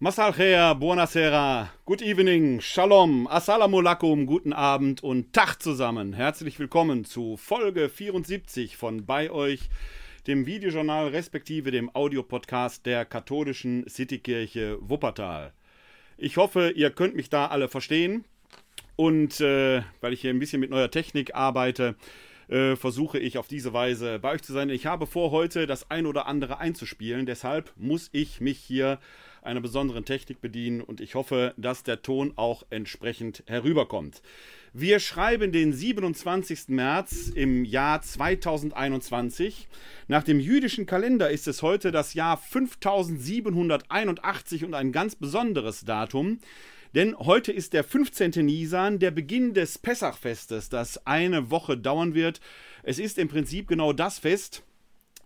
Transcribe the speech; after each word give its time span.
Masalchea, 0.00 0.74
buonasera, 0.74 1.70
good 1.84 2.02
evening, 2.02 2.60
shalom, 2.60 3.26
assalamu 3.26 3.80
alaikum, 3.80 4.26
guten 4.26 4.52
Abend 4.52 5.02
und 5.02 5.32
Tag 5.32 5.60
zusammen. 5.60 6.12
Herzlich 6.12 6.60
willkommen 6.60 7.04
zu 7.04 7.36
Folge 7.36 7.88
74 7.88 8.76
von 8.76 9.06
bei 9.06 9.28
euch, 9.28 9.68
dem 10.28 10.46
Videojournal 10.46 11.08
respektive 11.08 11.72
dem 11.72 11.92
Audiopodcast 11.92 12.86
der 12.86 13.06
katholischen 13.06 13.88
Citykirche 13.88 14.78
Wuppertal. 14.80 15.52
Ich 16.16 16.36
hoffe, 16.36 16.70
ihr 16.70 16.90
könnt 16.90 17.16
mich 17.16 17.28
da 17.28 17.46
alle 17.46 17.66
verstehen 17.66 18.24
und 18.94 19.40
äh, 19.40 19.82
weil 20.00 20.12
ich 20.12 20.20
hier 20.20 20.30
ein 20.30 20.38
bisschen 20.38 20.60
mit 20.60 20.70
neuer 20.70 20.92
Technik 20.92 21.34
arbeite, 21.34 21.96
äh, 22.46 22.76
versuche 22.76 23.18
ich 23.18 23.36
auf 23.36 23.48
diese 23.48 23.72
Weise 23.72 24.20
bei 24.20 24.30
euch 24.30 24.42
zu 24.42 24.52
sein. 24.52 24.70
Ich 24.70 24.86
habe 24.86 25.08
vor, 25.08 25.32
heute 25.32 25.66
das 25.66 25.90
ein 25.90 26.06
oder 26.06 26.26
andere 26.26 26.58
einzuspielen, 26.58 27.26
deshalb 27.26 27.72
muss 27.74 28.10
ich 28.12 28.40
mich 28.40 28.58
hier 28.58 29.00
einer 29.42 29.60
besonderen 29.60 30.04
Technik 30.04 30.40
bedienen 30.40 30.80
und 30.80 31.00
ich 31.00 31.14
hoffe, 31.14 31.54
dass 31.56 31.82
der 31.82 32.02
Ton 32.02 32.32
auch 32.36 32.64
entsprechend 32.70 33.42
herüberkommt. 33.46 34.22
Wir 34.72 35.00
schreiben 35.00 35.50
den 35.50 35.72
27. 35.72 36.68
März 36.68 37.32
im 37.34 37.64
Jahr 37.64 38.02
2021. 38.02 39.66
Nach 40.08 40.22
dem 40.22 40.40
jüdischen 40.40 40.86
Kalender 40.86 41.30
ist 41.30 41.48
es 41.48 41.62
heute 41.62 41.90
das 41.90 42.14
Jahr 42.14 42.36
5781 42.36 44.64
und 44.64 44.74
ein 44.74 44.92
ganz 44.92 45.16
besonderes 45.16 45.86
Datum. 45.86 46.38
Denn 46.94 47.18
heute 47.18 47.52
ist 47.52 47.72
der 47.72 47.84
15. 47.84 48.44
Nisan, 48.44 48.98
der 48.98 49.10
Beginn 49.10 49.54
des 49.54 49.78
Pessachfestes, 49.78 50.68
das 50.68 51.06
eine 51.06 51.50
Woche 51.50 51.76
dauern 51.76 52.14
wird. 52.14 52.40
Es 52.82 52.98
ist 52.98 53.18
im 53.18 53.28
Prinzip 53.28 53.68
genau 53.68 53.92
das 53.92 54.18
Fest, 54.18 54.62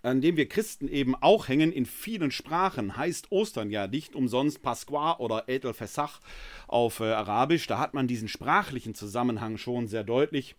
an 0.02 0.20
dem 0.20 0.36
wir 0.36 0.48
Christen 0.48 0.88
eben 0.88 1.14
auch 1.14 1.48
hängen 1.48 1.72
in 1.72 1.86
vielen 1.86 2.30
Sprachen, 2.30 2.96
heißt 2.96 3.30
Ostern 3.30 3.70
ja 3.70 3.86
nicht 3.86 4.14
umsonst 4.14 4.62
Pasqua 4.62 5.18
oder 5.18 5.44
Edel 5.48 5.74
Fesach 5.74 6.20
auf 6.66 7.00
äh, 7.00 7.04
Arabisch. 7.04 7.66
Da 7.66 7.78
hat 7.78 7.94
man 7.94 8.08
diesen 8.08 8.28
sprachlichen 8.28 8.94
Zusammenhang 8.94 9.58
schon 9.58 9.86
sehr 9.86 10.04
deutlich. 10.04 10.56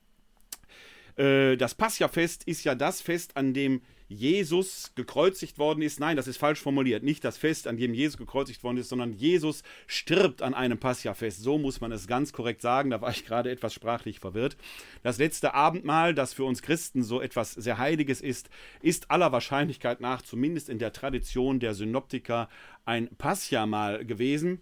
Äh, 1.18 1.58
das 1.58 1.76
Pascha-Fest 1.76 2.46
ist 2.46 2.64
ja 2.64 2.76
das 2.76 3.02
Fest, 3.02 3.36
an 3.36 3.54
dem 3.54 3.82
Jesus 4.14 4.94
gekreuzigt 4.96 5.58
worden 5.58 5.82
ist. 5.82 6.00
Nein, 6.00 6.16
das 6.16 6.28
ist 6.28 6.38
falsch 6.38 6.60
formuliert. 6.60 7.04
Nicht 7.04 7.24
das 7.24 7.38
Fest, 7.38 7.68
an 7.68 7.78
dem 7.78 7.94
Jesus 7.94 8.18
gekreuzigt 8.18 8.64
worden 8.64 8.78
ist, 8.78 8.90
sondern 8.90 9.14
Jesus 9.14 9.64
stirbt 9.88 10.42
an 10.42 10.54
einem 10.54 10.78
Pascha-Fest. 10.78 11.42
So 11.42 11.58
muss 11.58 11.82
man 11.82 11.92
es 11.92 12.08
ganz 12.08 12.32
korrekt 12.32 12.62
sagen. 12.62 12.90
Da 12.90 13.02
war 13.02 13.12
ich 13.12 13.26
gerade 13.26 13.52
etwas 13.52 13.74
sprachlich 13.74 14.20
verwirrt. 14.20 14.56
Das 15.02 15.18
letzte 15.18 15.54
Abendmahl, 15.54 16.14
das 16.14 16.34
für 16.34 16.46
uns 16.46 16.62
Christen 16.62 17.04
so 17.04 17.22
etwas 17.22 17.54
sehr 17.54 17.78
Heiliges 17.78 18.22
ist, 18.22 18.50
ist 18.82 19.12
aller 19.12 19.32
Wahrscheinlichkeit 19.32 20.00
nach, 20.00 20.22
zumindest 20.22 20.70
in 20.70 20.80
der 20.80 20.94
Tradition 20.94 21.60
der 21.60 21.74
Synoptiker, 21.74 22.50
ein 22.86 23.10
Pascha-Mahl 23.18 24.06
gewesen. 24.06 24.62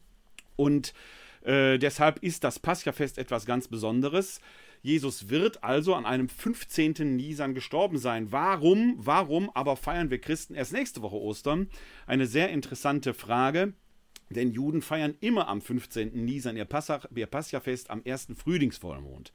Und 0.56 0.94
äh, 1.44 1.78
deshalb 1.78 2.24
ist 2.24 2.44
das 2.44 2.60
Pascha-Fest 2.60 3.18
etwas 3.18 3.46
ganz 3.46 3.68
Besonderes. 3.68 4.40
Jesus 4.82 5.30
wird 5.30 5.64
also 5.64 5.94
an 5.94 6.06
einem 6.06 6.28
15. 6.28 7.16
Nisan 7.16 7.54
gestorben 7.54 7.98
sein. 7.98 8.32
Warum, 8.32 8.96
warum 8.98 9.50
aber 9.52 9.78
feiern 9.78 10.10
wir 10.10 10.20
Christen 10.20 10.56
erst 10.56 10.74
nächste 10.74 11.02
Woche 11.02 11.18
Ostern? 11.18 11.70
Eine 12.08 12.26
sehr 12.26 12.50
interessante 12.50 13.14
Frage. 13.14 13.74
Denn 14.30 14.52
Juden 14.52 14.82
feiern 14.82 15.16
immer 15.20 15.48
am 15.48 15.62
15. 15.62 16.26
Nisan 16.26 16.58
ihr, 16.58 16.66
Passach, 16.66 17.06
ihr 17.14 17.26
Pascha-Fest 17.28 17.90
am 17.90 18.02
ersten 18.04 18.36
Frühlingsvollmond. 18.36 19.32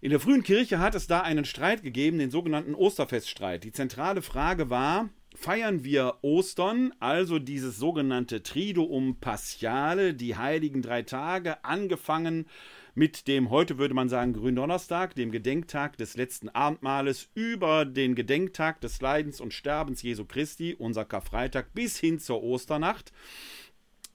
In 0.00 0.10
der 0.10 0.20
frühen 0.20 0.42
Kirche 0.42 0.78
hat 0.78 0.94
es 0.94 1.06
da 1.06 1.20
einen 1.20 1.44
Streit 1.44 1.82
gegeben, 1.82 2.18
den 2.18 2.30
sogenannten 2.30 2.74
Osterfeststreit. 2.74 3.64
Die 3.64 3.72
zentrale 3.72 4.22
Frage 4.22 4.70
war, 4.70 5.10
feiern 5.34 5.84
wir 5.84 6.16
Ostern, 6.22 6.94
also 6.98 7.38
dieses 7.38 7.76
sogenannte 7.76 8.42
Triduum 8.42 9.20
Paschale, 9.20 10.14
die 10.14 10.36
heiligen 10.36 10.80
drei 10.80 11.02
Tage, 11.02 11.62
angefangen 11.64 12.46
mit 12.94 13.28
dem, 13.28 13.50
heute 13.50 13.78
würde 13.78 13.94
man 13.94 14.08
sagen, 14.08 14.32
Gründonnerstag, 14.32 15.14
dem 15.14 15.30
Gedenktag 15.30 15.96
des 15.96 16.16
letzten 16.16 16.48
Abendmahles, 16.48 17.28
über 17.34 17.84
den 17.84 18.14
Gedenktag 18.14 18.80
des 18.80 19.00
Leidens 19.00 19.40
und 19.40 19.54
Sterbens 19.54 20.02
Jesu 20.02 20.24
Christi, 20.24 20.74
unser 20.78 21.04
Karfreitag, 21.04 21.72
bis 21.74 21.98
hin 21.98 22.18
zur 22.18 22.42
Osternacht. 22.42 23.12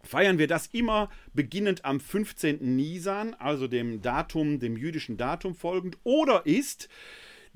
Feiern 0.03 0.37
wir 0.37 0.47
das 0.47 0.67
immer 0.67 1.09
beginnend 1.33 1.83
am 1.83 1.99
15. 1.99 2.75
Nisan, 2.75 3.33
also 3.33 3.67
dem 3.67 4.01
Datum, 4.01 4.59
dem 4.59 4.77
jüdischen 4.77 5.17
Datum 5.17 5.55
folgend, 5.55 5.97
oder 6.03 6.45
ist 6.45 6.89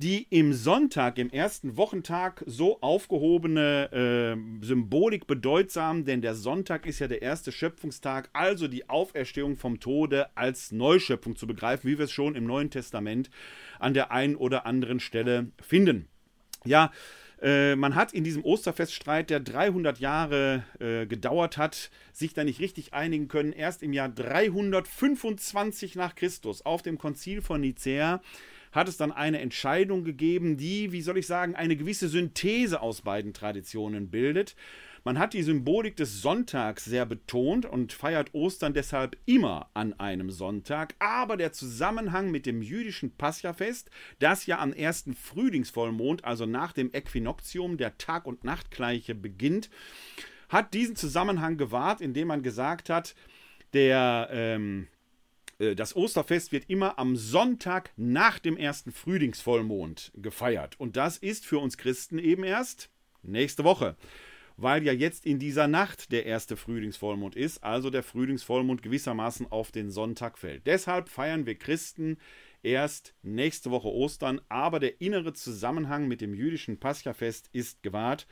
die 0.01 0.27
im 0.29 0.53
Sonntag, 0.53 1.17
im 1.17 1.29
ersten 1.29 1.75
Wochentag, 1.75 2.41
so 2.45 2.79
aufgehobene 2.79 3.91
äh, 3.91 4.65
Symbolik 4.65 5.27
bedeutsam, 5.27 6.05
denn 6.05 6.21
der 6.21 6.35
Sonntag 6.35 6.85
ist 6.85 6.99
ja 6.99 7.09
der 7.09 7.21
erste 7.21 7.51
Schöpfungstag, 7.51 8.29
also 8.31 8.69
die 8.69 8.89
Auferstehung 8.89 9.57
vom 9.57 9.81
Tode 9.81 10.27
als 10.37 10.71
Neuschöpfung 10.71 11.35
zu 11.35 11.47
begreifen, 11.47 11.89
wie 11.89 11.97
wir 11.97 12.05
es 12.05 12.13
schon 12.13 12.35
im 12.35 12.45
Neuen 12.45 12.69
Testament 12.69 13.29
an 13.77 13.93
der 13.93 14.11
einen 14.11 14.37
oder 14.37 14.65
anderen 14.65 15.01
Stelle 15.01 15.51
finden. 15.61 16.07
Ja, 16.63 16.93
äh, 17.41 17.75
man 17.75 17.95
hat 17.95 18.13
in 18.13 18.23
diesem 18.23 18.45
Osterfeststreit, 18.45 19.29
der 19.29 19.41
300 19.41 19.99
Jahre 19.99 20.63
äh, 20.79 21.07
gedauert 21.07 21.57
hat, 21.57 21.91
sich 22.13 22.33
da 22.33 22.45
nicht 22.45 22.61
richtig 22.61 22.93
einigen 22.93 23.27
können. 23.27 23.51
Erst 23.51 23.83
im 23.83 23.91
Jahr 23.91 24.07
325 24.07 25.95
nach 25.95 26.15
Christus 26.15 26.65
auf 26.65 26.83
dem 26.83 26.97
Konzil 26.97 27.41
von 27.41 27.59
Nicäa 27.59 28.21
hat 28.71 28.87
es 28.87 28.97
dann 28.97 29.11
eine 29.11 29.39
Entscheidung 29.39 30.03
gegeben, 30.03 30.57
die, 30.57 30.91
wie 30.91 31.01
soll 31.01 31.17
ich 31.17 31.27
sagen, 31.27 31.55
eine 31.55 31.75
gewisse 31.75 32.07
Synthese 32.07 32.81
aus 32.81 33.01
beiden 33.01 33.33
Traditionen 33.33 34.09
bildet. 34.09 34.55
Man 35.03 35.17
hat 35.17 35.33
die 35.33 35.43
Symbolik 35.43 35.95
des 35.95 36.21
Sonntags 36.21 36.85
sehr 36.85 37.05
betont 37.05 37.65
und 37.65 37.93
feiert 37.93 38.33
Ostern 38.33 38.73
deshalb 38.73 39.17
immer 39.25 39.69
an 39.73 39.93
einem 39.93 40.29
Sonntag, 40.29 40.93
aber 40.99 41.37
der 41.37 41.53
Zusammenhang 41.53 42.31
mit 42.31 42.45
dem 42.45 42.61
jüdischen 42.61 43.15
Paschafest, 43.15 43.89
das 44.19 44.45
ja 44.45 44.59
am 44.59 44.73
ersten 44.73 45.13
Frühlingsvollmond, 45.13 46.25
also 46.25 46.45
nach 46.45 46.73
dem 46.73 46.93
Äquinoktium, 46.93 47.77
der 47.77 47.97
Tag- 47.97 48.27
und 48.27 48.43
Nachtgleiche 48.43 49.15
beginnt, 49.15 49.69
hat 50.49 50.73
diesen 50.73 50.95
Zusammenhang 50.95 51.57
gewahrt, 51.57 52.01
indem 52.01 52.27
man 52.27 52.43
gesagt 52.43 52.89
hat, 52.89 53.15
der 53.73 54.29
ähm, 54.31 54.83
äh, 54.83 54.98
das 55.59 55.95
Osterfest 55.95 56.51
wird 56.53 56.69
immer 56.69 56.97
am 56.97 57.17
Sonntag 57.17 57.91
nach 57.97 58.39
dem 58.39 58.55
ersten 58.55 58.91
Frühlingsvollmond 58.91 60.13
gefeiert. 60.15 60.79
Und 60.79 60.95
das 60.95 61.17
ist 61.17 61.45
für 61.45 61.59
uns 61.59 61.77
Christen 61.77 62.17
eben 62.17 62.43
erst 62.43 62.89
nächste 63.23 63.65
Woche. 63.65 63.97
Weil 64.55 64.83
ja 64.83 64.93
jetzt 64.93 65.25
in 65.25 65.39
dieser 65.39 65.67
Nacht 65.67 66.11
der 66.11 66.25
erste 66.25 66.57
Frühlingsvollmond 66.57 67.35
ist, 67.35 67.63
also 67.63 67.89
der 67.89 68.03
Frühlingsvollmond 68.03 68.81
gewissermaßen 68.81 69.51
auf 69.51 69.71
den 69.71 69.89
Sonntag 69.89 70.37
fällt. 70.37 70.65
Deshalb 70.65 71.09
feiern 71.09 71.45
wir 71.45 71.55
Christen 71.55 72.17
erst 72.61 73.13
nächste 73.21 73.71
Woche 73.71 73.87
Ostern, 73.87 74.41
aber 74.49 74.79
der 74.79 74.99
innere 75.01 75.33
Zusammenhang 75.33 76.07
mit 76.07 76.21
dem 76.21 76.33
jüdischen 76.33 76.79
Paschafest 76.79 77.49
ist 77.53 77.83
gewahrt. 77.83 78.27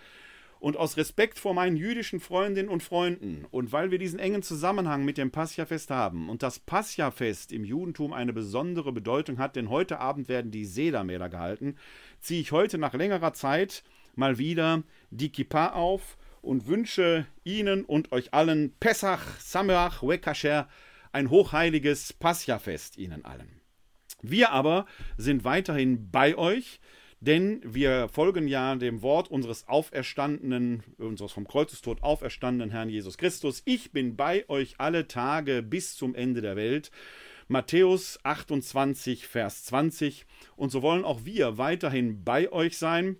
Und 0.59 0.78
aus 0.78 0.97
Respekt 0.97 1.40
vor 1.40 1.53
meinen 1.53 1.75
jüdischen 1.75 2.19
Freundinnen 2.19 2.69
und 2.69 2.81
Freunden 2.81 3.45
und 3.51 3.72
weil 3.72 3.91
wir 3.91 4.00
diesen 4.00 4.19
engen 4.19 4.41
Zusammenhang 4.41 5.06
mit 5.06 5.18
dem 5.18 5.31
Pascha-Fest 5.31 5.91
haben 5.91 6.29
und 6.29 6.41
das 6.41 6.59
Pascha-Fest 6.59 7.51
im 7.51 7.63
Judentum 7.63 8.12
eine 8.12 8.34
besondere 8.34 8.91
Bedeutung 8.91 9.38
hat, 9.38 9.56
denn 9.56 9.69
heute 9.69 10.00
Abend 10.00 10.29
werden 10.29 10.51
die 10.51 10.66
Sedermäler 10.66 11.29
gehalten, 11.29 11.75
ziehe 12.19 12.41
ich 12.41 12.51
heute 12.51 12.78
nach 12.78 12.94
längerer 12.94 13.34
Zeit 13.34 13.84
mal 14.16 14.38
wieder 14.38 14.84
die 15.12 15.31
Kippa 15.31 15.73
auf 15.73 16.17
und 16.41 16.67
wünsche 16.67 17.28
Ihnen 17.44 17.85
und 17.85 18.12
euch 18.12 18.34
allen 18.34 18.73
Pesach, 18.79 19.40
Sameach, 19.40 20.01
Wekasher, 20.01 20.67
ein 21.12 21.29
hochheiliges 21.29 22.13
Pascha-Fest 22.13 22.97
Ihnen 22.97 23.25
allen. 23.25 23.62
Wir 24.22 24.51
aber 24.51 24.85
sind 25.17 25.44
weiterhin 25.44 26.09
bei 26.09 26.35
euch 26.35 26.79
denn 27.19 27.61
wir 27.63 28.09
folgen 28.09 28.47
ja 28.47 28.75
dem 28.75 29.01
Wort 29.01 29.31
unseres 29.31 29.67
auferstandenen, 29.67 30.83
unseres 30.97 31.31
vom 31.31 31.47
Kreuzestod 31.47 32.03
auferstandenen 32.03 32.72
Herrn 32.72 32.89
Jesus 32.89 33.17
Christus. 33.17 33.63
Ich 33.66 33.91
bin 33.91 34.16
bei 34.16 34.47
euch 34.50 34.75
alle 34.78 35.07
Tage 35.07 35.64
bis 35.64 35.96
zum 35.96 36.14
Ende 36.14 36.41
der 36.41 36.55
Welt. 36.55 36.91
Matthäus 37.47 38.19
28, 38.23 39.25
Vers 39.25 39.64
20. 39.66 40.25
Und 40.55 40.69
so 40.69 40.81
wollen 40.81 41.05
auch 41.05 41.23
wir 41.23 41.58
weiterhin 41.58 42.23
bei 42.23 42.52
euch 42.52 42.78
sein. 42.78 43.17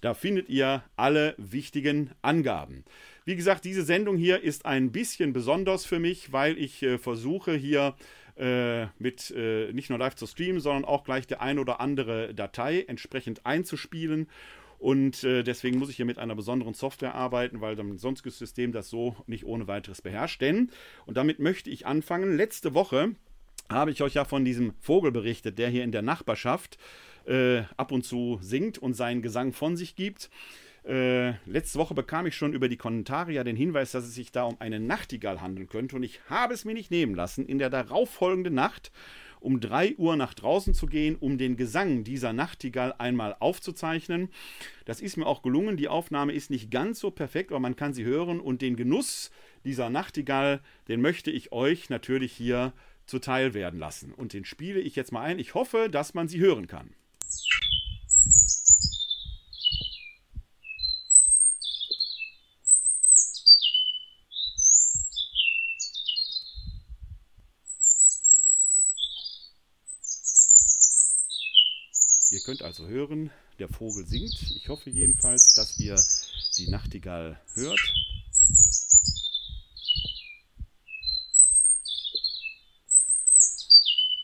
Da 0.00 0.14
findet 0.14 0.48
ihr 0.48 0.82
alle 0.96 1.34
wichtigen 1.36 2.10
Angaben. 2.22 2.84
Wie 3.24 3.36
gesagt, 3.36 3.64
diese 3.64 3.82
Sendung 3.82 4.16
hier 4.16 4.42
ist 4.42 4.66
ein 4.66 4.92
bisschen 4.92 5.32
besonders 5.32 5.84
für 5.84 5.98
mich, 5.98 6.32
weil 6.32 6.56
ich 6.58 6.84
äh, 6.84 6.96
versuche 6.96 7.54
hier 7.54 7.96
äh, 8.36 8.86
mit 8.98 9.30
äh, 9.30 9.72
nicht 9.72 9.90
nur 9.90 9.98
live 9.98 10.14
zu 10.14 10.26
streamen, 10.26 10.60
sondern 10.60 10.84
auch 10.84 11.04
gleich 11.04 11.26
die 11.26 11.36
ein 11.36 11.58
oder 11.58 11.80
andere 11.80 12.34
Datei 12.34 12.84
entsprechend 12.86 13.46
einzuspielen. 13.46 14.28
Und 14.78 15.24
äh, 15.24 15.42
deswegen 15.42 15.78
muss 15.78 15.88
ich 15.88 15.96
hier 15.96 16.04
mit 16.04 16.18
einer 16.18 16.34
besonderen 16.34 16.74
Software 16.74 17.14
arbeiten, 17.14 17.60
weil 17.60 17.78
ein 17.78 17.98
sonstiges 17.98 18.38
System 18.38 18.72
das 18.72 18.90
so 18.90 19.16
nicht 19.26 19.46
ohne 19.46 19.68
weiteres 19.68 20.02
beherrscht. 20.02 20.40
Denn, 20.42 20.70
und 21.06 21.16
damit 21.16 21.38
möchte 21.38 21.70
ich 21.70 21.86
anfangen, 21.86 22.36
letzte 22.36 22.74
Woche 22.74 23.14
habe 23.70 23.90
ich 23.90 24.02
euch 24.02 24.14
ja 24.14 24.24
von 24.24 24.44
diesem 24.44 24.74
Vogel 24.80 25.12
berichtet, 25.12 25.58
der 25.58 25.70
hier 25.70 25.82
in 25.82 25.92
der 25.92 26.02
Nachbarschaft 26.02 26.78
äh, 27.26 27.62
ab 27.76 27.90
und 27.90 28.04
zu 28.04 28.38
singt 28.42 28.78
und 28.78 28.94
seinen 28.94 29.22
Gesang 29.22 29.52
von 29.52 29.76
sich 29.76 29.96
gibt. 29.96 30.30
Äh, 30.86 31.34
letzte 31.46 31.80
Woche 31.80 31.94
bekam 31.94 32.26
ich 32.26 32.36
schon 32.36 32.52
über 32.52 32.68
die 32.68 32.76
Kommentare 32.76 33.32
ja 33.32 33.42
den 33.42 33.56
Hinweis, 33.56 33.90
dass 33.90 34.04
es 34.04 34.14
sich 34.14 34.30
da 34.30 34.44
um 34.44 34.56
eine 34.60 34.78
Nachtigall 34.78 35.40
handeln 35.40 35.68
könnte. 35.68 35.96
Und 35.96 36.04
ich 36.04 36.20
habe 36.30 36.54
es 36.54 36.64
mir 36.64 36.74
nicht 36.74 36.92
nehmen 36.92 37.14
lassen, 37.14 37.44
in 37.46 37.58
der 37.58 37.70
darauffolgenden 37.70 38.54
Nacht 38.54 38.92
um 39.40 39.60
3 39.60 39.96
Uhr 39.96 40.16
nach 40.16 40.32
draußen 40.32 40.74
zu 40.74 40.86
gehen, 40.86 41.16
um 41.16 41.38
den 41.38 41.56
Gesang 41.56 42.04
dieser 42.04 42.32
Nachtigall 42.32 42.94
einmal 42.98 43.36
aufzuzeichnen. 43.38 44.28
Das 44.84 45.00
ist 45.00 45.16
mir 45.16 45.26
auch 45.26 45.42
gelungen. 45.42 45.76
Die 45.76 45.88
Aufnahme 45.88 46.32
ist 46.32 46.50
nicht 46.50 46.70
ganz 46.70 47.00
so 47.00 47.10
perfekt, 47.10 47.50
aber 47.50 47.60
man 47.60 47.76
kann 47.76 47.92
sie 47.92 48.04
hören. 48.04 48.40
Und 48.40 48.62
den 48.62 48.76
Genuss 48.76 49.32
dieser 49.64 49.90
Nachtigall, 49.90 50.60
den 50.86 51.00
möchte 51.00 51.32
ich 51.32 51.50
euch 51.52 51.90
natürlich 51.90 52.32
hier 52.32 52.72
zuteil 53.06 53.54
werden 53.54 53.80
lassen. 53.80 54.12
Und 54.12 54.32
den 54.32 54.44
spiele 54.44 54.80
ich 54.80 54.94
jetzt 54.94 55.12
mal 55.12 55.22
ein. 55.22 55.40
Ich 55.40 55.54
hoffe, 55.54 55.88
dass 55.90 56.14
man 56.14 56.28
sie 56.28 56.38
hören 56.38 56.68
kann. 56.68 56.94
Ihr 72.32 72.40
könnt 72.56 72.62
also 72.62 72.86
hören, 72.86 73.30
der 73.58 73.68
Vogel 73.68 74.06
singt. 74.06 74.40
Ich 74.56 74.68
hoffe 74.68 74.88
jedenfalls, 74.88 75.52
dass 75.54 75.78
ihr 75.78 75.96
die 76.58 76.70
Nachtigall 76.70 77.38
hört. 77.54 77.80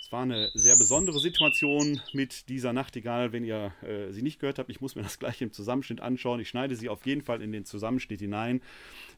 Es 0.01 0.13
war 0.13 0.23
eine 0.23 0.51
sehr 0.55 0.77
besondere 0.77 1.21
Situation 1.21 2.01
mit 2.13 2.49
dieser 2.49 2.73
Nachtigall. 2.73 3.33
Wenn 3.33 3.45
ihr 3.45 3.75
äh, 3.83 4.13
sie 4.13 4.23
nicht 4.23 4.41
gehört 4.41 4.59
habt, 4.59 4.71
ich 4.71 4.81
muss 4.81 4.95
mir 4.95 5.03
das 5.03 5.19
gleich 5.19 5.43
im 5.43 5.53
Zusammenschnitt 5.53 6.01
anschauen. 6.01 6.41
Ich 6.41 6.49
schneide 6.49 6.77
sie 6.77 6.89
auf 6.89 7.05
jeden 7.05 7.23
Fall 7.23 7.43
in 7.43 7.53
den 7.53 7.67
Zusammenschnitt 7.67 8.21
hinein, 8.21 8.63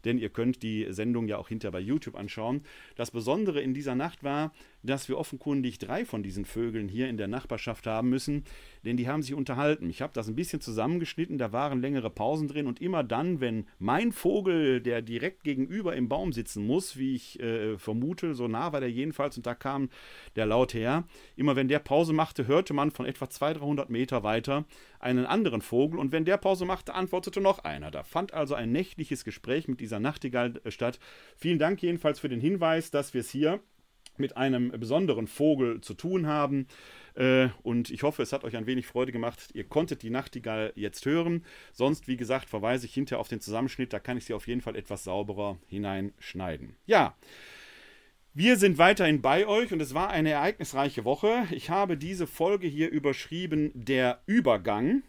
denn 0.04 0.18
ihr 0.18 0.30
könnt 0.30 0.62
die 0.62 0.86
Sendung 0.90 1.28
ja 1.28 1.38
auch 1.38 1.48
hinterher 1.48 1.72
bei 1.72 1.80
YouTube 1.80 2.16
anschauen. 2.16 2.64
Das 2.96 3.12
Besondere 3.12 3.60
in 3.60 3.74
dieser 3.74 3.94
Nacht 3.94 4.24
war, 4.24 4.52
dass 4.84 5.08
wir 5.08 5.18
offenkundig 5.18 5.78
drei 5.78 6.04
von 6.04 6.22
diesen 6.22 6.44
Vögeln 6.44 6.88
hier 6.88 7.08
in 7.08 7.16
der 7.16 7.28
Nachbarschaft 7.28 7.86
haben 7.86 8.10
müssen, 8.10 8.44
denn 8.84 8.96
die 8.96 9.08
haben 9.08 9.22
sich 9.22 9.34
unterhalten. 9.34 9.90
Ich 9.90 10.02
habe 10.02 10.12
das 10.12 10.28
ein 10.28 10.36
bisschen 10.36 10.60
zusammengeschnitten, 10.60 11.38
da 11.38 11.52
waren 11.52 11.80
längere 11.80 12.10
Pausen 12.10 12.48
drin 12.48 12.66
und 12.66 12.80
immer 12.80 13.02
dann, 13.02 13.40
wenn 13.40 13.66
mein 13.78 14.12
Vogel, 14.12 14.80
der 14.80 15.02
direkt 15.02 15.42
gegenüber 15.44 15.96
im 15.96 16.08
Baum 16.08 16.32
sitzen 16.32 16.66
muss, 16.66 16.96
wie 16.96 17.14
ich 17.14 17.40
äh, 17.40 17.78
vermute, 17.78 18.34
so 18.34 18.46
nah 18.46 18.72
war 18.72 18.80
der 18.80 18.90
jedenfalls 18.90 19.36
und 19.36 19.46
da 19.46 19.54
kam 19.54 19.88
der 20.36 20.46
laut 20.46 20.74
her, 20.74 21.04
immer 21.36 21.56
wenn 21.56 21.68
der 21.68 21.78
Pause 21.78 22.12
machte, 22.12 22.46
hörte 22.46 22.74
man 22.74 22.90
von 22.90 23.06
etwa 23.06 23.28
200, 23.28 23.64
300 23.64 23.90
Meter 23.90 24.22
weiter 24.22 24.64
einen 25.00 25.26
anderen 25.26 25.60
Vogel 25.60 25.98
und 25.98 26.12
wenn 26.12 26.24
der 26.24 26.36
Pause 26.36 26.64
machte, 26.64 26.94
antwortete 26.94 27.40
noch 27.40 27.60
einer. 27.60 27.90
Da 27.90 28.02
fand 28.02 28.32
also 28.32 28.54
ein 28.54 28.72
nächtliches 28.72 29.24
Gespräch 29.24 29.68
mit 29.68 29.80
dieser 29.80 30.00
Nachtigall 30.00 30.60
äh, 30.64 30.70
statt. 30.70 30.98
Vielen 31.36 31.58
Dank 31.58 31.82
jedenfalls 31.82 32.20
für 32.20 32.28
den 32.28 32.40
Hinweis, 32.40 32.90
dass 32.90 33.14
wir 33.14 33.20
es 33.20 33.30
hier 33.30 33.60
mit 34.18 34.36
einem 34.36 34.70
besonderen 34.70 35.26
Vogel 35.26 35.80
zu 35.80 35.94
tun 35.94 36.26
haben. 36.26 36.66
Äh, 37.14 37.48
und 37.62 37.90
ich 37.90 38.02
hoffe, 38.02 38.22
es 38.22 38.32
hat 38.32 38.44
euch 38.44 38.56
ein 38.56 38.66
wenig 38.66 38.86
Freude 38.86 39.12
gemacht. 39.12 39.50
Ihr 39.54 39.64
konntet 39.64 40.02
die 40.02 40.10
Nachtigall 40.10 40.72
jetzt 40.74 41.06
hören. 41.06 41.44
Sonst, 41.72 42.08
wie 42.08 42.16
gesagt, 42.16 42.48
verweise 42.48 42.86
ich 42.86 42.94
hinterher 42.94 43.20
auf 43.20 43.28
den 43.28 43.40
Zusammenschnitt. 43.40 43.92
Da 43.92 44.00
kann 44.00 44.16
ich 44.16 44.24
sie 44.24 44.34
auf 44.34 44.46
jeden 44.46 44.60
Fall 44.60 44.76
etwas 44.76 45.04
sauberer 45.04 45.58
hineinschneiden. 45.66 46.76
Ja. 46.86 47.16
Wir 48.36 48.56
sind 48.56 48.78
weiterhin 48.78 49.22
bei 49.22 49.46
euch 49.46 49.72
und 49.72 49.80
es 49.80 49.94
war 49.94 50.10
eine 50.10 50.30
ereignisreiche 50.30 51.04
Woche. 51.04 51.46
Ich 51.52 51.70
habe 51.70 51.96
diese 51.96 52.26
Folge 52.26 52.66
hier 52.66 52.90
überschrieben, 52.90 53.70
der 53.74 54.22
Übergang. 54.26 55.04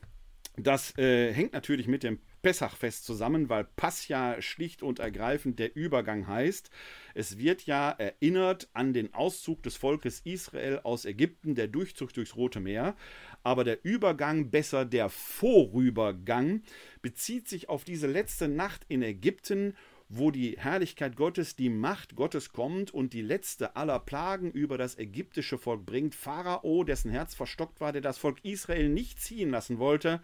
Das 0.58 0.96
äh, 1.00 1.34
hängt 1.34 1.54
natürlich 1.54 1.88
mit 1.88 2.04
dem 2.04 2.20
Pessachfest 2.46 3.06
zusammen, 3.06 3.50
weil 3.50 3.64
Pass 3.64 4.08
ja 4.08 4.40
schlicht 4.40 4.84
und 4.84 5.00
ergreifend 5.00 5.58
der 5.58 5.76
Übergang 5.76 6.28
heißt. 6.28 6.70
Es 7.16 7.40
wird 7.40 7.64
ja 7.64 7.90
erinnert 7.90 8.70
an 8.74 8.94
den 8.94 9.16
Auszug 9.16 9.64
des 9.64 9.78
Volkes 9.78 10.20
Israel 10.26 10.80
aus 10.84 11.06
Ägypten, 11.06 11.56
der 11.56 11.68
Durchzug 11.68 12.14
durchs 12.14 12.36
Rote 12.36 12.60
Meer. 12.60 12.96
Aber 13.42 13.64
der 13.64 13.84
Übergang, 13.84 14.52
besser 14.52 14.86
der 14.86 15.10
Vorübergang, 15.10 16.62
bezieht 17.02 17.48
sich 17.48 17.68
auf 17.68 17.84
diese 17.84 18.06
letzte 18.06 18.48
Nacht 18.48 18.86
in 18.90 19.02
Ägypten 19.02 19.74
wo 20.08 20.30
die 20.30 20.56
Herrlichkeit 20.60 21.16
Gottes, 21.16 21.56
die 21.56 21.70
Macht 21.70 22.16
Gottes 22.16 22.54
kommt 22.54 22.94
und 22.94 23.14
die 23.14 23.24
letzte 23.24 23.76
aller 23.76 23.98
Plagen 23.98 24.52
über 24.52 24.78
das 24.78 25.00
ägyptische 25.00 25.58
Volk 25.58 25.84
bringt. 25.84 26.14
Pharao, 26.14 26.84
dessen 26.84 27.10
Herz 27.10 27.34
verstockt 27.34 27.82
war, 27.82 27.92
der 27.92 28.04
das 28.04 28.20
Volk 28.20 28.38
Israel 28.44 28.88
nicht 28.88 29.20
ziehen 29.20 29.50
lassen 29.50 29.80
wollte, 29.80 30.22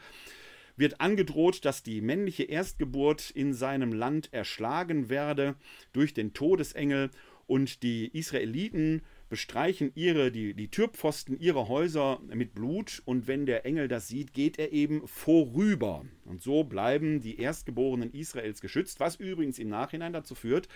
wird 0.77 1.01
angedroht, 1.01 1.65
dass 1.65 1.83
die 1.83 2.01
männliche 2.01 2.43
Erstgeburt 2.43 3.29
in 3.31 3.53
seinem 3.53 3.93
Land 3.93 4.33
erschlagen 4.33 5.09
werde 5.09 5.55
durch 5.93 6.13
den 6.13 6.33
Todesengel 6.33 7.11
und 7.47 7.83
die 7.83 8.07
Israeliten 8.17 9.01
bestreichen 9.31 9.93
ihre, 9.95 10.29
die, 10.29 10.53
die 10.53 10.67
Türpfosten 10.67 11.39
ihrer 11.39 11.69
Häuser 11.69 12.19
mit 12.33 12.53
Blut 12.53 13.01
und 13.05 13.27
wenn 13.27 13.45
der 13.45 13.65
Engel 13.65 13.87
das 13.87 14.09
sieht, 14.09 14.33
geht 14.33 14.59
er 14.59 14.73
eben 14.73 15.07
vorüber. 15.07 16.05
Und 16.25 16.41
so 16.41 16.65
bleiben 16.65 17.21
die 17.21 17.39
Erstgeborenen 17.39 18.11
Israels 18.11 18.59
geschützt, 18.59 18.99
was 18.99 19.15
übrigens 19.15 19.57
im 19.57 19.69
Nachhinein 19.69 20.11
dazu 20.11 20.35
führt, 20.35 20.67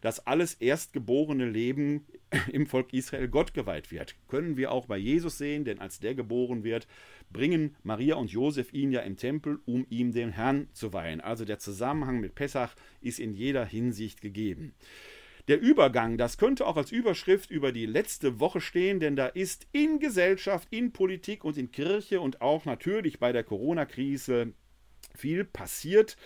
dass 0.00 0.28
alles 0.28 0.54
erstgeborene 0.54 1.50
Leben 1.50 2.06
im 2.52 2.66
Volk 2.68 2.92
Israel 2.92 3.26
Gott 3.26 3.52
geweiht 3.52 3.90
wird. 3.90 4.14
Können 4.28 4.56
wir 4.56 4.70
auch 4.70 4.86
bei 4.86 4.96
Jesus 4.96 5.36
sehen, 5.36 5.64
denn 5.64 5.80
als 5.80 5.98
der 5.98 6.14
geboren 6.14 6.62
wird, 6.62 6.86
bringen 7.32 7.74
Maria 7.82 8.14
und 8.14 8.30
Josef 8.30 8.72
ihn 8.72 8.92
ja 8.92 9.00
im 9.00 9.16
Tempel, 9.16 9.58
um 9.66 9.86
ihm 9.90 10.12
den 10.12 10.30
Herrn 10.30 10.68
zu 10.72 10.92
weihen. 10.92 11.20
Also 11.20 11.44
der 11.44 11.58
Zusammenhang 11.58 12.20
mit 12.20 12.36
Pessach 12.36 12.76
ist 13.00 13.18
in 13.18 13.34
jeder 13.34 13.66
Hinsicht 13.66 14.20
gegeben. 14.20 14.72
Der 15.46 15.60
Übergang, 15.60 16.16
das 16.16 16.38
könnte 16.38 16.66
auch 16.66 16.78
als 16.78 16.90
Überschrift 16.90 17.50
über 17.50 17.70
die 17.70 17.84
letzte 17.84 18.40
Woche 18.40 18.62
stehen, 18.62 18.98
denn 18.98 19.14
da 19.14 19.26
ist 19.26 19.66
in 19.72 19.98
Gesellschaft, 19.98 20.68
in 20.70 20.92
Politik 20.92 21.44
und 21.44 21.58
in 21.58 21.70
Kirche 21.70 22.20
und 22.20 22.40
auch 22.40 22.64
natürlich 22.64 23.18
bei 23.18 23.30
der 23.30 23.44
Corona-Krise 23.44 24.54
viel 25.14 25.44
passiert. 25.44 26.16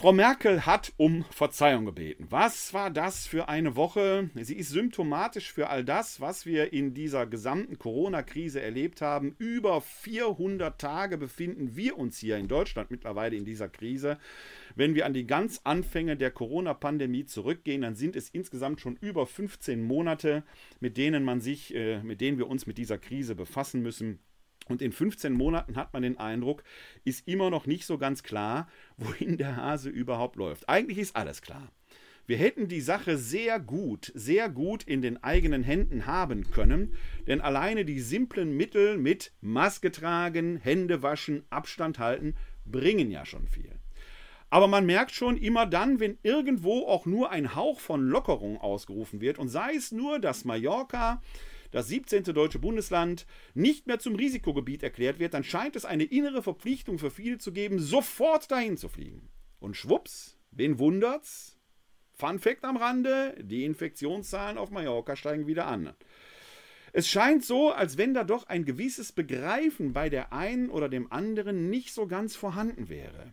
Frau 0.00 0.14
Merkel 0.14 0.64
hat 0.64 0.94
um 0.96 1.26
Verzeihung 1.30 1.84
gebeten. 1.84 2.26
Was 2.30 2.72
war 2.72 2.88
das 2.88 3.26
für 3.26 3.50
eine 3.50 3.76
Woche? 3.76 4.30
Sie 4.34 4.56
ist 4.56 4.70
symptomatisch 4.70 5.52
für 5.52 5.68
all 5.68 5.84
das, 5.84 6.22
was 6.22 6.46
wir 6.46 6.72
in 6.72 6.94
dieser 6.94 7.26
gesamten 7.26 7.78
Corona-Krise 7.78 8.62
erlebt 8.62 9.02
haben. 9.02 9.34
Über 9.36 9.82
400 9.82 10.80
Tage 10.80 11.18
befinden 11.18 11.76
wir 11.76 11.98
uns 11.98 12.16
hier 12.16 12.38
in 12.38 12.48
Deutschland 12.48 12.90
mittlerweile 12.90 13.36
in 13.36 13.44
dieser 13.44 13.68
Krise. 13.68 14.16
Wenn 14.74 14.94
wir 14.94 15.04
an 15.04 15.12
die 15.12 15.26
ganz 15.26 15.60
Anfänge 15.64 16.16
der 16.16 16.30
Corona-Pandemie 16.30 17.26
zurückgehen, 17.26 17.82
dann 17.82 17.94
sind 17.94 18.16
es 18.16 18.30
insgesamt 18.30 18.80
schon 18.80 18.96
über 19.02 19.26
15 19.26 19.82
Monate, 19.82 20.44
mit 20.80 20.96
denen 20.96 21.24
man 21.24 21.42
sich, 21.42 21.74
äh, 21.74 22.02
mit 22.02 22.22
denen 22.22 22.38
wir 22.38 22.48
uns 22.48 22.66
mit 22.66 22.78
dieser 22.78 22.96
Krise 22.96 23.34
befassen 23.34 23.82
müssen. 23.82 24.18
Und 24.70 24.82
in 24.82 24.92
15 24.92 25.32
Monaten 25.32 25.76
hat 25.76 25.92
man 25.92 26.02
den 26.02 26.18
Eindruck, 26.18 26.62
ist 27.04 27.26
immer 27.26 27.50
noch 27.50 27.66
nicht 27.66 27.84
so 27.84 27.98
ganz 27.98 28.22
klar, 28.22 28.68
wohin 28.96 29.36
der 29.36 29.56
Hase 29.56 29.90
überhaupt 29.90 30.36
läuft. 30.36 30.68
Eigentlich 30.68 30.98
ist 30.98 31.16
alles 31.16 31.42
klar. 31.42 31.72
Wir 32.26 32.36
hätten 32.36 32.68
die 32.68 32.80
Sache 32.80 33.18
sehr 33.18 33.58
gut, 33.58 34.12
sehr 34.14 34.48
gut 34.48 34.84
in 34.84 35.02
den 35.02 35.20
eigenen 35.24 35.64
Händen 35.64 36.06
haben 36.06 36.48
können, 36.52 36.94
denn 37.26 37.40
alleine 37.40 37.84
die 37.84 37.98
simplen 37.98 38.56
Mittel 38.56 38.96
mit 38.96 39.32
Maske 39.40 39.90
tragen, 39.90 40.56
Hände 40.56 41.02
waschen, 41.02 41.42
Abstand 41.50 41.98
halten 41.98 42.36
bringen 42.64 43.10
ja 43.10 43.26
schon 43.26 43.48
viel. 43.48 43.72
Aber 44.50 44.68
man 44.68 44.86
merkt 44.86 45.10
schon 45.10 45.36
immer 45.36 45.66
dann, 45.66 45.98
wenn 45.98 46.18
irgendwo 46.22 46.86
auch 46.86 47.06
nur 47.06 47.32
ein 47.32 47.56
Hauch 47.56 47.80
von 47.80 48.08
Lockerung 48.08 48.60
ausgerufen 48.60 49.20
wird 49.20 49.40
und 49.40 49.48
sei 49.48 49.74
es 49.74 49.90
nur, 49.90 50.20
dass 50.20 50.44
Mallorca 50.44 51.20
das 51.70 51.88
17. 51.88 52.24
deutsche 52.24 52.58
Bundesland 52.58 53.26
nicht 53.54 53.86
mehr 53.86 53.98
zum 53.98 54.14
Risikogebiet 54.14 54.82
erklärt 54.82 55.18
wird, 55.18 55.34
dann 55.34 55.44
scheint 55.44 55.76
es 55.76 55.84
eine 55.84 56.04
innere 56.04 56.42
Verpflichtung 56.42 56.98
für 56.98 57.10
viele 57.10 57.38
zu 57.38 57.52
geben, 57.52 57.78
sofort 57.78 58.50
dahin 58.50 58.76
zu 58.76 58.88
fliegen. 58.88 59.28
Und 59.58 59.76
schwupps, 59.76 60.38
wen 60.50 60.78
wundert's? 60.78 61.58
Fun 62.14 62.38
Fact 62.38 62.64
am 62.64 62.76
Rande: 62.76 63.34
Die 63.40 63.64
Infektionszahlen 63.64 64.58
auf 64.58 64.70
Mallorca 64.70 65.16
steigen 65.16 65.46
wieder 65.46 65.66
an. 65.66 65.94
Es 66.92 67.08
scheint 67.08 67.44
so, 67.44 67.70
als 67.70 67.98
wenn 67.98 68.14
da 68.14 68.24
doch 68.24 68.46
ein 68.48 68.64
gewisses 68.64 69.12
Begreifen 69.12 69.92
bei 69.92 70.08
der 70.08 70.32
einen 70.32 70.70
oder 70.70 70.88
dem 70.88 71.10
anderen 71.12 71.70
nicht 71.70 71.94
so 71.94 72.06
ganz 72.06 72.34
vorhanden 72.34 72.88
wäre. 72.88 73.32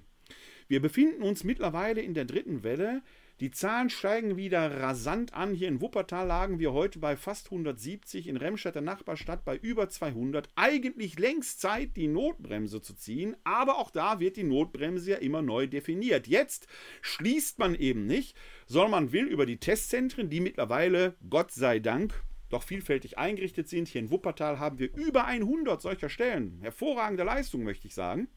Wir 0.68 0.82
befinden 0.82 1.24
uns 1.24 1.44
mittlerweile 1.44 2.02
in 2.02 2.14
der 2.14 2.26
dritten 2.26 2.64
Welle. 2.64 3.02
Die 3.40 3.52
Zahlen 3.52 3.92
steigen 3.92 4.36
wieder 4.36 4.82
rasant 4.82 5.36
an. 5.36 5.54
Hier 5.54 5.68
in 5.68 5.80
Wuppertal 5.80 6.26
lagen 6.26 6.58
wir 6.58 6.74
heute 6.74 6.98
bei 6.98 7.16
fast 7.16 7.52
170, 7.52 8.28
in 8.28 8.36
Remscheid, 8.36 8.74
der 8.74 8.82
Nachbarstadt, 8.82 9.46
bei 9.46 9.56
über 9.58 9.90
200. 9.90 10.50
Eigentlich 10.56 11.20
längst 11.20 11.62
Zeit, 11.62 11.96
die 11.98 12.08
Notbremse 12.08 12.82
zu 12.82 12.96
ziehen, 12.96 13.36
aber 13.44 13.78
auch 13.78 13.92
da 13.92 14.20
wird 14.20 14.38
die 14.38 14.44
Notbremse 14.44 15.12
ja 15.12 15.18
immer 15.18 15.44
neu 15.44 15.68
definiert. 15.68 16.26
Jetzt 16.26 16.68
schließt 17.02 17.60
man 17.60 17.76
eben 17.76 18.08
nicht, 18.08 18.36
sondern 18.66 18.90
man 18.90 19.12
will 19.12 19.28
über 19.28 19.46
die 19.46 19.60
Testzentren, 19.60 20.32
die 20.32 20.40
mittlerweile, 20.40 21.14
Gott 21.30 21.52
sei 21.52 21.78
Dank, 21.78 22.24
doch 22.50 22.64
vielfältig 22.64 23.20
eingerichtet 23.20 23.70
sind. 23.70 23.88
Hier 23.88 24.02
in 24.02 24.10
Wuppertal 24.10 24.58
haben 24.58 24.80
wir 24.80 24.92
über 24.96 25.26
100 25.26 25.80
solcher 25.80 26.10
Stellen. 26.10 26.58
Hervorragende 26.62 27.24
Leistung, 27.24 27.64
möchte 27.64 27.86
ich 27.86 27.94
sagen. 27.94 28.30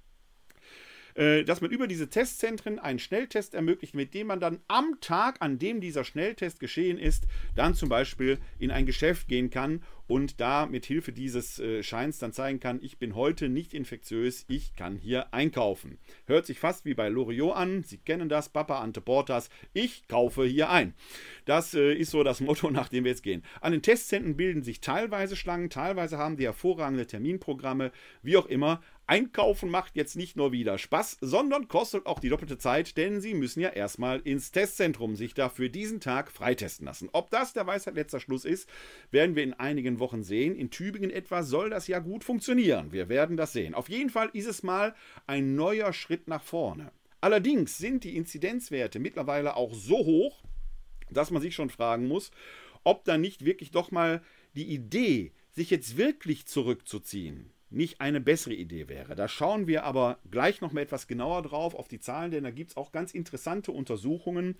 Äh, 1.14 1.45
dass 1.45 1.61
man 1.61 1.71
über 1.71 1.87
diese 1.87 2.09
Testzentren 2.09 2.79
einen 2.79 2.99
Schnelltest 2.99 3.55
ermöglicht, 3.55 3.95
mit 3.95 4.14
dem 4.14 4.29
man 4.29 4.40
dann 4.40 4.61
am 4.69 4.99
Tag, 5.00 5.37
an 5.40 5.59
dem 5.59 5.81
dieser 5.81 6.05
Schnelltest 6.05 6.61
geschehen 6.61 6.99
ist, 6.99 7.26
dann 7.55 7.75
zum 7.75 7.88
Beispiel 7.88 8.38
in 8.59 8.71
ein 8.71 8.87
Geschäft 8.87 9.29
gehen 9.29 9.50
kann 9.50 9.83
und 10.11 10.40
da 10.40 10.67
mit 10.67 10.87
Hilfe 10.87 11.12
dieses 11.12 11.61
äh, 11.61 11.85
Scheins 11.85 12.19
dann 12.19 12.33
zeigen 12.33 12.59
kann, 12.59 12.81
ich 12.83 12.99
bin 12.99 13.14
heute 13.14 13.49
nicht 13.49 13.73
infektiös, 13.73 14.45
ich 14.49 14.75
kann 14.75 14.97
hier 14.97 15.33
einkaufen. 15.33 15.99
Hört 16.26 16.47
sich 16.47 16.59
fast 16.59 16.85
wie 16.85 16.95
bei 16.95 17.09
Loriot 17.09 17.55
an, 17.55 17.85
Sie 17.85 17.99
kennen 17.99 18.29
das, 18.29 18.49
Papa 18.49 18.81
Ante 18.81 19.00
Portas, 19.00 19.50
ich 19.73 20.09
kaufe 20.09 20.45
hier 20.45 20.69
ein. 20.69 20.95
Das 21.45 21.75
äh, 21.75 21.95
ist 21.95 22.11
so 22.11 22.25
das 22.25 22.40
Motto, 22.40 22.71
nach 22.73 22.88
dem 22.88 23.05
wir 23.05 23.12
jetzt 23.12 23.23
gehen. 23.23 23.45
An 23.61 23.71
den 23.71 23.83
Testzentren 23.83 24.37
bilden 24.37 24.64
sich 24.64 24.81
teilweise 24.81 25.37
Schlangen, 25.37 25.71
teilweise 25.71 26.19
haben 26.19 26.37
die 26.37 26.45
hervorragende 26.45 27.07
Terminprogramme, 27.07 27.93
wie 28.23 28.37
auch 28.37 28.47
immer. 28.47 28.83
Einkaufen 29.11 29.71
macht 29.71 29.97
jetzt 29.97 30.14
nicht 30.14 30.37
nur 30.37 30.52
wieder 30.52 30.79
Spaß, 30.79 31.19
sondern 31.21 31.67
kostet 31.67 32.07
auch 32.07 32.21
die 32.21 32.29
doppelte 32.29 32.59
Zeit, 32.59 32.97
denn 32.97 33.21
Sie 33.21 33.35
müssen 33.35 33.59
ja 33.59 33.71
erstmal 33.71 34.21
ins 34.21 34.52
Testzentrum 34.52 35.17
sich 35.17 35.35
dafür 35.35 35.69
diesen 35.69 35.99
Tag 35.99 36.31
freitesten 36.31 36.85
lassen. 36.87 37.09
Ob 37.11 37.29
das 37.29 37.52
der 37.52 37.67
Weisheit 37.67 37.97
letzter 37.97 38.21
Schluss 38.21 38.45
ist, 38.45 38.71
werden 39.11 39.35
wir 39.35 39.43
in 39.43 39.55
einigen 39.55 39.99
Wochen 39.99 40.23
sehen. 40.23 40.55
In 40.55 40.71
Tübingen 40.71 41.11
etwa 41.11 41.43
soll 41.43 41.71
das 41.71 41.88
ja 41.88 41.99
gut 41.99 42.23
funktionieren. 42.23 42.93
Wir 42.93 43.09
werden 43.09 43.37
das 43.37 43.52
sehen. 43.52 43.75
Auf 43.75 43.88
jeden 43.88 44.11
Fall 44.11 44.31
ist 44.33 44.47
es 44.47 44.62
mal 44.62 44.95
ein 45.26 45.57
neuer 45.57 45.93
Schritt 45.93 46.29
nach 46.29 46.45
vorne. 46.45 46.93
Allerdings 47.21 47.79
sind 47.79 48.05
die 48.05 48.17
Inzidenzwerte 48.17 49.00
mittlerweile 49.00 49.57
auch 49.57 49.75
so 49.75 49.97
hoch, 49.97 50.45
dass 51.11 51.33
man 51.33 51.43
sich 51.43 51.57
schon 51.57 51.71
fragen 51.71 52.07
muss, 52.07 52.31
ob 52.85 53.05
da 53.05 53.19
nicht 53.19 53.45
wirklich 53.45 53.73
doch 53.73 53.90
mal 53.90 54.23
die 54.55 54.73
Idee, 54.73 55.33
sich 55.50 55.71
jetzt 55.71 55.97
wirklich 55.97 56.47
zurückzuziehen, 56.47 57.52
nicht 57.71 58.00
eine 58.00 58.21
bessere 58.21 58.55
Idee 58.55 58.89
wäre. 58.89 59.15
Da 59.15 59.29
schauen 59.29 59.67
wir 59.67 59.85
aber 59.85 60.19
gleich 60.31 60.61
noch 60.61 60.73
mal 60.73 60.81
etwas 60.81 61.07
genauer 61.07 61.43
drauf 61.43 61.75
auf 61.75 61.89
die 61.89 62.00
Zahlen, 62.00 62.31
denn 62.31 62.45
da 62.45 62.50
gibt 62.50 62.71
es 62.71 62.77
auch 62.77 62.93
ganz 62.93 63.12
interessante 63.12 63.73
Untersuchungen 63.73 64.57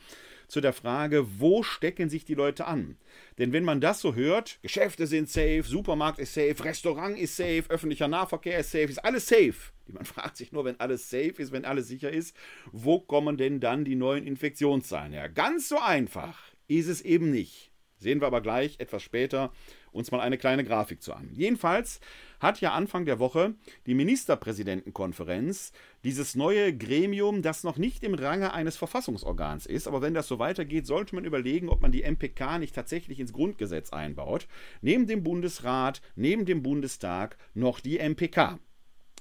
zu 0.49 0.61
der 0.61 0.73
Frage, 0.73 1.27
wo 1.39 1.63
stecken 1.63 2.09
sich 2.09 2.25
die 2.25 2.35
Leute 2.35 2.67
an. 2.67 2.97
Denn 3.39 3.53
wenn 3.53 3.65
man 3.65 3.81
das 3.81 4.01
so 4.01 4.15
hört, 4.15 4.61
Geschäfte 4.63 5.07
sind 5.07 5.29
safe, 5.29 5.65
Supermarkt 5.65 6.19
ist 6.19 6.35
safe, 6.35 6.65
Restaurant 6.65 7.19
ist 7.19 7.37
safe, 7.37 7.65
öffentlicher 7.69 8.09
Nahverkehr 8.09 8.61
ist 8.61 8.71
safe, 8.71 8.85
ist 8.85 9.05
alles 9.05 9.27
safe. 9.27 9.73
Man 9.87 10.05
fragt 10.05 10.37
sich 10.37 10.53
nur, 10.53 10.65
wenn 10.65 10.79
alles 10.79 11.11
safe 11.11 11.35
ist, 11.39 11.53
wenn 11.53 11.65
alles 11.65 11.89
sicher 11.89 12.11
ist, 12.11 12.37
wo 12.71 13.01
kommen 13.01 13.37
denn 13.37 13.61
dann 13.61 13.85
die 13.85 13.97
neuen 13.97 14.27
Infektionszahlen 14.27 15.13
her? 15.13 15.29
Ganz 15.29 15.69
so 15.69 15.79
einfach 15.79 16.39
ist 16.69 16.89
es 16.89 17.01
eben 17.01 17.31
nicht. 17.31 17.71
Sehen 17.97 18.21
wir 18.21 18.29
aber 18.29 18.41
gleich 18.41 18.77
etwas 18.79 19.03
später 19.03 19.53
uns 19.93 20.11
mal 20.11 20.21
eine 20.21 20.39
kleine 20.39 20.65
Grafik 20.65 21.03
zu 21.03 21.13
an. 21.13 21.31
Jedenfalls 21.35 22.01
hat 22.41 22.61
ja 22.61 22.73
Anfang 22.73 23.05
der 23.05 23.19
Woche 23.19 23.55
die 23.87 23.95
Ministerpräsidentenkonferenz 23.95 25.73
dieses 26.05 26.35
neue 26.35 26.77
Gremium, 26.77 27.43
das 27.43 27.65
noch 27.65 27.77
nicht 27.77 28.03
im 28.03 28.15
Range 28.15 28.53
eines 28.53 28.77
Verfassungsorgans 28.77 29.67
ist, 29.67 29.87
aber 29.87 30.01
wenn 30.03 30.15
das 30.15 30.29
so 30.29 30.39
weitergeht, 30.39 30.87
sollte 30.87 31.15
man 31.15 31.25
überlegen, 31.25 31.69
ob 31.69 31.83
man 31.83 31.93
die 31.93 32.03
MPK 32.03 32.59
nicht 32.59 32.75
tatsächlich 32.75 33.21
ins 33.21 33.33
Grundgesetz 33.33 33.93
einbaut. 33.93 34.47
Neben 34.81 35.07
dem 35.07 35.23
Bundesrat, 35.23 36.01
neben 36.17 36.47
dem 36.47 36.63
Bundestag 36.63 37.37
noch 37.55 37.81
die 37.81 37.99
MPK. 37.99 38.59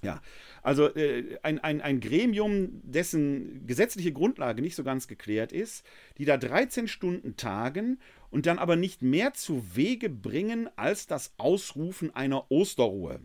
Ja, 0.01 0.21
also 0.61 0.87
äh, 0.95 1.37
ein, 1.43 1.59
ein, 1.59 1.81
ein 1.81 1.99
Gremium, 1.99 2.81
dessen 2.83 3.67
gesetzliche 3.67 4.13
Grundlage 4.13 4.61
nicht 4.61 4.75
so 4.75 4.83
ganz 4.85 5.07
geklärt 5.07 5.51
ist, 5.51 5.85
die 6.17 6.25
da 6.25 6.37
13 6.37 6.87
Stunden 6.87 7.35
tagen 7.35 7.99
und 8.29 8.45
dann 8.45 8.59
aber 8.59 8.75
nicht 8.75 9.01
mehr 9.01 9.33
zu 9.33 9.75
Wege 9.75 10.09
bringen 10.09 10.69
als 10.75 11.07
das 11.07 11.33
Ausrufen 11.37 12.15
einer 12.15 12.51
Osterruhe. 12.51 13.19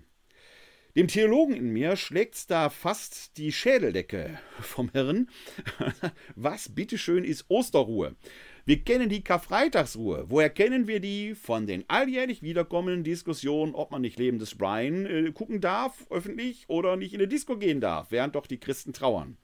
Dem 0.97 1.09
Theologen 1.09 1.57
in 1.57 1.71
mir 1.71 1.97
schlägt's 1.97 2.47
da 2.47 2.71
fast 2.71 3.37
die 3.37 3.51
Schädeldecke 3.51 4.39
vom 4.61 4.91
Hirn. 4.91 5.29
Was 6.37 6.73
bitteschön 6.73 7.25
ist 7.25 7.47
Osterruhe? 7.49 8.15
Wir 8.65 8.85
kennen 8.85 9.09
die 9.09 9.25
Karfreitagsruhe. 9.25 10.27
Woher 10.29 10.51
kennen 10.51 10.87
wir 10.87 11.01
die? 11.01 11.35
Von 11.35 11.67
den 11.67 11.85
alljährlich 11.89 12.43
wiederkommenden 12.43 13.03
Diskussionen, 13.03 13.75
ob 13.75 13.91
man 13.91 14.03
nicht 14.03 14.21
lebendes 14.21 14.55
Brian 14.55 15.05
äh, 15.05 15.33
gucken 15.33 15.61
darf, 15.61 16.07
öffentlich, 16.11 16.65
oder 16.69 16.97
nicht 16.97 17.13
in 17.13 17.21
eine 17.21 17.29
Disco 17.29 17.59
gehen 17.59 17.81
darf, 17.81 18.13
während 18.13 18.37
doch 18.37 18.47
die 18.47 18.61
Christen 18.61 18.93
trauern. 18.93 19.37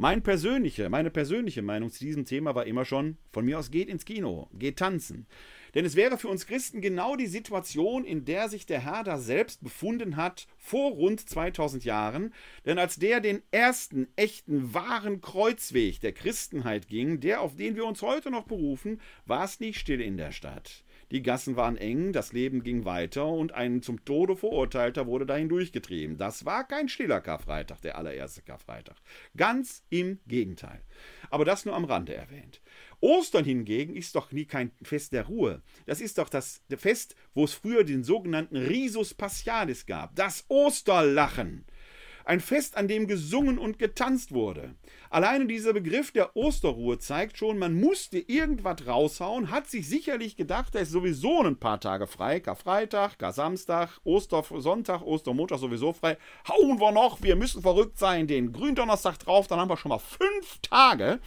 Mein 0.00 0.22
persönliche, 0.22 0.88
meine 0.90 1.10
persönliche 1.10 1.60
Meinung 1.60 1.90
zu 1.90 1.98
diesem 1.98 2.24
Thema 2.24 2.54
war 2.54 2.66
immer 2.66 2.84
schon, 2.84 3.16
von 3.32 3.44
mir 3.44 3.58
aus 3.58 3.72
geht 3.72 3.88
ins 3.88 4.04
Kino, 4.04 4.48
geht 4.52 4.78
tanzen. 4.78 5.26
Denn 5.74 5.84
es 5.84 5.96
wäre 5.96 6.18
für 6.18 6.28
uns 6.28 6.46
Christen 6.46 6.80
genau 6.80 7.16
die 7.16 7.26
Situation, 7.26 8.04
in 8.04 8.24
der 8.24 8.48
sich 8.48 8.64
der 8.64 8.78
Herr 8.78 9.02
da 9.02 9.18
selbst 9.18 9.60
befunden 9.60 10.14
hat 10.14 10.46
vor 10.56 10.92
rund 10.92 11.28
2000 11.28 11.84
Jahren. 11.84 12.32
Denn 12.64 12.78
als 12.78 13.00
der 13.00 13.18
den 13.18 13.42
ersten 13.50 14.06
echten, 14.14 14.72
wahren 14.72 15.20
Kreuzweg 15.20 15.98
der 15.98 16.12
Christenheit 16.12 16.86
ging, 16.86 17.18
der 17.18 17.40
auf 17.40 17.56
den 17.56 17.74
wir 17.74 17.84
uns 17.84 18.00
heute 18.00 18.30
noch 18.30 18.44
berufen, 18.44 19.00
war 19.26 19.42
es 19.42 19.58
nicht 19.58 19.80
still 19.80 20.00
in 20.00 20.16
der 20.16 20.30
Stadt. 20.30 20.84
Die 21.10 21.22
Gassen 21.22 21.56
waren 21.56 21.78
eng, 21.78 22.12
das 22.12 22.32
Leben 22.32 22.62
ging 22.62 22.84
weiter 22.84 23.26
und 23.26 23.52
ein 23.54 23.80
zum 23.82 24.04
Tode 24.04 24.36
Verurteilter 24.36 25.06
wurde 25.06 25.24
dahin 25.24 25.48
durchgetrieben. 25.48 26.18
Das 26.18 26.44
war 26.44 26.66
kein 26.66 26.88
stiller 26.88 27.20
Karfreitag, 27.20 27.80
der 27.80 27.96
allererste 27.96 28.42
Karfreitag. 28.42 28.96
Ganz 29.36 29.84
im 29.88 30.20
Gegenteil. 30.26 30.82
Aber 31.30 31.46
das 31.46 31.64
nur 31.64 31.74
am 31.74 31.86
Rande 31.86 32.14
erwähnt. 32.14 32.60
Ostern 33.00 33.44
hingegen 33.44 33.96
ist 33.96 34.14
doch 34.16 34.32
nie 34.32 34.44
kein 34.44 34.72
Fest 34.82 35.12
der 35.12 35.26
Ruhe. 35.26 35.62
Das 35.86 36.00
ist 36.00 36.18
doch 36.18 36.28
das 36.28 36.62
Fest, 36.76 37.14
wo 37.32 37.44
es 37.44 37.54
früher 37.54 37.84
den 37.84 38.04
sogenannten 38.04 38.56
Risus 38.56 39.14
Paschalis 39.14 39.86
gab. 39.86 40.14
Das 40.14 40.44
Osterlachen. 40.48 41.64
Ein 42.28 42.40
Fest, 42.40 42.76
an 42.76 42.88
dem 42.88 43.06
gesungen 43.06 43.56
und 43.56 43.78
getanzt 43.78 44.32
wurde. 44.32 44.74
Alleine 45.08 45.46
dieser 45.46 45.72
Begriff 45.72 46.12
der 46.12 46.36
Osterruhe 46.36 46.98
zeigt 46.98 47.38
schon, 47.38 47.56
man 47.56 47.72
musste 47.72 48.18
irgendwas 48.18 48.86
raushauen, 48.86 49.50
hat 49.50 49.66
sich 49.66 49.88
sicherlich 49.88 50.36
gedacht, 50.36 50.74
da 50.74 50.80
ist 50.80 50.90
sowieso 50.90 51.42
ein 51.42 51.58
paar 51.58 51.80
Tage 51.80 52.06
frei. 52.06 52.40
Karfreitag, 52.40 53.18
Kar-Samstag, 53.18 53.98
Ostersonntag, 54.04 55.00
Ostermontag 55.00 55.58
sowieso 55.58 55.94
frei. 55.94 56.18
Hauen 56.46 56.78
wir 56.78 56.92
noch, 56.92 57.22
wir 57.22 57.34
müssen 57.34 57.62
verrückt 57.62 57.98
sein, 57.98 58.26
den 58.26 58.52
Gründonnerstag 58.52 59.18
drauf, 59.20 59.46
dann 59.46 59.58
haben 59.58 59.70
wir 59.70 59.78
schon 59.78 59.88
mal 59.88 59.98
fünf 59.98 60.58
Tage, 60.60 61.20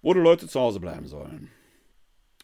wo 0.00 0.12
die 0.12 0.18
Leute 0.18 0.48
zu 0.48 0.58
Hause 0.58 0.80
bleiben 0.80 1.06
sollen. 1.06 1.52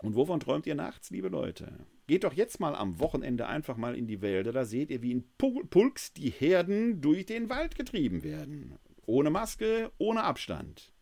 Und 0.03 0.15
wovon 0.15 0.39
träumt 0.39 0.69
ihr 0.69 0.77
nachts, 0.77 1.11
liebe 1.11 1.27
Leute? 1.27 1.85
Geht 2.09 2.25
doch 2.25 2.33
jetzt 2.33 2.59
mal 2.59 2.75
am 2.75 3.01
Wochenende 3.01 3.47
einfach 3.47 3.77
mal 3.77 3.95
in 3.95 4.07
die 4.07 4.23
Wälder, 4.23 4.51
da 4.51 4.65
seht 4.65 4.91
ihr, 4.91 5.03
wie 5.03 5.13
in 5.13 5.25
Pulks 5.37 6.15
die 6.15 6.31
Herden 6.31 7.03
durch 7.03 7.27
den 7.27 7.51
Wald 7.51 7.75
getrieben 7.75 8.25
werden. 8.25 8.79
Ohne 9.05 9.29
Maske, 9.29 9.93
ohne 9.99 10.25
Abstand. 10.25 10.95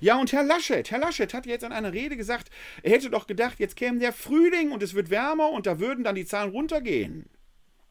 Ja, 0.00 0.18
und 0.18 0.32
Herr 0.32 0.42
Laschet, 0.42 0.90
Herr 0.90 1.00
Laschet 1.00 1.34
hat 1.34 1.44
jetzt 1.44 1.64
in 1.64 1.72
einer 1.72 1.92
Rede 1.92 2.16
gesagt, 2.16 2.50
er 2.82 2.92
hätte 2.92 3.10
doch 3.10 3.26
gedacht, 3.26 3.60
jetzt 3.60 3.76
käme 3.76 3.98
der 3.98 4.14
Frühling 4.14 4.72
und 4.72 4.82
es 4.82 4.94
wird 4.94 5.10
wärmer 5.10 5.50
und 5.50 5.66
da 5.66 5.78
würden 5.78 6.02
dann 6.02 6.14
die 6.14 6.24
Zahlen 6.24 6.50
runtergehen. 6.50 7.28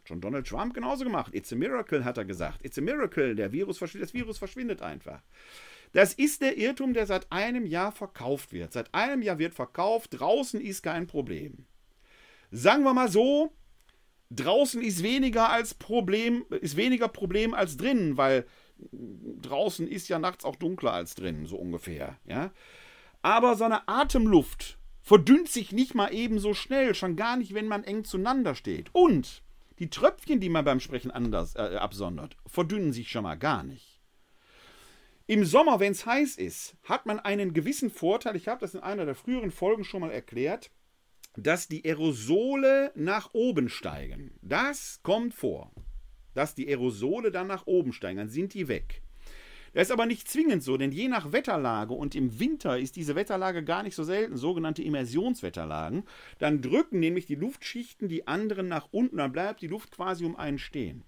Schon 0.04 0.20
Donald 0.20 0.48
Trump 0.48 0.74
genauso 0.74 1.04
gemacht. 1.04 1.36
It's 1.36 1.54
a 1.54 1.56
miracle, 1.56 2.04
hat 2.04 2.18
er 2.18 2.26
gesagt. 2.26 2.66
It's 2.66 2.80
a 2.80 2.82
miracle. 2.82 3.36
Der 3.36 3.52
Virus 3.52 3.78
verschwindet, 3.78 4.10
das 4.10 4.14
Virus 4.16 4.40
verschwindet 4.40 4.82
einfach. 4.82 5.22
Das 5.94 6.16
ist 6.16 6.42
der 6.42 6.58
Irrtum, 6.58 6.94
der 6.94 7.06
seit 7.06 7.32
einem 7.32 7.68
Jahr 7.68 7.92
verkauft 7.92 8.52
wird. 8.52 8.74
Seit 8.74 8.92
einem 8.96 9.22
Jahr 9.22 9.38
wird 9.38 9.54
verkauft, 9.54 10.20
draußen 10.20 10.60
ist 10.60 10.82
kein 10.82 11.06
Problem. 11.06 11.68
Sagen 12.51 12.84
wir 12.84 12.93
mal 12.93 13.10
so, 13.10 13.51
draußen 14.29 14.81
ist 14.81 15.03
weniger 15.03 15.50
als 15.50 15.74
Problem, 15.74 16.46
ist 16.62 16.75
weniger 16.75 17.08
Problem 17.08 17.53
als 17.53 17.77
drinnen, 17.77 18.17
weil 18.17 18.46
draußen 19.41 19.88
ist 19.88 20.10
ja 20.10 20.20
nachts 20.20 20.46
auch 20.46 20.55
dunkler 20.55 20.93
als 20.93 21.15
drin, 21.15 21.46
so 21.46 21.58
ungefähr. 21.58 22.17
Ja? 22.25 22.51
Aber 23.22 23.55
so 23.55 23.63
eine 23.63 23.88
Atemluft 23.88 24.77
verdünnt 25.01 25.50
sich 25.50 25.72
nicht 25.72 25.96
mal 25.96 26.13
ebenso 26.13 26.53
schnell, 26.53 26.96
schon 26.96 27.15
gar 27.15 27.38
nicht, 27.38 27.53
wenn 27.53 27.67
man 27.67 27.84
eng 27.84 28.03
zueinander 28.03 28.55
steht. 28.55 28.89
Und 28.93 29.43
die 29.79 29.89
Tröpfchen, 29.89 30.39
die 30.39 30.50
man 30.50 30.65
beim 30.65 30.79
Sprechen 30.79 31.12
anders 31.12 31.55
äh, 31.55 31.77
absondert, 31.77 32.38
verdünnen 32.46 32.93
sich 32.93 33.10
schon 33.10 33.24
mal 33.24 33.36
gar 33.36 33.63
nicht. 33.63 34.00
Im 35.27 35.46
Sommer, 35.46 35.79
wenn 35.79 35.93
es 35.93 36.05
heiß 36.05 36.36
ist, 36.36 36.75
hat 36.84 37.05
man 37.05 37.20
einen 37.20 37.53
gewissen 37.53 37.89
Vorteil. 37.89 38.36
Ich 38.36 38.48
habe 38.48 38.60
das 38.60 38.74
in 38.74 38.81
einer 38.81 39.05
der 39.05 39.15
früheren 39.15 39.51
Folgen 39.51 39.84
schon 39.84 40.01
mal 40.01 40.12
erklärt, 40.12 40.72
dass 41.36 41.68
die 41.68 41.86
Aerosole 41.86 42.92
nach 42.96 43.34
oben 43.34 43.70
steigen. 43.70 44.32
Das 44.42 45.00
kommt 45.04 45.34
vor. 45.34 45.72
Dass 46.34 46.56
die 46.56 46.68
Aerosole 46.68 47.32
dann 47.32 47.48
nach 47.48 47.68
oben 47.68 47.94
steigen, 47.94 48.18
dann 48.18 48.30
sind 48.30 48.54
die 48.54 48.68
weg. 48.68 49.02
Das 49.74 49.88
ist 49.88 49.92
aber 49.92 50.06
nicht 50.06 50.28
zwingend 50.28 50.64
so, 50.64 50.76
denn 50.76 50.92
je 50.92 51.08
nach 51.08 51.32
Wetterlage 51.32 51.94
und 51.94 52.14
im 52.14 52.40
Winter 52.40 52.78
ist 52.78 52.98
diese 52.98 53.16
Wetterlage 53.16 53.64
gar 53.64 53.84
nicht 53.84 53.96
so 53.96 54.04
selten, 54.04 54.36
sogenannte 54.36 54.84
Immersionswetterlagen, 54.84 56.04
dann 56.40 56.62
drücken 56.62 57.00
nämlich 57.00 57.26
die 57.26 57.36
Luftschichten 57.36 58.10
die 58.10 58.28
anderen 58.28 58.68
nach 58.68 58.90
unten, 58.92 59.18
dann 59.18 59.32
bleibt 59.32 59.62
die 59.62 59.68
Luft 59.68 59.92
quasi 59.92 60.26
um 60.26 60.36
einen 60.36 60.60
stehen. 60.60 61.06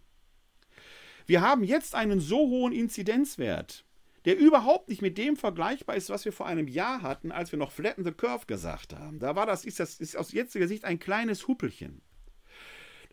Wir 1.25 1.41
haben 1.41 1.63
jetzt 1.63 1.93
einen 1.93 2.21
so 2.21 2.37
hohen 2.37 2.71
Inzidenzwert, 2.71 3.83
der 4.25 4.37
überhaupt 4.37 4.89
nicht 4.89 5.01
mit 5.01 5.17
dem 5.17 5.35
vergleichbar 5.35 5.95
ist, 5.95 6.09
was 6.09 6.25
wir 6.25 6.33
vor 6.33 6.45
einem 6.45 6.67
Jahr 6.67 7.01
hatten, 7.01 7.31
als 7.31 7.51
wir 7.51 7.59
noch 7.59 7.71
Flatten 7.71 8.03
the 8.03 8.11
Curve 8.11 8.45
gesagt 8.45 8.93
haben. 8.93 9.19
Da 9.19 9.35
war 9.35 9.45
das, 9.45 9.65
ist 9.65 9.79
das 9.79 9.99
ist 9.99 10.15
aus 10.15 10.31
jetziger 10.31 10.67
Sicht 10.67 10.85
ein 10.85 10.99
kleines 10.99 11.47
Huppelchen. 11.47 12.01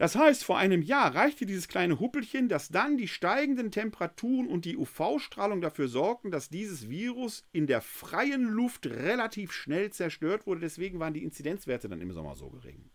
Das 0.00 0.16
heißt, 0.16 0.44
vor 0.44 0.56
einem 0.56 0.80
Jahr 0.80 1.14
reichte 1.14 1.44
dieses 1.44 1.68
kleine 1.68 2.00
Huppelchen, 2.00 2.48
dass 2.48 2.70
dann 2.70 2.96
die 2.96 3.06
steigenden 3.06 3.70
Temperaturen 3.70 4.46
und 4.46 4.64
die 4.64 4.78
UV-Strahlung 4.78 5.60
dafür 5.60 5.88
sorgten, 5.88 6.30
dass 6.30 6.48
dieses 6.48 6.88
Virus 6.88 7.44
in 7.52 7.66
der 7.66 7.82
freien 7.82 8.44
Luft 8.44 8.86
relativ 8.86 9.52
schnell 9.52 9.90
zerstört 9.90 10.46
wurde. 10.46 10.60
Deswegen 10.60 11.00
waren 11.00 11.12
die 11.12 11.22
Inzidenzwerte 11.22 11.90
dann 11.90 12.00
im 12.00 12.12
Sommer 12.12 12.34
so 12.34 12.48
gering. 12.48 12.88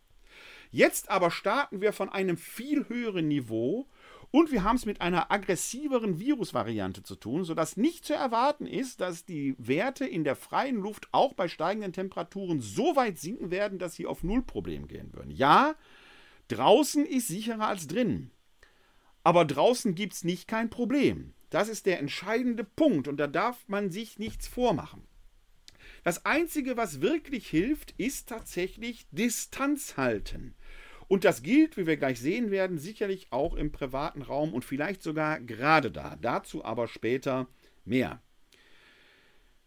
Jetzt 0.71 1.09
aber 1.09 1.29
starten 1.29 1.79
wir 1.79 1.93
von 1.93 2.09
einem 2.09 2.37
viel 2.37 2.89
höheren 2.89 3.27
Niveau 3.27 3.87
und 4.35 4.51
wir 4.51 4.63
haben 4.63 4.75
es 4.75 4.85
mit 4.85 4.99
einer 5.01 5.31
aggressiveren 5.31 6.19
Virusvariante 6.19 7.03
zu 7.03 7.15
tun, 7.15 7.45
sodass 7.45 7.77
nicht 7.77 8.03
zu 8.03 8.13
erwarten 8.13 8.67
ist, 8.67 8.99
dass 8.99 9.23
die 9.23 9.55
Werte 9.57 10.05
in 10.05 10.23
der 10.23 10.35
freien 10.35 10.75
Luft 10.75 11.07
auch 11.11 11.33
bei 11.33 11.47
steigenden 11.47 11.93
Temperaturen 11.93 12.59
so 12.59 12.95
weit 12.95 13.17
sinken 13.17 13.49
werden, 13.49 13.79
dass 13.79 13.95
sie 13.95 14.05
auf 14.05 14.23
Nullproblem 14.23 14.87
gehen 14.87 15.13
würden. 15.13 15.31
Ja, 15.31 15.75
Draußen 16.47 17.05
ist 17.05 17.27
sicherer 17.27 17.67
als 17.67 17.87
drinnen. 17.87 18.31
Aber 19.23 19.45
draußen 19.45 19.95
gibt 19.95 20.13
es 20.13 20.23
nicht 20.23 20.47
kein 20.47 20.69
Problem. 20.69 21.33
Das 21.49 21.69
ist 21.69 21.85
der 21.85 21.99
entscheidende 21.99 22.63
Punkt 22.63 23.07
und 23.07 23.17
da 23.17 23.27
darf 23.27 23.57
man 23.67 23.89
sich 23.89 24.19
nichts 24.19 24.47
vormachen. 24.47 25.07
Das 26.03 26.25
Einzige, 26.25 26.77
was 26.77 27.01
wirklich 27.01 27.47
hilft, 27.47 27.91
ist 27.97 28.29
tatsächlich 28.29 29.07
Distanz 29.11 29.97
halten. 29.97 30.55
Und 31.07 31.23
das 31.23 31.43
gilt, 31.43 31.77
wie 31.77 31.87
wir 31.87 31.97
gleich 31.97 32.19
sehen 32.19 32.51
werden, 32.51 32.77
sicherlich 32.77 33.27
auch 33.31 33.53
im 33.55 33.71
privaten 33.71 34.21
Raum 34.21 34.53
und 34.53 34.65
vielleicht 34.65 35.03
sogar 35.03 35.39
gerade 35.39 35.91
da. 35.91 36.17
Dazu 36.21 36.65
aber 36.65 36.87
später 36.87 37.47
mehr. 37.83 38.21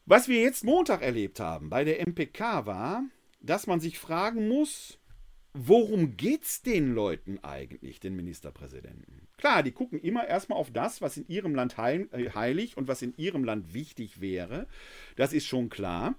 Was 0.04 0.26
wir 0.26 0.40
jetzt 0.40 0.64
Montag 0.64 1.02
erlebt 1.02 1.38
haben 1.38 1.68
bei 1.68 1.84
der 1.84 2.00
MPK 2.00 2.66
war, 2.66 3.04
dass 3.40 3.66
man 3.66 3.78
sich 3.78 3.98
fragen 3.98 4.48
muss, 4.48 4.98
worum 5.52 6.16
geht's 6.16 6.62
den 6.62 6.94
Leuten 6.94 7.38
eigentlich, 7.42 8.00
den 8.00 8.16
Ministerpräsidenten? 8.16 9.28
Klar, 9.36 9.62
die 9.62 9.72
gucken 9.72 10.00
immer 10.00 10.26
erstmal 10.26 10.58
auf 10.58 10.72
das, 10.72 11.00
was 11.00 11.16
in 11.16 11.28
ihrem 11.28 11.54
Land 11.54 11.76
äh, 11.78 12.30
heilig 12.34 12.76
und 12.76 12.88
was 12.88 13.02
in 13.02 13.14
ihrem 13.16 13.44
Land 13.44 13.74
wichtig 13.74 14.20
wäre. 14.20 14.66
Das 15.16 15.32
ist 15.32 15.46
schon 15.46 15.68
klar. 15.68 16.16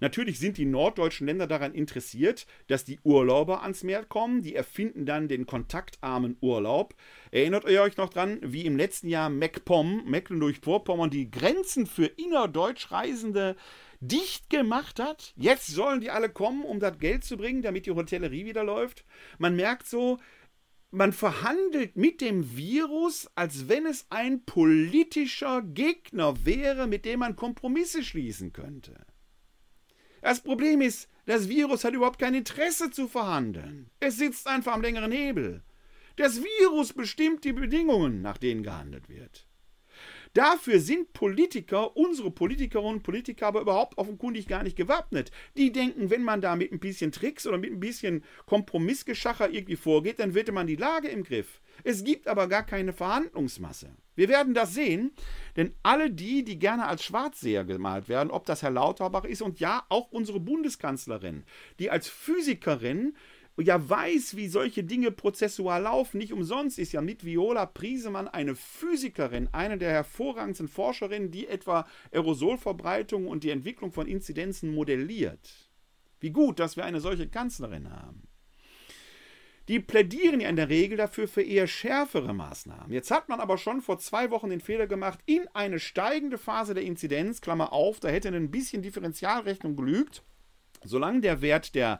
Natürlich 0.00 0.38
sind 0.38 0.58
die 0.58 0.64
norddeutschen 0.64 1.26
Länder 1.26 1.46
daran 1.46 1.74
interessiert, 1.74 2.46
dass 2.66 2.84
die 2.84 2.98
Urlauber 3.02 3.62
ans 3.62 3.82
Meer 3.82 4.04
kommen. 4.04 4.42
Die 4.42 4.54
erfinden 4.54 5.06
dann 5.06 5.28
den 5.28 5.46
kontaktarmen 5.46 6.36
Urlaub. 6.40 6.94
Erinnert 7.30 7.68
ihr 7.68 7.82
euch 7.82 7.96
noch 7.96 8.10
dran, 8.10 8.38
wie 8.42 8.66
im 8.66 8.76
letzten 8.76 9.08
Jahr 9.08 9.30
MacPom, 9.30 10.04
Mecklenburg-Vorpommern, 10.06 11.10
die 11.10 11.30
Grenzen 11.30 11.86
für 11.86 12.06
innerdeutsch 12.06 12.90
Reisende 12.90 13.56
dicht 14.00 14.50
gemacht 14.50 15.00
hat. 15.00 15.32
Jetzt 15.36 15.68
sollen 15.68 16.00
die 16.00 16.10
alle 16.10 16.28
kommen, 16.28 16.64
um 16.64 16.80
das 16.80 16.98
Geld 16.98 17.24
zu 17.24 17.36
bringen, 17.36 17.62
damit 17.62 17.86
die 17.86 17.92
Hotellerie 17.92 18.44
wieder 18.44 18.64
läuft. 18.64 19.04
Man 19.38 19.56
merkt 19.56 19.86
so, 19.86 20.18
man 20.90 21.12
verhandelt 21.12 21.96
mit 21.96 22.20
dem 22.20 22.56
Virus, 22.56 23.28
als 23.34 23.68
wenn 23.68 23.86
es 23.86 24.06
ein 24.10 24.44
politischer 24.44 25.62
Gegner 25.62 26.44
wäre, 26.44 26.86
mit 26.86 27.04
dem 27.04 27.20
man 27.20 27.36
Kompromisse 27.36 28.02
schließen 28.02 28.52
könnte. 28.52 28.94
Das 30.22 30.40
Problem 30.40 30.80
ist, 30.80 31.08
das 31.26 31.48
Virus 31.48 31.84
hat 31.84 31.94
überhaupt 31.94 32.18
kein 32.18 32.34
Interesse 32.34 32.90
zu 32.90 33.08
verhandeln. 33.08 33.90
Es 34.00 34.16
sitzt 34.16 34.46
einfach 34.46 34.74
am 34.74 34.82
längeren 34.82 35.12
Hebel. 35.12 35.62
Das 36.16 36.42
Virus 36.42 36.92
bestimmt 36.92 37.44
die 37.44 37.52
Bedingungen, 37.52 38.22
nach 38.22 38.38
denen 38.38 38.62
gehandelt 38.62 39.08
wird. 39.08 39.46
Dafür 40.36 40.80
sind 40.80 41.14
Politiker, 41.14 41.96
unsere 41.96 42.30
Politikerinnen 42.30 42.96
und 42.96 43.02
Politiker, 43.02 43.46
aber 43.46 43.62
überhaupt 43.62 43.96
offenkundig 43.96 44.46
gar 44.46 44.62
nicht 44.62 44.76
gewappnet. 44.76 45.30
Die 45.56 45.72
denken, 45.72 46.10
wenn 46.10 46.22
man 46.22 46.42
da 46.42 46.56
mit 46.56 46.72
ein 46.72 46.78
bisschen 46.78 47.10
Tricks 47.10 47.46
oder 47.46 47.56
mit 47.56 47.72
ein 47.72 47.80
bisschen 47.80 48.22
Kompromissgeschacher 48.44 49.48
irgendwie 49.48 49.76
vorgeht, 49.76 50.18
dann 50.18 50.34
wird 50.34 50.52
man 50.52 50.66
die 50.66 50.76
Lage 50.76 51.08
im 51.08 51.24
Griff. 51.24 51.62
Es 51.84 52.04
gibt 52.04 52.28
aber 52.28 52.48
gar 52.48 52.64
keine 52.64 52.92
Verhandlungsmasse. 52.92 53.96
Wir 54.14 54.28
werden 54.28 54.52
das 54.52 54.74
sehen, 54.74 55.12
denn 55.56 55.74
alle 55.82 56.10
die, 56.10 56.44
die 56.44 56.58
gerne 56.58 56.86
als 56.86 57.02
Schwarzseher 57.04 57.64
gemalt 57.64 58.08
werden, 58.08 58.30
ob 58.30 58.44
das 58.46 58.62
Herr 58.62 58.70
Lauterbach 58.70 59.24
ist 59.24 59.42
und 59.42 59.58
ja, 59.60 59.84
auch 59.88 60.10
unsere 60.10 60.40
Bundeskanzlerin, 60.40 61.44
die 61.78 61.90
als 61.90 62.08
Physikerin 62.08 63.14
ja 63.58 63.88
weiß, 63.88 64.36
wie 64.36 64.48
solche 64.48 64.84
Dinge 64.84 65.10
prozessual 65.10 65.82
laufen. 65.82 66.18
Nicht 66.18 66.32
umsonst 66.32 66.78
ist 66.78 66.92
ja 66.92 67.00
mit 67.00 67.24
Viola 67.24 67.66
Priesemann 67.66 68.28
eine 68.28 68.54
Physikerin, 68.54 69.48
eine 69.52 69.78
der 69.78 69.90
hervorragendsten 69.90 70.68
Forscherinnen, 70.68 71.30
die 71.30 71.46
etwa 71.46 71.86
Aerosolverbreitung 72.12 73.26
und 73.26 73.44
die 73.44 73.50
Entwicklung 73.50 73.92
von 73.92 74.06
Inzidenzen 74.06 74.74
modelliert. 74.74 75.70
Wie 76.20 76.30
gut, 76.30 76.58
dass 76.58 76.76
wir 76.76 76.84
eine 76.84 77.00
solche 77.00 77.28
Kanzlerin 77.28 77.90
haben. 77.90 78.25
Die 79.68 79.80
plädieren 79.80 80.40
ja 80.40 80.48
in 80.48 80.56
der 80.56 80.68
Regel 80.68 80.96
dafür 80.96 81.26
für 81.26 81.42
eher 81.42 81.66
schärfere 81.66 82.32
Maßnahmen. 82.32 82.92
Jetzt 82.92 83.10
hat 83.10 83.28
man 83.28 83.40
aber 83.40 83.58
schon 83.58 83.82
vor 83.82 83.98
zwei 83.98 84.30
Wochen 84.30 84.50
den 84.50 84.60
Fehler 84.60 84.86
gemacht, 84.86 85.18
in 85.26 85.48
eine 85.54 85.80
steigende 85.80 86.38
Phase 86.38 86.74
der 86.74 86.84
Inzidenz, 86.84 87.40
Klammer 87.40 87.72
auf, 87.72 87.98
da 87.98 88.08
hätte 88.08 88.28
ein 88.28 88.50
bisschen 88.50 88.82
Differentialrechnung 88.82 89.74
gelügt, 89.74 90.22
solange 90.84 91.20
der 91.20 91.40
Wert 91.42 91.74
der 91.74 91.98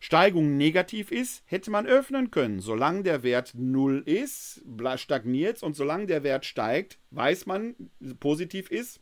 Steigung 0.00 0.58
negativ 0.58 1.10
ist, 1.10 1.42
hätte 1.46 1.70
man 1.70 1.86
öffnen 1.86 2.30
können. 2.30 2.60
Solange 2.60 3.04
der 3.04 3.22
Wert 3.22 3.52
0 3.54 4.02
ist, 4.04 4.62
stagniert 4.96 5.56
es 5.56 5.62
und 5.62 5.76
solange 5.76 6.06
der 6.06 6.22
Wert 6.22 6.44
steigt, 6.44 6.98
weiß 7.10 7.46
man, 7.46 7.74
positiv 8.20 8.70
ist, 8.70 9.00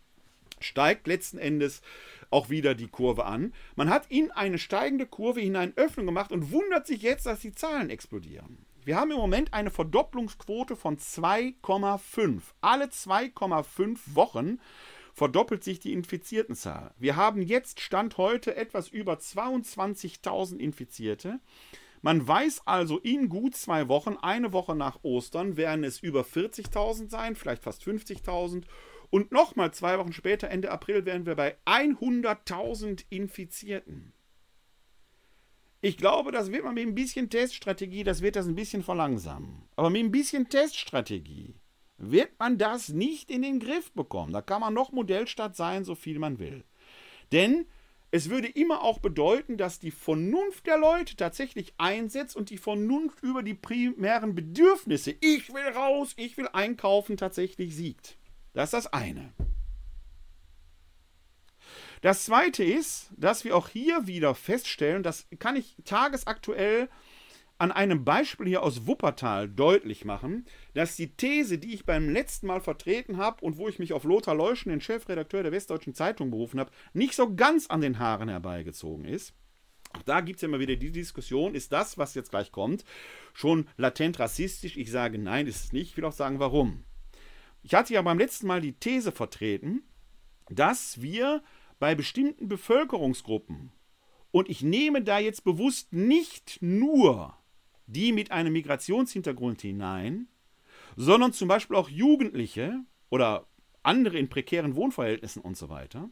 steigt 0.60 1.08
letzten 1.08 1.38
Endes 1.38 1.82
auch 2.32 2.50
wieder 2.50 2.74
die 2.74 2.88
Kurve 2.88 3.24
an. 3.24 3.52
Man 3.76 3.90
hat 3.90 4.06
in 4.10 4.30
eine 4.30 4.58
steigende 4.58 5.06
Kurve 5.06 5.40
hinein 5.40 5.72
Öffnung 5.76 6.06
gemacht 6.06 6.32
und 6.32 6.50
wundert 6.52 6.86
sich 6.86 7.02
jetzt, 7.02 7.26
dass 7.26 7.40
die 7.40 7.52
Zahlen 7.52 7.90
explodieren. 7.90 8.64
Wir 8.84 8.96
haben 8.96 9.12
im 9.12 9.18
Moment 9.18 9.54
eine 9.54 9.70
Verdopplungsquote 9.70 10.74
von 10.74 10.96
2,5. 10.96 12.40
Alle 12.60 12.86
2,5 12.86 13.98
Wochen 14.14 14.58
verdoppelt 15.12 15.62
sich 15.62 15.78
die 15.78 15.92
Infiziertenzahl. 15.92 16.92
Wir 16.98 17.16
haben 17.16 17.42
jetzt 17.42 17.80
Stand 17.80 18.16
heute 18.16 18.56
etwas 18.56 18.88
über 18.88 19.14
22.000 19.14 20.56
Infizierte. 20.56 21.38
Man 22.00 22.26
weiß 22.26 22.62
also 22.66 22.98
in 22.98 23.28
gut 23.28 23.54
zwei 23.54 23.86
Wochen, 23.86 24.16
eine 24.20 24.52
Woche 24.52 24.74
nach 24.74 24.98
Ostern, 25.04 25.56
werden 25.56 25.84
es 25.84 26.00
über 26.00 26.22
40.000 26.22 27.08
sein, 27.08 27.36
vielleicht 27.36 27.62
fast 27.62 27.84
50.000. 27.84 28.64
Und 29.12 29.30
nochmal 29.30 29.74
zwei 29.74 29.98
Wochen 29.98 30.14
später, 30.14 30.48
Ende 30.48 30.70
April, 30.70 31.04
wären 31.04 31.26
wir 31.26 31.34
bei 31.34 31.58
100.000 31.66 33.04
Infizierten. 33.10 34.14
Ich 35.82 35.98
glaube, 35.98 36.32
das 36.32 36.50
wird 36.50 36.64
man 36.64 36.72
mit 36.72 36.86
ein 36.86 36.94
bisschen 36.94 37.28
Teststrategie, 37.28 38.04
das 38.04 38.22
wird 38.22 38.36
das 38.36 38.46
ein 38.46 38.54
bisschen 38.54 38.82
verlangsamen. 38.82 39.68
Aber 39.76 39.90
mit 39.90 40.02
ein 40.02 40.12
bisschen 40.12 40.48
Teststrategie 40.48 41.56
wird 41.98 42.30
man 42.38 42.56
das 42.56 42.88
nicht 42.88 43.30
in 43.30 43.42
den 43.42 43.60
Griff 43.60 43.92
bekommen. 43.92 44.32
Da 44.32 44.40
kann 44.40 44.62
man 44.62 44.72
noch 44.72 44.92
Modellstadt 44.92 45.56
sein, 45.56 45.84
so 45.84 45.94
viel 45.94 46.18
man 46.18 46.38
will. 46.38 46.64
Denn 47.32 47.66
es 48.12 48.30
würde 48.30 48.48
immer 48.48 48.80
auch 48.82 48.98
bedeuten, 48.98 49.58
dass 49.58 49.78
die 49.78 49.90
Vernunft 49.90 50.66
der 50.66 50.78
Leute 50.78 51.16
tatsächlich 51.16 51.74
einsetzt 51.76 52.34
und 52.34 52.48
die 52.48 52.56
Vernunft 52.56 53.22
über 53.22 53.42
die 53.42 53.52
primären 53.52 54.34
Bedürfnisse, 54.34 55.14
ich 55.20 55.52
will 55.52 55.68
raus, 55.74 56.14
ich 56.16 56.38
will 56.38 56.48
einkaufen, 56.54 57.18
tatsächlich 57.18 57.76
siegt. 57.76 58.16
Das 58.52 58.68
ist 58.68 58.74
das 58.74 58.92
eine. 58.92 59.32
Das 62.02 62.24
zweite 62.24 62.64
ist, 62.64 63.10
dass 63.16 63.44
wir 63.44 63.56
auch 63.56 63.68
hier 63.68 64.06
wieder 64.06 64.34
feststellen, 64.34 65.04
das 65.04 65.28
kann 65.38 65.54
ich 65.54 65.76
tagesaktuell 65.84 66.88
an 67.58 67.70
einem 67.70 68.04
Beispiel 68.04 68.48
hier 68.48 68.64
aus 68.64 68.88
Wuppertal 68.88 69.48
deutlich 69.48 70.04
machen, 70.04 70.44
dass 70.74 70.96
die 70.96 71.14
These, 71.14 71.58
die 71.58 71.74
ich 71.74 71.86
beim 71.86 72.08
letzten 72.08 72.48
Mal 72.48 72.60
vertreten 72.60 73.18
habe 73.18 73.44
und 73.44 73.56
wo 73.56 73.68
ich 73.68 73.78
mich 73.78 73.92
auf 73.92 74.02
Lothar 74.02 74.34
Leuschen, 74.34 74.70
den 74.70 74.80
Chefredakteur 74.80 75.44
der 75.44 75.52
Westdeutschen 75.52 75.94
Zeitung, 75.94 76.30
berufen 76.30 76.58
habe, 76.58 76.72
nicht 76.92 77.14
so 77.14 77.36
ganz 77.36 77.68
an 77.68 77.80
den 77.80 78.00
Haaren 78.00 78.28
herbeigezogen 78.28 79.04
ist. 79.04 79.32
Auch 79.96 80.02
da 80.02 80.22
gibt 80.22 80.38
es 80.38 80.42
ja 80.42 80.48
immer 80.48 80.58
wieder 80.58 80.74
die 80.74 80.90
Diskussion, 80.90 81.54
ist 81.54 81.72
das, 81.72 81.98
was 81.98 82.16
jetzt 82.16 82.30
gleich 82.30 82.50
kommt, 82.50 82.84
schon 83.32 83.68
latent 83.76 84.18
rassistisch? 84.18 84.76
Ich 84.76 84.90
sage 84.90 85.18
nein, 85.18 85.46
ist 85.46 85.66
es 85.66 85.72
nicht. 85.72 85.90
Ich 85.90 85.96
will 85.96 86.04
auch 86.04 86.12
sagen, 86.12 86.40
warum. 86.40 86.82
Ich 87.62 87.74
hatte 87.74 87.94
ja 87.94 88.02
beim 88.02 88.18
letzten 88.18 88.46
Mal 88.46 88.60
die 88.60 88.72
These 88.72 89.12
vertreten, 89.12 89.82
dass 90.50 91.00
wir 91.00 91.42
bei 91.78 91.94
bestimmten 91.94 92.48
Bevölkerungsgruppen, 92.48 93.72
und 94.30 94.48
ich 94.48 94.62
nehme 94.62 95.02
da 95.02 95.18
jetzt 95.18 95.44
bewusst 95.44 95.92
nicht 95.92 96.58
nur 96.62 97.36
die 97.86 98.12
mit 98.12 98.30
einem 98.30 98.54
Migrationshintergrund 98.54 99.60
hinein, 99.60 100.28
sondern 100.96 101.32
zum 101.32 101.48
Beispiel 101.48 101.76
auch 101.76 101.88
Jugendliche 101.88 102.80
oder 103.10 103.46
andere 103.82 104.18
in 104.18 104.28
prekären 104.28 104.74
Wohnverhältnissen 104.74 105.42
und 105.42 105.56
so 105.56 105.68
weiter, 105.68 106.08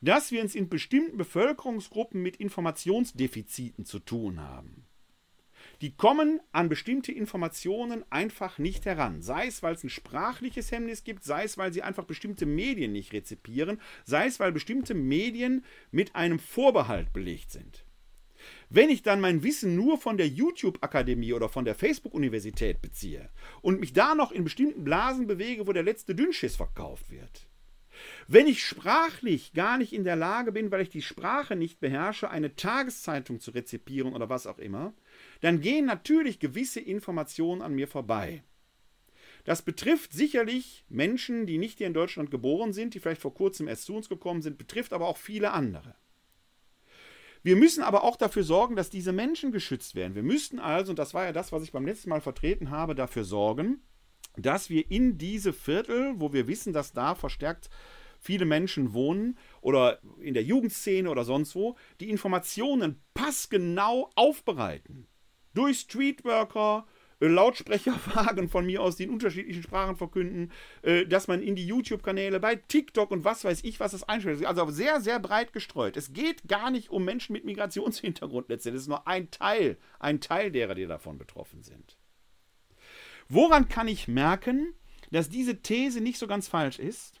dass 0.00 0.32
wir 0.32 0.42
uns 0.42 0.54
in 0.54 0.68
bestimmten 0.68 1.16
Bevölkerungsgruppen 1.16 2.22
mit 2.22 2.36
Informationsdefiziten 2.36 3.84
zu 3.84 3.98
tun 3.98 4.40
haben. 4.40 4.86
Die 5.80 5.96
kommen 5.96 6.40
an 6.52 6.68
bestimmte 6.68 7.12
Informationen 7.12 8.04
einfach 8.10 8.58
nicht 8.58 8.86
heran. 8.86 9.22
Sei 9.22 9.46
es, 9.46 9.62
weil 9.62 9.74
es 9.74 9.84
ein 9.84 9.90
sprachliches 9.90 10.70
Hemmnis 10.72 11.04
gibt, 11.04 11.24
sei 11.24 11.44
es, 11.44 11.58
weil 11.58 11.72
sie 11.72 11.82
einfach 11.82 12.04
bestimmte 12.04 12.46
Medien 12.46 12.92
nicht 12.92 13.12
rezipieren, 13.12 13.80
sei 14.04 14.26
es, 14.26 14.40
weil 14.40 14.52
bestimmte 14.52 14.94
Medien 14.94 15.64
mit 15.90 16.14
einem 16.14 16.38
Vorbehalt 16.38 17.12
belegt 17.12 17.50
sind. 17.50 17.84
Wenn 18.68 18.90
ich 18.90 19.02
dann 19.02 19.20
mein 19.20 19.42
Wissen 19.42 19.74
nur 19.74 19.98
von 19.98 20.16
der 20.16 20.28
YouTube-Akademie 20.28 21.32
oder 21.32 21.48
von 21.48 21.64
der 21.64 21.74
Facebook-Universität 21.74 22.82
beziehe 22.82 23.30
und 23.62 23.80
mich 23.80 23.92
da 23.92 24.14
noch 24.14 24.32
in 24.32 24.44
bestimmten 24.44 24.84
Blasen 24.84 25.26
bewege, 25.26 25.66
wo 25.66 25.72
der 25.72 25.82
letzte 25.82 26.14
Dünnschiss 26.14 26.56
verkauft 26.56 27.10
wird, 27.10 27.46
wenn 28.26 28.46
ich 28.46 28.64
sprachlich 28.64 29.52
gar 29.52 29.78
nicht 29.78 29.92
in 29.92 30.04
der 30.04 30.16
Lage 30.16 30.52
bin, 30.52 30.70
weil 30.70 30.82
ich 30.82 30.88
die 30.88 31.02
Sprache 31.02 31.56
nicht 31.56 31.80
beherrsche, 31.80 32.30
eine 32.30 32.56
Tageszeitung 32.56 33.40
zu 33.40 33.52
rezipieren 33.52 34.12
oder 34.14 34.28
was 34.28 34.46
auch 34.46 34.58
immer, 34.58 34.94
dann 35.44 35.60
gehen 35.60 35.84
natürlich 35.84 36.38
gewisse 36.38 36.80
Informationen 36.80 37.60
an 37.60 37.74
mir 37.74 37.86
vorbei. 37.86 38.42
Das 39.44 39.60
betrifft 39.60 40.14
sicherlich 40.14 40.86
Menschen, 40.88 41.44
die 41.44 41.58
nicht 41.58 41.76
hier 41.76 41.86
in 41.86 41.92
Deutschland 41.92 42.30
geboren 42.30 42.72
sind, 42.72 42.94
die 42.94 42.98
vielleicht 42.98 43.20
vor 43.20 43.34
kurzem 43.34 43.68
erst 43.68 43.84
zu 43.84 43.94
uns 43.94 44.08
gekommen 44.08 44.40
sind, 44.40 44.56
betrifft 44.56 44.94
aber 44.94 45.06
auch 45.06 45.18
viele 45.18 45.52
andere. 45.52 45.96
Wir 47.42 47.56
müssen 47.56 47.82
aber 47.82 48.04
auch 48.04 48.16
dafür 48.16 48.42
sorgen, 48.42 48.74
dass 48.74 48.88
diese 48.88 49.12
Menschen 49.12 49.52
geschützt 49.52 49.94
werden. 49.94 50.14
Wir 50.14 50.22
müssten 50.22 50.58
also, 50.58 50.92
und 50.92 50.98
das 50.98 51.12
war 51.12 51.26
ja 51.26 51.32
das, 51.32 51.52
was 51.52 51.62
ich 51.62 51.72
beim 51.72 51.84
letzten 51.84 52.08
Mal 52.08 52.22
vertreten 52.22 52.70
habe, 52.70 52.94
dafür 52.94 53.24
sorgen, 53.24 53.82
dass 54.38 54.70
wir 54.70 54.90
in 54.90 55.18
diese 55.18 55.52
Viertel, 55.52 56.14
wo 56.16 56.32
wir 56.32 56.46
wissen, 56.46 56.72
dass 56.72 56.94
da 56.94 57.14
verstärkt 57.14 57.68
viele 58.18 58.46
Menschen 58.46 58.94
wohnen 58.94 59.36
oder 59.60 60.00
in 60.22 60.32
der 60.32 60.42
Jugendszene 60.42 61.10
oder 61.10 61.24
sonst 61.24 61.54
wo, 61.54 61.76
die 62.00 62.08
Informationen 62.08 63.02
passgenau 63.12 64.10
aufbereiten 64.14 65.06
durch 65.54 65.80
Streetworker, 65.80 66.86
äh, 67.20 67.26
Lautsprecherwagen 67.26 68.48
von 68.48 68.66
mir 68.66 68.82
aus, 68.82 68.96
die 68.96 69.04
in 69.04 69.10
unterschiedlichen 69.10 69.62
Sprachen 69.62 69.96
verkünden, 69.96 70.52
äh, 70.82 71.06
dass 71.06 71.28
man 71.28 71.42
in 71.42 71.56
die 71.56 71.66
YouTube-Kanäle, 71.66 72.40
bei 72.40 72.56
TikTok 72.56 73.10
und 73.10 73.24
was 73.24 73.44
weiß 73.44 73.64
ich, 73.64 73.80
was 73.80 73.92
das 73.92 74.02
einstellt. 74.04 74.44
Also 74.44 74.68
sehr, 74.70 75.00
sehr 75.00 75.18
breit 75.20 75.52
gestreut. 75.52 75.96
Es 75.96 76.12
geht 76.12 76.46
gar 76.48 76.70
nicht 76.70 76.90
um 76.90 77.04
Menschen 77.04 77.32
mit 77.32 77.44
Migrationshintergrund 77.44 78.48
letztendlich. 78.48 78.80
Es 78.80 78.82
ist 78.84 78.88
nur 78.88 79.06
ein 79.06 79.30
Teil, 79.30 79.78
ein 79.98 80.20
Teil 80.20 80.50
derer, 80.50 80.74
die 80.74 80.86
davon 80.86 81.18
betroffen 81.18 81.62
sind. 81.62 81.96
Woran 83.28 83.68
kann 83.68 83.88
ich 83.88 84.08
merken, 84.08 84.74
dass 85.10 85.30
diese 85.30 85.62
These 85.62 86.00
nicht 86.00 86.18
so 86.18 86.26
ganz 86.26 86.48
falsch 86.48 86.78
ist? 86.78 87.20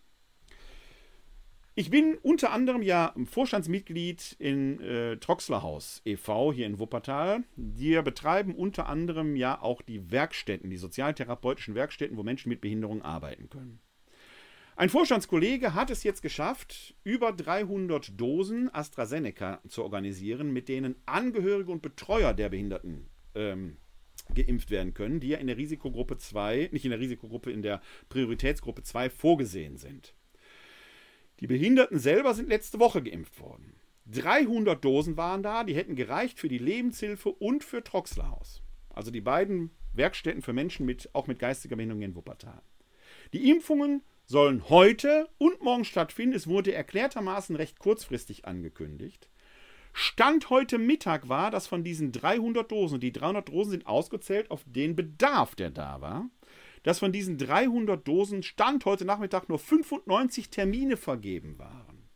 Ich 1.76 1.90
bin 1.90 2.16
unter 2.22 2.52
anderem 2.52 2.82
ja 2.82 3.12
Vorstandsmitglied 3.24 4.36
in 4.38 4.80
äh, 4.80 5.16
Troxlerhaus 5.16 6.02
e.V. 6.04 6.52
hier 6.52 6.66
in 6.66 6.78
Wuppertal. 6.78 7.42
Wir 7.56 8.02
betreiben 8.02 8.54
unter 8.54 8.86
anderem 8.86 9.34
ja 9.34 9.60
auch 9.60 9.82
die 9.82 10.12
Werkstätten, 10.12 10.70
die 10.70 10.76
sozialtherapeutischen 10.76 11.74
Werkstätten, 11.74 12.16
wo 12.16 12.22
Menschen 12.22 12.50
mit 12.50 12.60
Behinderung 12.60 13.02
arbeiten 13.02 13.50
können. 13.50 13.80
Ein 14.76 14.88
Vorstandskollege 14.88 15.74
hat 15.74 15.90
es 15.90 16.04
jetzt 16.04 16.22
geschafft, 16.22 16.94
über 17.02 17.32
300 17.32 18.20
Dosen 18.20 18.72
AstraZeneca 18.72 19.60
zu 19.66 19.82
organisieren, 19.82 20.52
mit 20.52 20.68
denen 20.68 20.94
Angehörige 21.06 21.72
und 21.72 21.82
Betreuer 21.82 22.34
der 22.34 22.50
Behinderten 22.50 23.08
ähm, 23.34 23.78
geimpft 24.32 24.70
werden 24.70 24.94
können, 24.94 25.18
die 25.18 25.28
ja 25.28 25.38
in 25.38 25.48
der 25.48 25.56
Risikogruppe 25.56 26.18
2, 26.18 26.68
nicht 26.70 26.84
in 26.84 26.92
der 26.92 27.00
Risikogruppe, 27.00 27.50
in 27.50 27.62
der 27.62 27.82
Prioritätsgruppe 28.08 28.84
2 28.84 29.10
vorgesehen 29.10 29.76
sind. 29.76 30.14
Die 31.40 31.46
Behinderten 31.46 31.98
selber 31.98 32.34
sind 32.34 32.48
letzte 32.48 32.78
Woche 32.78 33.02
geimpft 33.02 33.40
worden. 33.40 33.74
300 34.06 34.84
Dosen 34.84 35.16
waren 35.16 35.42
da, 35.42 35.64
die 35.64 35.74
hätten 35.74 35.96
gereicht 35.96 36.38
für 36.38 36.48
die 36.48 36.58
Lebenshilfe 36.58 37.30
und 37.30 37.64
für 37.64 37.82
Troxlerhaus. 37.82 38.62
Also 38.90 39.10
die 39.10 39.20
beiden 39.20 39.70
Werkstätten 39.92 40.42
für 40.42 40.52
Menschen 40.52 40.86
mit, 40.86 41.10
auch 41.14 41.26
mit 41.26 41.38
geistiger 41.38 41.76
Behinderung 41.76 42.02
in 42.02 42.14
Wuppertal. 42.14 42.62
Die 43.32 43.50
Impfungen 43.50 44.02
sollen 44.26 44.68
heute 44.68 45.28
und 45.38 45.62
morgen 45.62 45.84
stattfinden. 45.84 46.36
Es 46.36 46.46
wurde 46.46 46.72
erklärtermaßen 46.72 47.56
recht 47.56 47.78
kurzfristig 47.78 48.44
angekündigt. 48.44 49.28
Stand 49.92 50.50
heute 50.50 50.78
Mittag 50.78 51.28
war, 51.28 51.50
dass 51.50 51.66
von 51.66 51.84
diesen 51.84 52.10
300 52.10 52.70
Dosen, 52.70 53.00
die 53.00 53.12
300 53.12 53.48
Dosen 53.48 53.70
sind 53.70 53.86
ausgezählt 53.86 54.50
auf 54.50 54.64
den 54.66 54.96
Bedarf, 54.96 55.54
der 55.54 55.70
da 55.70 56.00
war, 56.00 56.28
dass 56.84 57.00
von 57.00 57.10
diesen 57.10 57.38
300 57.38 58.06
Dosen 58.06 58.44
Stand 58.44 58.84
heute 58.84 59.04
Nachmittag 59.04 59.48
nur 59.48 59.58
95 59.58 60.50
Termine 60.50 60.96
vergeben 60.96 61.58
waren. 61.58 62.08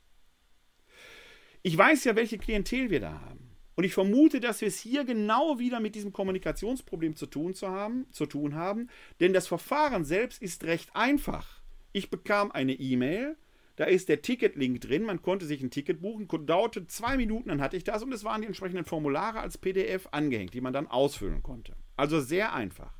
Ich 1.62 1.76
weiß 1.76 2.04
ja, 2.04 2.14
welche 2.14 2.38
Klientel 2.38 2.90
wir 2.90 3.00
da 3.00 3.20
haben. 3.20 3.56
Und 3.74 3.84
ich 3.84 3.94
vermute, 3.94 4.40
dass 4.40 4.60
wir 4.60 4.68
es 4.68 4.78
hier 4.78 5.04
genau 5.04 5.58
wieder 5.58 5.80
mit 5.80 5.94
diesem 5.94 6.12
Kommunikationsproblem 6.12 7.16
zu 7.16 7.26
tun, 7.26 7.54
zu, 7.54 7.68
haben, 7.68 8.06
zu 8.10 8.26
tun 8.26 8.54
haben, 8.54 8.88
denn 9.20 9.32
das 9.32 9.46
Verfahren 9.46 10.04
selbst 10.04 10.42
ist 10.42 10.64
recht 10.64 10.94
einfach. 10.94 11.62
Ich 11.92 12.10
bekam 12.10 12.50
eine 12.50 12.74
E-Mail, 12.74 13.36
da 13.76 13.84
ist 13.84 14.08
der 14.08 14.20
Ticketlink 14.20 14.80
drin, 14.80 15.04
man 15.04 15.22
konnte 15.22 15.46
sich 15.46 15.62
ein 15.62 15.70
Ticket 15.70 16.02
buchen, 16.02 16.26
dauerte 16.44 16.88
zwei 16.88 17.16
Minuten, 17.16 17.50
dann 17.50 17.60
hatte 17.60 17.76
ich 17.76 17.84
das 17.84 18.02
und 18.02 18.12
es 18.12 18.24
waren 18.24 18.40
die 18.40 18.48
entsprechenden 18.48 18.84
Formulare 18.84 19.38
als 19.38 19.58
PDF 19.58 20.08
angehängt, 20.10 20.54
die 20.54 20.60
man 20.60 20.72
dann 20.72 20.88
ausfüllen 20.88 21.44
konnte. 21.44 21.76
Also 21.96 22.20
sehr 22.20 22.52
einfach. 22.52 22.97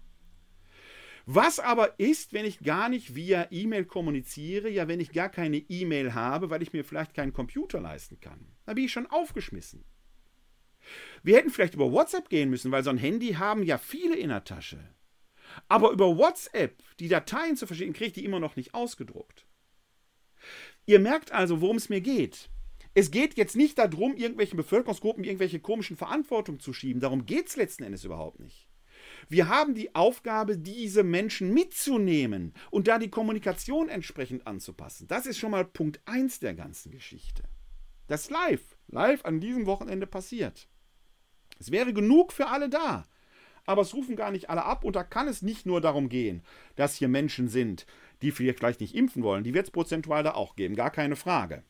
Was 1.30 1.60
aber 1.60 2.00
ist, 2.00 2.32
wenn 2.32 2.46
ich 2.46 2.60
gar 2.60 2.88
nicht 2.88 3.14
via 3.14 3.48
E-Mail 3.50 3.84
kommuniziere, 3.84 4.70
ja, 4.70 4.88
wenn 4.88 4.98
ich 4.98 5.12
gar 5.12 5.28
keine 5.28 5.58
E-Mail 5.58 6.14
habe, 6.14 6.48
weil 6.48 6.62
ich 6.62 6.72
mir 6.72 6.86
vielleicht 6.86 7.12
keinen 7.12 7.34
Computer 7.34 7.82
leisten 7.82 8.18
kann? 8.18 8.56
Da 8.64 8.72
bin 8.72 8.86
ich 8.86 8.92
schon 8.92 9.06
aufgeschmissen. 9.06 9.84
Wir 11.22 11.36
hätten 11.36 11.50
vielleicht 11.50 11.74
über 11.74 11.92
WhatsApp 11.92 12.30
gehen 12.30 12.48
müssen, 12.48 12.72
weil 12.72 12.82
so 12.82 12.88
ein 12.88 12.96
Handy 12.96 13.34
haben 13.34 13.62
ja 13.62 13.76
viele 13.76 14.16
in 14.16 14.30
der 14.30 14.44
Tasche. 14.44 14.78
Aber 15.68 15.90
über 15.90 16.16
WhatsApp 16.16 16.82
die 16.98 17.08
Dateien 17.08 17.58
zu 17.58 17.66
verschicken, 17.66 17.92
kriege 17.92 18.06
ich 18.06 18.14
die 18.14 18.24
immer 18.24 18.40
noch 18.40 18.56
nicht 18.56 18.72
ausgedruckt. 18.72 19.46
Ihr 20.86 20.98
merkt 20.98 21.32
also, 21.32 21.60
worum 21.60 21.76
es 21.76 21.90
mir 21.90 22.00
geht. 22.00 22.48
Es 22.94 23.10
geht 23.10 23.36
jetzt 23.36 23.54
nicht 23.54 23.76
darum, 23.76 24.16
irgendwelchen 24.16 24.56
Bevölkerungsgruppen 24.56 25.24
irgendwelche 25.24 25.60
komischen 25.60 25.98
Verantwortung 25.98 26.58
zu 26.58 26.72
schieben. 26.72 27.02
Darum 27.02 27.26
geht 27.26 27.48
es 27.48 27.56
letzten 27.56 27.82
Endes 27.82 28.04
überhaupt 28.04 28.40
nicht. 28.40 28.66
Wir 29.28 29.48
haben 29.48 29.74
die 29.74 29.94
Aufgabe, 29.94 30.56
diese 30.56 31.02
Menschen 31.02 31.52
mitzunehmen 31.52 32.54
und 32.70 32.88
da 32.88 32.98
die 32.98 33.10
Kommunikation 33.10 33.88
entsprechend 33.88 34.46
anzupassen. 34.46 35.06
Das 35.06 35.26
ist 35.26 35.38
schon 35.38 35.50
mal 35.50 35.64
Punkt 35.64 36.00
1 36.06 36.40
der 36.40 36.54
ganzen 36.54 36.90
Geschichte. 36.90 37.42
Das 38.06 38.30
live, 38.30 38.76
live 38.88 39.24
an 39.26 39.40
diesem 39.40 39.66
Wochenende 39.66 40.06
passiert. 40.06 40.66
Es 41.60 41.70
wäre 41.70 41.92
genug 41.92 42.32
für 42.32 42.46
alle 42.46 42.70
da. 42.70 43.06
Aber 43.66 43.82
es 43.82 43.92
rufen 43.92 44.16
gar 44.16 44.30
nicht 44.30 44.48
alle 44.48 44.64
ab 44.64 44.82
und 44.82 44.96
da 44.96 45.04
kann 45.04 45.28
es 45.28 45.42
nicht 45.42 45.66
nur 45.66 45.82
darum 45.82 46.08
gehen, 46.08 46.42
dass 46.76 46.94
hier 46.94 47.08
Menschen 47.08 47.48
sind, 47.48 47.84
die 48.22 48.30
vielleicht 48.30 48.80
nicht 48.80 48.94
impfen 48.94 49.22
wollen. 49.22 49.44
Die 49.44 49.52
wird 49.52 49.66
es 49.66 49.70
prozentual 49.70 50.22
da 50.22 50.32
auch 50.32 50.56
geben, 50.56 50.74
gar 50.74 50.90
keine 50.90 51.16
Frage. 51.16 51.62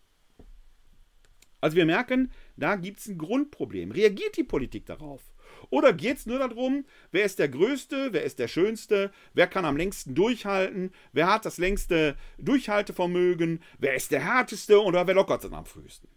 Also 1.60 1.76
wir 1.76 1.86
merken, 1.86 2.30
da 2.56 2.76
gibt 2.76 3.00
es 3.00 3.08
ein 3.08 3.18
Grundproblem. 3.18 3.90
Reagiert 3.90 4.36
die 4.36 4.44
Politik 4.44 4.86
darauf? 4.86 5.22
Oder 5.70 5.92
geht 5.92 6.18
es 6.18 6.26
nur 6.26 6.38
darum, 6.38 6.84
wer 7.10 7.24
ist 7.24 7.38
der 7.38 7.48
Größte, 7.48 8.12
wer 8.12 8.24
ist 8.24 8.38
der 8.38 8.48
Schönste, 8.48 9.12
wer 9.34 9.46
kann 9.46 9.64
am 9.64 9.76
längsten 9.76 10.14
durchhalten, 10.14 10.92
wer 11.12 11.32
hat 11.32 11.44
das 11.44 11.58
längste 11.58 12.16
Durchhaltevermögen, 12.38 13.62
wer 13.78 13.94
ist 13.94 14.10
der 14.10 14.24
Härteste 14.24 14.82
oder 14.82 15.06
wer 15.06 15.14
lockert 15.14 15.44
es 15.44 15.52
am 15.52 15.66
frühesten? 15.66 16.08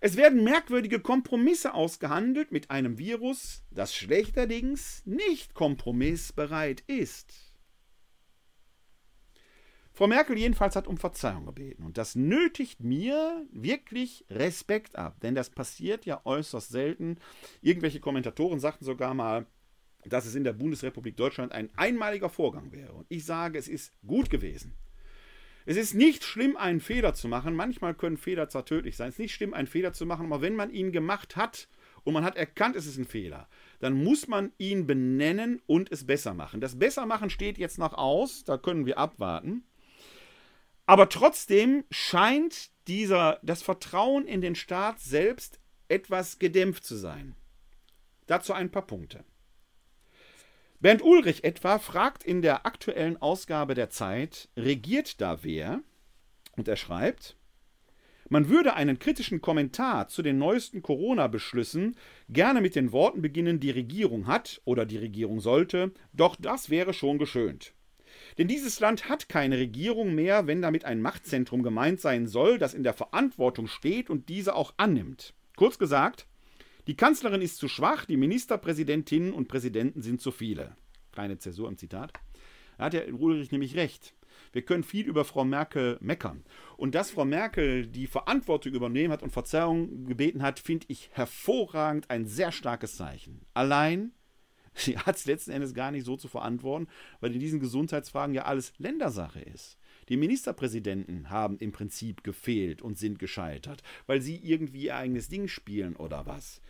Es 0.00 0.16
werden 0.16 0.44
merkwürdige 0.44 1.00
Kompromisse 1.00 1.74
ausgehandelt 1.74 2.52
mit 2.52 2.70
einem 2.70 2.98
Virus, 2.98 3.62
das 3.70 3.94
schlechterdings 3.94 5.02
nicht 5.04 5.54
kompromissbereit 5.54 6.82
ist. 6.86 7.53
Frau 9.96 10.08
Merkel 10.08 10.36
jedenfalls 10.36 10.74
hat 10.74 10.88
um 10.88 10.96
Verzeihung 10.96 11.46
gebeten. 11.46 11.84
Und 11.84 11.98
das 11.98 12.16
nötigt 12.16 12.80
mir 12.80 13.46
wirklich 13.52 14.24
Respekt 14.28 14.96
ab, 14.96 15.20
denn 15.20 15.36
das 15.36 15.50
passiert 15.50 16.04
ja 16.04 16.20
äußerst 16.24 16.68
selten. 16.68 17.18
Irgendwelche 17.62 18.00
Kommentatoren 18.00 18.58
sagten 18.58 18.84
sogar 18.84 19.14
mal, 19.14 19.46
dass 20.04 20.26
es 20.26 20.34
in 20.34 20.42
der 20.42 20.52
Bundesrepublik 20.52 21.16
Deutschland 21.16 21.52
ein 21.52 21.70
einmaliger 21.76 22.28
Vorgang 22.28 22.72
wäre. 22.72 22.92
Und 22.92 23.06
ich 23.08 23.24
sage, 23.24 23.56
es 23.56 23.68
ist 23.68 23.92
gut 24.04 24.30
gewesen. 24.30 24.74
Es 25.64 25.76
ist 25.76 25.94
nicht 25.94 26.24
schlimm, 26.24 26.56
einen 26.56 26.80
Fehler 26.80 27.14
zu 27.14 27.28
machen. 27.28 27.54
Manchmal 27.54 27.94
können 27.94 28.16
Fehler 28.16 28.48
zwar 28.48 28.66
tödlich 28.66 28.96
sein. 28.96 29.10
Es 29.10 29.14
ist 29.14 29.20
nicht 29.20 29.34
schlimm, 29.34 29.54
einen 29.54 29.68
Fehler 29.68 29.92
zu 29.92 30.06
machen, 30.06 30.26
aber 30.26 30.42
wenn 30.42 30.56
man 30.56 30.70
ihn 30.70 30.90
gemacht 30.90 31.36
hat 31.36 31.68
und 32.02 32.14
man 32.14 32.24
hat 32.24 32.36
erkannt, 32.36 32.74
es 32.74 32.86
ist 32.86 32.98
ein 32.98 33.06
Fehler, 33.06 33.48
dann 33.78 33.94
muss 33.94 34.26
man 34.26 34.52
ihn 34.58 34.88
benennen 34.88 35.62
und 35.66 35.90
es 35.92 36.04
besser 36.04 36.34
machen. 36.34 36.60
Das 36.60 36.80
Bessermachen 36.80 37.30
steht 37.30 37.58
jetzt 37.58 37.78
noch 37.78 37.94
aus, 37.94 38.42
da 38.42 38.58
können 38.58 38.86
wir 38.86 38.98
abwarten. 38.98 39.64
Aber 40.86 41.08
trotzdem 41.08 41.84
scheint 41.90 42.70
dieser, 42.86 43.38
das 43.42 43.62
Vertrauen 43.62 44.26
in 44.26 44.40
den 44.40 44.54
Staat 44.54 45.00
selbst 45.00 45.60
etwas 45.88 46.38
gedämpft 46.38 46.84
zu 46.84 46.96
sein. 46.96 47.34
Dazu 48.26 48.52
ein 48.52 48.70
paar 48.70 48.86
Punkte. 48.86 49.24
Bernd 50.80 51.02
Ulrich 51.02 51.44
etwa 51.44 51.78
fragt 51.78 52.24
in 52.24 52.42
der 52.42 52.66
aktuellen 52.66 53.20
Ausgabe 53.20 53.74
der 53.74 53.88
Zeit, 53.90 54.48
regiert 54.56 55.20
da 55.20 55.42
wer? 55.42 55.80
Und 56.56 56.68
er 56.68 56.76
schreibt, 56.76 57.36
man 58.28 58.48
würde 58.48 58.74
einen 58.74 58.98
kritischen 58.98 59.40
Kommentar 59.40 60.08
zu 60.08 60.22
den 60.22 60.38
neuesten 60.38 60.82
Corona-Beschlüssen 60.82 61.96
gerne 62.28 62.60
mit 62.60 62.74
den 62.74 62.92
Worten 62.92 63.22
beginnen, 63.22 63.60
die 63.60 63.70
Regierung 63.70 64.26
hat 64.26 64.60
oder 64.64 64.86
die 64.86 64.96
Regierung 64.96 65.40
sollte, 65.40 65.92
doch 66.12 66.36
das 66.36 66.70
wäre 66.70 66.94
schon 66.94 67.18
geschönt. 67.18 67.73
Denn 68.38 68.48
dieses 68.48 68.80
Land 68.80 69.08
hat 69.08 69.28
keine 69.28 69.58
Regierung 69.58 70.14
mehr, 70.14 70.46
wenn 70.46 70.62
damit 70.62 70.84
ein 70.84 71.00
Machtzentrum 71.00 71.62
gemeint 71.62 72.00
sein 72.00 72.26
soll, 72.26 72.58
das 72.58 72.74
in 72.74 72.82
der 72.82 72.94
Verantwortung 72.94 73.68
steht 73.68 74.10
und 74.10 74.28
diese 74.28 74.54
auch 74.54 74.74
annimmt. 74.76 75.34
Kurz 75.56 75.78
gesagt, 75.78 76.26
die 76.86 76.96
Kanzlerin 76.96 77.42
ist 77.42 77.58
zu 77.58 77.68
schwach, 77.68 78.04
die 78.04 78.16
Ministerpräsidentinnen 78.16 79.32
und 79.32 79.48
Präsidenten 79.48 80.02
sind 80.02 80.20
zu 80.20 80.32
viele. 80.32 80.76
Kleine 81.12 81.38
Zäsur 81.38 81.68
im 81.68 81.78
Zitat. 81.78 82.12
Da 82.76 82.86
hat 82.86 82.92
der 82.92 83.14
Ulrich 83.14 83.52
nämlich 83.52 83.76
recht. 83.76 84.14
Wir 84.52 84.62
können 84.62 84.84
viel 84.84 85.06
über 85.06 85.24
Frau 85.24 85.44
Merkel 85.44 85.96
meckern. 86.00 86.44
Und 86.76 86.94
dass 86.94 87.10
Frau 87.10 87.24
Merkel 87.24 87.86
die 87.86 88.06
Verantwortung 88.06 88.72
übernehmen 88.72 89.12
hat 89.12 89.22
und 89.22 89.30
Verzeihung 89.30 90.06
gebeten 90.06 90.42
hat, 90.42 90.58
finde 90.58 90.86
ich 90.88 91.10
hervorragend 91.12 92.10
ein 92.10 92.26
sehr 92.26 92.52
starkes 92.52 92.96
Zeichen. 92.96 93.46
Allein, 93.54 94.12
sie 94.84 94.98
hat 94.98 95.16
es 95.16 95.26
letzten 95.26 95.52
Endes 95.52 95.74
gar 95.74 95.90
nicht 95.90 96.04
so 96.04 96.16
zu 96.16 96.28
verantworten, 96.28 96.88
weil 97.20 97.32
in 97.32 97.40
diesen 97.40 97.60
Gesundheitsfragen 97.60 98.34
ja 98.34 98.44
alles 98.44 98.72
Ländersache 98.78 99.40
ist. 99.40 99.78
Die 100.08 100.16
Ministerpräsidenten 100.18 101.30
haben 101.30 101.56
im 101.58 101.72
Prinzip 101.72 102.24
gefehlt 102.24 102.82
und 102.82 102.98
sind 102.98 103.18
gescheitert, 103.18 103.82
weil 104.06 104.20
sie 104.20 104.36
irgendwie 104.36 104.84
ihr 104.84 104.96
eigenes 104.96 105.28
Ding 105.28 105.48
spielen 105.48 105.96
oder 105.96 106.26
was. 106.26 106.60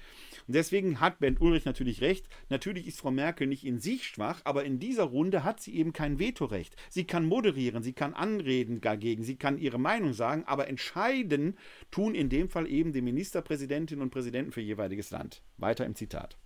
Und 0.46 0.54
deswegen 0.54 1.00
hat 1.00 1.18
Bernd 1.18 1.40
Ulrich 1.40 1.64
natürlich 1.64 2.00
recht. 2.00 2.28
Natürlich 2.48 2.86
ist 2.86 3.00
Frau 3.00 3.10
Merkel 3.10 3.46
nicht 3.46 3.64
in 3.64 3.80
sich 3.80 4.06
schwach, 4.06 4.40
aber 4.44 4.64
in 4.64 4.78
dieser 4.78 5.04
Runde 5.04 5.42
hat 5.42 5.60
sie 5.60 5.74
eben 5.74 5.92
kein 5.92 6.18
Vetorecht. 6.18 6.76
Sie 6.90 7.04
kann 7.04 7.26
moderieren, 7.26 7.82
sie 7.82 7.92
kann 7.92 8.14
anreden 8.14 8.80
dagegen, 8.80 9.24
sie 9.24 9.36
kann 9.36 9.58
ihre 9.58 9.78
Meinung 9.78 10.12
sagen, 10.12 10.44
aber 10.46 10.68
entscheiden 10.68 11.56
tun 11.90 12.14
in 12.14 12.28
dem 12.28 12.48
Fall 12.48 12.68
eben 12.68 12.92
die 12.92 13.02
Ministerpräsidentinnen 13.02 14.02
und 14.02 14.10
Präsidenten 14.10 14.52
für 14.52 14.60
jeweiliges 14.60 15.10
Land. 15.10 15.42
Weiter 15.56 15.86
im 15.86 15.96
Zitat. 15.96 16.36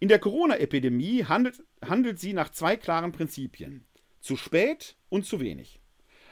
In 0.00 0.08
der 0.08 0.18
Corona-Epidemie 0.18 1.24
handelt, 1.24 1.62
handelt 1.84 2.20
sie 2.20 2.32
nach 2.32 2.50
zwei 2.50 2.76
klaren 2.76 3.12
Prinzipien. 3.12 3.84
Zu 4.20 4.36
spät 4.36 4.96
und 5.08 5.26
zu 5.26 5.40
wenig. 5.40 5.80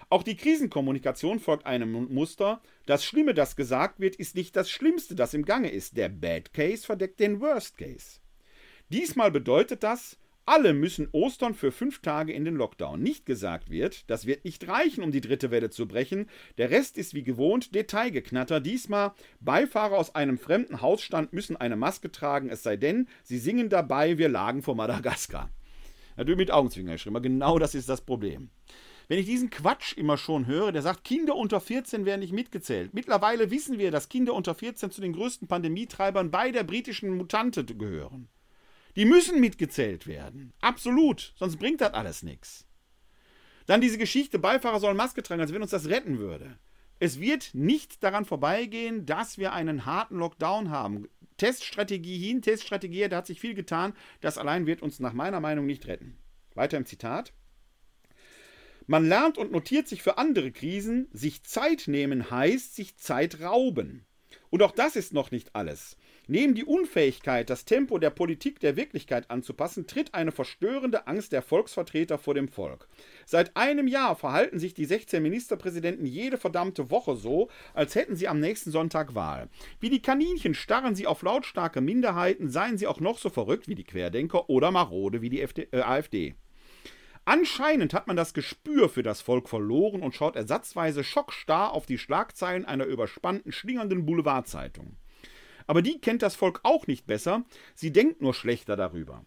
Auch 0.08 0.22
die 0.22 0.36
Krisenkommunikation 0.36 1.40
folgt 1.40 1.66
einem 1.66 1.90
Muster. 2.12 2.62
Das 2.86 3.04
Schlimme, 3.04 3.34
das 3.34 3.56
gesagt 3.56 3.98
wird, 3.98 4.14
ist 4.14 4.36
nicht 4.36 4.54
das 4.54 4.70
Schlimmste, 4.70 5.16
das 5.16 5.34
im 5.34 5.44
Gange 5.44 5.70
ist. 5.70 5.96
Der 5.96 6.08
Bad 6.08 6.52
Case 6.52 6.86
verdeckt 6.86 7.18
den 7.18 7.40
Worst 7.40 7.76
Case. 7.76 8.20
Diesmal 8.88 9.32
bedeutet 9.32 9.82
das, 9.82 10.16
alle 10.46 10.72
müssen 10.72 11.08
Ostern 11.10 11.54
für 11.54 11.72
fünf 11.72 12.00
Tage 12.00 12.32
in 12.32 12.44
den 12.44 12.54
Lockdown. 12.54 13.02
Nicht 13.02 13.26
gesagt 13.26 13.68
wird, 13.68 14.08
das 14.08 14.26
wird 14.26 14.44
nicht 14.44 14.68
reichen, 14.68 15.02
um 15.02 15.10
die 15.10 15.20
dritte 15.20 15.50
Welle 15.50 15.70
zu 15.70 15.86
brechen. 15.86 16.28
Der 16.56 16.70
Rest 16.70 16.96
ist 16.96 17.14
wie 17.14 17.24
gewohnt 17.24 17.74
Detailgeknatter. 17.74 18.60
Diesmal 18.60 19.12
Beifahrer 19.40 19.98
aus 19.98 20.14
einem 20.14 20.38
fremden 20.38 20.80
Hausstand 20.80 21.32
müssen 21.32 21.56
eine 21.56 21.76
Maske 21.76 22.12
tragen, 22.12 22.48
es 22.48 22.62
sei 22.62 22.76
denn, 22.76 23.08
sie 23.24 23.38
singen 23.38 23.68
dabei, 23.68 24.18
wir 24.18 24.28
lagen 24.28 24.62
vor 24.62 24.76
Madagaskar. 24.76 25.50
Natürlich 26.16 26.38
mit 26.38 26.50
Augenzwinkern 26.52 26.94
geschrieben, 26.94 27.16
aber 27.16 27.22
genau 27.22 27.58
das 27.58 27.74
ist 27.74 27.88
das 27.88 28.00
Problem. 28.00 28.50
Wenn 29.08 29.18
ich 29.18 29.26
diesen 29.26 29.50
Quatsch 29.50 29.96
immer 29.96 30.16
schon 30.16 30.46
höre, 30.46 30.72
der 30.72 30.82
sagt, 30.82 31.04
Kinder 31.04 31.36
unter 31.36 31.60
14 31.60 32.04
werden 32.04 32.20
nicht 32.20 32.32
mitgezählt. 32.32 32.94
Mittlerweile 32.94 33.50
wissen 33.50 33.78
wir, 33.78 33.90
dass 33.90 34.08
Kinder 34.08 34.34
unter 34.34 34.54
14 34.54 34.90
zu 34.90 35.00
den 35.00 35.12
größten 35.12 35.46
Pandemietreibern 35.46 36.30
bei 36.30 36.50
der 36.50 36.64
britischen 36.64 37.16
Mutante 37.16 37.64
gehören. 37.64 38.28
Die 38.96 39.04
müssen 39.04 39.40
mitgezählt 39.40 40.06
werden. 40.06 40.52
Absolut. 40.60 41.34
Sonst 41.36 41.58
bringt 41.58 41.80
das 41.80 41.94
alles 41.94 42.22
nichts. 42.22 42.66
Dann 43.66 43.80
diese 43.80 43.98
Geschichte, 43.98 44.38
Beifahrer 44.38 44.80
sollen 44.80 44.96
Maske 44.96 45.22
tragen, 45.22 45.40
als 45.40 45.52
wenn 45.52 45.62
uns 45.62 45.70
das 45.70 45.88
retten 45.88 46.18
würde. 46.18 46.58
Es 46.98 47.20
wird 47.20 47.50
nicht 47.52 48.02
daran 48.02 48.24
vorbeigehen, 48.24 49.04
dass 49.04 49.36
wir 49.36 49.52
einen 49.52 49.84
harten 49.84 50.16
Lockdown 50.16 50.70
haben. 50.70 51.08
Teststrategie 51.36 52.16
hin, 52.18 52.40
Teststrategie 52.40 53.00
her, 53.00 53.08
da 53.10 53.18
hat 53.18 53.26
sich 53.26 53.40
viel 53.40 53.54
getan. 53.54 53.92
Das 54.22 54.38
allein 54.38 54.66
wird 54.66 54.80
uns 54.80 54.98
nach 54.98 55.12
meiner 55.12 55.40
Meinung 55.40 55.66
nicht 55.66 55.86
retten. 55.86 56.16
Weiter 56.54 56.78
im 56.78 56.86
Zitat. 56.86 57.34
Man 58.86 59.06
lernt 59.06 59.36
und 59.36 59.52
notiert 59.52 59.88
sich 59.88 60.02
für 60.02 60.16
andere 60.16 60.52
Krisen. 60.52 61.08
Sich 61.12 61.42
Zeit 61.42 61.84
nehmen 61.86 62.30
heißt 62.30 62.74
sich 62.74 62.96
Zeit 62.96 63.40
rauben. 63.40 64.06
Und 64.48 64.62
auch 64.62 64.72
das 64.72 64.96
ist 64.96 65.12
noch 65.12 65.30
nicht 65.30 65.54
alles. 65.54 65.96
Neben 66.28 66.56
die 66.56 66.64
Unfähigkeit, 66.64 67.48
das 67.50 67.64
Tempo 67.64 67.98
der 67.98 68.10
Politik 68.10 68.58
der 68.58 68.74
Wirklichkeit 68.74 69.30
anzupassen, 69.30 69.86
tritt 69.86 70.12
eine 70.12 70.32
verstörende 70.32 71.06
Angst 71.06 71.30
der 71.30 71.40
Volksvertreter 71.40 72.18
vor 72.18 72.34
dem 72.34 72.48
Volk. 72.48 72.88
Seit 73.26 73.56
einem 73.56 73.86
Jahr 73.86 74.16
verhalten 74.16 74.58
sich 74.58 74.74
die 74.74 74.86
16 74.86 75.22
Ministerpräsidenten 75.22 76.04
jede 76.04 76.36
verdammte 76.36 76.90
Woche 76.90 77.14
so, 77.14 77.48
als 77.74 77.94
hätten 77.94 78.16
sie 78.16 78.26
am 78.26 78.40
nächsten 78.40 78.72
Sonntag 78.72 79.14
Wahl. 79.14 79.48
Wie 79.78 79.88
die 79.88 80.02
Kaninchen 80.02 80.54
starren 80.54 80.96
sie 80.96 81.06
auf 81.06 81.22
lautstarke 81.22 81.80
Minderheiten, 81.80 82.50
seien 82.50 82.76
sie 82.76 82.88
auch 82.88 82.98
noch 82.98 83.18
so 83.18 83.30
verrückt 83.30 83.68
wie 83.68 83.76
die 83.76 83.84
Querdenker 83.84 84.50
oder 84.50 84.72
marode 84.72 85.22
wie 85.22 85.30
die 85.30 85.42
FD, 85.42 85.68
äh, 85.70 85.82
AfD. 85.82 86.34
Anscheinend 87.24 87.94
hat 87.94 88.08
man 88.08 88.16
das 88.16 88.34
Gespür 88.34 88.88
für 88.88 89.04
das 89.04 89.20
Volk 89.20 89.48
verloren 89.48 90.02
und 90.02 90.14
schaut 90.14 90.34
ersatzweise 90.34 91.04
schockstarr 91.04 91.72
auf 91.72 91.86
die 91.86 91.98
Schlagzeilen 91.98 92.64
einer 92.64 92.84
überspannten, 92.84 93.52
schlingernden 93.52 94.06
Boulevardzeitung. 94.06 94.96
Aber 95.66 95.82
die 95.82 96.00
kennt 96.00 96.22
das 96.22 96.36
Volk 96.36 96.60
auch 96.62 96.86
nicht 96.86 97.06
besser, 97.06 97.44
sie 97.74 97.92
denkt 97.92 98.22
nur 98.22 98.34
schlechter 98.34 98.76
darüber. 98.76 99.24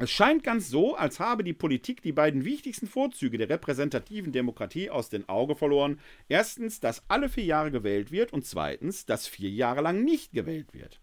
Es 0.00 0.10
scheint 0.12 0.44
ganz 0.44 0.68
so, 0.68 0.94
als 0.94 1.18
habe 1.18 1.42
die 1.42 1.52
Politik 1.52 2.02
die 2.02 2.12
beiden 2.12 2.44
wichtigsten 2.44 2.86
Vorzüge 2.86 3.36
der 3.36 3.48
repräsentativen 3.48 4.30
Demokratie 4.30 4.90
aus 4.90 5.08
den 5.08 5.28
Augen 5.28 5.56
verloren. 5.56 5.98
Erstens, 6.28 6.78
dass 6.78 7.02
alle 7.08 7.28
vier 7.28 7.44
Jahre 7.44 7.72
gewählt 7.72 8.12
wird 8.12 8.32
und 8.32 8.46
zweitens, 8.46 9.06
dass 9.06 9.26
vier 9.26 9.50
Jahre 9.50 9.80
lang 9.80 10.04
nicht 10.04 10.32
gewählt 10.32 10.72
wird. 10.72 11.00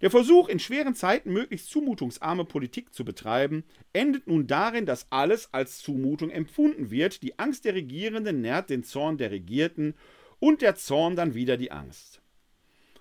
Der 0.00 0.10
Versuch, 0.10 0.48
in 0.48 0.58
schweren 0.58 0.96
Zeiten 0.96 1.32
möglichst 1.32 1.70
zumutungsarme 1.70 2.44
Politik 2.44 2.92
zu 2.92 3.04
betreiben, 3.04 3.62
endet 3.92 4.26
nun 4.26 4.48
darin, 4.48 4.86
dass 4.86 5.06
alles 5.10 5.54
als 5.54 5.78
Zumutung 5.78 6.30
empfunden 6.30 6.90
wird. 6.90 7.22
Die 7.22 7.38
Angst 7.38 7.64
der 7.64 7.74
Regierenden 7.74 8.40
nährt 8.40 8.70
den 8.70 8.82
Zorn 8.82 9.18
der 9.18 9.30
Regierten 9.30 9.94
und 10.40 10.62
der 10.62 10.74
Zorn 10.74 11.14
dann 11.14 11.34
wieder 11.34 11.56
die 11.56 11.70
Angst. 11.70 12.20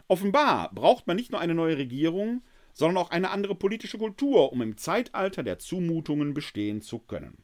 Offenbar 0.07 0.71
braucht 0.73 1.07
man 1.07 1.15
nicht 1.15 1.31
nur 1.31 1.41
eine 1.41 1.55
neue 1.55 1.77
Regierung, 1.77 2.43
sondern 2.73 2.97
auch 2.97 3.09
eine 3.09 3.31
andere 3.31 3.55
politische 3.55 3.97
Kultur, 3.97 4.51
um 4.51 4.61
im 4.61 4.77
Zeitalter 4.77 5.43
der 5.43 5.59
Zumutungen 5.59 6.33
bestehen 6.33 6.81
zu 6.81 6.99
können. 6.99 7.43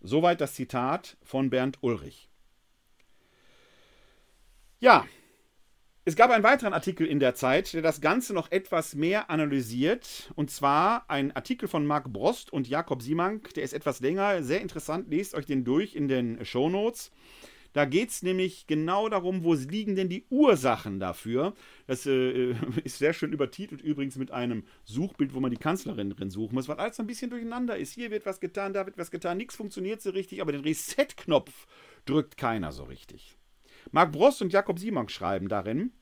Soweit 0.00 0.40
das 0.40 0.54
Zitat 0.54 1.16
von 1.22 1.50
Bernd 1.50 1.78
Ulrich. 1.82 2.30
Ja, 4.78 5.06
es 6.06 6.16
gab 6.16 6.30
einen 6.30 6.42
weiteren 6.42 6.72
Artikel 6.72 7.06
in 7.06 7.20
der 7.20 7.34
Zeit, 7.34 7.74
der 7.74 7.82
das 7.82 8.00
Ganze 8.00 8.32
noch 8.32 8.50
etwas 8.50 8.94
mehr 8.94 9.28
analysiert. 9.28 10.32
Und 10.34 10.50
zwar 10.50 11.04
ein 11.08 11.30
Artikel 11.36 11.68
von 11.68 11.86
Marc 11.86 12.10
Brost 12.10 12.50
und 12.52 12.68
Jakob 12.68 13.02
Simank. 13.02 13.52
Der 13.54 13.64
ist 13.64 13.74
etwas 13.74 14.00
länger, 14.00 14.42
sehr 14.42 14.62
interessant. 14.62 15.10
Lest 15.10 15.34
euch 15.34 15.44
den 15.44 15.62
durch 15.62 15.94
in 15.94 16.08
den 16.08 16.42
Show 16.44 16.70
Notes. 16.70 17.12
Da 17.72 17.84
geht 17.84 18.10
es 18.10 18.22
nämlich 18.22 18.66
genau 18.66 19.08
darum, 19.08 19.44
wo 19.44 19.54
liegen 19.54 19.94
denn 19.94 20.08
die 20.08 20.24
Ursachen 20.30 20.98
dafür. 20.98 21.54
Das 21.86 22.06
äh, 22.06 22.54
ist 22.84 22.98
sehr 22.98 23.12
schön 23.12 23.32
übertitelt, 23.32 23.80
übrigens 23.80 24.16
mit 24.16 24.30
einem 24.30 24.64
Suchbild, 24.84 25.34
wo 25.34 25.40
man 25.40 25.50
die 25.50 25.56
Kanzlerin 25.56 26.10
drin 26.10 26.30
suchen 26.30 26.54
muss, 26.54 26.68
weil 26.68 26.78
alles 26.78 26.98
ein 26.98 27.06
bisschen 27.06 27.30
durcheinander 27.30 27.76
ist. 27.76 27.94
Hier 27.94 28.10
wird 28.10 28.26
was 28.26 28.40
getan, 28.40 28.72
da 28.72 28.86
wird 28.86 28.98
was 28.98 29.10
getan, 29.10 29.36
nichts 29.36 29.56
funktioniert 29.56 30.02
so 30.02 30.10
richtig, 30.10 30.40
aber 30.40 30.52
den 30.52 30.62
Reset-Knopf 30.62 31.66
drückt 32.04 32.36
keiner 32.36 32.72
so 32.72 32.84
richtig. 32.84 33.36
Marc 33.92 34.12
Bross 34.12 34.42
und 34.42 34.52
Jakob 34.52 34.78
Simank 34.78 35.10
schreiben 35.10 35.48
darin, 35.48 35.92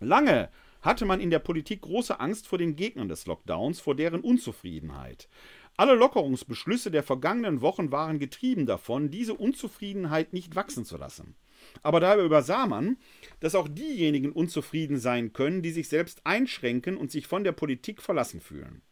lange 0.00 0.50
hatte 0.84 1.06
man 1.06 1.20
in 1.20 1.30
der 1.30 1.38
Politik 1.38 1.80
große 1.80 2.20
Angst 2.20 2.46
vor 2.46 2.58
den 2.58 2.76
Gegnern 2.76 3.08
des 3.08 3.26
Lockdowns, 3.26 3.80
vor 3.80 3.96
deren 3.96 4.20
Unzufriedenheit. 4.20 5.28
Alle 5.76 5.94
Lockerungsbeschlüsse 5.94 6.90
der 6.90 7.02
vergangenen 7.02 7.60
Wochen 7.60 7.90
waren 7.90 8.18
getrieben 8.18 8.64
davon, 8.66 9.10
diese 9.10 9.34
Unzufriedenheit 9.34 10.32
nicht 10.32 10.54
wachsen 10.54 10.84
zu 10.84 10.96
lassen. 10.96 11.34
Aber 11.82 11.98
dabei 11.98 12.24
übersah 12.24 12.66
man, 12.66 12.96
dass 13.40 13.54
auch 13.54 13.68
diejenigen 13.68 14.30
unzufrieden 14.32 14.98
sein 14.98 15.32
können, 15.32 15.62
die 15.62 15.72
sich 15.72 15.88
selbst 15.88 16.20
einschränken 16.24 16.96
und 16.96 17.10
sich 17.10 17.26
von 17.26 17.42
der 17.42 17.52
Politik 17.52 18.02
verlassen 18.02 18.40
fühlen. 18.40 18.82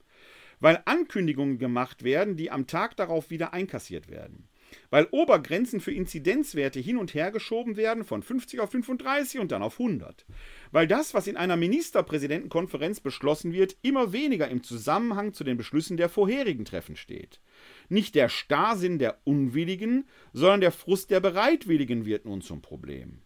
Weil 0.58 0.82
Ankündigungen 0.84 1.58
gemacht 1.58 2.02
werden, 2.02 2.36
die 2.36 2.50
am 2.50 2.66
Tag 2.66 2.96
darauf 2.96 3.30
wieder 3.30 3.52
einkassiert 3.52 4.08
werden 4.08 4.48
weil 4.90 5.06
Obergrenzen 5.10 5.80
für 5.80 5.92
Inzidenzwerte 5.92 6.80
hin 6.80 6.96
und 6.96 7.14
her 7.14 7.30
geschoben 7.30 7.76
werden 7.76 8.04
von 8.04 8.22
50 8.22 8.60
auf 8.60 8.70
35 8.70 9.40
und 9.40 9.52
dann 9.52 9.62
auf 9.62 9.78
100. 9.78 10.26
Weil 10.70 10.86
das, 10.86 11.14
was 11.14 11.26
in 11.26 11.36
einer 11.36 11.56
Ministerpräsidentenkonferenz 11.56 13.00
beschlossen 13.00 13.52
wird, 13.52 13.76
immer 13.82 14.12
weniger 14.12 14.48
im 14.48 14.62
Zusammenhang 14.62 15.32
zu 15.32 15.44
den 15.44 15.56
Beschlüssen 15.56 15.96
der 15.96 16.08
vorherigen 16.08 16.64
Treffen 16.64 16.96
steht. 16.96 17.40
Nicht 17.88 18.14
der 18.14 18.28
Starrsinn 18.28 18.98
der 18.98 19.18
Unwilligen, 19.24 20.06
sondern 20.32 20.60
der 20.60 20.72
Frust 20.72 21.10
der 21.10 21.20
Bereitwilligen 21.20 22.06
wird 22.06 22.24
nun 22.24 22.40
zum 22.40 22.62
Problem. 22.62 23.22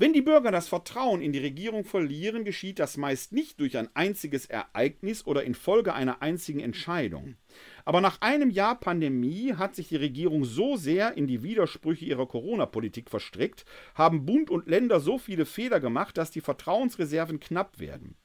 Wenn 0.00 0.14
die 0.14 0.22
Bürger 0.22 0.50
das 0.50 0.66
Vertrauen 0.66 1.20
in 1.20 1.30
die 1.30 1.40
Regierung 1.40 1.84
verlieren, 1.84 2.42
geschieht 2.42 2.78
das 2.78 2.96
meist 2.96 3.32
nicht 3.32 3.60
durch 3.60 3.76
ein 3.76 3.90
einziges 3.92 4.46
Ereignis 4.46 5.26
oder 5.26 5.44
infolge 5.44 5.92
einer 5.92 6.22
einzigen 6.22 6.60
Entscheidung. 6.60 7.36
Aber 7.84 8.00
nach 8.00 8.18
einem 8.22 8.48
Jahr 8.48 8.80
Pandemie 8.80 9.56
hat 9.56 9.74
sich 9.74 9.88
die 9.88 9.96
Regierung 9.96 10.46
so 10.46 10.78
sehr 10.78 11.18
in 11.18 11.26
die 11.26 11.42
Widersprüche 11.42 12.06
ihrer 12.06 12.26
Corona-Politik 12.26 13.10
verstrickt, 13.10 13.66
haben 13.94 14.24
Bund 14.24 14.48
und 14.48 14.68
Länder 14.68 15.00
so 15.00 15.18
viele 15.18 15.44
Fehler 15.44 15.80
gemacht, 15.80 16.16
dass 16.16 16.30
die 16.30 16.40
Vertrauensreserven 16.40 17.38
knapp 17.38 17.78
werden. 17.78 18.16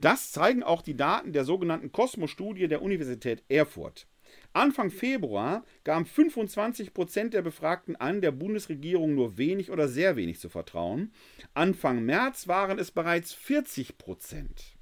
Das 0.00 0.32
zeigen 0.32 0.62
auch 0.62 0.80
die 0.80 0.96
Daten 0.96 1.34
der 1.34 1.44
sogenannten 1.44 1.92
Cosmo-Studie 1.92 2.66
der 2.66 2.80
Universität 2.80 3.44
Erfurt. 3.50 4.06
Anfang 4.52 4.90
Februar 4.90 5.64
gaben 5.84 6.06
25 6.06 6.92
Prozent 6.92 7.34
der 7.34 7.42
Befragten 7.42 7.94
an, 7.96 8.20
der 8.20 8.32
Bundesregierung 8.32 9.14
nur 9.14 9.38
wenig 9.38 9.70
oder 9.70 9.88
sehr 9.88 10.16
wenig 10.16 10.40
zu 10.40 10.48
vertrauen. 10.48 11.12
Anfang 11.54 12.04
März 12.04 12.48
waren 12.48 12.78
es 12.78 12.90
bereits 12.90 13.32
40 13.32 13.96
Prozent. 13.96 14.76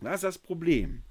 Was 0.00 0.16
ist 0.16 0.24
das 0.24 0.38
Problem? 0.38 1.04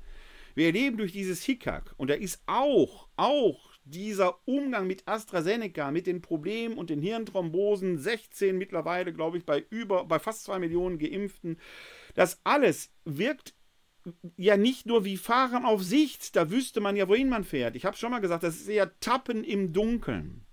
Wir 0.55 0.65
erleben 0.67 0.97
durch 0.97 1.13
dieses 1.13 1.43
Hickhack, 1.43 1.93
und 1.95 2.09
da 2.09 2.15
ist 2.15 2.41
auch, 2.45 3.07
auch 3.15 3.69
dieser 3.85 4.45
Umgang 4.45 4.87
mit 4.87 5.07
AstraZeneca, 5.07 5.91
mit 5.91 6.05
den 6.05 6.21
Problemen 6.21 6.77
und 6.77 6.89
den 6.89 7.01
Hirnthrombosen, 7.01 7.97
16 7.97 8.57
mittlerweile, 8.57 9.13
glaube 9.13 9.37
ich, 9.37 9.45
bei 9.45 9.65
über, 9.69 10.05
bei 10.05 10.19
fast 10.19 10.43
zwei 10.43 10.59
Millionen 10.59 10.99
Geimpften, 10.99 11.57
das 12.13 12.41
alles 12.43 12.91
wirkt 13.05 13.53
ja 14.37 14.57
nicht 14.57 14.85
nur 14.85 15.05
wie 15.05 15.17
Fahren 15.17 15.65
auf 15.65 15.83
Sicht, 15.83 16.35
da 16.35 16.49
wüsste 16.49 16.81
man 16.81 16.95
ja, 16.95 17.07
wohin 17.07 17.29
man 17.29 17.43
fährt. 17.43 17.75
Ich 17.75 17.85
habe 17.85 17.97
schon 17.97 18.11
mal 18.11 18.19
gesagt, 18.19 18.43
das 18.43 18.55
ist 18.55 18.67
eher 18.67 18.99
Tappen 18.99 19.43
im 19.43 19.73
Dunkeln. 19.73 20.45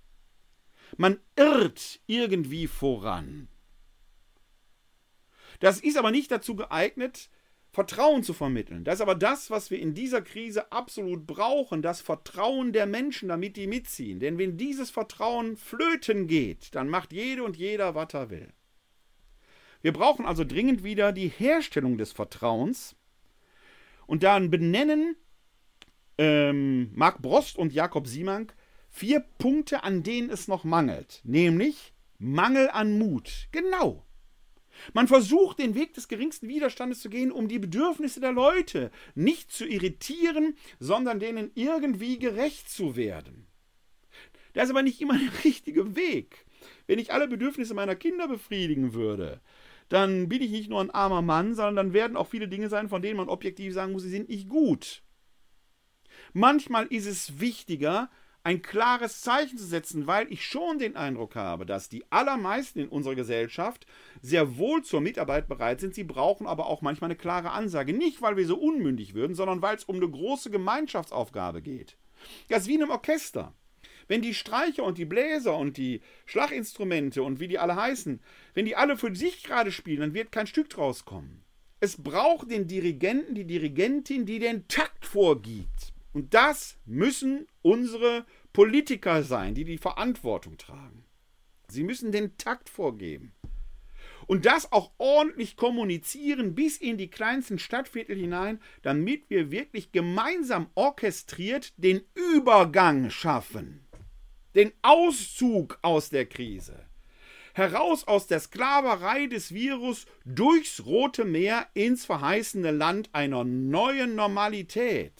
Man 0.95 1.19
irrt 1.35 1.99
irgendwie 2.07 2.67
voran. 2.67 3.47
Das 5.59 5.79
ist 5.79 5.97
aber 5.97 6.11
nicht 6.11 6.31
dazu 6.31 6.55
geeignet, 6.55 7.29
Vertrauen 7.71 8.23
zu 8.23 8.33
vermitteln. 8.33 8.83
Das 8.83 8.95
ist 8.95 9.01
aber 9.01 9.15
das, 9.15 9.51
was 9.51 9.69
wir 9.69 9.79
in 9.79 9.93
dieser 9.93 10.21
Krise 10.21 10.71
absolut 10.71 11.27
brauchen, 11.27 11.81
das 11.81 12.01
Vertrauen 12.01 12.73
der 12.73 12.85
Menschen, 12.85 13.29
damit 13.29 13.55
die 13.55 13.67
mitziehen. 13.67 14.19
Denn 14.19 14.37
wenn 14.37 14.57
dieses 14.57 14.89
Vertrauen 14.89 15.57
flöten 15.57 16.27
geht, 16.27 16.73
dann 16.73 16.89
macht 16.89 17.13
jede 17.13 17.43
und 17.43 17.57
jeder, 17.57 17.93
was 17.93 18.13
er 18.13 18.29
will. 18.29 18.53
Wir 19.81 19.93
brauchen 19.93 20.25
also 20.25 20.43
dringend 20.43 20.83
wieder 20.83 21.11
die 21.11 21.27
Herstellung 21.27 21.97
des 21.97 22.11
Vertrauens 22.11 22.95
und 24.07 24.23
dann 24.23 24.49
benennen 24.49 25.15
ähm, 26.17 26.89
Marc 26.95 27.21
Brost 27.21 27.57
und 27.57 27.73
Jakob 27.73 28.07
Siemank 28.07 28.55
vier 28.89 29.19
Punkte, 29.19 29.83
an 29.83 30.01
denen 30.01 30.29
es 30.29 30.47
noch 30.47 30.63
mangelt. 30.63 31.21
Nämlich 31.23 31.93
Mangel 32.17 32.69
an 32.69 32.97
Mut. 32.97 33.47
Genau. 33.51 34.03
Man 34.93 35.07
versucht, 35.07 35.59
den 35.59 35.75
Weg 35.75 35.93
des 35.93 36.07
geringsten 36.07 36.47
Widerstandes 36.47 37.01
zu 37.01 37.09
gehen, 37.09 37.31
um 37.31 37.47
die 37.47 37.59
Bedürfnisse 37.59 38.19
der 38.19 38.31
Leute 38.31 38.91
nicht 39.15 39.51
zu 39.51 39.65
irritieren, 39.65 40.55
sondern 40.79 41.19
denen 41.19 41.51
irgendwie 41.55 42.19
gerecht 42.19 42.69
zu 42.69 42.95
werden. 42.95 43.47
Das 44.53 44.65
ist 44.65 44.69
aber 44.71 44.83
nicht 44.83 45.01
immer 45.01 45.17
der 45.17 45.31
richtige 45.43 45.95
Weg. 45.95 46.45
Wenn 46.87 46.99
ich 46.99 47.11
alle 47.11 47.27
Bedürfnisse 47.27 47.73
meiner 47.73 47.95
Kinder 47.95 48.27
befriedigen 48.27 48.93
würde, 48.93 49.41
dann 49.89 50.29
bin 50.29 50.41
ich 50.41 50.51
nicht 50.51 50.69
nur 50.69 50.81
ein 50.81 50.91
armer 50.91 51.21
Mann, 51.21 51.55
sondern 51.55 51.75
dann 51.75 51.93
werden 51.93 52.17
auch 52.17 52.27
viele 52.27 52.47
Dinge 52.47 52.69
sein, 52.69 52.89
von 52.89 53.01
denen 53.01 53.17
man 53.17 53.29
objektiv 53.29 53.73
sagen 53.73 53.93
muss, 53.93 54.03
sie 54.03 54.09
sind 54.09 54.29
nicht 54.29 54.49
gut. 54.49 55.03
Manchmal 56.33 56.87
ist 56.87 57.05
es 57.05 57.39
wichtiger, 57.39 58.09
ein 58.43 58.61
klares 58.61 59.19
Zeichen 59.19 59.57
zu 59.57 59.65
setzen, 59.65 60.07
weil 60.07 60.31
ich 60.31 60.45
schon 60.45 60.79
den 60.79 60.95
Eindruck 60.95 61.35
habe, 61.35 61.65
dass 61.65 61.89
die 61.89 62.09
allermeisten 62.11 62.79
in 62.79 62.87
unserer 62.87 63.15
Gesellschaft 63.15 63.85
sehr 64.21 64.57
wohl 64.57 64.83
zur 64.83 65.01
Mitarbeit 65.01 65.49
bereit 65.49 65.81
sind. 65.81 65.93
Sie 65.93 66.05
brauchen 66.05 66.47
aber 66.47 66.67
auch 66.67 66.81
manchmal 66.81 67.09
eine 67.09 67.17
klare 67.17 67.51
Ansage. 67.51 67.91
Nicht, 67.91 68.21
weil 68.21 68.37
wir 68.37 68.47
so 68.47 68.57
unmündig 68.57 69.13
würden, 69.13 69.35
sondern 69.35 69.61
weil 69.61 69.75
es 69.75 69.83
um 69.83 69.97
eine 69.97 70.09
große 70.09 70.49
Gemeinschaftsaufgabe 70.49 71.61
geht. 71.61 71.97
Das 72.47 72.61
ist 72.61 72.67
wie 72.67 72.75
in 72.75 72.83
einem 72.83 72.91
Orchester. 72.91 73.53
Wenn 74.07 74.21
die 74.21 74.33
Streicher 74.33 74.83
und 74.83 74.97
die 74.97 75.05
Bläser 75.05 75.57
und 75.57 75.77
die 75.77 76.01
Schlaginstrumente 76.25 77.23
und 77.23 77.39
wie 77.39 77.47
die 77.47 77.59
alle 77.59 77.75
heißen, 77.75 78.21
wenn 78.53 78.65
die 78.65 78.75
alle 78.75 78.97
für 78.97 79.13
sich 79.13 79.43
gerade 79.43 79.71
spielen, 79.71 79.99
dann 79.99 80.13
wird 80.13 80.31
kein 80.31 80.47
Stück 80.47 80.69
draus 80.69 81.05
kommen. 81.05 81.43
Es 81.79 82.01
braucht 82.01 82.49
den 82.49 82.67
Dirigenten, 82.67 83.35
die 83.35 83.45
Dirigentin, 83.45 84.25
die 84.25 84.39
den 84.39 84.67
Takt 84.67 85.05
vorgibt. 85.05 85.93
Und 86.13 86.33
das 86.33 86.77
müssen 86.85 87.47
unsere 87.61 88.25
Politiker 88.53 89.23
sein, 89.23 89.53
die 89.53 89.65
die 89.65 89.77
Verantwortung 89.77 90.57
tragen. 90.57 91.05
Sie 91.67 91.83
müssen 91.83 92.11
den 92.11 92.37
Takt 92.37 92.69
vorgeben. 92.69 93.33
Und 94.25 94.45
das 94.45 94.71
auch 94.71 94.91
ordentlich 94.97 95.55
kommunizieren 95.55 96.55
bis 96.55 96.77
in 96.77 96.97
die 96.97 97.09
kleinsten 97.09 97.59
Stadtviertel 97.59 98.17
hinein, 98.17 98.59
damit 98.81 99.29
wir 99.29 99.51
wirklich 99.51 99.91
gemeinsam 99.91 100.69
orchestriert 100.75 101.73
den 101.77 102.01
Übergang 102.15 103.09
schaffen 103.09 103.86
den 104.57 104.73
Auszug 104.81 105.77
aus 105.83 106.09
der 106.09 106.25
Krise, 106.25 106.83
heraus 107.53 108.07
aus 108.07 108.25
der 108.25 108.39
Sklaverei 108.39 109.27
des 109.27 109.53
Virus 109.53 110.07
durchs 110.25 110.83
Rote 110.83 111.25
Meer 111.25 111.67
ins 111.75 112.05
verheißene 112.05 112.71
Land 112.71 113.09
einer 113.13 113.43
neuen 113.43 114.15
Normalität. 114.15 115.13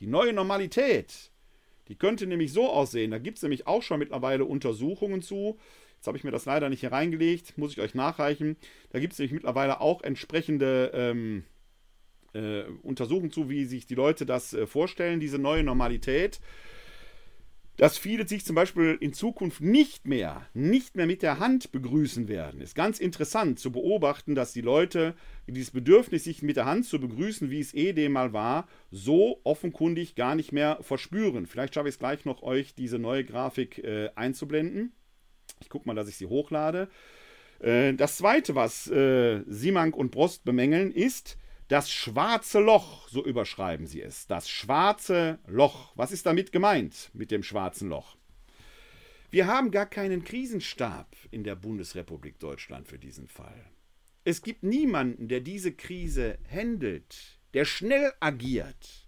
Die 0.00 0.08
neue 0.08 0.32
Normalität, 0.32 1.30
die 1.86 1.94
könnte 1.94 2.26
nämlich 2.26 2.52
so 2.52 2.68
aussehen, 2.68 3.12
da 3.12 3.18
gibt 3.18 3.38
es 3.38 3.42
nämlich 3.42 3.68
auch 3.68 3.82
schon 3.82 4.00
mittlerweile 4.00 4.44
Untersuchungen 4.44 5.22
zu, 5.22 5.58
Jetzt 5.94 6.06
habe 6.06 6.16
ich 6.16 6.22
mir 6.22 6.30
das 6.30 6.44
leider 6.44 6.68
nicht 6.68 6.78
hier 6.78 6.92
reingelegt, 6.92 7.58
muss 7.58 7.72
ich 7.72 7.80
euch 7.80 7.92
nachreichen. 7.92 8.56
Da 8.90 9.00
gibt 9.00 9.14
es 9.14 9.18
nämlich 9.18 9.32
mittlerweile 9.32 9.80
auch 9.80 10.00
entsprechende 10.04 10.92
ähm, 10.94 11.42
äh, 12.34 12.62
Untersuchungen 12.84 13.32
zu, 13.32 13.50
wie 13.50 13.64
sich 13.64 13.84
die 13.86 13.96
Leute 13.96 14.24
das 14.24 14.54
äh, 14.54 14.68
vorstellen, 14.68 15.18
diese 15.18 15.40
neue 15.40 15.64
Normalität 15.64 16.40
dass 17.78 17.96
viele 17.96 18.26
sich 18.26 18.44
zum 18.44 18.56
Beispiel 18.56 18.98
in 19.00 19.12
Zukunft 19.12 19.60
nicht 19.60 20.06
mehr, 20.06 20.44
nicht 20.52 20.96
mehr 20.96 21.06
mit 21.06 21.22
der 21.22 21.38
Hand 21.38 21.70
begrüßen 21.70 22.26
werden. 22.26 22.60
Ist 22.60 22.74
ganz 22.74 22.98
interessant 22.98 23.60
zu 23.60 23.70
beobachten, 23.70 24.34
dass 24.34 24.52
die 24.52 24.60
Leute 24.60 25.14
dieses 25.46 25.70
Bedürfnis, 25.70 26.24
sich 26.24 26.42
mit 26.42 26.56
der 26.56 26.66
Hand 26.66 26.86
zu 26.86 27.00
begrüßen, 27.00 27.50
wie 27.50 27.60
es 27.60 27.72
eh 27.72 27.92
dem 27.92 28.12
mal 28.12 28.32
war, 28.32 28.68
so 28.90 29.40
offenkundig 29.44 30.16
gar 30.16 30.34
nicht 30.34 30.52
mehr 30.52 30.78
verspüren. 30.82 31.46
Vielleicht 31.46 31.74
schaffe 31.74 31.88
ich 31.88 31.94
es 31.94 32.00
gleich 32.00 32.24
noch, 32.24 32.42
euch 32.42 32.74
diese 32.74 32.98
neue 32.98 33.24
Grafik 33.24 33.78
äh, 33.78 34.10
einzublenden. 34.16 34.92
Ich 35.60 35.68
gucke 35.68 35.86
mal, 35.86 35.94
dass 35.94 36.08
ich 36.08 36.16
sie 36.16 36.26
hochlade. 36.26 36.88
Äh, 37.60 37.94
das 37.94 38.16
zweite, 38.16 38.56
was 38.56 38.90
äh, 38.90 39.42
Simank 39.46 39.96
und 39.96 40.10
Brost 40.10 40.44
bemängeln, 40.44 40.90
ist, 40.90 41.38
das 41.68 41.90
schwarze 41.90 42.60
Loch, 42.60 43.08
so 43.08 43.24
überschreiben 43.24 43.86
sie 43.86 44.00
es. 44.00 44.26
Das 44.26 44.48
schwarze 44.48 45.38
Loch. 45.46 45.92
Was 45.96 46.12
ist 46.12 46.24
damit 46.24 46.50
gemeint 46.50 47.10
mit 47.12 47.30
dem 47.30 47.42
schwarzen 47.42 47.90
Loch? 47.90 48.16
Wir 49.30 49.46
haben 49.46 49.70
gar 49.70 49.84
keinen 49.84 50.24
Krisenstab 50.24 51.14
in 51.30 51.44
der 51.44 51.54
Bundesrepublik 51.54 52.38
Deutschland 52.38 52.88
für 52.88 52.98
diesen 52.98 53.28
Fall. 53.28 53.70
Es 54.24 54.42
gibt 54.42 54.62
niemanden, 54.62 55.28
der 55.28 55.40
diese 55.40 55.72
Krise 55.72 56.38
händelt, 56.44 57.38
der 57.52 57.66
schnell 57.66 58.12
agiert. 58.20 59.06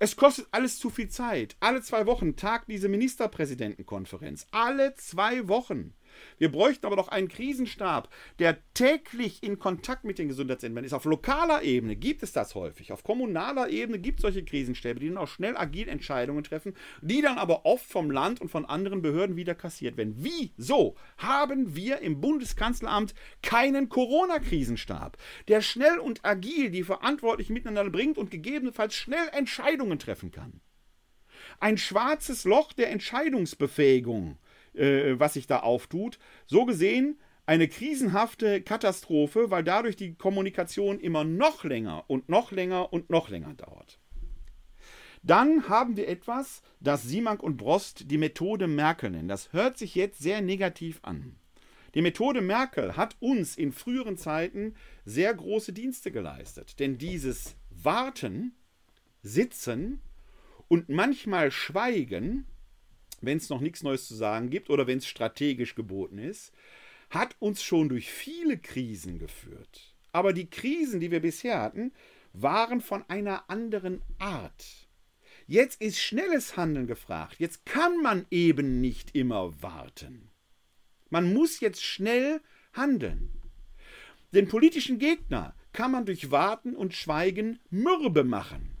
Es 0.00 0.16
kostet 0.16 0.48
alles 0.50 0.80
zu 0.80 0.90
viel 0.90 1.08
Zeit. 1.08 1.56
Alle 1.60 1.80
zwei 1.82 2.06
Wochen 2.06 2.34
tagt 2.34 2.68
diese 2.68 2.88
Ministerpräsidentenkonferenz. 2.88 4.48
Alle 4.50 4.94
zwei 4.96 5.46
Wochen. 5.46 5.94
Wir 6.38 6.50
bräuchten 6.50 6.86
aber 6.86 6.96
doch 6.96 7.08
einen 7.08 7.28
Krisenstab, 7.28 8.08
der 8.38 8.58
täglich 8.74 9.42
in 9.42 9.58
Kontakt 9.58 10.04
mit 10.04 10.18
den 10.18 10.28
Gesundheitsämtern 10.28 10.84
ist. 10.84 10.92
Auf 10.92 11.04
lokaler 11.04 11.62
Ebene 11.62 11.96
gibt 11.96 12.22
es 12.22 12.32
das 12.32 12.54
häufig. 12.54 12.92
Auf 12.92 13.04
kommunaler 13.04 13.68
Ebene 13.68 13.98
gibt 13.98 14.18
es 14.18 14.22
solche 14.22 14.44
Krisenstäbe, 14.44 15.00
die 15.00 15.08
dann 15.08 15.18
auch 15.18 15.28
schnell 15.28 15.56
agil 15.56 15.88
Entscheidungen 15.88 16.44
treffen, 16.44 16.74
die 17.00 17.22
dann 17.22 17.38
aber 17.38 17.64
oft 17.64 17.86
vom 17.86 18.10
Land 18.10 18.40
und 18.40 18.50
von 18.50 18.64
anderen 18.64 19.02
Behörden 19.02 19.36
wieder 19.36 19.54
kassiert 19.54 19.96
werden. 19.96 20.14
Wieso 20.18 20.96
haben 21.18 21.74
wir 21.74 22.00
im 22.00 22.20
Bundeskanzleramt 22.20 23.14
keinen 23.42 23.88
Corona-Krisenstab, 23.88 25.16
der 25.48 25.60
schnell 25.62 25.98
und 25.98 26.24
agil 26.24 26.70
die 26.70 26.84
Verantwortlichen 26.84 27.52
miteinander 27.54 27.90
bringt 27.90 28.18
und 28.18 28.30
gegebenenfalls 28.30 28.94
schnell 28.94 29.28
Entscheidungen 29.32 29.98
treffen 29.98 30.30
kann? 30.30 30.60
Ein 31.60 31.78
schwarzes 31.78 32.44
Loch 32.44 32.72
der 32.72 32.90
Entscheidungsbefähigung 32.90 34.38
äh, 34.76 35.18
was 35.18 35.34
sich 35.34 35.46
da 35.46 35.60
auftut. 35.60 36.18
So 36.46 36.64
gesehen 36.64 37.18
eine 37.46 37.68
krisenhafte 37.68 38.60
Katastrophe, 38.60 39.50
weil 39.50 39.62
dadurch 39.62 39.96
die 39.96 40.14
Kommunikation 40.14 40.98
immer 40.98 41.24
noch 41.24 41.64
länger 41.64 42.04
und 42.08 42.28
noch 42.28 42.50
länger 42.50 42.92
und 42.92 43.08
noch 43.08 43.28
länger 43.28 43.54
dauert. 43.54 44.00
Dann 45.22 45.68
haben 45.68 45.96
wir 45.96 46.08
etwas, 46.08 46.62
das 46.80 47.02
Simak 47.02 47.42
und 47.42 47.56
Brost 47.56 48.10
die 48.10 48.18
Methode 48.18 48.66
Merkel 48.66 49.10
nennen. 49.10 49.28
Das 49.28 49.52
hört 49.52 49.78
sich 49.78 49.94
jetzt 49.94 50.20
sehr 50.20 50.40
negativ 50.40 51.00
an. 51.02 51.36
Die 51.94 52.02
Methode 52.02 52.42
Merkel 52.42 52.96
hat 52.96 53.16
uns 53.20 53.56
in 53.56 53.72
früheren 53.72 54.16
Zeiten 54.18 54.74
sehr 55.04 55.32
große 55.32 55.72
Dienste 55.72 56.12
geleistet. 56.12 56.78
Denn 56.78 56.98
dieses 56.98 57.56
Warten, 57.70 58.54
Sitzen 59.22 60.00
und 60.68 60.88
manchmal 60.88 61.50
Schweigen 61.50 62.46
wenn 63.20 63.38
es 63.38 63.48
noch 63.48 63.60
nichts 63.60 63.82
Neues 63.82 64.06
zu 64.06 64.14
sagen 64.14 64.50
gibt 64.50 64.70
oder 64.70 64.86
wenn 64.86 64.98
es 64.98 65.06
strategisch 65.06 65.74
geboten 65.74 66.18
ist, 66.18 66.52
hat 67.10 67.36
uns 67.38 67.62
schon 67.62 67.88
durch 67.88 68.10
viele 68.10 68.58
Krisen 68.58 69.18
geführt. 69.18 69.94
Aber 70.12 70.32
die 70.32 70.48
Krisen, 70.48 71.00
die 71.00 71.10
wir 71.10 71.20
bisher 71.20 71.60
hatten, 71.60 71.92
waren 72.32 72.80
von 72.80 73.04
einer 73.08 73.48
anderen 73.48 74.02
Art. 74.18 74.88
Jetzt 75.46 75.80
ist 75.80 76.00
schnelles 76.00 76.56
Handeln 76.56 76.86
gefragt. 76.86 77.36
Jetzt 77.38 77.64
kann 77.66 78.02
man 78.02 78.26
eben 78.30 78.80
nicht 78.80 79.14
immer 79.14 79.62
warten. 79.62 80.30
Man 81.08 81.32
muss 81.32 81.60
jetzt 81.60 81.84
schnell 81.84 82.40
handeln. 82.72 83.30
Den 84.32 84.48
politischen 84.48 84.98
Gegner 84.98 85.54
kann 85.72 85.92
man 85.92 86.04
durch 86.04 86.30
Warten 86.30 86.74
und 86.74 86.94
Schweigen 86.94 87.60
mürbe 87.70 88.24
machen. 88.24 88.75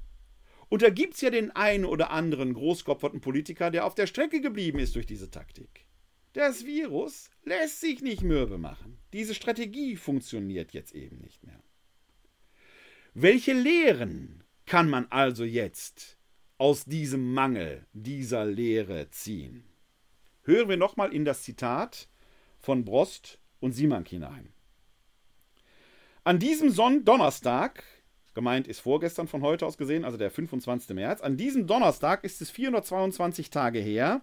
Und 0.68 0.82
da 0.82 0.90
gibt 0.90 1.14
es 1.14 1.20
ja 1.20 1.30
den 1.30 1.50
einen 1.52 1.84
oder 1.84 2.10
anderen 2.10 2.54
großkopferten 2.54 3.20
Politiker, 3.20 3.70
der 3.70 3.84
auf 3.84 3.94
der 3.94 4.06
Strecke 4.06 4.40
geblieben 4.40 4.78
ist 4.78 4.96
durch 4.96 5.06
diese 5.06 5.30
Taktik. 5.30 5.86
Das 6.32 6.66
Virus 6.66 7.30
lässt 7.44 7.80
sich 7.80 8.02
nicht 8.02 8.22
mürbe 8.22 8.58
machen. 8.58 8.98
Diese 9.12 9.34
Strategie 9.34 9.96
funktioniert 9.96 10.72
jetzt 10.72 10.94
eben 10.94 11.18
nicht 11.18 11.44
mehr. 11.44 11.62
Welche 13.14 13.54
Lehren 13.54 14.44
kann 14.66 14.90
man 14.90 15.06
also 15.10 15.44
jetzt 15.44 16.18
aus 16.58 16.84
diesem 16.84 17.32
Mangel 17.32 17.86
dieser 17.92 18.44
Lehre 18.44 19.08
ziehen? 19.10 19.64
Hören 20.42 20.68
wir 20.68 20.76
nochmal 20.76 21.14
in 21.14 21.24
das 21.24 21.42
Zitat 21.42 22.08
von 22.58 22.84
Brost 22.84 23.38
und 23.60 23.72
Simank 23.72 24.08
hinein. 24.08 24.52
An 26.24 26.38
diesem 26.38 26.70
Son 26.70 27.04
Donnerstag 27.04 27.82
Gemeint 28.36 28.68
ist 28.68 28.80
vorgestern 28.80 29.28
von 29.28 29.40
heute 29.40 29.64
aus 29.64 29.78
gesehen, 29.78 30.04
also 30.04 30.18
der 30.18 30.30
25. 30.30 30.94
März. 30.94 31.22
An 31.22 31.38
diesem 31.38 31.66
Donnerstag 31.66 32.22
ist 32.22 32.42
es 32.42 32.50
422 32.50 33.48
Tage 33.48 33.78
her, 33.78 34.20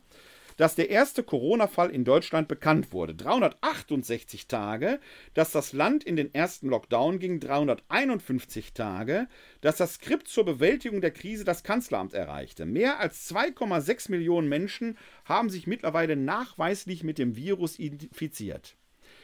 dass 0.55 0.76
der 0.76 0.91
erste 0.91 1.24
Corona-Fall 1.24 1.89
in 1.89 2.05
Deutschland 2.05 2.47
bekannt 2.47 2.93
wurde. 2.93 3.16
368 3.16 4.47
Tage, 4.47 4.99
dass 5.34 5.51
das 5.51 5.74
Land 5.74 6.03
in 6.03 6.16
den 6.16 6.32
ersten 6.32 6.70
Lockdown 6.70 7.18
ging. 7.18 7.39
351 7.39 8.74
Tage, 8.74 9.28
dass 9.61 9.78
das 9.78 9.95
Skript 9.95 10.28
zur 10.28 10.45
Bewältigung 10.45 11.01
der 11.01 11.09
Krise 11.09 11.43
das 11.43 11.64
Kanzleramt 11.64 12.14
erreichte. 12.14 12.68
Mehr 12.68 12.99
als 12.99 13.28
2,6 13.34 14.11
Millionen 14.11 14.47
Menschen 14.47 14.99
haben 15.26 15.49
sich 15.49 15.66
mittlerweile 15.66 16.16
nachweislich 16.16 17.03
mit 17.03 17.18
dem 17.18 17.36
Virus 17.36 17.80
infiziert. 17.80 18.76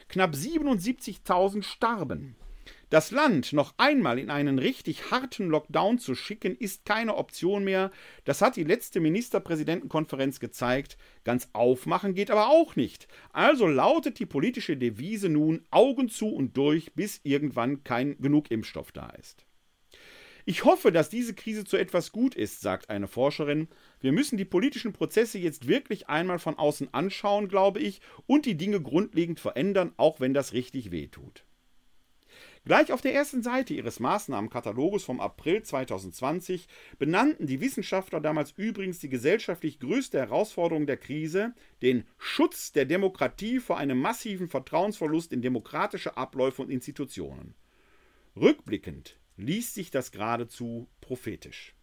Knapp 0.07 0.33
77.000 0.33 1.61
starben. 1.61 2.35
Das 2.89 3.11
Land 3.11 3.53
noch 3.53 3.75
einmal 3.77 4.17
in 4.17 4.31
einen 4.31 4.57
richtig 4.57 5.11
harten 5.11 5.47
Lockdown 5.47 5.99
zu 5.99 6.15
schicken, 6.15 6.55
ist 6.55 6.85
keine 6.85 7.17
Option 7.17 7.63
mehr. 7.63 7.91
Das 8.25 8.41
hat 8.41 8.55
die 8.55 8.63
letzte 8.63 8.99
Ministerpräsidentenkonferenz 8.99 10.39
gezeigt. 10.39 10.97
Ganz 11.23 11.49
aufmachen 11.53 12.15
geht 12.15 12.31
aber 12.31 12.49
auch 12.49 12.75
nicht. 12.75 13.07
Also 13.31 13.67
lautet 13.67 14.17
die 14.17 14.25
politische 14.25 14.75
Devise 14.75 15.29
nun 15.29 15.67
Augen 15.69 16.09
zu 16.09 16.29
und 16.29 16.57
durch, 16.57 16.91
bis 16.95 17.19
irgendwann 17.21 17.83
kein 17.83 18.17
genug 18.17 18.49
Impfstoff 18.49 18.91
da 18.91 19.11
ist. 19.11 19.45
Ich 20.45 20.65
hoffe, 20.65 20.91
dass 20.91 21.11
diese 21.11 21.35
Krise 21.35 21.65
zu 21.65 21.77
etwas 21.77 22.11
gut 22.11 22.33
ist, 22.33 22.61
sagt 22.61 22.89
eine 22.89 23.07
Forscherin. 23.07 23.67
Wir 23.99 24.13
müssen 24.13 24.35
die 24.35 24.45
politischen 24.45 24.93
Prozesse 24.93 25.37
jetzt 25.37 25.67
wirklich 25.67 26.09
einmal 26.09 26.39
von 26.39 26.57
außen 26.57 26.91
anschauen, 26.91 27.49
glaube 27.49 27.81
ich, 27.81 28.01
und 28.25 28.47
die 28.47 28.57
Dinge 28.57 28.81
grundlegend 28.81 29.39
verändern, 29.39 29.93
auch 29.97 30.19
wenn 30.19 30.33
das 30.33 30.53
richtig 30.53 30.89
wehtut. 30.89 31.43
Gleich 32.69 32.91
auf 32.91 33.01
der 33.01 33.15
ersten 33.15 33.41
Seite 33.41 33.73
ihres 33.73 33.99
Maßnahmenkataloges 33.99 35.03
vom 35.03 35.19
April 35.19 35.63
2020 35.63 36.67
benannten 36.99 37.47
die 37.47 37.61
Wissenschaftler 37.61 38.21
damals 38.21 38.53
übrigens 38.57 38.99
die 38.99 39.09
gesellschaftlich 39.09 39.79
größte 39.79 40.19
Herausforderung 40.19 40.85
der 40.85 40.97
Krise, 40.97 41.55
den 41.81 42.03
Schutz 42.19 42.71
der 42.71 42.85
Demokratie 42.85 43.57
vor 43.59 43.79
einem 43.79 43.99
massiven 43.99 44.49
Vertrauensverlust 44.49 45.33
in 45.33 45.41
demokratische 45.41 46.15
Abläufe 46.15 46.61
und 46.61 46.69
Institutionen. 46.69 47.55
Rückblickend 48.35 49.17
liest 49.35 49.73
sich 49.73 49.89
das 49.89 50.11
geradezu 50.11 50.87
prophetisch. 51.01 51.73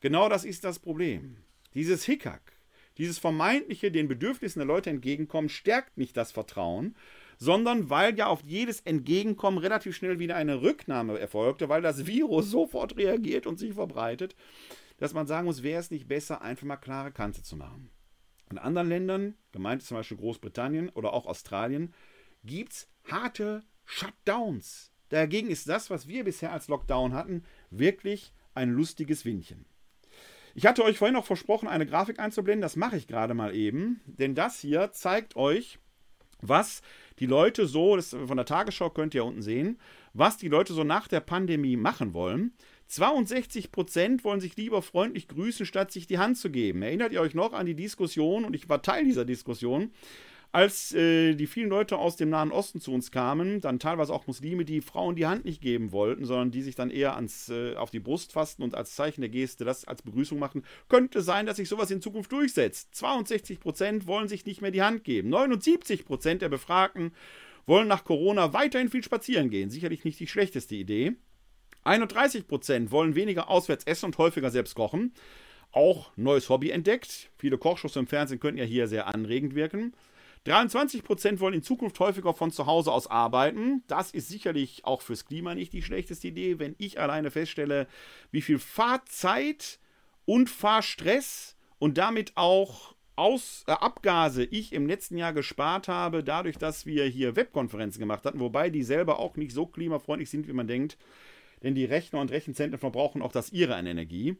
Genau 0.00 0.28
das 0.28 0.44
ist 0.44 0.64
das 0.64 0.80
Problem. 0.80 1.36
Dieses 1.74 2.04
Hickhack, 2.04 2.58
dieses 2.96 3.20
vermeintliche 3.20 3.92
den 3.92 4.08
Bedürfnissen 4.08 4.58
der 4.58 4.66
Leute 4.66 4.90
entgegenkommen, 4.90 5.48
stärkt 5.48 5.96
nicht 5.96 6.16
das 6.16 6.32
Vertrauen, 6.32 6.96
sondern 7.38 7.88
weil 7.88 8.16
ja 8.18 8.26
auf 8.26 8.42
jedes 8.42 8.80
Entgegenkommen 8.80 9.58
relativ 9.58 9.96
schnell 9.96 10.18
wieder 10.18 10.36
eine 10.36 10.60
Rücknahme 10.60 11.18
erfolgte, 11.18 11.68
weil 11.68 11.82
das 11.82 12.06
Virus 12.06 12.46
sofort 12.50 12.96
reagiert 12.96 13.46
und 13.46 13.58
sich 13.58 13.74
verbreitet, 13.74 14.34
dass 14.98 15.14
man 15.14 15.26
sagen 15.26 15.46
muss, 15.46 15.62
wäre 15.62 15.80
es 15.80 15.90
nicht 15.90 16.08
besser, 16.08 16.42
einfach 16.42 16.66
mal 16.66 16.76
klare 16.76 17.12
Kante 17.12 17.42
zu 17.42 17.56
machen. 17.56 17.90
In 18.50 18.58
anderen 18.58 18.88
Ländern, 18.88 19.34
gemeint 19.52 19.82
zum 19.82 19.96
Beispiel 19.96 20.16
Großbritannien 20.16 20.88
oder 20.90 21.12
auch 21.12 21.26
Australien, 21.26 21.94
gibt 22.44 22.72
es 22.72 22.88
harte 23.08 23.62
Shutdowns. 23.84 24.90
Dagegen 25.10 25.50
ist 25.50 25.68
das, 25.68 25.90
was 25.90 26.08
wir 26.08 26.24
bisher 26.24 26.52
als 26.52 26.68
Lockdown 26.68 27.14
hatten, 27.14 27.44
wirklich 27.70 28.32
ein 28.54 28.70
lustiges 28.70 29.24
Windchen. 29.24 29.64
Ich 30.54 30.66
hatte 30.66 30.82
euch 30.82 30.98
vorhin 30.98 31.14
noch 31.14 31.24
versprochen, 31.24 31.68
eine 31.68 31.86
Grafik 31.86 32.18
einzublenden. 32.18 32.62
Das 32.62 32.76
mache 32.76 32.96
ich 32.96 33.06
gerade 33.06 33.34
mal 33.34 33.54
eben. 33.54 34.00
Denn 34.06 34.34
das 34.34 34.58
hier 34.58 34.90
zeigt 34.92 35.36
euch, 35.36 35.78
was 36.40 36.82
die 37.18 37.26
Leute 37.26 37.66
so, 37.66 37.96
das 37.96 38.10
von 38.10 38.36
der 38.36 38.46
Tagesschau 38.46 38.90
könnt 38.90 39.14
ihr 39.14 39.24
unten 39.24 39.42
sehen, 39.42 39.78
was 40.14 40.36
die 40.36 40.48
Leute 40.48 40.72
so 40.72 40.84
nach 40.84 41.08
der 41.08 41.20
Pandemie 41.20 41.76
machen 41.76 42.14
wollen. 42.14 42.52
62 42.88 43.70
Prozent 43.70 44.24
wollen 44.24 44.40
sich 44.40 44.56
lieber 44.56 44.80
freundlich 44.80 45.28
grüßen, 45.28 45.66
statt 45.66 45.92
sich 45.92 46.06
die 46.06 46.18
Hand 46.18 46.38
zu 46.38 46.50
geben. 46.50 46.82
Erinnert 46.82 47.12
ihr 47.12 47.20
euch 47.20 47.34
noch 47.34 47.52
an 47.52 47.66
die 47.66 47.74
Diskussion, 47.74 48.44
und 48.44 48.54
ich 48.54 48.68
war 48.68 48.82
Teil 48.82 49.04
dieser 49.04 49.24
Diskussion, 49.24 49.90
als 50.50 50.94
äh, 50.94 51.34
die 51.34 51.46
vielen 51.46 51.68
Leute 51.68 51.98
aus 51.98 52.16
dem 52.16 52.30
Nahen 52.30 52.52
Osten 52.52 52.80
zu 52.80 52.92
uns 52.92 53.10
kamen, 53.10 53.60
dann 53.60 53.78
teilweise 53.78 54.14
auch 54.14 54.26
Muslime, 54.26 54.64
die 54.64 54.80
Frauen 54.80 55.14
die 55.14 55.26
Hand 55.26 55.44
nicht 55.44 55.60
geben 55.60 55.92
wollten, 55.92 56.24
sondern 56.24 56.50
die 56.50 56.62
sich 56.62 56.74
dann 56.74 56.90
eher 56.90 57.14
ans, 57.16 57.50
äh, 57.50 57.74
auf 57.76 57.90
die 57.90 58.00
Brust 58.00 58.32
fassten 58.32 58.62
und 58.62 58.74
als 58.74 58.94
Zeichen 58.94 59.20
der 59.20 59.30
Geste 59.30 59.64
das 59.64 59.84
als 59.84 60.02
Begrüßung 60.02 60.38
machen, 60.38 60.64
könnte 60.88 61.20
sein, 61.20 61.44
dass 61.44 61.58
sich 61.58 61.68
sowas 61.68 61.90
in 61.90 62.00
Zukunft 62.00 62.32
durchsetzt. 62.32 62.94
62 62.94 63.60
Prozent 63.60 64.06
wollen 64.06 64.28
sich 64.28 64.46
nicht 64.46 64.62
mehr 64.62 64.70
die 64.70 64.82
Hand 64.82 65.04
geben. 65.04 65.28
79 65.28 66.06
Prozent 66.06 66.40
der 66.40 66.48
Befragten 66.48 67.12
wollen 67.66 67.88
nach 67.88 68.04
Corona 68.04 68.54
weiterhin 68.54 68.88
viel 68.88 69.04
spazieren 69.04 69.50
gehen. 69.50 69.68
Sicherlich 69.68 70.04
nicht 70.04 70.18
die 70.18 70.26
schlechteste 70.26 70.74
Idee. 70.74 71.12
31 71.84 72.48
Prozent 72.48 72.90
wollen 72.90 73.14
weniger 73.14 73.50
auswärts 73.50 73.84
essen 73.84 74.06
und 74.06 74.18
häufiger 74.18 74.50
selbst 74.50 74.74
kochen. 74.74 75.12
Auch 75.72 76.10
neues 76.16 76.48
Hobby 76.48 76.70
entdeckt. 76.70 77.30
Viele 77.36 77.58
Kochshows 77.58 77.96
im 77.96 78.06
Fernsehen 78.06 78.40
könnten 78.40 78.58
ja 78.58 78.64
hier 78.64 78.88
sehr 78.88 79.06
anregend 79.06 79.54
wirken. 79.54 79.92
23% 80.46 81.40
wollen 81.40 81.54
in 81.54 81.62
Zukunft 81.62 81.98
häufiger 82.00 82.34
von 82.34 82.50
zu 82.50 82.66
Hause 82.66 82.92
aus 82.92 83.06
arbeiten. 83.06 83.82
Das 83.86 84.10
ist 84.10 84.28
sicherlich 84.28 84.84
auch 84.84 85.02
fürs 85.02 85.24
Klima 85.24 85.54
nicht 85.54 85.72
die 85.72 85.82
schlechteste 85.82 86.28
Idee, 86.28 86.58
wenn 86.58 86.74
ich 86.78 87.00
alleine 87.00 87.30
feststelle, 87.30 87.86
wie 88.30 88.42
viel 88.42 88.58
Fahrzeit 88.58 89.78
und 90.24 90.50
Fahrstress 90.50 91.56
und 91.78 91.98
damit 91.98 92.32
auch 92.36 92.94
aus, 93.18 93.64
äh, 93.66 93.72
Abgase 93.72 94.44
ich 94.44 94.72
im 94.72 94.86
letzten 94.86 95.16
Jahr 95.18 95.32
gespart 95.32 95.88
habe, 95.88 96.22
dadurch, 96.22 96.56
dass 96.56 96.86
wir 96.86 97.04
hier 97.06 97.34
Webkonferenzen 97.34 97.98
gemacht 97.98 98.24
hatten, 98.24 98.38
wobei 98.40 98.70
die 98.70 98.84
selber 98.84 99.18
auch 99.18 99.36
nicht 99.36 99.52
so 99.52 99.66
klimafreundlich 99.66 100.30
sind, 100.30 100.46
wie 100.46 100.52
man 100.52 100.68
denkt. 100.68 100.96
Denn 101.62 101.74
die 101.74 101.84
Rechner 101.84 102.20
und 102.20 102.30
Rechenzentren 102.30 102.78
verbrauchen 102.78 103.22
auch 103.22 103.32
das 103.32 103.52
ihre 103.52 103.74
an 103.74 103.86
Energie. 103.86 104.36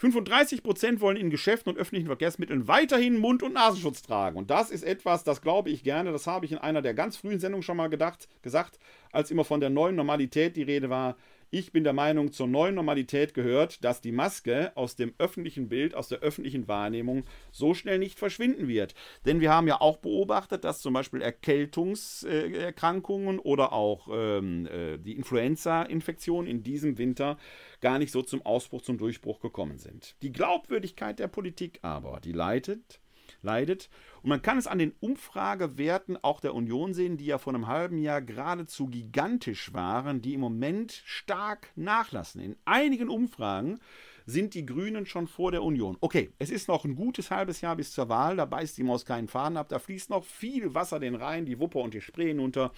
35% 0.00 1.00
wollen 1.00 1.16
in 1.16 1.30
Geschäften 1.30 1.72
und 1.72 1.78
öffentlichen 1.78 2.06
Verkehrsmitteln 2.06 2.68
weiterhin 2.68 3.18
Mund- 3.18 3.42
und 3.42 3.54
Nasenschutz 3.54 4.02
tragen. 4.02 4.36
Und 4.36 4.50
das 4.50 4.70
ist 4.70 4.82
etwas, 4.82 5.24
das 5.24 5.40
glaube 5.40 5.70
ich 5.70 5.82
gerne, 5.82 6.12
das 6.12 6.26
habe 6.26 6.44
ich 6.44 6.52
in 6.52 6.58
einer 6.58 6.82
der 6.82 6.94
ganz 6.94 7.16
frühen 7.16 7.40
Sendungen 7.40 7.62
schon 7.62 7.76
mal 7.76 7.88
gedacht, 7.88 8.28
gesagt, 8.42 8.78
als 9.12 9.30
immer 9.30 9.44
von 9.44 9.60
der 9.60 9.70
neuen 9.70 9.96
Normalität 9.96 10.56
die 10.56 10.62
Rede 10.62 10.90
war. 10.90 11.16
Ich 11.50 11.72
bin 11.72 11.84
der 11.84 11.92
Meinung, 11.92 12.32
zur 12.32 12.48
neuen 12.48 12.74
Normalität 12.74 13.32
gehört, 13.32 13.84
dass 13.84 14.00
die 14.00 14.10
Maske 14.10 14.72
aus 14.74 14.96
dem 14.96 15.14
öffentlichen 15.18 15.68
Bild, 15.68 15.94
aus 15.94 16.08
der 16.08 16.18
öffentlichen 16.18 16.66
Wahrnehmung 16.66 17.22
so 17.52 17.72
schnell 17.72 18.00
nicht 18.00 18.18
verschwinden 18.18 18.66
wird. 18.66 18.96
Denn 19.24 19.40
wir 19.40 19.52
haben 19.52 19.68
ja 19.68 19.80
auch 19.80 19.98
beobachtet, 19.98 20.64
dass 20.64 20.80
zum 20.80 20.94
Beispiel 20.94 21.22
Erkältungserkrankungen 21.22 23.38
oder 23.38 23.72
auch 23.72 24.08
ähm, 24.12 24.66
äh, 24.66 24.98
die 24.98 25.16
Influenza-Infektion 25.16 26.48
in 26.48 26.64
diesem 26.64 26.98
Winter 26.98 27.38
gar 27.80 27.98
nicht 27.98 28.12
so 28.12 28.22
zum 28.22 28.44
Ausbruch, 28.44 28.82
zum 28.82 28.98
Durchbruch 28.98 29.40
gekommen 29.40 29.78
sind. 29.78 30.16
Die 30.22 30.32
Glaubwürdigkeit 30.32 31.20
der 31.20 31.28
Politik 31.28 31.78
aber, 31.82 32.20
die 32.20 32.32
leitet 32.32 32.98
leidet. 33.46 33.88
Und 34.22 34.28
man 34.28 34.42
kann 34.42 34.58
es 34.58 34.66
an 34.66 34.78
den 34.78 34.92
Umfragewerten 35.00 36.22
auch 36.22 36.40
der 36.40 36.54
Union 36.54 36.92
sehen, 36.92 37.16
die 37.16 37.26
ja 37.26 37.38
vor 37.38 37.54
einem 37.54 37.68
halben 37.68 37.98
Jahr 37.98 38.20
geradezu 38.20 38.88
gigantisch 38.88 39.72
waren, 39.72 40.20
die 40.20 40.34
im 40.34 40.40
Moment 40.40 41.00
stark 41.04 41.70
nachlassen. 41.76 42.42
In 42.42 42.56
einigen 42.66 43.08
Umfragen 43.08 43.78
sind 44.26 44.54
die 44.54 44.66
Grünen 44.66 45.06
schon 45.06 45.28
vor 45.28 45.52
der 45.52 45.62
Union. 45.62 45.96
Okay, 46.00 46.32
es 46.38 46.50
ist 46.50 46.68
noch 46.68 46.84
ein 46.84 46.96
gutes 46.96 47.30
halbes 47.30 47.60
Jahr 47.60 47.76
bis 47.76 47.92
zur 47.92 48.08
Wahl, 48.08 48.36
da 48.36 48.44
beißt 48.44 48.76
die 48.76 48.82
Maus 48.82 49.06
keinen 49.06 49.28
Faden 49.28 49.56
ab, 49.56 49.68
da 49.68 49.78
fließt 49.78 50.10
noch 50.10 50.24
viel 50.24 50.74
Wasser 50.74 50.98
den 50.98 51.14
Rhein, 51.14 51.46
die 51.46 51.60
Wupper 51.60 51.80
und 51.80 51.94
die 51.94 52.00
Spree 52.00 52.28
hinunter. 52.28 52.72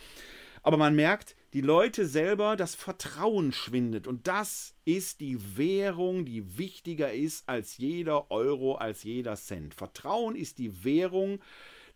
Aber 0.62 0.76
man 0.76 0.94
merkt, 0.94 1.34
die 1.54 1.60
Leute 1.62 2.06
selber, 2.06 2.56
das 2.56 2.74
Vertrauen 2.74 3.52
schwindet. 3.52 4.06
Und 4.06 4.26
das 4.26 4.74
ist 4.84 5.20
die 5.20 5.56
Währung, 5.56 6.24
die 6.24 6.58
wichtiger 6.58 7.12
ist 7.12 7.48
als 7.48 7.78
jeder 7.78 8.30
Euro, 8.30 8.74
als 8.74 9.02
jeder 9.02 9.36
Cent. 9.36 9.74
Vertrauen 9.74 10.36
ist 10.36 10.58
die 10.58 10.84
Währung 10.84 11.40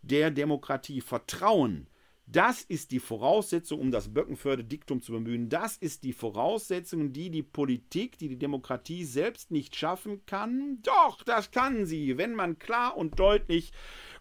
der 0.01 0.31
Demokratie. 0.31 1.01
Vertrauen, 1.01 1.87
das 2.25 2.61
ist 2.61 2.91
die 2.91 2.99
Voraussetzung, 2.99 3.79
um 3.81 3.91
das 3.91 4.13
Böckenförde 4.13 4.63
Diktum 4.63 5.01
zu 5.01 5.11
bemühen. 5.11 5.49
Das 5.49 5.75
ist 5.77 6.03
die 6.03 6.13
Voraussetzung, 6.13 7.11
die 7.11 7.29
die 7.29 7.43
Politik, 7.43 8.17
die 8.17 8.29
die 8.29 8.39
Demokratie 8.39 9.03
selbst 9.03 9.51
nicht 9.51 9.75
schaffen 9.75 10.25
kann. 10.25 10.81
Doch, 10.83 11.21
das 11.23 11.51
kann 11.51 11.85
sie, 11.85 12.17
wenn 12.17 12.33
man 12.33 12.59
klar 12.59 12.95
und 12.95 13.19
deutlich 13.19 13.73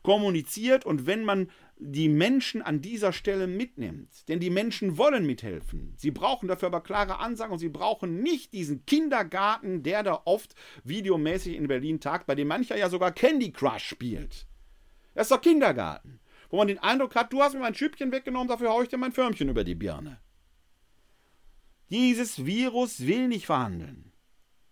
kommuniziert 0.02 0.84
und 0.84 1.06
wenn 1.06 1.24
man 1.24 1.48
die 1.84 2.08
Menschen 2.08 2.62
an 2.62 2.80
dieser 2.80 3.12
Stelle 3.12 3.46
mitnimmt. 3.46 4.28
Denn 4.28 4.40
die 4.40 4.50
Menschen 4.50 4.96
wollen 4.96 5.26
mithelfen. 5.26 5.94
Sie 5.96 6.10
brauchen 6.10 6.48
dafür 6.48 6.68
aber 6.68 6.82
klare 6.82 7.18
Ansagen 7.18 7.52
und 7.52 7.58
sie 7.58 7.68
brauchen 7.68 8.22
nicht 8.22 8.52
diesen 8.52 8.86
Kindergarten, 8.86 9.82
der 9.82 10.02
da 10.02 10.22
oft 10.24 10.54
videomäßig 10.84 11.56
in 11.56 11.68
Berlin 11.68 12.00
tagt, 12.00 12.26
bei 12.26 12.34
dem 12.34 12.48
mancher 12.48 12.76
ja 12.76 12.88
sogar 12.88 13.12
Candy 13.12 13.52
Crush 13.52 13.84
spielt. 13.84 14.46
Das 15.14 15.26
ist 15.26 15.32
doch 15.32 15.40
Kindergarten. 15.40 16.20
Wo 16.50 16.58
man 16.58 16.68
den 16.68 16.78
Eindruck 16.78 17.14
hat, 17.14 17.32
du 17.32 17.42
hast 17.42 17.54
mir 17.54 17.60
mein 17.60 17.74
Schüppchen 17.74 18.12
weggenommen, 18.12 18.48
dafür 18.48 18.70
haue 18.70 18.84
ich 18.84 18.88
dir 18.88 18.98
mein 18.98 19.12
Förmchen 19.12 19.48
über 19.48 19.64
die 19.64 19.74
Birne. 19.74 20.20
Dieses 21.90 22.46
Virus 22.46 23.06
will 23.06 23.28
nicht 23.28 23.46
verhandeln. 23.46 24.12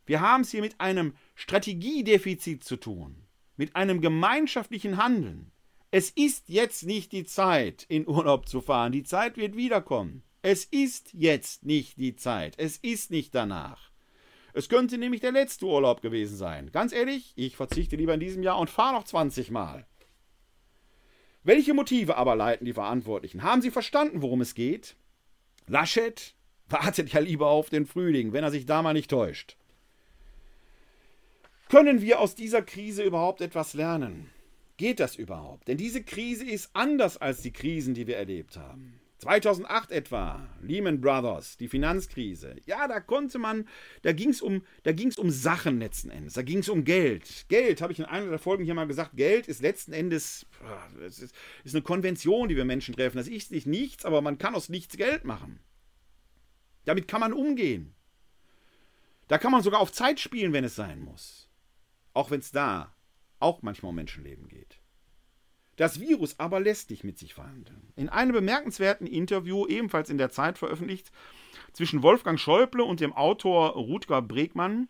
Wir 0.06 0.20
haben 0.20 0.42
es 0.42 0.50
hier 0.50 0.60
mit 0.60 0.80
einem 0.80 1.14
Strategiedefizit 1.34 2.64
zu 2.64 2.76
tun, 2.76 3.26
mit 3.56 3.76
einem 3.76 4.00
gemeinschaftlichen 4.00 4.96
Handeln. 4.96 5.52
Es 5.92 6.10
ist 6.10 6.48
jetzt 6.48 6.84
nicht 6.84 7.10
die 7.10 7.24
Zeit, 7.24 7.84
in 7.88 8.06
Urlaub 8.06 8.48
zu 8.48 8.60
fahren. 8.60 8.92
Die 8.92 9.02
Zeit 9.02 9.36
wird 9.36 9.56
wiederkommen. 9.56 10.22
Es 10.40 10.64
ist 10.64 11.10
jetzt 11.12 11.64
nicht 11.64 11.98
die 11.98 12.14
Zeit. 12.14 12.54
Es 12.58 12.76
ist 12.76 13.10
nicht 13.10 13.34
danach. 13.34 13.90
Es 14.52 14.68
könnte 14.68 14.98
nämlich 14.98 15.20
der 15.20 15.32
letzte 15.32 15.66
Urlaub 15.66 16.00
gewesen 16.00 16.36
sein. 16.36 16.70
Ganz 16.70 16.92
ehrlich, 16.92 17.32
ich 17.34 17.56
verzichte 17.56 17.96
lieber 17.96 18.14
in 18.14 18.20
diesem 18.20 18.42
Jahr 18.42 18.58
und 18.58 18.70
fahre 18.70 18.94
noch 18.94 19.04
20 19.04 19.50
Mal. 19.50 19.84
Welche 21.42 21.74
Motive 21.74 22.16
aber 22.16 22.36
leiten 22.36 22.66
die 22.66 22.72
Verantwortlichen? 22.72 23.42
Haben 23.42 23.62
sie 23.62 23.70
verstanden, 23.70 24.22
worum 24.22 24.40
es 24.42 24.54
geht? 24.54 24.96
Laschet 25.66 26.34
wartet 26.68 27.12
ja 27.12 27.20
lieber 27.20 27.48
auf 27.48 27.68
den 27.68 27.86
Frühling, 27.86 28.32
wenn 28.32 28.44
er 28.44 28.50
sich 28.50 28.66
da 28.66 28.82
mal 28.82 28.92
nicht 28.92 29.10
täuscht. 29.10 29.56
Können 31.68 32.00
wir 32.00 32.20
aus 32.20 32.34
dieser 32.34 32.62
Krise 32.62 33.02
überhaupt 33.02 33.40
etwas 33.40 33.74
lernen? 33.74 34.30
Geht 34.80 34.98
das 34.98 35.14
überhaupt? 35.14 35.68
Denn 35.68 35.76
diese 35.76 36.02
Krise 36.02 36.46
ist 36.46 36.70
anders 36.72 37.18
als 37.18 37.42
die 37.42 37.52
Krisen, 37.52 37.92
die 37.92 38.06
wir 38.06 38.16
erlebt 38.16 38.56
haben. 38.56 38.98
2008 39.18 39.90
etwa, 39.90 40.48
Lehman 40.62 41.02
Brothers, 41.02 41.58
die 41.58 41.68
Finanzkrise. 41.68 42.56
Ja, 42.64 42.88
da 42.88 42.98
konnte 43.00 43.38
man, 43.38 43.68
da 44.00 44.12
ging 44.12 44.30
es 44.30 44.40
um, 44.40 44.62
um 45.18 45.30
Sachen 45.30 45.80
letzten 45.80 46.08
Endes. 46.08 46.32
Da 46.32 46.40
ging 46.40 46.60
es 46.60 46.70
um 46.70 46.84
Geld. 46.84 47.44
Geld, 47.48 47.82
habe 47.82 47.92
ich 47.92 47.98
in 47.98 48.06
einer 48.06 48.30
der 48.30 48.38
Folgen 48.38 48.64
hier 48.64 48.72
mal 48.72 48.86
gesagt, 48.86 49.18
Geld 49.18 49.48
ist 49.48 49.60
letzten 49.60 49.92
Endes, 49.92 50.46
es 51.06 51.18
ist, 51.18 51.34
ist 51.62 51.74
eine 51.74 51.82
Konvention, 51.82 52.48
die 52.48 52.56
wir 52.56 52.64
Menschen 52.64 52.94
treffen. 52.94 53.18
Das 53.18 53.28
ist 53.28 53.50
nicht 53.50 53.66
nichts, 53.66 54.06
aber 54.06 54.22
man 54.22 54.38
kann 54.38 54.54
aus 54.54 54.70
nichts 54.70 54.96
Geld 54.96 55.26
machen. 55.26 55.60
Damit 56.86 57.06
kann 57.06 57.20
man 57.20 57.34
umgehen. 57.34 57.92
Da 59.28 59.36
kann 59.36 59.52
man 59.52 59.62
sogar 59.62 59.80
auf 59.80 59.92
Zeit 59.92 60.20
spielen, 60.20 60.54
wenn 60.54 60.64
es 60.64 60.74
sein 60.74 61.00
muss. 61.00 61.50
Auch 62.14 62.30
wenn 62.30 62.40
es 62.40 62.50
da 62.50 62.94
auch 63.40 63.62
manchmal 63.62 63.90
um 63.90 63.96
Menschenleben 63.96 64.48
geht. 64.48 64.80
Das 65.76 65.98
Virus 65.98 66.38
aber 66.38 66.60
lässt 66.60 66.90
dich 66.90 67.04
mit 67.04 67.18
sich 67.18 67.32
verhandeln. 67.32 67.92
In 67.96 68.10
einem 68.10 68.32
bemerkenswerten 68.32 69.06
Interview, 69.06 69.66
ebenfalls 69.66 70.10
in 70.10 70.18
der 70.18 70.30
Zeit 70.30 70.58
veröffentlicht, 70.58 71.10
zwischen 71.72 72.02
Wolfgang 72.02 72.38
Schäuble 72.38 72.84
und 72.84 73.00
dem 73.00 73.14
Autor 73.14 73.70
Rutger 73.70 74.20
Bregmann, 74.20 74.88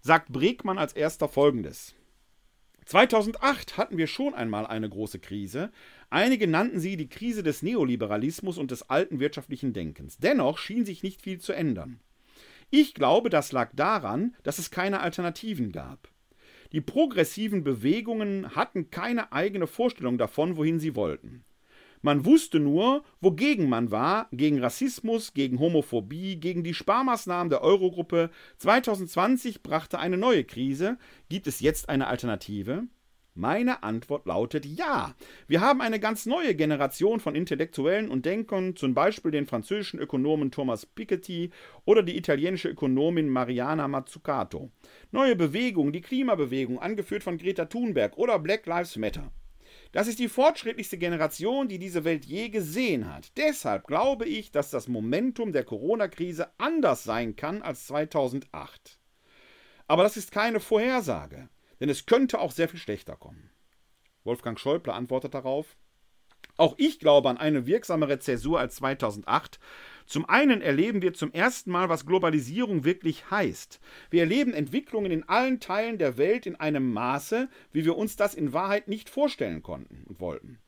sagt 0.00 0.30
Bregmann 0.30 0.78
als 0.78 0.92
erster 0.92 1.28
folgendes. 1.28 1.94
2008 2.86 3.78
hatten 3.78 3.98
wir 3.98 4.08
schon 4.08 4.34
einmal 4.34 4.66
eine 4.66 4.88
große 4.88 5.20
Krise. 5.20 5.70
Einige 6.10 6.48
nannten 6.48 6.80
sie 6.80 6.96
die 6.96 7.08
Krise 7.08 7.42
des 7.42 7.62
Neoliberalismus 7.62 8.58
und 8.58 8.72
des 8.72 8.90
alten 8.90 9.20
wirtschaftlichen 9.20 9.72
Denkens. 9.72 10.18
Dennoch 10.18 10.58
schien 10.58 10.84
sich 10.84 11.02
nicht 11.02 11.22
viel 11.22 11.40
zu 11.40 11.52
ändern. 11.52 12.00
Ich 12.68 12.94
glaube, 12.94 13.30
das 13.30 13.52
lag 13.52 13.70
daran, 13.74 14.36
dass 14.42 14.58
es 14.58 14.70
keine 14.70 15.00
Alternativen 15.00 15.72
gab. 15.72 16.08
Die 16.72 16.80
progressiven 16.80 17.64
Bewegungen 17.64 18.54
hatten 18.54 18.90
keine 18.90 19.32
eigene 19.32 19.66
Vorstellung 19.66 20.18
davon, 20.18 20.56
wohin 20.56 20.78
sie 20.78 20.94
wollten. 20.94 21.44
Man 22.02 22.24
wusste 22.24 22.60
nur, 22.60 23.04
wogegen 23.20 23.68
man 23.68 23.90
war, 23.90 24.28
gegen 24.32 24.60
Rassismus, 24.60 25.34
gegen 25.34 25.58
Homophobie, 25.58 26.36
gegen 26.36 26.64
die 26.64 26.72
Sparmaßnahmen 26.72 27.50
der 27.50 27.62
Eurogruppe. 27.62 28.30
2020 28.56 29.62
brachte 29.62 29.98
eine 29.98 30.16
neue 30.16 30.44
Krise. 30.44 30.96
Gibt 31.28 31.46
es 31.46 31.60
jetzt 31.60 31.90
eine 31.90 32.06
Alternative? 32.06 32.84
Meine 33.40 33.82
Antwort 33.82 34.26
lautet 34.26 34.66
ja. 34.66 35.14
Wir 35.48 35.62
haben 35.62 35.80
eine 35.80 35.98
ganz 35.98 36.26
neue 36.26 36.54
Generation 36.54 37.20
von 37.20 37.34
Intellektuellen 37.34 38.10
und 38.10 38.26
Denkern, 38.26 38.76
zum 38.76 38.92
Beispiel 38.92 39.30
den 39.30 39.46
französischen 39.46 39.98
Ökonomen 39.98 40.50
Thomas 40.50 40.84
Piketty 40.84 41.50
oder 41.86 42.02
die 42.02 42.18
italienische 42.18 42.68
Ökonomin 42.68 43.30
Mariana 43.30 43.88
Mazzucato. 43.88 44.70
Neue 45.10 45.36
Bewegungen, 45.36 45.94
die 45.94 46.02
Klimabewegung, 46.02 46.80
angeführt 46.80 47.22
von 47.22 47.38
Greta 47.38 47.64
Thunberg 47.64 48.18
oder 48.18 48.38
Black 48.38 48.66
Lives 48.66 48.98
Matter. 48.98 49.32
Das 49.92 50.06
ist 50.06 50.18
die 50.18 50.28
fortschrittlichste 50.28 50.98
Generation, 50.98 51.66
die 51.66 51.78
diese 51.78 52.04
Welt 52.04 52.26
je 52.26 52.50
gesehen 52.50 53.10
hat. 53.10 53.34
Deshalb 53.38 53.86
glaube 53.86 54.26
ich, 54.26 54.50
dass 54.52 54.68
das 54.68 54.86
Momentum 54.86 55.52
der 55.52 55.64
Corona-Krise 55.64 56.50
anders 56.58 57.04
sein 57.04 57.36
kann 57.36 57.62
als 57.62 57.86
2008. 57.86 58.98
Aber 59.86 60.02
das 60.02 60.18
ist 60.18 60.30
keine 60.30 60.60
Vorhersage 60.60 61.48
denn 61.80 61.88
es 61.88 62.06
könnte 62.06 62.38
auch 62.38 62.52
sehr 62.52 62.68
viel 62.68 62.78
schlechter 62.78 63.16
kommen. 63.16 63.50
Wolfgang 64.24 64.58
Schäuble 64.60 64.92
antwortet 64.92 65.34
darauf, 65.34 65.76
auch 66.56 66.74
ich 66.76 66.98
glaube 66.98 67.30
an 67.30 67.38
eine 67.38 67.66
wirksamere 67.66 68.18
Zäsur 68.18 68.60
als 68.60 68.76
2008. 68.76 69.58
Zum 70.04 70.28
einen 70.28 70.60
erleben 70.60 71.00
wir 71.00 71.14
zum 71.14 71.32
ersten 71.32 71.70
Mal, 71.70 71.88
was 71.88 72.04
Globalisierung 72.04 72.84
wirklich 72.84 73.30
heißt. 73.30 73.80
Wir 74.10 74.22
erleben 74.22 74.52
Entwicklungen 74.52 75.10
in 75.10 75.26
allen 75.28 75.60
Teilen 75.60 75.96
der 75.96 76.18
Welt 76.18 76.46
in 76.46 76.56
einem 76.56 76.92
Maße, 76.92 77.48
wie 77.72 77.84
wir 77.84 77.96
uns 77.96 78.16
das 78.16 78.34
in 78.34 78.52
Wahrheit 78.52 78.88
nicht 78.88 79.08
vorstellen 79.08 79.62
konnten 79.62 80.04
und 80.06 80.20
wollten. 80.20 80.58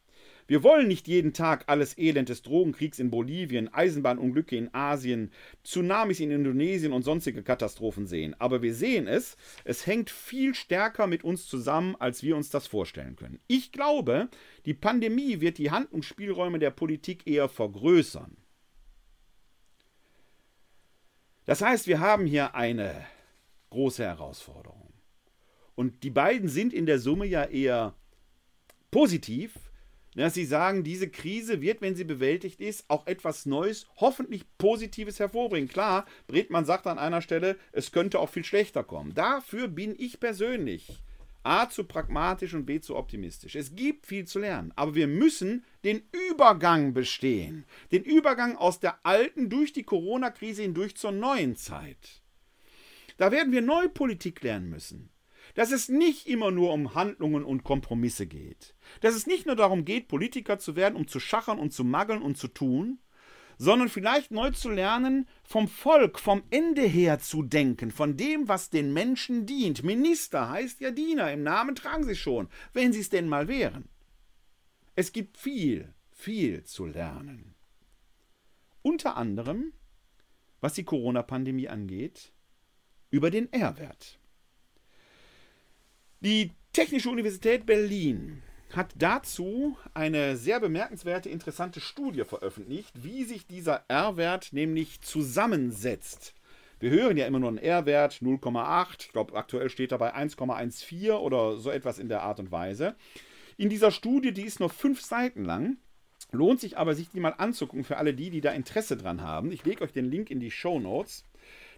Wir 0.47 0.63
wollen 0.63 0.89
nicht 0.89 1.09
jeden 1.09 1.33
Tag 1.33 1.65
alles 1.69 1.97
Elend 1.97 2.29
des 2.29 2.43
Drogenkriegs 2.43 2.99
in 2.99 3.11
Bolivien, 3.11 3.73
Eisenbahnunglücke 3.73 4.57
in 4.57 4.75
Asien, 4.75 5.31
Tsunamis 5.65 6.21
in 6.21 6.31
Indonesien 6.31 6.93
und 6.93 7.03
sonstige 7.03 7.43
Katastrophen 7.43 8.07
sehen. 8.07 8.35
Aber 8.39 8.63
wir 8.63 8.75
sehen 8.75 9.07
es, 9.07 9.37
es 9.65 9.87
hängt 9.87 10.11
viel 10.11 10.55
stärker 10.55 11.07
mit 11.07 11.25
uns 11.25 11.47
zusammen, 11.47 11.97
als 11.99 12.23
wir 12.23 12.37
uns 12.37 12.51
das 12.51 12.67
vorstellen 12.67 13.17
können. 13.17 13.41
Ich 13.47 13.73
glaube, 13.73 14.29
die 14.67 14.75
Pandemie 14.75 15.41
wird 15.41 15.59
die 15.59 15.71
Handlungsspielräume 15.71 16.59
der 16.59 16.71
Politik 16.71 17.27
eher 17.27 17.49
vergrößern. 17.49 18.37
Das 21.45 21.61
heißt, 21.61 21.87
wir 21.87 22.01
haben 22.01 22.27
hier 22.27 22.55
eine 22.55 23.05
große 23.71 24.05
Herausforderung. 24.05 24.93
Und 25.75 26.05
die 26.05 26.11
beiden 26.11 26.49
sind 26.49 26.73
in 26.73 26.87
der 26.87 26.99
Summe 26.99 27.27
ja 27.27 27.45
eher 27.45 27.95
positiv, 28.91 29.55
dass 30.15 30.35
sie 30.35 30.45
sagen, 30.45 30.85
diese 30.85 31.09
Krise 31.09 31.61
wird, 31.61 31.81
wenn 31.81 31.97
sie 31.97 32.05
bewältigt 32.05 32.61
ist, 32.61 32.85
auch 32.89 33.07
etwas 33.07 33.47
Neues, 33.47 33.87
hoffentlich 33.97 34.45
Positives 34.59 35.19
hervorbringen. 35.19 35.69
Klar, 35.69 36.07
Bredmann 36.27 36.65
sagt 36.65 36.87
an 36.87 36.99
einer 36.99 37.23
Stelle, 37.23 37.57
es 37.73 37.93
könnte 37.93 38.19
auch 38.19 38.29
viel 38.29 38.45
schlechter 38.45 38.85
kommen. 38.85 39.15
Dafür 39.15 39.69
bin 39.69 39.95
ich 39.99 40.21
persönlich 40.21 41.03
A 41.45 41.69
zu 41.69 41.85
pragmatisch 41.85 42.55
und 42.55 42.67
B 42.67 42.81
zu 42.81 42.95
optimistisch. 42.95 43.57
Es 43.57 43.75
gibt 43.75 44.07
viel 44.07 44.27
zu 44.27 44.39
lernen, 44.39 44.73
aber 44.77 44.95
wir 44.95 45.09
müssen 45.09 45.65
den 45.83 46.03
Übergang 46.29 46.95
bestehen. 46.95 47.65
Den 47.91 48.05
Übergang 48.05 48.57
aus 48.57 48.79
der 48.79 49.05
alten 49.05 49.49
durch 49.49 49.73
die 49.73 49.83
Corona-Krise 49.83 50.63
hindurch 50.63 50.97
zur 50.97 51.11
neuen 51.11 51.57
Zeit. 51.57 52.23
Da 53.17 53.33
werden 53.33 53.53
wir 53.53 53.61
neue 53.61 53.89
Politik 53.89 54.43
lernen 54.43 54.71
müssen 54.71 55.12
dass 55.55 55.73
es 55.73 55.89
nicht 55.89 56.27
immer 56.27 56.51
nur 56.51 56.73
um 56.73 56.95
Handlungen 56.95 57.45
und 57.45 57.65
Kompromisse 57.65 58.27
geht, 58.27 58.75
dass 59.01 59.15
es 59.15 59.27
nicht 59.27 59.47
nur 59.47 59.57
darum 59.57 59.85
geht, 59.85 60.09
Politiker 60.09 60.59
zu 60.59 60.77
werden, 60.77 60.97
um 60.97 61.07
zu 61.07 61.21
schachern 61.21 61.59
und 61.59 61.73
zu 61.73 61.85
mageln 61.85 62.23
und 62.23 62.37
zu 62.37 62.49
tun, 62.49 62.99
sondern 63.59 63.89
vielleicht 63.89 64.31
neu 64.31 64.51
zu 64.51 64.71
lernen, 64.71 65.29
vom 65.45 65.69
Volk, 65.69 66.19
vom 66.19 66.43
Ende 66.51 66.83
her 66.83 67.19
zu 67.19 67.43
denken, 67.43 67.91
von 67.91 68.17
dem, 68.17 68.49
was 68.49 68.71
den 68.71 68.93
Menschen 68.93 69.47
dient. 69.47 69.85
Minister 69.85 70.49
heißt 70.49 70.81
ja 70.81 70.91
Diener, 70.91 71.33
im 71.33 71.43
Namen 71.43 71.75
tragen 71.75 72.05
sie 72.05 72.17
schon, 72.17 72.49
wenn 72.73 72.93
sie 72.93 73.01
es 73.01 73.09
denn 73.09 73.29
mal 73.29 73.49
wären. 73.49 73.89
Es 74.95 75.13
gibt 75.13 75.39
viel, 75.39 75.95
viel 76.11 76.65
zu 76.65 76.87
lernen. 76.87 77.55
Unter 78.83 79.17
anderem, 79.17 79.73
was 80.61 80.73
die 80.75 80.85
Corona-Pandemie 80.85 81.69
angeht, 81.69 82.33
über 83.11 83.31
den 83.31 83.53
R-Wert. 83.53 84.19
Die 86.25 86.53
Technische 86.73 87.11
Universität 87.11 87.67
Berlin 87.67 88.45
hat 88.71 88.95
dazu 88.97 89.77
eine 89.93 90.37
sehr 90.37 90.61
bemerkenswerte, 90.61 91.29
interessante 91.29 91.81
Studie 91.81 92.23
veröffentlicht, 92.23 92.93
wie 93.03 93.25
sich 93.25 93.49
dieser 93.49 93.85
R-Wert 93.89 94.53
nämlich 94.53 95.01
zusammensetzt. 95.01 96.35
Wir 96.79 96.91
hören 96.91 97.17
ja 97.17 97.27
immer 97.27 97.41
nur 97.41 97.49
einen 97.49 97.59
R-Wert 97.59 98.21
0,8, 98.23 99.01
ich 99.01 99.13
glaube 99.13 99.35
aktuell 99.35 99.69
steht 99.69 99.91
er 99.91 99.99
bei 99.99 100.15
1,14 100.15 101.15
oder 101.15 101.57
so 101.57 101.71
etwas 101.71 101.99
in 101.99 102.09
der 102.09 102.23
Art 102.23 102.39
und 102.39 102.53
Weise. 102.53 102.95
In 103.57 103.69
dieser 103.69 103.91
Studie, 103.91 104.33
die 104.33 104.43
ist 104.43 104.61
nur 104.61 104.71
fünf 104.71 105.01
Seiten 105.01 105.45
lang, 105.45 105.79
lohnt 106.31 106.61
sich 106.61 106.79
aber, 106.79 106.95
sich 106.95 107.11
die 107.11 107.19
mal 107.19 107.35
anzugucken 107.37 107.83
für 107.83 107.97
alle 107.97 108.15
die, 108.15 108.31
die 108.31 108.41
da 108.41 108.53
Interesse 108.53 108.97
dran 108.97 109.23
haben. 109.23 109.51
Ich 109.51 109.65
lege 109.65 109.83
euch 109.83 109.93
den 109.93 110.09
Link 110.09 110.31
in 110.31 110.39
die 110.39 110.53
Show 110.53 110.79
Notes. 110.79 111.25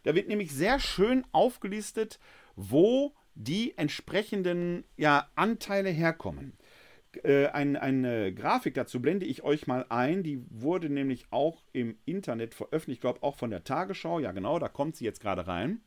Da 0.03 0.15
wird 0.15 0.29
nämlich 0.29 0.53
sehr 0.53 0.81
schön 0.81 1.25
aufgelistet, 1.33 2.19
wo 2.57 3.15
die 3.35 3.77
entsprechenden 3.77 4.85
ja, 4.97 5.29
Anteile 5.35 5.91
herkommen. 5.91 6.55
Äh, 7.23 7.47
ein, 7.49 7.77
eine 7.77 8.33
Grafik 8.35 8.75
dazu 8.75 9.01
blende 9.01 9.27
ich 9.27 9.43
euch 9.43 9.67
mal 9.67 9.87
ein. 9.89 10.23
Die 10.23 10.45
wurde 10.51 10.91
nämlich 10.91 11.27
auch 11.31 11.63
im 11.73 11.97
Internet 12.05 12.55
veröffentlicht, 12.55 12.99
ich 12.99 13.01
glaube 13.01 13.23
auch 13.23 13.37
von 13.37 13.51
der 13.51 13.65
Tagesschau. 13.65 14.19
Ja, 14.19 14.33
genau, 14.33 14.59
da 14.59 14.69
kommt 14.69 14.97
sie 14.97 15.05
jetzt 15.05 15.21
gerade 15.21 15.47
rein. 15.47 15.81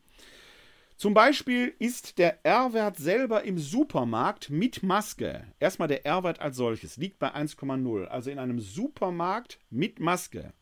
Zum 0.96 1.14
Beispiel 1.14 1.76
ist 1.78 2.18
der 2.18 2.44
R-Wert 2.44 2.98
selber 2.98 3.44
im 3.44 3.60
Supermarkt 3.60 4.50
mit 4.50 4.82
Maske. 4.82 5.46
Erstmal 5.60 5.88
der 5.88 6.08
R-Wert 6.08 6.42
als 6.42 6.58
solches 6.58 6.98
liegt 6.98 7.20
bei 7.20 7.36
1,0. 7.36 8.06
Also 8.06 8.32
in 8.32 8.40
einem 8.40 8.60
Supermarkt 8.60 9.60
mit 9.70 10.00
Maske 10.00 10.54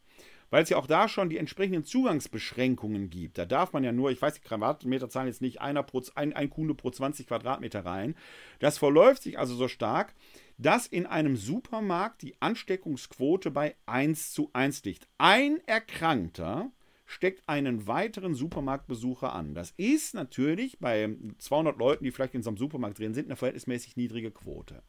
weil 0.49 0.63
es 0.63 0.69
ja 0.69 0.77
auch 0.77 0.87
da 0.87 1.07
schon 1.07 1.29
die 1.29 1.37
entsprechenden 1.37 1.83
Zugangsbeschränkungen 1.83 3.09
gibt. 3.09 3.37
Da 3.37 3.45
darf 3.45 3.73
man 3.73 3.83
ja 3.83 3.91
nur, 3.91 4.11
ich 4.11 4.21
weiß 4.21 4.35
die 4.35 4.41
Quadratmeterzahl 4.41 5.27
jetzt 5.27 5.41
nicht, 5.41 5.61
einer 5.61 5.83
pro, 5.83 6.01
ein, 6.15 6.33
ein 6.33 6.49
Kunde 6.49 6.75
pro 6.75 6.91
20 6.91 7.27
Quadratmeter 7.27 7.85
rein. 7.85 8.15
Das 8.59 8.77
verläuft 8.77 9.23
sich 9.23 9.39
also 9.39 9.55
so 9.55 9.67
stark, 9.67 10.13
dass 10.57 10.87
in 10.87 11.05
einem 11.05 11.35
Supermarkt 11.35 12.21
die 12.21 12.35
Ansteckungsquote 12.39 13.51
bei 13.51 13.75
1 13.85 14.31
zu 14.31 14.49
1 14.53 14.83
liegt. 14.85 15.07
Ein 15.17 15.59
Erkrankter 15.65 16.71
steckt 17.05 17.47
einen 17.47 17.87
weiteren 17.87 18.33
Supermarktbesucher 18.33 19.33
an. 19.33 19.53
Das 19.53 19.73
ist 19.77 20.15
natürlich 20.15 20.79
bei 20.79 21.15
200 21.37 21.77
Leuten, 21.77 22.03
die 22.03 22.11
vielleicht 22.11 22.35
in 22.35 22.41
so 22.43 22.49
einem 22.49 22.57
Supermarkt 22.57 22.99
drin 22.99 23.13
sind, 23.13 23.27
eine 23.27 23.35
verhältnismäßig 23.35 23.95
niedrige 23.95 24.31
Quote. 24.31 24.81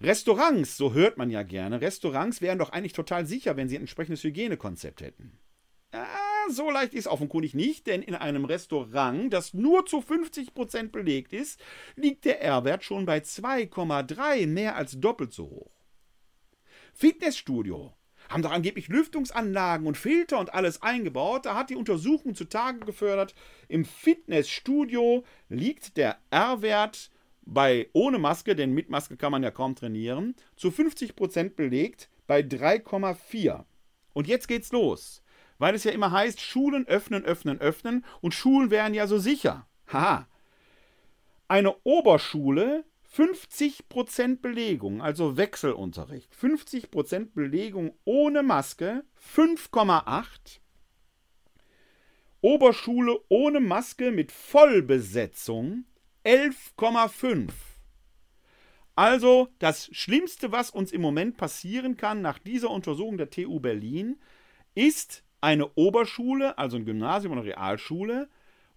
Restaurants, 0.00 0.76
so 0.76 0.92
hört 0.92 1.18
man 1.18 1.30
ja 1.30 1.42
gerne, 1.42 1.80
Restaurants 1.80 2.40
wären 2.40 2.58
doch 2.58 2.70
eigentlich 2.70 2.92
total 2.92 3.26
sicher, 3.26 3.56
wenn 3.56 3.68
sie 3.68 3.76
ein 3.76 3.82
entsprechendes 3.82 4.22
Hygienekonzept 4.22 5.00
hätten. 5.00 5.38
Ja, 5.92 6.06
so 6.50 6.70
leicht 6.70 6.94
ist 6.94 7.08
offenkundig 7.08 7.54
nicht, 7.54 7.86
denn 7.86 8.02
in 8.02 8.14
einem 8.14 8.44
Restaurant, 8.44 9.32
das 9.32 9.54
nur 9.54 9.86
zu 9.86 9.98
50% 9.98 10.90
belegt 10.90 11.32
ist, 11.32 11.60
liegt 11.96 12.24
der 12.24 12.42
R-Wert 12.42 12.84
schon 12.84 13.06
bei 13.06 13.18
2,3, 13.18 14.46
mehr 14.46 14.76
als 14.76 15.00
doppelt 15.00 15.32
so 15.32 15.50
hoch. 15.50 15.72
Fitnessstudio 16.94 17.94
haben 18.28 18.42
doch 18.42 18.52
angeblich 18.52 18.88
Lüftungsanlagen 18.88 19.86
und 19.86 19.96
Filter 19.96 20.38
und 20.38 20.52
alles 20.52 20.82
eingebaut. 20.82 21.46
Da 21.46 21.54
hat 21.54 21.70
die 21.70 21.76
Untersuchung 21.76 22.34
zutage 22.34 22.80
gefördert. 22.80 23.34
Im 23.68 23.84
Fitnessstudio 23.84 25.24
liegt 25.48 25.96
der 25.96 26.18
R-Wert 26.30 27.10
bei 27.48 27.88
ohne 27.92 28.18
Maske, 28.18 28.54
denn 28.54 28.74
mit 28.74 28.90
Maske 28.90 29.16
kann 29.16 29.32
man 29.32 29.42
ja 29.42 29.50
kaum 29.50 29.74
trainieren, 29.74 30.36
zu 30.56 30.68
50% 30.68 31.54
belegt 31.54 32.10
bei 32.26 32.40
3,4. 32.40 33.64
Und 34.12 34.28
jetzt 34.28 34.48
geht's 34.48 34.70
los. 34.70 35.22
Weil 35.56 35.74
es 35.74 35.84
ja 35.84 35.90
immer 35.90 36.12
heißt, 36.12 36.40
Schulen 36.40 36.86
öffnen, 36.86 37.24
öffnen, 37.24 37.58
öffnen 37.60 38.04
und 38.20 38.34
Schulen 38.34 38.70
wären 38.70 38.94
ja 38.94 39.06
so 39.06 39.18
sicher. 39.18 39.66
Haha. 39.88 40.28
Eine 41.48 41.74
Oberschule 41.84 42.84
50% 43.16 44.40
Belegung, 44.40 45.00
also 45.00 45.36
Wechselunterricht. 45.36 46.32
50% 46.34 47.32
Belegung 47.34 47.94
ohne 48.04 48.42
Maske 48.42 49.04
5,8. 49.34 50.60
Oberschule 52.42 53.18
ohne 53.28 53.60
Maske 53.60 54.12
mit 54.12 54.30
Vollbesetzung 54.30 55.84
11,5. 56.28 57.48
Also 58.94 59.48
das 59.60 59.88
Schlimmste, 59.92 60.52
was 60.52 60.68
uns 60.68 60.92
im 60.92 61.00
Moment 61.00 61.38
passieren 61.38 61.96
kann 61.96 62.20
nach 62.20 62.38
dieser 62.38 62.68
Untersuchung 62.68 63.16
der 63.16 63.30
TU 63.30 63.60
Berlin, 63.60 64.18
ist 64.74 65.24
eine 65.40 65.74
Oberschule, 65.74 66.58
also 66.58 66.76
ein 66.76 66.84
Gymnasium 66.84 67.32
oder 67.32 67.44
Realschule, 67.44 68.28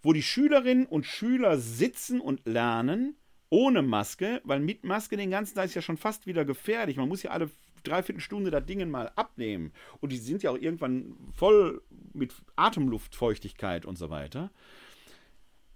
wo 0.02 0.14
die 0.14 0.24
Schülerinnen 0.24 0.86
und 0.86 1.06
Schüler 1.06 1.58
sitzen 1.58 2.22
und 2.22 2.46
lernen 2.46 3.18
ohne 3.50 3.82
Maske, 3.82 4.40
weil 4.46 4.62
mit 4.62 4.86
Maske 4.86 5.18
den 5.18 5.32
ganzen 5.32 5.56
Tag 5.56 5.66
ist 5.66 5.76
ja 5.76 5.82
schon 5.82 5.98
fast 5.98 6.28
wieder 6.28 6.46
gefährlich. 6.46 6.96
Man 6.96 7.10
muss 7.10 7.24
ja 7.24 7.32
alle 7.32 7.52
dreiviertel 7.84 8.22
Stunde 8.22 8.50
das 8.50 8.66
Ding 8.66 8.90
mal 8.90 9.12
abnehmen. 9.18 9.74
Und 10.00 10.14
die 10.14 10.18
sind 10.18 10.42
ja 10.42 10.52
auch 10.52 10.58
irgendwann 10.58 11.18
voll 11.36 11.82
mit 12.14 12.34
Atemluftfeuchtigkeit 12.56 13.86
und 13.86 13.98
so 13.98 14.10
weiter. 14.10 14.52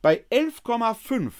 Bei 0.01 0.23
11,5 0.31 1.33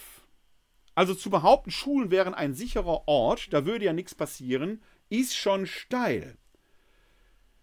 also 0.96 1.14
zu 1.14 1.28
behaupten, 1.28 1.70
Schulen 1.70 2.10
wären 2.10 2.34
ein 2.34 2.54
sicherer 2.54 3.06
Ort, 3.06 3.52
da 3.52 3.66
würde 3.66 3.84
ja 3.84 3.92
nichts 3.92 4.14
passieren, 4.14 4.82
ist 5.10 5.36
schon 5.36 5.66
steil. 5.66 6.38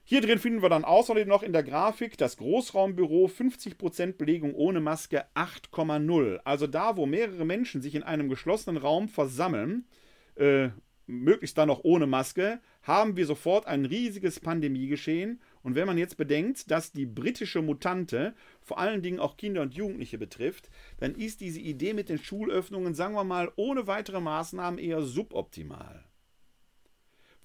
Hier 0.03 0.21
drin 0.21 0.37
finden 0.37 0.61
wir 0.61 0.69
dann 0.69 0.85
außerdem 0.85 1.27
noch 1.27 1.41
in 1.41 1.51
der 1.51 1.63
Grafik 1.63 2.15
das 2.17 2.37
Großraumbüro 2.37 3.25
50% 3.25 4.17
Belegung 4.17 4.53
ohne 4.53 4.81
Maske 4.81 5.25
8,0. 5.33 6.41
Also 6.43 6.67
da, 6.67 6.95
wo 6.95 7.07
mehrere 7.07 7.43
Menschen 7.43 7.81
sich 7.81 7.95
in 7.95 8.03
einem 8.03 8.29
geschlossenen 8.29 8.77
Raum 8.77 9.09
versammeln, 9.09 9.87
äh, 10.35 10.69
möglichst 11.07 11.57
dann 11.57 11.69
noch 11.69 11.83
ohne 11.83 12.05
Maske, 12.05 12.59
haben 12.83 13.17
wir 13.17 13.25
sofort 13.25 13.65
ein 13.65 13.85
riesiges 13.85 14.39
Pandemiegeschehen. 14.39 15.41
Und 15.63 15.75
wenn 15.75 15.87
man 15.87 15.97
jetzt 15.97 16.17
bedenkt, 16.17 16.69
dass 16.69 16.91
die 16.91 17.05
britische 17.05 17.61
Mutante 17.61 18.35
vor 18.61 18.77
allen 18.79 19.01
Dingen 19.01 19.19
auch 19.19 19.37
Kinder 19.37 19.61
und 19.61 19.73
Jugendliche 19.73 20.17
betrifft, 20.17 20.69
dann 20.99 21.15
ist 21.15 21.41
diese 21.41 21.61
Idee 21.61 21.93
mit 21.93 22.09
den 22.09 22.19
Schulöffnungen, 22.19 22.93
sagen 22.93 23.15
wir 23.15 23.23
mal, 23.23 23.51
ohne 23.55 23.87
weitere 23.87 24.19
Maßnahmen 24.19 24.77
eher 24.77 25.01
suboptimal. 25.01 26.03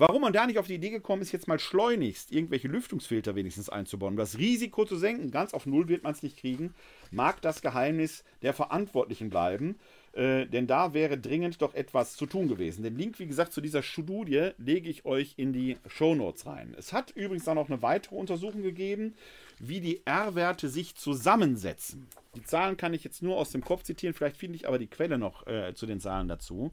Warum 0.01 0.23
man 0.23 0.33
da 0.33 0.47
nicht 0.47 0.61
auf 0.61 0.69
die 0.69 0.77
Idee 0.77 0.91
gekommen 0.91 1.23
ist, 1.23 1.33
jetzt 1.33 1.49
mal 1.49 1.59
schleunigst 1.59 2.31
irgendwelche 2.31 2.69
Lüftungsfilter 2.69 3.35
wenigstens 3.35 3.69
einzubauen, 3.69 4.17
das 4.17 4.39
Risiko 4.39 4.85
zu 4.85 4.97
senken, 4.97 5.33
ganz 5.33 5.55
auf 5.55 5.67
Null 5.67 5.89
wird 5.89 6.05
man 6.05 6.13
es 6.13 6.23
nicht 6.23 6.37
kriegen, 6.37 6.73
mag 7.11 7.43
das 7.43 7.63
Geheimnis 7.63 8.23
der 8.43 8.55
Verantwortlichen 8.55 9.29
bleiben. 9.29 9.77
Äh, 10.13 10.47
denn 10.47 10.67
da 10.67 10.95
wäre 10.95 11.19
dringend 11.19 11.61
doch 11.61 11.75
etwas 11.75 12.17
zu 12.17 12.27
tun 12.27 12.49
gewesen. 12.49 12.83
Den 12.83 12.97
Link, 12.97 13.19
wie 13.19 13.27
gesagt, 13.27 13.53
zu 13.53 13.61
dieser 13.61 13.83
Studie 13.83 14.51
lege 14.59 14.89
ich 14.89 15.05
euch 15.05 15.35
in 15.37 15.53
die 15.53 15.77
Show 15.87 16.15
Notes 16.15 16.47
rein. 16.47 16.75
Es 16.79 16.93
hat 16.93 17.11
übrigens 17.11 17.45
dann 17.45 17.57
noch 17.57 17.69
eine 17.69 17.83
weitere 17.83 18.17
Untersuchung 18.17 18.63
gegeben, 18.63 19.15
wie 19.59 19.81
die 19.81 20.03
R-Werte 20.07 20.69
sich 20.69 20.95
zusammensetzen. 20.95 22.09
Die 22.35 22.43
Zahlen 22.43 22.77
kann 22.77 22.95
ich 22.95 23.05
jetzt 23.05 23.23
nur 23.23 23.37
aus 23.37 23.51
dem 23.51 23.65
Kopf 23.65 23.83
zitieren, 23.83 24.15
vielleicht 24.15 24.37
finde 24.37 24.57
ich 24.57 24.67
aber 24.67 24.79
die 24.79 24.87
Quelle 24.87 25.19
noch 25.19 25.47
äh, 25.47 25.75
zu 25.75 25.87
den 25.87 26.01
Zahlen 26.01 26.29
dazu. 26.29 26.73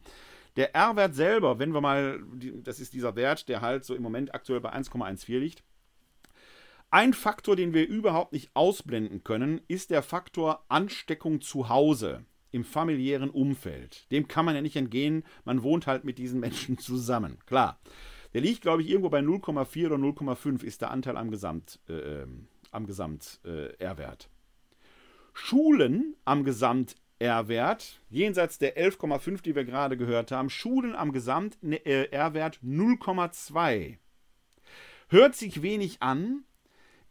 Der 0.55 0.73
R-Wert 0.73 1.15
selber, 1.15 1.59
wenn 1.59 1.73
wir 1.73 1.81
mal, 1.81 2.23
das 2.63 2.79
ist 2.79 2.93
dieser 2.93 3.15
Wert, 3.15 3.49
der 3.49 3.61
halt 3.61 3.83
so 3.83 3.93
im 3.93 4.01
Moment 4.01 4.33
aktuell 4.33 4.61
bei 4.61 4.73
1,14 4.73 5.37
liegt. 5.37 5.63
Ein 6.91 7.13
Faktor, 7.13 7.57
den 7.57 7.73
wir 7.73 7.87
überhaupt 7.87 8.31
nicht 8.31 8.51
ausblenden 8.53 9.23
können, 9.23 9.59
ist 9.67 9.89
der 9.89 10.01
Faktor 10.01 10.63
Ansteckung 10.69 11.41
zu 11.41 11.67
Hause. 11.67 12.23
Im 12.55 12.63
familiären 12.63 13.29
Umfeld. 13.29 14.09
Dem 14.11 14.29
kann 14.29 14.45
man 14.45 14.55
ja 14.55 14.61
nicht 14.61 14.77
entgehen. 14.77 15.25
Man 15.43 15.61
wohnt 15.61 15.87
halt 15.87 16.05
mit 16.05 16.17
diesen 16.17 16.39
Menschen 16.39 16.77
zusammen. 16.79 17.37
Klar. 17.45 17.79
Der 18.33 18.41
liegt, 18.41 18.61
glaube 18.61 18.81
ich, 18.81 18.89
irgendwo 18.89 19.09
bei 19.09 19.19
0,4 19.19 19.85
oder 19.87 19.95
0,5 19.97 20.63
ist 20.63 20.81
der 20.81 20.91
Anteil 20.91 21.17
am 21.17 21.31
Gesamt, 21.31 21.81
äh, 21.89 21.93
ähm, 21.93 22.47
am 22.71 22.85
Gesamt 22.85 23.41
äh, 23.43 23.73
R-Wert. 23.77 24.29
Schulen 25.33 26.15
am 26.23 26.45
Gesamt 26.45 26.95
R-Wert, 27.19 27.99
jenseits 28.09 28.57
der 28.57 28.77
11,5, 28.77 29.41
die 29.41 29.55
wir 29.55 29.65
gerade 29.65 29.97
gehört 29.97 30.31
haben, 30.31 30.49
Schulen 30.49 30.95
am 30.95 31.11
Gesamt 31.11 31.57
äh, 31.61 32.05
R-Wert 32.05 32.59
0,2. 32.63 33.97
Hört 35.09 35.35
sich 35.35 35.61
wenig 35.61 36.01
an, 36.01 36.45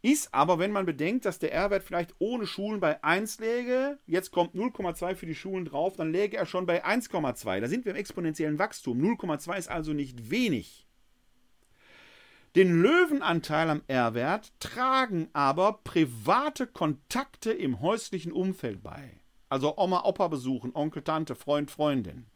ist 0.05 0.35
aber, 0.35 0.59
wenn 0.59 0.71
man 0.71 0.85
bedenkt, 0.85 1.25
dass 1.25 1.39
der 1.39 1.51
R-Wert 1.51 1.83
vielleicht 1.83 2.13
ohne 2.19 2.45
Schulen 2.45 2.79
bei 2.79 3.03
1 3.03 3.39
läge, 3.39 3.97
jetzt 4.05 4.31
kommt 4.31 4.53
0,2 4.53 5.15
für 5.15 5.25
die 5.25 5.33
Schulen 5.33 5.65
drauf, 5.65 5.95
dann 5.95 6.11
läge 6.11 6.37
er 6.37 6.45
schon 6.45 6.67
bei 6.67 6.85
1,2. 6.85 7.59
Da 7.59 7.67
sind 7.67 7.85
wir 7.85 7.93
im 7.93 7.97
exponentiellen 7.97 8.59
Wachstum. 8.59 9.01
0,2 9.01 9.57
ist 9.57 9.67
also 9.67 9.93
nicht 9.93 10.29
wenig. 10.29 10.85
Den 12.55 12.83
Löwenanteil 12.83 13.67
am 13.69 13.81
R-Wert 13.87 14.53
tragen 14.59 15.27
aber 15.33 15.79
private 15.83 16.67
Kontakte 16.67 17.51
im 17.51 17.81
häuslichen 17.81 18.31
Umfeld 18.31 18.83
bei. 18.83 19.19
Also 19.49 19.75
Oma, 19.75 20.05
Opa 20.05 20.27
besuchen, 20.27 20.71
Onkel, 20.75 21.01
Tante, 21.01 21.33
Freund, 21.33 21.71
Freundin. 21.71 22.27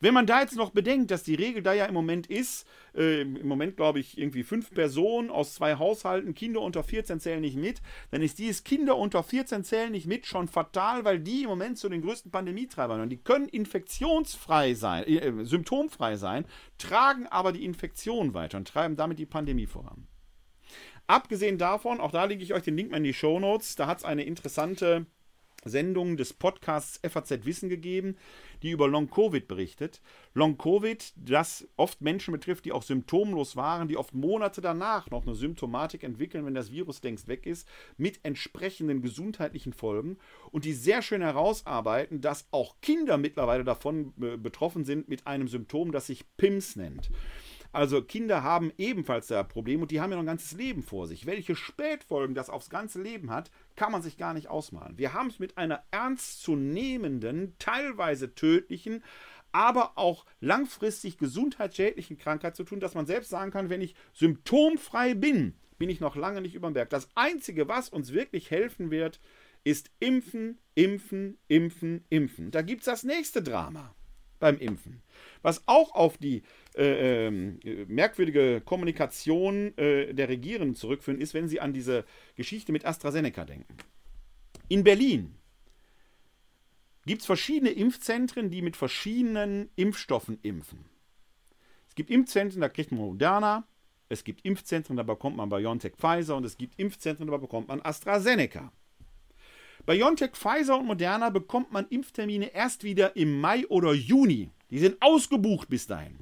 Wenn 0.00 0.14
man 0.14 0.26
da 0.26 0.40
jetzt 0.40 0.56
noch 0.56 0.70
bedenkt, 0.70 1.10
dass 1.10 1.22
die 1.22 1.34
Regel 1.34 1.62
da 1.62 1.72
ja 1.72 1.86
im 1.86 1.94
Moment 1.94 2.26
ist, 2.26 2.66
äh, 2.94 3.22
im 3.22 3.46
Moment 3.46 3.76
glaube 3.76 4.00
ich 4.00 4.18
irgendwie 4.18 4.42
fünf 4.42 4.70
Personen 4.70 5.30
aus 5.30 5.54
zwei 5.54 5.76
Haushalten, 5.76 6.34
Kinder 6.34 6.60
unter 6.60 6.82
14 6.82 7.20
zählen 7.20 7.40
nicht 7.40 7.56
mit, 7.56 7.80
dann 8.10 8.22
ist 8.22 8.38
dieses 8.38 8.64
Kinder 8.64 8.96
unter 8.96 9.22
14 9.22 9.64
zählen 9.64 9.92
nicht 9.92 10.06
mit 10.06 10.26
schon 10.26 10.48
fatal, 10.48 11.04
weil 11.04 11.20
die 11.20 11.42
im 11.42 11.48
Moment 11.48 11.78
zu 11.78 11.88
den 11.88 12.02
größten 12.02 12.30
Pandemietreibern 12.30 13.00
und 13.00 13.10
die 13.10 13.18
können 13.22 13.48
infektionsfrei 13.48 14.74
sein, 14.74 15.04
äh, 15.04 15.18
äh, 15.18 15.44
symptomfrei 15.44 16.16
sein, 16.16 16.44
tragen 16.78 17.26
aber 17.26 17.52
die 17.52 17.64
Infektion 17.64 18.34
weiter 18.34 18.58
und 18.58 18.68
treiben 18.68 18.96
damit 18.96 19.18
die 19.18 19.26
Pandemie 19.26 19.66
voran. 19.66 20.06
Abgesehen 21.06 21.56
davon, 21.56 22.00
auch 22.00 22.10
da 22.10 22.24
lege 22.24 22.42
ich 22.42 22.52
euch 22.52 22.64
den 22.64 22.76
Link 22.76 22.90
mal 22.90 22.98
in 22.98 23.04
die 23.04 23.14
Show 23.14 23.40
Notes, 23.40 23.76
da 23.76 23.86
hat 23.86 23.98
es 23.98 24.04
eine 24.04 24.24
interessante 24.24 25.06
Sendung 25.64 26.16
des 26.16 26.32
Podcasts 26.32 27.00
FAZ 27.08 27.44
Wissen 27.44 27.68
gegeben, 27.68 28.16
die 28.62 28.70
über 28.70 28.88
Long-Covid 28.88 29.48
berichtet. 29.48 30.00
Long-Covid, 30.34 31.12
das 31.16 31.66
oft 31.76 32.00
Menschen 32.00 32.32
betrifft, 32.32 32.64
die 32.64 32.72
auch 32.72 32.82
symptomlos 32.82 33.56
waren, 33.56 33.88
die 33.88 33.96
oft 33.96 34.14
Monate 34.14 34.60
danach 34.60 35.10
noch 35.10 35.26
eine 35.26 35.34
Symptomatik 35.34 36.02
entwickeln, 36.02 36.46
wenn 36.46 36.54
das 36.54 36.70
Virus 36.70 37.02
längst 37.02 37.28
weg 37.28 37.46
ist, 37.46 37.68
mit 37.96 38.20
entsprechenden 38.22 39.02
gesundheitlichen 39.02 39.72
Folgen 39.72 40.18
und 40.50 40.64
die 40.64 40.72
sehr 40.72 41.02
schön 41.02 41.22
herausarbeiten, 41.22 42.20
dass 42.20 42.46
auch 42.50 42.76
Kinder 42.80 43.18
mittlerweile 43.18 43.64
davon 43.64 44.12
äh, 44.20 44.36
betroffen 44.36 44.84
sind 44.84 45.08
mit 45.08 45.26
einem 45.26 45.48
Symptom, 45.48 45.92
das 45.92 46.06
sich 46.06 46.24
PIMS 46.36 46.76
nennt. 46.76 47.10
Also 47.78 48.02
Kinder 48.02 48.42
haben 48.42 48.72
ebenfalls 48.76 49.28
da 49.28 49.44
Probleme 49.44 49.82
und 49.82 49.92
die 49.92 50.00
haben 50.00 50.10
ja 50.10 50.16
noch 50.16 50.24
ein 50.24 50.26
ganzes 50.26 50.58
Leben 50.58 50.82
vor 50.82 51.06
sich. 51.06 51.26
Welche 51.26 51.54
Spätfolgen 51.54 52.34
das 52.34 52.50
aufs 52.50 52.70
ganze 52.70 53.00
Leben 53.00 53.30
hat, 53.30 53.52
kann 53.76 53.92
man 53.92 54.02
sich 54.02 54.16
gar 54.16 54.34
nicht 54.34 54.48
ausmalen. 54.48 54.98
Wir 54.98 55.14
haben 55.14 55.28
es 55.28 55.38
mit 55.38 55.56
einer 55.56 55.84
ernstzunehmenden, 55.92 57.54
teilweise 57.60 58.34
tödlichen, 58.34 59.04
aber 59.52 59.92
auch 59.94 60.26
langfristig 60.40 61.18
gesundheitsschädlichen 61.18 62.18
Krankheit 62.18 62.56
zu 62.56 62.64
tun, 62.64 62.80
dass 62.80 62.96
man 62.96 63.06
selbst 63.06 63.30
sagen 63.30 63.52
kann, 63.52 63.70
wenn 63.70 63.80
ich 63.80 63.94
symptomfrei 64.12 65.14
bin, 65.14 65.54
bin 65.78 65.88
ich 65.88 66.00
noch 66.00 66.16
lange 66.16 66.40
nicht 66.40 66.56
über 66.56 66.68
dem 66.68 66.74
Berg. 66.74 66.90
Das 66.90 67.08
Einzige, 67.14 67.68
was 67.68 67.90
uns 67.90 68.12
wirklich 68.12 68.50
helfen 68.50 68.90
wird, 68.90 69.20
ist 69.62 69.88
Impfen, 70.00 70.58
Impfen, 70.74 71.38
Impfen, 71.46 72.04
Impfen. 72.08 72.50
Da 72.50 72.62
gibt 72.62 72.80
es 72.80 72.86
das 72.86 73.04
nächste 73.04 73.40
Drama 73.40 73.94
beim 74.38 74.58
Impfen. 74.58 75.02
Was 75.42 75.62
auch 75.66 75.94
auf 75.94 76.18
die 76.18 76.42
äh, 76.76 77.26
äh, 77.26 77.30
merkwürdige 77.86 78.60
Kommunikation 78.60 79.76
äh, 79.76 80.12
der 80.14 80.28
Regierenden 80.28 80.74
zurückführen, 80.74 81.20
ist, 81.20 81.34
wenn 81.34 81.48
Sie 81.48 81.60
an 81.60 81.72
diese 81.72 82.04
Geschichte 82.36 82.72
mit 82.72 82.84
AstraZeneca 82.84 83.44
denken. 83.44 83.76
In 84.68 84.84
Berlin 84.84 85.34
gibt 87.06 87.22
es 87.22 87.26
verschiedene 87.26 87.70
Impfzentren, 87.70 88.50
die 88.50 88.62
mit 88.62 88.76
verschiedenen 88.76 89.70
Impfstoffen 89.76 90.38
impfen. 90.42 90.84
Es 91.88 91.94
gibt 91.94 92.10
Impfzentren, 92.10 92.60
da 92.60 92.68
kriegt 92.68 92.92
man 92.92 93.00
Moderna, 93.00 93.66
es 94.08 94.24
gibt 94.24 94.44
Impfzentren, 94.44 94.96
da 94.96 95.02
bekommt 95.02 95.36
man 95.36 95.48
BioNTech 95.48 95.94
Pfizer 95.96 96.36
und 96.36 96.44
es 96.44 96.56
gibt 96.56 96.78
Impfzentren, 96.78 97.26
da 97.28 97.36
bekommt 97.36 97.68
man 97.68 97.80
AstraZeneca. 97.82 98.72
BioNTech, 99.88 100.32
Pfizer 100.36 100.78
und 100.78 100.84
Moderna 100.84 101.30
bekommt 101.30 101.72
man 101.72 101.88
Impftermine 101.88 102.52
erst 102.52 102.84
wieder 102.84 103.16
im 103.16 103.40
Mai 103.40 103.66
oder 103.68 103.94
Juni. 103.94 104.50
Die 104.68 104.80
sind 104.80 105.00
ausgebucht 105.00 105.70
bis 105.70 105.86
dahin. 105.86 106.18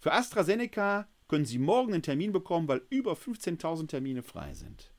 Für 0.00 0.12
AstraZeneca 0.12 1.06
können 1.28 1.44
Sie 1.44 1.58
morgen 1.58 1.92
einen 1.92 2.02
Termin 2.02 2.32
bekommen, 2.32 2.66
weil 2.66 2.82
über 2.90 3.12
15.000 3.12 3.86
Termine 3.86 4.24
frei 4.24 4.54
sind. 4.54 4.92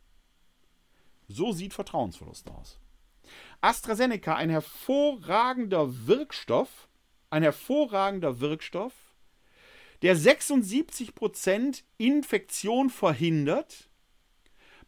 So 1.28 1.52
sieht 1.52 1.74
Vertrauensverlust 1.74 2.50
aus. 2.50 2.80
AstraZeneca, 3.60 4.38
ein 4.38 4.50
hervorragender 4.50 6.08
Wirkstoff, 6.08 6.88
ein 7.30 7.44
hervorragender 7.44 8.40
Wirkstoff, 8.40 8.94
der 10.02 10.16
76% 10.16 11.84
Infektion 11.98 12.90
verhindert, 12.90 13.90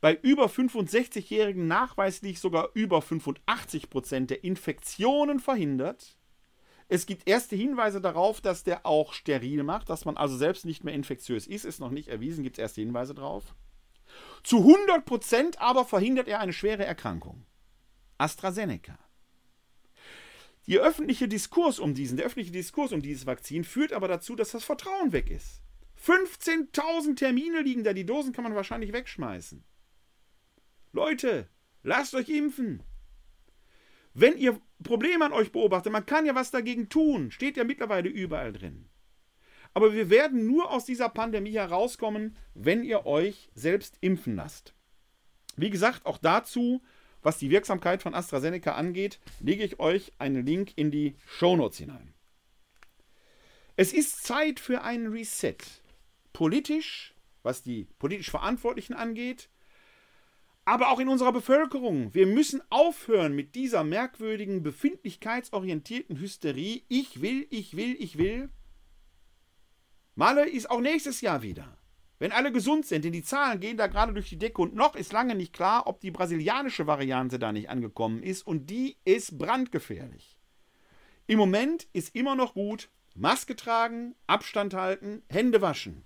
bei 0.01 0.15
über 0.15 0.47
65-Jährigen 0.47 1.67
nachweislich 1.67 2.39
sogar 2.39 2.69
über 2.73 2.99
85% 2.99 4.25
der 4.27 4.43
Infektionen 4.43 5.39
verhindert 5.39 6.17
es 6.87 7.05
gibt 7.05 7.27
erste 7.27 7.55
Hinweise 7.55 7.99
darauf, 7.99 8.41
dass 8.41 8.63
der 8.63 8.85
auch 8.85 9.13
steril 9.13 9.63
macht, 9.63 9.89
dass 9.89 10.05
man 10.05 10.17
also 10.17 10.37
selbst 10.37 10.65
nicht 10.65 10.83
mehr 10.83 10.93
infektiös 10.93 11.47
ist, 11.47 11.65
ist 11.65 11.79
noch 11.79 11.89
nicht 11.89 12.09
erwiesen, 12.09 12.43
gibt 12.43 12.57
es 12.57 12.61
erste 12.61 12.81
Hinweise 12.81 13.15
darauf. 13.15 13.55
Zu 14.43 14.57
100% 14.57 15.57
aber 15.57 15.85
verhindert 15.85 16.27
er 16.27 16.39
eine 16.39 16.53
schwere 16.53 16.85
Erkrankung. 16.85 17.43
AstraZeneca. 18.19 18.99
Der 20.67 20.81
öffentliche 20.81 21.27
Diskurs 21.27 21.79
um 21.79 21.93
diesen, 21.93 22.17
der 22.17 22.27
öffentliche 22.27 22.51
Diskurs 22.51 22.91
um 22.91 23.01
dieses 23.01 23.25
Vakzin 23.25 23.63
führt 23.63 23.93
aber 23.93 24.07
dazu, 24.07 24.35
dass 24.35 24.51
das 24.51 24.63
Vertrauen 24.63 25.11
weg 25.11 25.31
ist. 25.31 25.61
15.000 26.03 27.15
Termine 27.15 27.61
liegen 27.61 27.83
da, 27.83 27.93
die 27.93 28.05
Dosen 28.05 28.31
kann 28.31 28.43
man 28.43 28.55
wahrscheinlich 28.55 28.93
wegschmeißen. 28.93 29.63
Leute, 30.95 31.49
lasst 31.83 32.15
euch 32.15 32.29
impfen. 32.29 32.81
Wenn 34.13 34.37
ihr 34.37 34.59
Probleme 34.81 35.25
an 35.25 35.33
euch 35.33 35.51
beobachtet, 35.51 35.91
man 35.91 36.05
kann 36.05 36.25
ja 36.25 36.35
was 36.35 36.51
dagegen 36.51 36.87
tun, 36.87 37.31
steht 37.31 37.57
ja 37.57 37.65
mittlerweile 37.65 38.07
überall 38.07 38.53
drin. 38.53 38.87
Aber 39.73 39.93
wir 39.93 40.09
werden 40.09 40.47
nur 40.47 40.71
aus 40.71 40.85
dieser 40.85 41.09
Pandemie 41.09 41.51
herauskommen, 41.51 42.37
wenn 42.53 42.85
ihr 42.85 43.05
euch 43.05 43.49
selbst 43.53 43.97
impfen 43.99 44.37
lasst. 44.37 44.73
Wie 45.57 45.69
gesagt, 45.69 46.05
auch 46.05 46.17
dazu, 46.17 46.81
was 47.21 47.39
die 47.39 47.49
Wirksamkeit 47.49 48.01
von 48.01 48.15
AstraZeneca 48.15 48.75
angeht, 48.75 49.19
lege 49.41 49.65
ich 49.65 49.81
euch 49.81 50.13
einen 50.17 50.45
Link 50.45 50.77
in 50.77 50.91
die 50.91 51.17
Shownotes 51.27 51.79
hinein. 51.79 52.13
Es 53.75 53.91
ist 53.91 54.23
Zeit 54.23 54.61
für 54.61 54.83
einen 54.83 55.07
Reset. 55.07 55.57
Politisch, 56.31 57.13
was 57.43 57.63
die 57.63 57.89
politisch 57.99 58.31
Verantwortlichen 58.31 58.93
angeht, 58.93 59.49
aber 60.65 60.89
auch 60.89 60.99
in 60.99 61.07
unserer 61.07 61.31
Bevölkerung. 61.31 62.13
Wir 62.13 62.25
müssen 62.25 62.61
aufhören 62.71 63.35
mit 63.35 63.53
dieser 63.53 63.83
merkwürdigen, 63.83 64.63
befindlichkeitsorientierten 64.63 66.19
Hysterie. 66.19 66.83
Ich 66.89 67.21
will, 67.21 67.47
ich 67.51 67.77
will, 67.77 67.95
ich 67.99 68.17
will. 68.17 68.49
Malle 70.15 70.49
ist 70.49 70.69
auch 70.69 70.81
nächstes 70.81 71.21
Jahr 71.21 71.43
wieder. 71.43 71.77
Wenn 72.17 72.31
alle 72.31 72.51
gesund 72.51 72.85
sind, 72.85 73.05
denn 73.05 73.11
die 73.11 73.23
Zahlen 73.23 73.59
gehen 73.59 73.77
da 73.77 73.87
gerade 73.87 74.13
durch 74.13 74.29
die 74.29 74.37
Decke 74.37 74.61
und 74.61 74.73
noch 74.73 74.95
ist 74.95 75.11
lange 75.11 75.35
nicht 75.35 75.53
klar, 75.53 75.85
ob 75.85 75.99
die 75.99 76.11
brasilianische 76.11 76.87
Variante 76.87 77.37
da 77.37 77.51
nicht 77.51 77.69
angekommen 77.69 78.23
ist 78.23 78.47
und 78.47 78.69
die 78.69 78.97
ist 79.03 79.37
brandgefährlich. 79.37 80.37
Im 81.27 81.37
Moment 81.37 81.87
ist 81.91 82.15
immer 82.15 82.35
noch 82.35 82.53
gut, 82.53 82.89
Maske 83.15 83.55
tragen, 83.55 84.15
Abstand 84.27 84.73
halten, 84.73 85.23
Hände 85.29 85.61
waschen. 85.61 86.03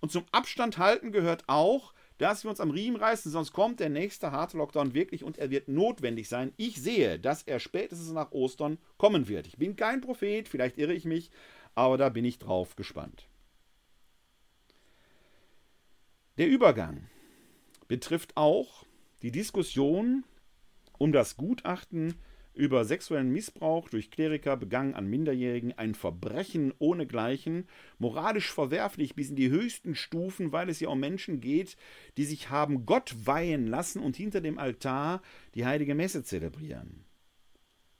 Und 0.00 0.12
zum 0.12 0.24
Abstand 0.30 0.78
halten 0.78 1.10
gehört 1.10 1.44
auch, 1.48 1.92
dass 2.22 2.44
wir 2.44 2.50
uns 2.50 2.60
am 2.60 2.70
Riemen 2.70 2.96
reißen, 2.96 3.32
sonst 3.32 3.52
kommt 3.52 3.80
der 3.80 3.88
nächste 3.88 4.30
harte 4.30 4.56
Lockdown 4.56 4.94
wirklich 4.94 5.24
und 5.24 5.38
er 5.38 5.50
wird 5.50 5.66
notwendig 5.66 6.28
sein. 6.28 6.52
Ich 6.56 6.80
sehe, 6.80 7.18
dass 7.18 7.42
er 7.42 7.58
spätestens 7.58 8.12
nach 8.12 8.30
Ostern 8.30 8.78
kommen 8.96 9.26
wird. 9.26 9.48
Ich 9.48 9.58
bin 9.58 9.74
kein 9.74 10.00
Prophet, 10.00 10.48
vielleicht 10.48 10.78
irre 10.78 10.94
ich 10.94 11.04
mich, 11.04 11.32
aber 11.74 11.98
da 11.98 12.10
bin 12.10 12.24
ich 12.24 12.38
drauf 12.38 12.76
gespannt. 12.76 13.26
Der 16.38 16.46
Übergang 16.46 17.08
betrifft 17.88 18.36
auch 18.36 18.86
die 19.22 19.32
Diskussion 19.32 20.22
um 20.98 21.10
das 21.10 21.36
Gutachten 21.36 22.14
über 22.54 22.84
sexuellen 22.84 23.30
Missbrauch 23.30 23.88
durch 23.88 24.10
Kleriker 24.10 24.56
begangen 24.56 24.94
an 24.94 25.06
Minderjährigen 25.06 25.76
ein 25.78 25.94
Verbrechen 25.94 26.72
ohnegleichen, 26.78 27.66
moralisch 27.98 28.52
verwerflich 28.52 29.14
bis 29.14 29.30
in 29.30 29.36
die 29.36 29.50
höchsten 29.50 29.94
Stufen, 29.94 30.52
weil 30.52 30.68
es 30.68 30.80
ja 30.80 30.88
um 30.88 31.00
Menschen 31.00 31.40
geht, 31.40 31.76
die 32.16 32.24
sich 32.24 32.50
haben 32.50 32.86
Gott 32.86 33.14
weihen 33.24 33.66
lassen 33.66 34.00
und 34.00 34.16
hinter 34.16 34.40
dem 34.40 34.58
Altar 34.58 35.22
die 35.54 35.64
heilige 35.64 35.94
Messe 35.94 36.22
zelebrieren. 36.24 37.04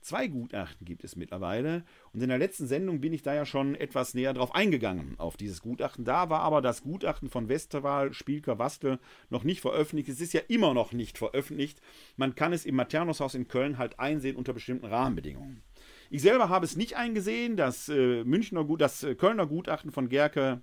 Zwei 0.03 0.27
Gutachten 0.27 0.85
gibt 0.85 1.05
es 1.05 1.15
mittlerweile. 1.15 1.85
Und 2.11 2.21
in 2.21 2.27
der 2.27 2.37
letzten 2.37 2.67
Sendung 2.67 2.99
bin 2.99 3.13
ich 3.13 3.23
da 3.23 3.33
ja 3.33 3.45
schon 3.45 3.73
etwas 3.73 4.13
näher 4.13 4.33
drauf 4.33 4.53
eingegangen, 4.53 5.15
auf 5.17 5.37
dieses 5.37 5.61
Gutachten. 5.61 6.03
Da 6.03 6.29
war 6.29 6.41
aber 6.41 6.61
das 6.61 6.83
Gutachten 6.83 7.29
von 7.29 7.47
Westerwal, 7.47 8.13
Spielker, 8.13 8.59
Wastel 8.59 8.99
noch 9.29 9.45
nicht 9.45 9.61
veröffentlicht. 9.61 10.09
Es 10.09 10.19
ist 10.19 10.33
ja 10.33 10.41
immer 10.49 10.73
noch 10.73 10.91
nicht 10.91 11.17
veröffentlicht. 11.17 11.79
Man 12.17 12.35
kann 12.35 12.51
es 12.51 12.65
im 12.65 12.75
Maternushaus 12.75 13.33
in 13.33 13.47
Köln 13.47 13.77
halt 13.77 13.97
einsehen 13.97 14.35
unter 14.35 14.51
bestimmten 14.51 14.87
Rahmenbedingungen. 14.87 15.63
Ich 16.09 16.21
selber 16.21 16.49
habe 16.49 16.65
es 16.65 16.75
nicht 16.75 16.97
eingesehen. 16.97 17.55
Das, 17.55 17.87
äh, 17.87 18.25
Münchner, 18.25 18.65
das 18.77 19.03
äh, 19.03 19.15
Kölner 19.15 19.47
Gutachten 19.47 19.91
von 19.91 20.09
Gerke 20.09 20.61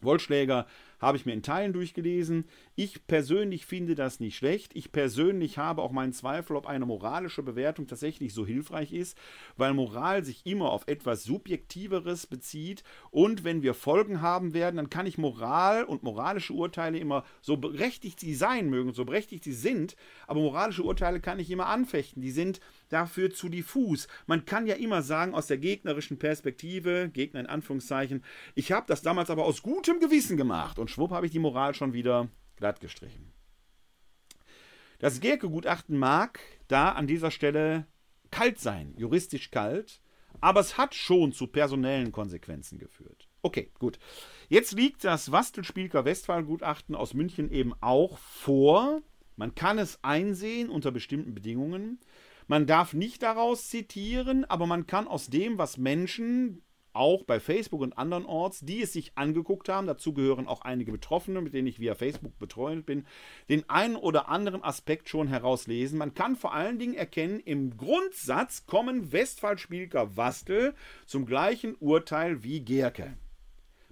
Wollschläger 0.00 0.66
habe 1.00 1.16
ich 1.16 1.26
mir 1.26 1.32
in 1.32 1.42
Teilen 1.42 1.72
durchgelesen. 1.72 2.44
Ich 2.80 3.08
persönlich 3.08 3.66
finde 3.66 3.96
das 3.96 4.20
nicht 4.20 4.36
schlecht. 4.36 4.70
Ich 4.76 4.92
persönlich 4.92 5.58
habe 5.58 5.82
auch 5.82 5.90
meinen 5.90 6.12
Zweifel, 6.12 6.54
ob 6.54 6.68
eine 6.68 6.86
moralische 6.86 7.42
Bewertung 7.42 7.88
tatsächlich 7.88 8.32
so 8.32 8.46
hilfreich 8.46 8.92
ist, 8.92 9.18
weil 9.56 9.74
Moral 9.74 10.24
sich 10.24 10.46
immer 10.46 10.70
auf 10.70 10.86
etwas 10.86 11.24
Subjektiveres 11.24 12.28
bezieht. 12.28 12.84
Und 13.10 13.42
wenn 13.42 13.62
wir 13.62 13.74
Folgen 13.74 14.22
haben 14.22 14.54
werden, 14.54 14.76
dann 14.76 14.90
kann 14.90 15.06
ich 15.06 15.18
Moral 15.18 15.82
und 15.82 16.04
moralische 16.04 16.52
Urteile 16.52 17.00
immer, 17.00 17.24
so 17.40 17.56
berechtigt 17.56 18.20
sie 18.20 18.32
sein 18.32 18.70
mögen, 18.70 18.92
so 18.92 19.04
berechtigt 19.04 19.42
sie 19.42 19.54
sind, 19.54 19.96
aber 20.28 20.38
moralische 20.38 20.84
Urteile 20.84 21.18
kann 21.18 21.40
ich 21.40 21.50
immer 21.50 21.66
anfechten. 21.66 22.22
Die 22.22 22.30
sind 22.30 22.60
dafür 22.90 23.32
zu 23.32 23.48
diffus. 23.48 24.06
Man 24.28 24.44
kann 24.44 24.68
ja 24.68 24.76
immer 24.76 25.02
sagen, 25.02 25.34
aus 25.34 25.48
der 25.48 25.58
gegnerischen 25.58 26.20
Perspektive, 26.20 27.10
Gegner 27.12 27.40
in 27.40 27.46
Anführungszeichen, 27.46 28.22
ich 28.54 28.70
habe 28.70 28.86
das 28.86 29.02
damals 29.02 29.30
aber 29.30 29.46
aus 29.46 29.64
gutem 29.64 29.98
Gewissen 29.98 30.36
gemacht 30.36 30.78
und 30.78 30.92
schwupp 30.92 31.10
habe 31.10 31.26
ich 31.26 31.32
die 31.32 31.40
Moral 31.40 31.74
schon 31.74 31.92
wieder 31.92 32.28
glatt 32.58 32.80
gestrichen. 32.80 33.32
Das 34.98 35.20
Gerke-Gutachten 35.20 35.96
mag 35.96 36.40
da 36.66 36.90
an 36.90 37.06
dieser 37.06 37.30
Stelle 37.30 37.86
kalt 38.30 38.58
sein, 38.58 38.94
juristisch 38.96 39.50
kalt, 39.50 40.00
aber 40.40 40.60
es 40.60 40.76
hat 40.76 40.94
schon 40.94 41.32
zu 41.32 41.46
personellen 41.46 42.12
Konsequenzen 42.12 42.78
geführt. 42.78 43.28
Okay, 43.42 43.70
gut. 43.78 43.98
Jetzt 44.48 44.72
liegt 44.72 45.04
das 45.04 45.32
Wastel-Spielker-Westphal-Gutachten 45.32 46.94
aus 46.94 47.14
München 47.14 47.50
eben 47.50 47.72
auch 47.80 48.18
vor. 48.18 49.02
Man 49.36 49.54
kann 49.54 49.78
es 49.78 50.02
einsehen 50.02 50.68
unter 50.68 50.90
bestimmten 50.90 51.34
Bedingungen. 51.34 52.00
Man 52.48 52.66
darf 52.66 52.94
nicht 52.94 53.22
daraus 53.22 53.68
zitieren, 53.68 54.44
aber 54.44 54.66
man 54.66 54.86
kann 54.86 55.06
aus 55.06 55.28
dem, 55.28 55.58
was 55.58 55.76
Menschen, 55.76 56.62
auch 56.92 57.24
bei 57.24 57.40
Facebook 57.40 57.80
und 57.80 57.96
anderen 57.98 58.26
Orts, 58.26 58.60
die 58.60 58.82
es 58.82 58.92
sich 58.92 59.12
angeguckt 59.16 59.68
haben, 59.68 59.86
dazu 59.86 60.12
gehören 60.12 60.46
auch 60.46 60.62
einige 60.62 60.92
Betroffene, 60.92 61.40
mit 61.40 61.54
denen 61.54 61.68
ich 61.68 61.80
via 61.80 61.94
Facebook 61.94 62.38
betreut 62.38 62.86
bin, 62.86 63.06
den 63.48 63.68
einen 63.68 63.96
oder 63.96 64.28
anderen 64.28 64.62
Aspekt 64.62 65.08
schon 65.08 65.28
herauslesen. 65.28 65.98
Man 65.98 66.14
kann 66.14 66.36
vor 66.36 66.52
allen 66.52 66.78
Dingen 66.78 66.94
erkennen, 66.94 67.40
im 67.40 67.76
Grundsatz 67.76 68.66
kommen 68.66 69.12
Westphal-Spielker 69.12 70.16
Wastel 70.16 70.74
zum 71.06 71.26
gleichen 71.26 71.74
Urteil 71.76 72.42
wie 72.42 72.60
Gerke. 72.60 73.16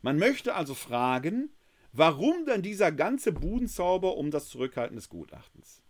Man 0.03 0.19
möchte 0.19 0.55
also 0.55 0.75
fragen, 0.75 1.51
warum 1.93 2.47
dann 2.47 2.63
dieser 2.63 2.93
ganze 2.93 3.33
Budenzauber 3.33 4.17
um 4.17 4.31
das 4.31 4.49
Zurückhalten 4.49 4.97
des 4.97 5.09
Gutachtens? 5.09 5.83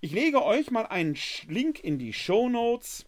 Ich 0.00 0.12
lege 0.12 0.44
euch 0.44 0.70
mal 0.70 0.86
einen 0.86 1.16
Link 1.48 1.82
in 1.82 1.98
die 1.98 2.12
Show 2.12 2.48
Notes, 2.48 3.06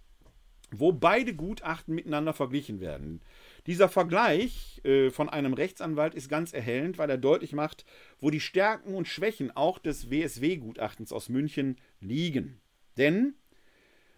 wo 0.71 0.93
beide 0.93 1.35
Gutachten 1.35 1.95
miteinander 1.95 2.33
verglichen 2.33 2.81
werden. 2.81 3.21
Dieser 3.67 3.89
Vergleich 3.89 4.81
äh, 4.85 5.11
von 5.11 5.29
einem 5.29 5.55
Rechtsanwalt 5.55 6.15
ist 6.15 6.29
ganz 6.29 6.53
erhellend, 6.53 6.99
weil 6.99 7.11
er 7.11 7.19
deutlich 7.19 7.53
macht, 7.53 7.85
wo 8.19 8.31
die 8.31 8.41
Stärken 8.41 8.95
und 8.95 9.09
Schwächen 9.09 9.51
auch 9.51 9.79
des 9.79 10.11
WSW-Gutachtens 10.11 11.13
aus 11.13 11.29
München 11.29 11.77
liegen. 12.01 12.61
Denn 12.97 13.35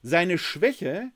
seine 0.03 0.39
Schwäche 0.39 1.11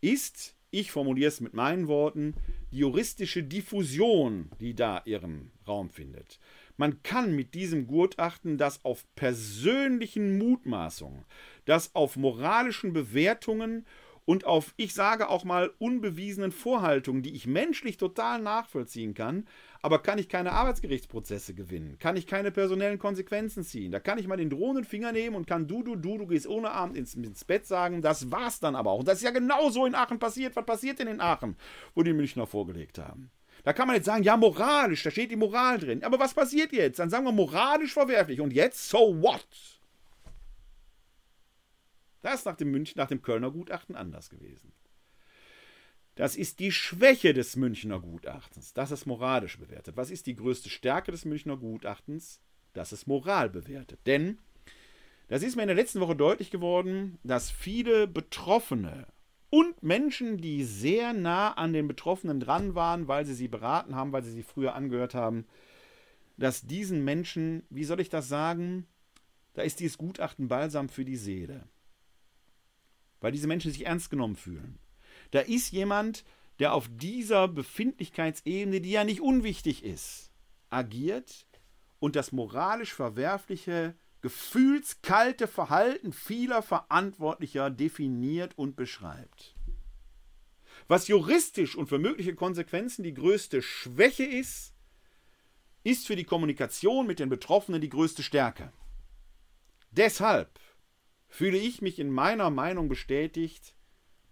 ist, 0.00 0.54
ich 0.70 0.90
formuliere 0.90 1.28
es 1.28 1.40
mit 1.40 1.54
meinen 1.54 1.88
Worten, 1.88 2.34
die 2.70 2.78
juristische 2.78 3.42
Diffusion, 3.42 4.50
die 4.60 4.74
da 4.74 5.02
ihren 5.04 5.50
Raum 5.66 5.90
findet. 5.90 6.38
Man 6.76 7.02
kann 7.02 7.34
mit 7.34 7.54
diesem 7.54 7.86
Gutachten 7.86 8.58
das 8.58 8.84
auf 8.84 9.04
persönlichen 9.16 10.38
Mutmaßungen, 10.38 11.24
das 11.64 11.94
auf 11.94 12.16
moralischen 12.16 12.92
Bewertungen 12.92 13.84
und 14.28 14.44
auf, 14.44 14.74
ich 14.76 14.92
sage 14.92 15.30
auch 15.30 15.44
mal, 15.44 15.72
unbewiesenen 15.78 16.52
Vorhaltungen, 16.52 17.22
die 17.22 17.34
ich 17.34 17.46
menschlich 17.46 17.96
total 17.96 18.42
nachvollziehen 18.42 19.14
kann, 19.14 19.46
aber 19.80 20.00
kann 20.02 20.18
ich 20.18 20.28
keine 20.28 20.52
Arbeitsgerichtsprozesse 20.52 21.54
gewinnen, 21.54 21.96
kann 21.98 22.14
ich 22.14 22.26
keine 22.26 22.50
personellen 22.50 22.98
Konsequenzen 22.98 23.64
ziehen. 23.64 23.90
Da 23.90 24.00
kann 24.00 24.18
ich 24.18 24.26
mal 24.26 24.36
den 24.36 24.50
drohenden 24.50 24.84
Finger 24.84 25.12
nehmen 25.12 25.34
und 25.34 25.46
kann 25.46 25.66
du, 25.66 25.82
du, 25.82 25.96
du, 25.96 26.18
du 26.18 26.26
gehst 26.26 26.46
ohne 26.46 26.72
Abend 26.72 26.98
ins, 26.98 27.14
ins 27.14 27.46
Bett 27.46 27.66
sagen, 27.66 28.02
das 28.02 28.30
war's 28.30 28.60
dann 28.60 28.76
aber 28.76 28.90
auch. 28.90 28.98
Und 28.98 29.08
das 29.08 29.16
ist 29.16 29.24
ja 29.24 29.30
genau 29.30 29.70
so 29.70 29.86
in 29.86 29.94
Aachen 29.94 30.18
passiert. 30.18 30.54
Was 30.56 30.66
passiert 30.66 30.98
denn 30.98 31.08
in 31.08 31.22
Aachen, 31.22 31.56
wo 31.94 32.02
die 32.02 32.12
Münchner 32.12 32.46
vorgelegt 32.46 32.98
haben? 32.98 33.30
Da 33.64 33.72
kann 33.72 33.86
man 33.86 33.96
jetzt 33.96 34.04
sagen, 34.04 34.24
ja, 34.24 34.36
moralisch, 34.36 35.04
da 35.04 35.10
steht 35.10 35.30
die 35.30 35.36
Moral 35.36 35.78
drin. 35.78 36.04
Aber 36.04 36.18
was 36.18 36.34
passiert 36.34 36.72
jetzt? 36.72 36.98
Dann 36.98 37.08
sagen 37.08 37.24
wir 37.24 37.32
moralisch 37.32 37.94
verwerflich. 37.94 38.42
Und 38.42 38.52
jetzt, 38.52 38.90
so 38.90 39.22
what? 39.22 39.77
Das 42.22 42.40
ist 42.40 42.46
nach 42.46 42.56
dem, 42.56 42.70
München, 42.70 42.94
nach 42.96 43.08
dem 43.08 43.22
Kölner 43.22 43.50
Gutachten 43.50 43.96
anders 43.96 44.30
gewesen. 44.30 44.72
Das 46.14 46.34
ist 46.34 46.58
die 46.58 46.72
Schwäche 46.72 47.32
des 47.32 47.54
Münchner 47.54 48.00
Gutachtens, 48.00 48.72
dass 48.72 48.90
es 48.90 49.06
moralisch 49.06 49.56
bewertet. 49.58 49.96
Was 49.96 50.10
ist 50.10 50.26
die 50.26 50.34
größte 50.34 50.68
Stärke 50.68 51.12
des 51.12 51.24
Münchner 51.24 51.56
Gutachtens? 51.56 52.40
Dass 52.72 52.90
es 52.90 53.06
Moral 53.06 53.48
bewertet. 53.48 54.00
Denn 54.04 54.38
das 55.28 55.42
ist 55.42 55.56
mir 55.56 55.62
in 55.62 55.68
der 55.68 55.76
letzten 55.76 56.00
Woche 56.00 56.16
deutlich 56.16 56.50
geworden, 56.50 57.18
dass 57.22 57.50
viele 57.50 58.08
Betroffene 58.08 59.06
und 59.50 59.82
Menschen, 59.82 60.38
die 60.38 60.64
sehr 60.64 61.12
nah 61.12 61.52
an 61.52 61.72
den 61.72 61.86
Betroffenen 61.86 62.40
dran 62.40 62.74
waren, 62.74 63.08
weil 63.08 63.24
sie 63.24 63.34
sie 63.34 63.48
beraten 63.48 63.94
haben, 63.94 64.12
weil 64.12 64.24
sie 64.24 64.32
sie 64.32 64.42
früher 64.42 64.74
angehört 64.74 65.14
haben, 65.14 65.46
dass 66.36 66.66
diesen 66.66 67.04
Menschen, 67.04 67.62
wie 67.70 67.84
soll 67.84 68.00
ich 68.00 68.08
das 68.08 68.28
sagen, 68.28 68.86
da 69.54 69.62
ist 69.62 69.80
dieses 69.80 69.98
Gutachten 69.98 70.48
balsam 70.48 70.88
für 70.88 71.04
die 71.04 71.16
Seele. 71.16 71.68
Weil 73.20 73.32
diese 73.32 73.46
Menschen 73.46 73.72
sich 73.72 73.86
ernst 73.86 74.10
genommen 74.10 74.36
fühlen. 74.36 74.78
Da 75.30 75.40
ist 75.40 75.72
jemand, 75.72 76.24
der 76.58 76.74
auf 76.74 76.88
dieser 76.90 77.48
Befindlichkeitsebene, 77.48 78.80
die 78.80 78.90
ja 78.90 79.04
nicht 79.04 79.20
unwichtig 79.20 79.84
ist, 79.84 80.30
agiert 80.70 81.46
und 81.98 82.16
das 82.16 82.32
moralisch 82.32 82.92
Verwerfliche 82.92 83.94
gefühlskalte 84.20 85.46
Verhalten 85.46 86.12
vieler 86.12 86.62
Verantwortlicher 86.62 87.70
definiert 87.70 88.56
und 88.56 88.74
beschreibt. 88.76 89.54
Was 90.88 91.08
juristisch 91.08 91.76
und 91.76 91.88
für 91.88 91.98
mögliche 91.98 92.34
Konsequenzen 92.34 93.02
die 93.02 93.14
größte 93.14 93.62
Schwäche 93.62 94.24
ist, 94.24 94.74
ist 95.84 96.06
für 96.06 96.16
die 96.16 96.24
Kommunikation 96.24 97.06
mit 97.06 97.18
den 97.18 97.28
Betroffenen 97.28 97.80
die 97.80 97.88
größte 97.88 98.22
Stärke. 98.22 98.72
Deshalb 99.90 100.58
fühle 101.28 101.58
ich 101.58 101.82
mich 101.82 101.98
in 101.98 102.10
meiner 102.10 102.50
Meinung 102.50 102.88
bestätigt, 102.88 103.74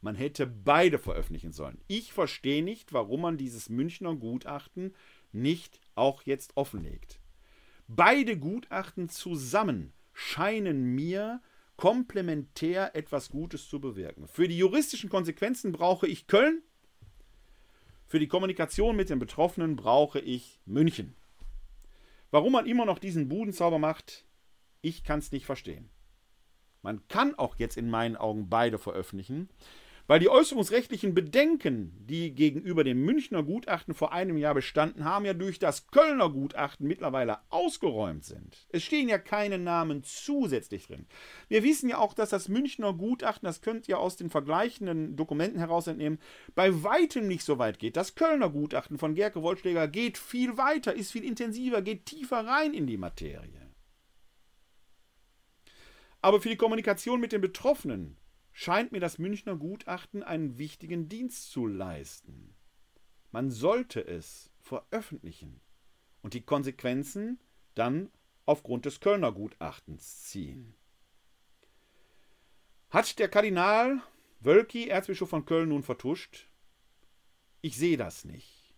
man 0.01 0.15
hätte 0.15 0.47
beide 0.47 0.99
veröffentlichen 0.99 1.53
sollen. 1.53 1.81
Ich 1.89 2.13
verstehe 2.13 2.63
nicht, 2.63 2.93
warum 2.93 3.23
man 3.23 3.37
dieses 3.37 3.69
Münchner 3.69 4.15
Gutachten 4.15 4.95
nicht 5.33 5.81
auch 5.95 6.23
jetzt 6.23 6.57
offenlegt. 6.57 7.21
Beide 7.89 8.39
Gutachten 8.39 9.09
zusammen 9.09 9.93
scheinen 10.13 10.95
mir 10.95 11.41
komplementär 11.77 12.97
etwas 12.97 13.31
Gutes 13.31 13.69
zu 13.69 13.81
bewirken. 13.81 14.29
Für 14.29 14.49
die 14.49 14.59
juristischen 14.59 15.11
Konsequenzen 15.11 15.73
brauche 15.73 16.07
ich 16.07 16.27
Köln, 16.27 16.63
für 18.07 18.21
die 18.21 18.29
Kommunikation 18.29 18.95
mit 18.95 19.11
den 19.11 19.19
Betroffenen 19.19 19.75
brauche 19.75 20.21
ich 20.21 20.61
München. 20.65 21.17
Warum 22.31 22.53
man 22.53 22.67
immer 22.67 22.87
noch 22.87 23.01
diesen 23.01 23.29
Budenzauber 23.29 23.79
macht, 23.79 24.25
ich 24.81 25.03
kann 25.03 25.19
es 25.19 25.33
nicht 25.33 25.45
verstehen. 25.45 25.91
Man 26.87 27.01
kann 27.09 27.35
auch 27.35 27.57
jetzt 27.59 27.77
in 27.77 27.91
meinen 27.91 28.15
Augen 28.15 28.49
beide 28.49 28.79
veröffentlichen, 28.79 29.49
weil 30.07 30.21
die 30.21 30.29
äußerungsrechtlichen 30.29 31.15
Bedenken, 31.15 31.91
die 32.07 32.33
gegenüber 32.33 32.85
dem 32.85 33.05
Münchner 33.05 33.43
Gutachten 33.43 33.93
vor 33.93 34.13
einem 34.13 34.37
Jahr 34.37 34.55
bestanden 34.55 35.05
haben, 35.05 35.25
ja 35.25 35.35
durch 35.35 35.59
das 35.59 35.89
Kölner 35.89 36.31
Gutachten 36.31 36.87
mittlerweile 36.87 37.39
ausgeräumt 37.51 38.25
sind. 38.25 38.69
Es 38.69 38.85
stehen 38.85 39.09
ja 39.09 39.19
keine 39.19 39.59
Namen 39.59 40.05
zusätzlich 40.05 40.87
drin. 40.87 41.07
Wir 41.49 41.65
wissen 41.65 41.89
ja 41.89 41.99
auch, 41.99 42.15
dass 42.15 42.31
das 42.31 42.49
Münchner 42.49 42.93
Gutachten, 42.93 43.47
das 43.47 43.63
könnt 43.63 43.89
ihr 43.89 43.99
aus 43.99 44.15
den 44.15 44.31
vergleichenden 44.31 45.17
Dokumenten 45.17 45.59
heraus 45.59 45.89
entnehmen, 45.89 46.21
bei 46.55 46.85
weitem 46.85 47.27
nicht 47.27 47.43
so 47.43 47.59
weit 47.59 47.81
geht. 47.81 47.97
Das 47.97 48.15
Kölner 48.15 48.49
Gutachten 48.51 48.97
von 48.97 49.17
Gerke 49.17 49.43
Wollschläger 49.43 49.89
geht 49.89 50.19
viel 50.19 50.57
weiter, 50.57 50.95
ist 50.95 51.11
viel 51.11 51.25
intensiver, 51.25 51.83
geht 51.83 52.07
tiefer 52.07 52.47
rein 52.47 52.75
in 52.75 52.87
die 52.87 52.97
Materie. 52.97 53.66
Aber 56.27 56.41
für 56.41 56.49
die 56.49 56.57
Kommunikation 56.57 57.21
mit 57.21 57.31
den 57.31 57.41
Betroffenen 57.41 58.17
scheint 58.53 58.91
mir 58.91 58.99
das 58.99 59.19
Münchner 59.19 59.55
Gutachten 59.55 60.25
einen 60.25 60.59
wichtigen 60.59 61.09
Dienst 61.09 61.53
zu 61.53 61.69
leisten. 61.69 62.57
Man 63.31 63.53
sollte 63.53 64.05
es 64.05 64.51
veröffentlichen 64.59 65.61
und 66.23 66.35
die 66.35 66.41
Konsequenzen 66.45 67.39
dann 67.77 68.11
aufgrund 68.45 68.87
des 68.87 68.99
Kölner 68.99 69.31
Gutachtens 69.31 70.25
ziehen. 70.25 70.75
Hat 72.91 73.21
der 73.21 73.29
Kardinal 73.29 74.03
Wölki, 74.41 74.89
Erzbischof 74.89 75.31
von 75.31 75.47
Köln, 75.47 75.69
nun 75.69 75.85
vertuscht? 75.85 76.49
Ich 77.61 77.77
sehe 77.77 77.97
das 77.97 78.25
nicht. 78.25 78.75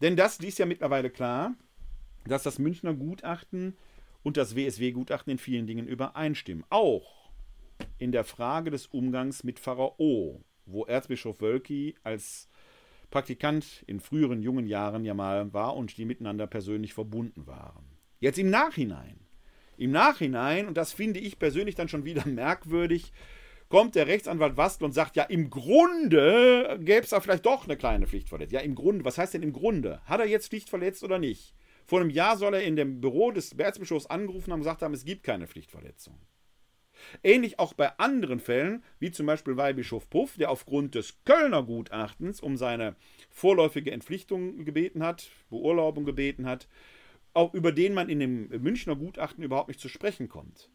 Denn 0.00 0.16
das 0.16 0.40
ist 0.40 0.58
ja 0.58 0.66
mittlerweile 0.66 1.10
klar, 1.10 1.54
dass 2.24 2.42
das 2.42 2.58
Münchner 2.58 2.94
Gutachten 2.94 3.76
und 4.22 4.36
das 4.36 4.56
WSW-Gutachten 4.56 5.32
in 5.32 5.38
vielen 5.38 5.66
Dingen 5.66 5.86
übereinstimmen. 5.86 6.64
Auch 6.70 7.30
in 7.98 8.12
der 8.12 8.24
Frage 8.24 8.70
des 8.70 8.86
Umgangs 8.86 9.44
mit 9.44 9.58
Pfarrer 9.58 9.98
O, 9.98 10.42
wo 10.66 10.84
Erzbischof 10.84 11.40
Wölki 11.40 11.94
als 12.02 12.48
Praktikant 13.10 13.82
in 13.86 14.00
früheren 14.00 14.42
jungen 14.42 14.66
Jahren 14.66 15.04
ja 15.04 15.14
mal 15.14 15.52
war 15.52 15.76
und 15.76 15.96
die 15.96 16.04
miteinander 16.04 16.46
persönlich 16.46 16.94
verbunden 16.94 17.46
waren. 17.46 17.84
Jetzt 18.20 18.38
im 18.38 18.50
Nachhinein, 18.50 19.18
im 19.76 19.90
Nachhinein, 19.90 20.68
und 20.68 20.76
das 20.76 20.92
finde 20.92 21.20
ich 21.20 21.38
persönlich 21.38 21.74
dann 21.74 21.88
schon 21.88 22.04
wieder 22.04 22.26
merkwürdig, 22.26 23.12
kommt 23.68 23.94
der 23.94 24.06
Rechtsanwalt 24.06 24.56
Wastl 24.56 24.84
und 24.84 24.92
sagt, 24.92 25.16
ja, 25.16 25.24
im 25.24 25.48
Grunde 25.48 26.78
gäbe 26.82 27.02
es 27.02 27.10
da 27.10 27.20
vielleicht 27.20 27.46
doch 27.46 27.64
eine 27.64 27.76
kleine 27.76 28.06
Pflichtverletzung. 28.06 28.54
Ja, 28.54 28.60
im 28.60 28.74
Grunde, 28.74 29.04
was 29.04 29.16
heißt 29.16 29.34
denn 29.34 29.42
im 29.42 29.52
Grunde? 29.52 30.00
Hat 30.04 30.20
er 30.20 30.26
jetzt 30.26 30.48
Pflicht 30.48 30.68
verletzt 30.68 31.02
oder 31.02 31.18
nicht? 31.18 31.54
Vor 31.90 32.00
einem 32.00 32.10
Jahr 32.10 32.36
soll 32.36 32.54
er 32.54 32.62
in 32.62 32.76
dem 32.76 33.00
Büro 33.00 33.32
des 33.32 33.50
Erzbischofs 33.50 34.06
angerufen 34.06 34.52
haben 34.52 34.60
und 34.60 34.64
gesagt 34.64 34.82
haben, 34.82 34.94
es 34.94 35.04
gibt 35.04 35.24
keine 35.24 35.48
Pflichtverletzung. 35.48 36.20
Ähnlich 37.24 37.58
auch 37.58 37.72
bei 37.72 37.98
anderen 37.98 38.38
Fällen, 38.38 38.84
wie 39.00 39.10
zum 39.10 39.26
Beispiel 39.26 39.56
Weihbischof 39.56 40.08
Puff, 40.08 40.36
der 40.36 40.52
aufgrund 40.52 40.94
des 40.94 41.24
Kölner 41.24 41.64
Gutachtens 41.64 42.40
um 42.40 42.56
seine 42.56 42.94
vorläufige 43.28 43.90
Entpflichtung 43.90 44.64
gebeten 44.64 45.02
hat, 45.02 45.30
Beurlaubung 45.48 46.04
gebeten 46.04 46.46
hat, 46.46 46.68
auch 47.34 47.54
über 47.54 47.72
den 47.72 47.92
man 47.92 48.08
in 48.08 48.20
dem 48.20 48.46
Münchner 48.62 48.94
Gutachten 48.94 49.42
überhaupt 49.42 49.66
nicht 49.66 49.80
zu 49.80 49.88
sprechen 49.88 50.28
kommt. 50.28 50.70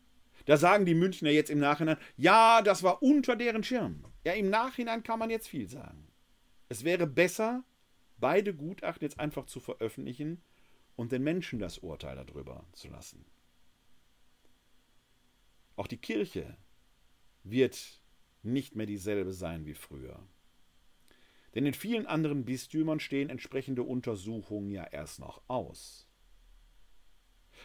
Da 0.48 0.58
sagen 0.58 0.84
die 0.84 0.96
Münchner 0.96 1.30
jetzt 1.30 1.50
im 1.50 1.60
Nachhinein, 1.60 1.96
ja, 2.18 2.62
das 2.62 2.84
war 2.84 3.02
unter 3.02 3.38
deren 3.38 3.64
Schirm. 3.64 4.04
Ja, 4.26 4.34
im 4.34 4.50
Nachhinein 4.50 5.02
kann 5.02 5.20
man 5.20 5.30
jetzt 5.30 5.48
viel 5.48 5.70
sagen. 5.70 6.10
Es 6.68 6.84
wäre 6.84 7.08
besser, 7.08 7.64
beide 8.18 8.54
Gutachten 8.54 9.06
jetzt 9.06 9.18
einfach 9.18 9.46
zu 9.46 9.62
veröffentlichen 9.62 10.42
und 10.96 11.12
den 11.12 11.24
Menschen 11.24 11.60
das 11.60 11.80
Urteil 11.80 12.16
darüber 12.16 12.66
zu 12.74 12.88
lassen. 12.90 13.26
Auch 15.76 15.88
die 15.88 15.98
Kirche 15.98 16.58
wird 17.44 18.02
nicht 18.44 18.76
mehr 18.76 18.86
dieselbe 18.86 19.34
sein 19.34 19.66
wie 19.66 19.74
früher. 19.74 20.26
Denn 21.54 21.66
in 21.66 21.74
vielen 21.74 22.06
anderen 22.06 22.46
Bistümern 22.46 23.00
stehen 23.00 23.30
entsprechende 23.30 23.84
Untersuchungen 23.84 24.72
ja 24.72 24.84
erst 24.86 25.20
noch 25.20 25.42
aus. 25.48 26.08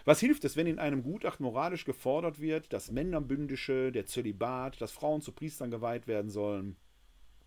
Was 0.05 0.21
hilft 0.21 0.45
es, 0.45 0.57
wenn 0.57 0.67
in 0.67 0.79
einem 0.79 1.03
Gutachten 1.03 1.45
moralisch 1.45 1.85
gefordert 1.85 2.41
wird, 2.41 2.73
dass 2.73 2.93
Männerbündische, 2.93 3.91
der 3.93 4.07
Zölibat, 4.07 4.81
dass 4.81 4.93
Frauen 4.93 5.21
zu 5.21 5.33
Priestern 5.33 5.71
geweiht 5.71 6.07
werden 6.07 6.31
sollen? 6.31 6.77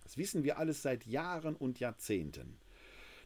Das 0.04 0.18
wissen 0.18 0.44
wir 0.44 0.58
alles 0.58 0.82
seit 0.82 1.06
Jahren 1.06 1.56
und 1.56 1.80
Jahrzehnten. 1.80 2.58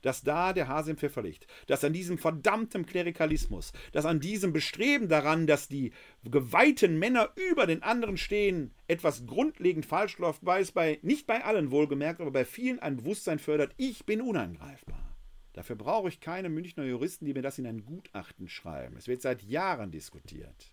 Dass 0.02 0.22
da 0.22 0.54
der 0.54 0.68
Hase 0.68 0.92
im 0.92 0.98
Pfeffer 0.98 1.22
liegt, 1.22 1.48
dass 1.68 1.84
an 1.84 1.94
diesem 1.94 2.18
verdammten 2.18 2.86
Klerikalismus, 2.86 3.74
dass 3.92 4.06
an 4.06 4.20
diesem 4.20 4.54
Bestreben 4.54 5.10
daran, 5.10 5.48
dass 5.48 5.68
die 5.68 5.92
geweihten 6.24 7.00
Männer 7.00 7.30
über 7.50 7.66
den 7.66 7.84
anderen 7.84 8.18
stehen, 8.18 8.74
etwas 8.88 9.26
grundlegend 9.26 9.86
falsch 9.86 10.18
läuft, 10.18 10.46
weil 10.46 10.62
es 10.62 10.72
bei, 10.72 11.00
nicht 11.02 11.28
bei 11.28 11.44
allen 11.44 11.72
wohlgemerkt, 11.72 12.22
aber 12.22 12.32
bei 12.32 12.46
vielen 12.46 12.80
ein 12.80 12.98
Bewusstsein 12.98 13.40
fördert, 13.40 13.74
ich 13.78 14.06
bin 14.06 14.22
unangreifbar. 14.22 15.08
Dafür 15.54 15.76
brauche 15.76 16.08
ich 16.08 16.20
keine 16.20 16.50
Münchner 16.50 16.84
Juristen, 16.84 17.26
die 17.26 17.34
mir 17.34 17.42
das 17.42 17.58
in 17.58 17.66
ein 17.66 17.84
Gutachten 17.84 18.48
schreiben. 18.48 18.96
Es 18.96 19.08
wird 19.08 19.24
seit 19.24 19.42
Jahren 19.42 19.90
diskutiert. 19.90 20.72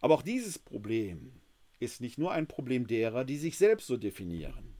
Aber 0.00 0.14
auch 0.14 0.22
dieses 0.22 0.58
Problem 0.58 1.40
ist 1.78 2.00
nicht 2.00 2.18
nur 2.18 2.32
ein 2.32 2.48
Problem 2.48 2.88
derer, 2.88 3.24
die 3.24 3.36
sich 3.36 3.56
selbst 3.56 3.86
so 3.86 3.96
definieren. 3.96 4.74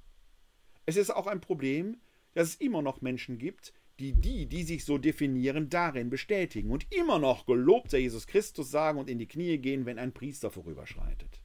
Es 0.87 0.97
ist 0.97 1.11
auch 1.11 1.27
ein 1.27 1.41
Problem, 1.41 1.99
dass 2.39 2.51
es 2.51 2.55
immer 2.55 2.83
noch 2.83 3.01
Menschen 3.01 3.37
gibt, 3.37 3.73
die 3.99 4.13
die, 4.13 4.47
die 4.47 4.63
sich 4.63 4.85
so 4.85 4.97
definieren, 4.97 5.71
darin 5.71 6.09
bestätigen 6.09 6.71
und 6.71 6.87
immer 6.95 7.19
noch 7.19 7.47
gelobt 7.47 7.91
sei 7.91 7.99
Jesus 7.99 8.29
Christus 8.29 8.71
sagen 8.71 9.01
und 9.01 9.11
in 9.11 9.19
die 9.19 9.27
Knie 9.27 9.59
gehen, 9.59 9.87
wenn 9.87 9.99
ein 9.99 10.13
Priester 10.13 10.53
vorüberschreitet. 10.53 11.43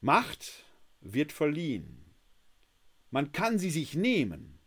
Macht 0.00 0.64
wird 1.02 1.30
verliehen. 1.30 2.06
Man 3.10 3.32
kann 3.32 3.58
sie 3.58 3.68
sich 3.68 3.94
nehmen. 3.94 4.60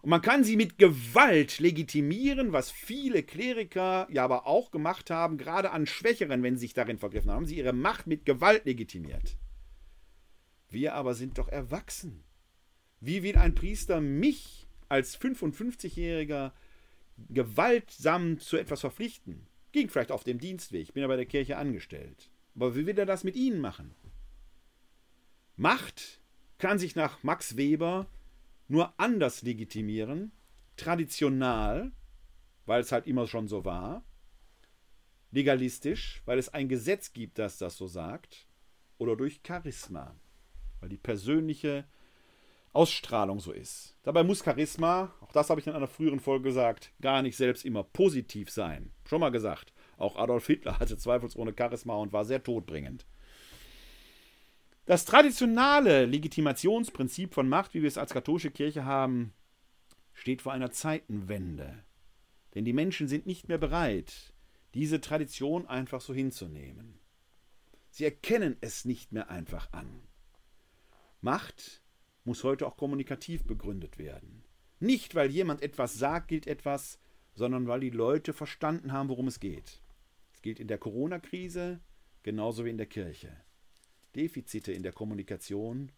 Und 0.00 0.08
man 0.08 0.22
kann 0.22 0.42
sie 0.42 0.56
mit 0.56 0.78
Gewalt 0.78 1.58
legitimieren, 1.58 2.54
was 2.54 2.70
viele 2.70 3.22
Kleriker 3.22 4.08
ja 4.10 4.24
aber 4.24 4.46
auch 4.46 4.70
gemacht 4.70 5.10
haben, 5.10 5.36
gerade 5.36 5.70
an 5.70 5.84
Schwächeren, 5.84 6.42
wenn 6.42 6.56
sie 6.56 6.64
sich 6.64 6.72
darin 6.72 6.96
vergriffen 6.96 7.30
haben, 7.30 7.36
haben 7.36 7.46
sie 7.46 7.58
ihre 7.58 7.74
Macht 7.74 8.06
mit 8.06 8.24
Gewalt 8.24 8.64
legitimiert. 8.64 9.36
Wir 10.70 10.94
aber 10.94 11.12
sind 11.12 11.36
doch 11.36 11.48
erwachsen. 11.48 12.23
Wie 13.04 13.22
will 13.22 13.36
ein 13.36 13.54
Priester 13.54 14.00
mich 14.00 14.66
als 14.88 15.20
55-Jähriger 15.20 16.52
gewaltsam 17.28 18.38
zu 18.38 18.56
etwas 18.56 18.80
verpflichten? 18.80 19.46
Ging 19.72 19.90
vielleicht 19.90 20.10
auf 20.10 20.24
dem 20.24 20.38
Dienstweg, 20.38 20.94
bin 20.94 21.02
ja 21.02 21.08
bei 21.08 21.16
der 21.16 21.26
Kirche 21.26 21.58
angestellt. 21.58 22.30
Aber 22.54 22.74
wie 22.74 22.86
will 22.86 22.98
er 22.98 23.04
das 23.04 23.22
mit 23.22 23.36
Ihnen 23.36 23.60
machen? 23.60 23.94
Macht 25.56 26.22
kann 26.56 26.78
sich 26.78 26.96
nach 26.96 27.22
Max 27.22 27.58
Weber 27.58 28.06
nur 28.68 28.98
anders 28.98 29.42
legitimieren, 29.42 30.32
traditional, 30.76 31.92
weil 32.64 32.80
es 32.80 32.90
halt 32.90 33.06
immer 33.06 33.26
schon 33.26 33.48
so 33.48 33.66
war, 33.66 34.02
legalistisch, 35.30 36.22
weil 36.24 36.38
es 36.38 36.48
ein 36.48 36.70
Gesetz 36.70 37.12
gibt, 37.12 37.38
das 37.38 37.58
das 37.58 37.76
so 37.76 37.86
sagt, 37.86 38.46
oder 38.96 39.14
durch 39.14 39.42
Charisma, 39.46 40.16
weil 40.80 40.88
die 40.88 40.96
persönliche 40.96 41.84
Ausstrahlung 42.74 43.40
so 43.40 43.52
ist. 43.52 43.96
Dabei 44.02 44.24
muss 44.24 44.44
Charisma, 44.44 45.14
auch 45.20 45.32
das 45.32 45.48
habe 45.48 45.60
ich 45.60 45.66
in 45.66 45.72
einer 45.72 45.86
früheren 45.86 46.20
Folge 46.20 46.44
gesagt, 46.44 46.92
gar 47.00 47.22
nicht 47.22 47.36
selbst 47.36 47.64
immer 47.64 47.84
positiv 47.84 48.50
sein. 48.50 48.90
Schon 49.06 49.20
mal 49.20 49.30
gesagt, 49.30 49.72
auch 49.96 50.16
Adolf 50.16 50.46
Hitler 50.46 50.78
hatte 50.80 50.98
zweifelsohne 50.98 51.54
Charisma 51.56 51.94
und 51.94 52.12
war 52.12 52.24
sehr 52.24 52.42
todbringend. 52.42 53.06
Das 54.86 55.06
traditionale 55.06 56.04
Legitimationsprinzip 56.04 57.32
von 57.32 57.48
Macht, 57.48 57.72
wie 57.72 57.80
wir 57.80 57.88
es 57.88 57.96
als 57.96 58.12
katholische 58.12 58.50
Kirche 58.50 58.84
haben, 58.84 59.32
steht 60.12 60.42
vor 60.42 60.52
einer 60.52 60.70
Zeitenwende. 60.70 61.84
Denn 62.54 62.64
die 62.64 62.74
Menschen 62.74 63.08
sind 63.08 63.24
nicht 63.24 63.48
mehr 63.48 63.58
bereit, 63.58 64.34
diese 64.74 65.00
Tradition 65.00 65.66
einfach 65.66 66.00
so 66.00 66.12
hinzunehmen. 66.12 66.98
Sie 67.90 68.04
erkennen 68.04 68.56
es 68.60 68.84
nicht 68.84 69.12
mehr 69.12 69.30
einfach 69.30 69.72
an. 69.72 70.02
Macht 71.20 71.83
muss 72.24 72.44
heute 72.44 72.66
auch 72.66 72.76
kommunikativ 72.76 73.44
begründet 73.44 73.98
werden. 73.98 74.44
Nicht, 74.80 75.14
weil 75.14 75.30
jemand 75.30 75.62
etwas 75.62 75.94
sagt, 75.94 76.28
gilt 76.28 76.46
etwas, 76.46 76.98
sondern 77.34 77.66
weil 77.66 77.80
die 77.80 77.90
Leute 77.90 78.32
verstanden 78.32 78.92
haben, 78.92 79.08
worum 79.08 79.28
es 79.28 79.40
geht. 79.40 79.82
Es 80.32 80.42
gilt 80.42 80.60
in 80.60 80.68
der 80.68 80.78
Corona-Krise 80.78 81.80
genauso 82.22 82.64
wie 82.64 82.70
in 82.70 82.78
der 82.78 82.86
Kirche. 82.86 83.36
Defizite 84.14 84.72
in 84.72 84.82
der 84.82 84.92
Kommunikation, 84.92 85.92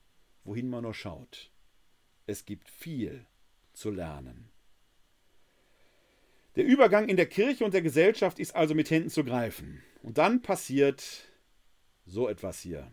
wohin 0.45 0.68
man 0.68 0.83
nur 0.83 0.95
schaut. 0.95 1.51
Es 2.27 2.45
gibt 2.45 2.68
viel 2.68 3.27
zu 3.72 3.91
lernen. 3.91 4.49
Der 6.57 6.64
Übergang 6.64 7.09
in 7.09 7.16
der 7.16 7.27
Kirche 7.27 7.64
und 7.64 7.74
der 7.74 7.83
Gesellschaft 7.83 8.39
ist 8.39 8.57
also 8.57 8.74
mit 8.74 8.91
Händen 8.91 9.11
zu 9.11 9.24
greifen. 9.24 9.83
Und 10.03 10.18
dann 10.18 10.41
passiert 10.41 11.29
so 12.07 12.29
etwas 12.29 12.61
hier. 12.61 12.91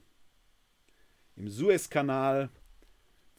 Im 1.36 1.48
Suezkanal 1.48 2.50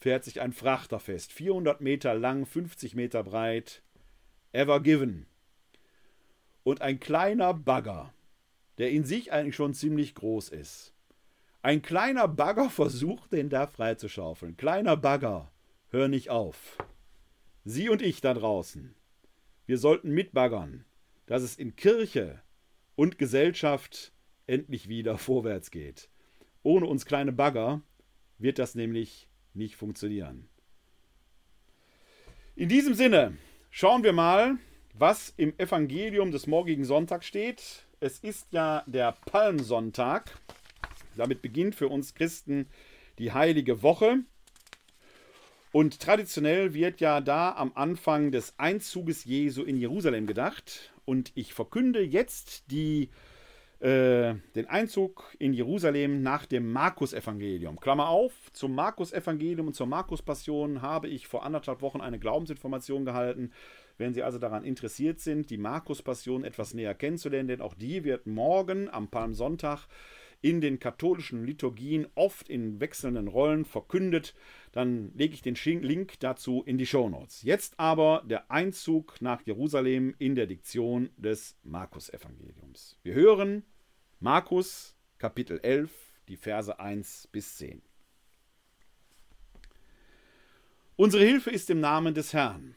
fährt 0.04 0.22
sich 0.22 0.42
ein 0.42 0.52
Frachter 0.52 1.00
fest, 1.00 1.32
400 1.32 1.80
Meter 1.80 2.12
lang, 2.14 2.44
50 2.44 2.94
Meter 2.94 3.22
breit, 3.22 3.82
Ever 4.52 4.80
Given. 4.80 5.24
Und 6.62 6.82
ein 6.82 7.00
kleiner 7.00 7.54
Bagger, 7.54 8.12
der 8.76 8.90
in 8.90 9.04
sich 9.04 9.32
eigentlich 9.32 9.56
schon 9.56 9.72
ziemlich 9.72 10.14
groß 10.14 10.50
ist, 10.50 10.92
ein 11.62 11.80
kleiner 11.80 12.28
Bagger 12.28 12.68
versucht, 12.70 13.32
den 13.32 13.48
da 13.48 13.66
freizuschaufeln. 13.66 14.58
Kleiner 14.58 14.98
Bagger, 14.98 15.50
hör 15.88 16.08
nicht 16.08 16.28
auf. 16.28 16.76
Sie 17.64 17.88
und 17.88 18.02
ich 18.02 18.20
da 18.20 18.34
draußen, 18.34 18.94
wir 19.64 19.78
sollten 19.78 20.10
mitbaggern, 20.10 20.84
dass 21.24 21.42
es 21.42 21.56
in 21.56 21.76
Kirche 21.76 22.42
und 22.94 23.16
Gesellschaft 23.16 24.12
endlich 24.46 24.86
wieder 24.86 25.16
vorwärts 25.30 25.70
geht. 25.70 26.10
Ohne 26.62 26.84
uns 26.84 27.06
kleine 27.06 27.32
Bagger 27.32 27.80
wird 28.36 28.58
das 28.58 28.74
nämlich 28.74 29.30
nicht 29.54 29.76
funktionieren. 29.76 30.48
In 32.56 32.68
diesem 32.68 32.94
Sinne 32.94 33.36
schauen 33.70 34.04
wir 34.04 34.12
mal, 34.12 34.58
was 34.94 35.34
im 35.36 35.58
Evangelium 35.58 36.30
des 36.30 36.46
morgigen 36.46 36.84
Sonntags 36.84 37.26
steht. 37.26 37.86
Es 38.00 38.20
ist 38.20 38.46
ja 38.52 38.84
der 38.86 39.12
Palmsonntag. 39.26 40.38
Damit 41.16 41.42
beginnt 41.42 41.74
für 41.74 41.88
uns 41.88 42.14
Christen 42.14 42.66
die 43.18 43.32
heilige 43.32 43.82
Woche. 43.82 44.18
Und 45.72 45.98
traditionell 45.98 46.72
wird 46.72 47.00
ja 47.00 47.20
da 47.20 47.52
am 47.56 47.72
Anfang 47.74 48.30
des 48.30 48.54
Einzuges 48.58 49.24
Jesu 49.24 49.64
in 49.64 49.76
Jerusalem 49.76 50.28
gedacht. 50.28 50.92
Und 51.04 51.32
ich 51.34 51.52
verkünde 51.52 52.00
jetzt 52.00 52.70
die 52.70 53.10
äh, 53.84 54.36
den 54.54 54.66
Einzug 54.66 55.34
in 55.38 55.52
Jerusalem 55.52 56.22
nach 56.22 56.46
dem 56.46 56.72
Markus-Evangelium. 56.72 57.78
Klammer 57.78 58.08
auf, 58.08 58.32
zum 58.54 58.74
Markus-Evangelium 58.74 59.66
und 59.66 59.74
zur 59.74 59.86
Markus-Passion 59.86 60.80
habe 60.80 61.08
ich 61.08 61.28
vor 61.28 61.44
anderthalb 61.44 61.82
Wochen 61.82 62.00
eine 62.00 62.18
Glaubensinformation 62.18 63.04
gehalten. 63.04 63.52
Wenn 63.98 64.14
Sie 64.14 64.22
also 64.22 64.38
daran 64.38 64.64
interessiert 64.64 65.20
sind, 65.20 65.50
die 65.50 65.58
Markus-Passion 65.58 66.44
etwas 66.44 66.72
näher 66.72 66.94
kennenzulernen, 66.94 67.46
denn 67.46 67.60
auch 67.60 67.74
die 67.74 68.04
wird 68.04 68.26
morgen 68.26 68.88
am 68.88 69.08
Palmsonntag 69.08 69.86
in 70.40 70.62
den 70.62 70.78
katholischen 70.78 71.44
Liturgien 71.44 72.06
oft 72.14 72.48
in 72.48 72.80
wechselnden 72.80 73.28
Rollen 73.28 73.66
verkündet, 73.66 74.34
dann 74.72 75.12
lege 75.14 75.34
ich 75.34 75.42
den 75.42 75.56
Link 75.82 76.18
dazu 76.20 76.62
in 76.64 76.78
die 76.78 76.86
Shownotes. 76.86 77.42
Jetzt 77.42 77.78
aber 77.78 78.22
der 78.26 78.50
Einzug 78.50 79.20
nach 79.20 79.42
Jerusalem 79.42 80.14
in 80.18 80.34
der 80.34 80.46
Diktion 80.46 81.10
des 81.18 81.58
Markus-Evangeliums. 81.64 82.98
Wir 83.02 83.12
hören 83.12 83.62
Markus 84.24 84.96
Kapitel 85.18 85.60
11, 85.62 85.90
die 86.28 86.38
Verse 86.38 86.80
1 86.80 87.28
bis 87.30 87.56
10. 87.56 87.82
Unsere 90.96 91.22
Hilfe 91.22 91.50
ist 91.50 91.68
im 91.68 91.80
Namen 91.80 92.14
des 92.14 92.32
Herrn, 92.32 92.74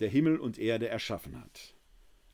der 0.00 0.08
Himmel 0.08 0.40
und 0.40 0.58
Erde 0.58 0.88
erschaffen 0.88 1.40
hat. 1.40 1.76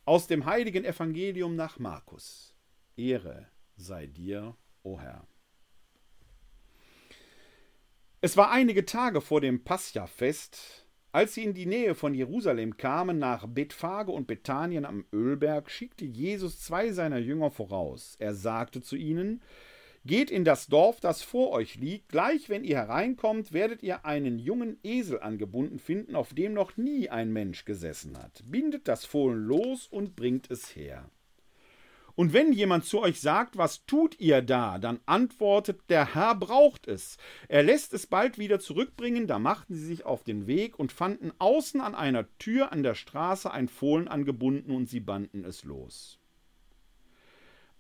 Aus 0.07 0.29
dem 0.29 0.47
heiligen 0.47 0.87
Evangelium 0.87 1.57
nach 1.57 1.79
Markus. 1.79 2.55
Ehre 2.97 3.51
sei 3.77 4.07
dir, 4.07 4.57
o 4.83 4.99
Herr. 4.99 5.29
Es 8.23 8.39
war 8.39 8.51
einige 8.51 8.87
Tage 8.87 9.21
vor 9.21 9.43
dem 9.43 9.63
Pascha-Fest, 9.63 10.84
als 11.15 11.35
sie 11.35 11.45
in 11.45 11.55
die 11.55 11.67
Nähe 11.67 11.95
von 11.95 12.13
Jerusalem 12.13 12.77
kamen, 12.77 13.21
nach 13.21 13.47
Bethphage 13.47 14.11
und 14.11 14.27
Bethanien 14.27 14.85
am 14.85 15.05
Ölberg, 15.13 15.71
schickte 15.71 16.05
Jesus 16.05 16.59
zwei 16.59 16.91
seiner 16.91 17.19
Jünger 17.19 17.53
voraus. 17.53 18.17
Er 18.19 18.35
sagte 18.35 18.83
zu 18.83 18.97
ihnen: 18.97 19.41
Geht 20.05 20.29
in 20.29 20.45
das 20.45 20.67
Dorf, 20.67 20.99
das 20.99 21.23
vor 21.23 21.53
euch 21.53 21.77
liegt. 21.77 22.09
Gleich 22.09 22.49
wenn 22.49 22.65
ihr 22.65 22.79
hereinkommt, 22.79 23.53
werdet 23.53 23.85
ihr 23.85 24.05
einen 24.05 24.41
jungen 24.41 24.77
Esel 24.83 25.21
angebunden 25.21 25.79
finden, 25.79 26.17
auf 26.17 26.35
dem 26.35 26.53
noch 26.53 26.77
nie 26.77 27.09
ein 27.09 27.33
Mensch 27.33 27.65
gesessen 27.65 28.19
hat. 28.19 28.43
Bindet 28.45 28.89
das 28.89 29.05
Fohlen 29.05 29.45
los 29.45 29.87
und 29.87 30.17
bringt 30.17 30.51
es 30.51 30.75
her. 30.75 31.09
Und 32.17 32.33
wenn 32.33 32.53
jemand 32.53 32.85
zu 32.85 33.01
euch 33.01 33.21
sagt, 33.21 33.57
was 33.57 33.87
tut 33.87 34.21
ihr 34.21 34.41
da, 34.41 34.79
dann 34.79 35.01
antwortet, 35.05 35.81
der 35.89 36.15
Herr 36.15 36.35
braucht 36.37 36.87
es. 36.87 37.17
Er 37.49 37.63
lässt 37.65 37.93
es 37.93 38.07
bald 38.07 38.39
wieder 38.39 38.61
zurückbringen, 38.61 39.27
da 39.27 39.39
machten 39.39 39.75
sie 39.75 39.85
sich 39.85 40.05
auf 40.05 40.23
den 40.23 40.47
Weg 40.47 40.79
und 40.79 40.93
fanden 40.93 41.33
außen 41.39 41.81
an 41.81 41.95
einer 41.95 42.27
Tür 42.39 42.71
an 42.71 42.83
der 42.83 42.95
Straße 42.95 43.51
ein 43.51 43.69
Fohlen 43.69 44.07
angebunden 44.07 44.71
und 44.71 44.89
sie 44.89 45.01
banden 45.01 45.45
es 45.45 45.65
los. 45.65 46.21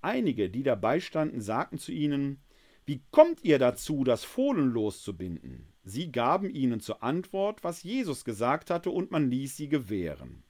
Einige, 0.01 0.51
die 0.51 0.63
dabei 0.63 1.01
standen, 1.01 1.41
sagten 1.41 1.79
zu 1.79 1.93
ihnen, 1.93 2.43
wie 2.87 3.03
kommt 3.11 3.43
ihr 3.45 3.59
dazu, 3.59 4.05
das 4.05 4.25
Fohlen 4.25 4.69
loszubinden? 4.69 5.73
Sie 5.85 6.13
gaben 6.13 6.51
ihnen 6.51 6.81
zur 6.81 7.03
Antwort, 7.03 7.65
was 7.65 7.83
Jesus 7.83 8.25
gesagt 8.25 8.69
hatte, 8.69 8.91
und 8.91 9.11
man 9.11 9.31
ließ 9.31 9.57
sie 9.57 9.69
gewähren. 9.69 10.43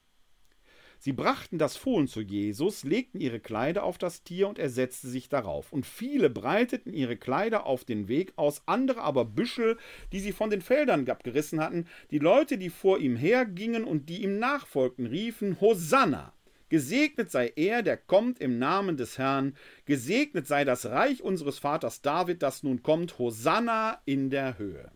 Sie 1.04 1.12
brachten 1.12 1.58
das 1.58 1.76
Fohlen 1.76 2.08
zu 2.08 2.22
Jesus, 2.22 2.82
legten 2.82 3.20
ihre 3.20 3.38
Kleider 3.38 3.82
auf 3.82 3.98
das 3.98 4.22
Tier 4.22 4.48
und 4.48 4.58
er 4.58 4.70
setzte 4.70 5.06
sich 5.06 5.28
darauf. 5.28 5.70
Und 5.70 5.84
viele 5.84 6.30
breiteten 6.30 6.94
ihre 6.94 7.18
Kleider 7.18 7.66
auf 7.66 7.84
den 7.84 8.08
Weg 8.08 8.32
aus, 8.36 8.62
andere 8.64 9.02
aber 9.02 9.26
Büschel, 9.26 9.76
die 10.12 10.20
sie 10.20 10.32
von 10.32 10.48
den 10.48 10.62
Feldern 10.62 11.06
abgerissen 11.06 11.60
hatten. 11.60 11.88
Die 12.10 12.20
Leute, 12.20 12.56
die 12.56 12.70
vor 12.70 13.00
ihm 13.00 13.16
hergingen 13.16 13.84
und 13.84 14.08
die 14.08 14.22
ihm 14.22 14.38
nachfolgten, 14.38 15.04
riefen 15.04 15.60
Hosanna! 15.60 16.32
Gesegnet 16.70 17.30
sei 17.30 17.52
er, 17.54 17.82
der 17.82 17.98
kommt 17.98 18.40
im 18.40 18.58
Namen 18.58 18.96
des 18.96 19.18
Herrn. 19.18 19.58
Gesegnet 19.84 20.46
sei 20.46 20.64
das 20.64 20.86
Reich 20.86 21.22
unseres 21.22 21.58
Vaters 21.58 22.00
David, 22.00 22.42
das 22.42 22.62
nun 22.62 22.82
kommt. 22.82 23.18
Hosanna 23.18 24.00
in 24.06 24.30
der 24.30 24.56
Höhe. 24.56 24.90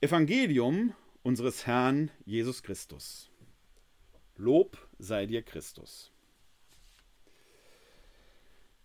Evangelium 0.00 0.94
unseres 1.22 1.66
Herrn 1.66 2.10
Jesus 2.24 2.62
Christus. 2.62 3.30
Lob 4.36 4.76
sei 4.98 5.26
dir 5.26 5.42
Christus. 5.42 6.12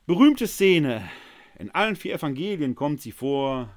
Berühmte 0.06 0.48
Szene. 0.48 1.10
In 1.58 1.72
allen 1.72 1.96
vier 1.96 2.16
Evangelien 2.16 2.76
kommt 2.76 3.02
sie 3.02 3.12
vor. 3.12 3.70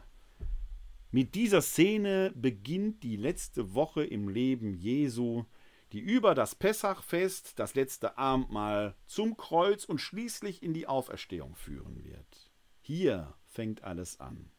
Mit 1.11 1.35
dieser 1.35 1.61
Szene 1.61 2.33
beginnt 2.35 3.03
die 3.03 3.17
letzte 3.17 3.75
Woche 3.75 4.05
im 4.05 4.29
Leben 4.29 4.73
Jesu, 4.73 5.45
die 5.93 6.01
über 6.01 6.35
das 6.35 6.55
Pessachfest, 6.55 7.59
das 7.59 7.75
letzte 7.75 8.17
Abendmahl, 8.17 8.95
zum 9.07 9.37
Kreuz 9.37 9.85
und 9.85 9.99
schließlich 9.99 10.63
in 10.63 10.73
die 10.73 10.87
Auferstehung 10.87 11.55
führen 11.55 12.03
wird. 12.05 12.51
Hier 12.81 13.35
fängt 13.47 13.85
alles 13.85 14.21
an. 14.21 14.51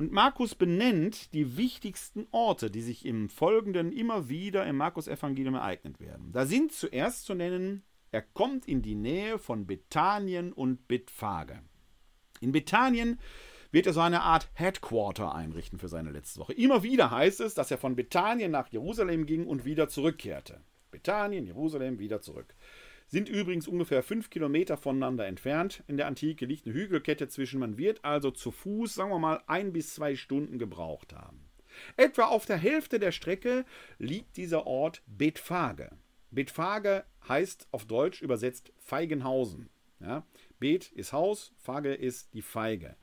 Und 0.00 0.12
Markus 0.12 0.54
benennt 0.54 1.34
die 1.34 1.58
wichtigsten 1.58 2.26
Orte, 2.30 2.70
die 2.70 2.80
sich 2.80 3.04
im 3.04 3.28
Folgenden 3.28 3.92
immer 3.92 4.30
wieder 4.30 4.64
im 4.64 4.78
Markus-Evangelium 4.78 5.56
ereignet 5.56 6.00
werden. 6.00 6.32
Da 6.32 6.46
sind 6.46 6.72
zuerst 6.72 7.26
zu 7.26 7.34
nennen, 7.34 7.82
er 8.10 8.22
kommt 8.22 8.66
in 8.66 8.80
die 8.80 8.94
Nähe 8.94 9.38
von 9.38 9.66
Bethanien 9.66 10.54
und 10.54 10.88
Bethphage. 10.88 11.60
In 12.40 12.50
Bethanien 12.50 13.20
wird 13.72 13.86
er 13.86 13.92
so 13.92 14.00
eine 14.00 14.22
Art 14.22 14.48
Headquarter 14.54 15.34
einrichten 15.34 15.78
für 15.78 15.88
seine 15.88 16.12
letzte 16.12 16.40
Woche. 16.40 16.54
Immer 16.54 16.82
wieder 16.82 17.10
heißt 17.10 17.42
es, 17.42 17.52
dass 17.52 17.70
er 17.70 17.76
von 17.76 17.94
Bethanien 17.94 18.52
nach 18.52 18.68
Jerusalem 18.68 19.26
ging 19.26 19.46
und 19.46 19.66
wieder 19.66 19.90
zurückkehrte. 19.90 20.62
Bethanien, 20.90 21.44
Jerusalem, 21.44 21.98
wieder 21.98 22.22
zurück 22.22 22.54
sind 23.10 23.28
übrigens 23.28 23.66
ungefähr 23.66 24.02
fünf 24.02 24.30
Kilometer 24.30 24.76
voneinander 24.76 25.26
entfernt. 25.26 25.82
In 25.88 25.96
der 25.96 26.06
Antike 26.06 26.46
liegt 26.46 26.64
eine 26.64 26.74
Hügelkette 26.74 27.28
zwischen. 27.28 27.58
Man 27.58 27.76
wird 27.76 28.04
also 28.04 28.30
zu 28.30 28.52
Fuß, 28.52 28.94
sagen 28.94 29.10
wir 29.10 29.18
mal, 29.18 29.42
ein 29.48 29.72
bis 29.72 29.94
zwei 29.94 30.14
Stunden 30.14 30.58
gebraucht 30.58 31.12
haben. 31.12 31.44
Etwa 31.96 32.26
auf 32.26 32.46
der 32.46 32.56
Hälfte 32.56 32.98
der 32.98 33.12
Strecke 33.12 33.64
liegt 33.98 34.36
dieser 34.36 34.66
Ort 34.66 35.02
Bethphage. 35.06 35.90
Bethphage 36.30 37.04
heißt 37.28 37.66
auf 37.72 37.84
Deutsch 37.84 38.22
übersetzt 38.22 38.72
Feigenhausen. 38.78 39.68
Ja? 39.98 40.24
Bet 40.60 40.92
ist 40.92 41.12
Haus, 41.12 41.52
Fage 41.58 41.94
ist 41.94 42.32
die 42.34 42.42
Feige. 42.42 42.96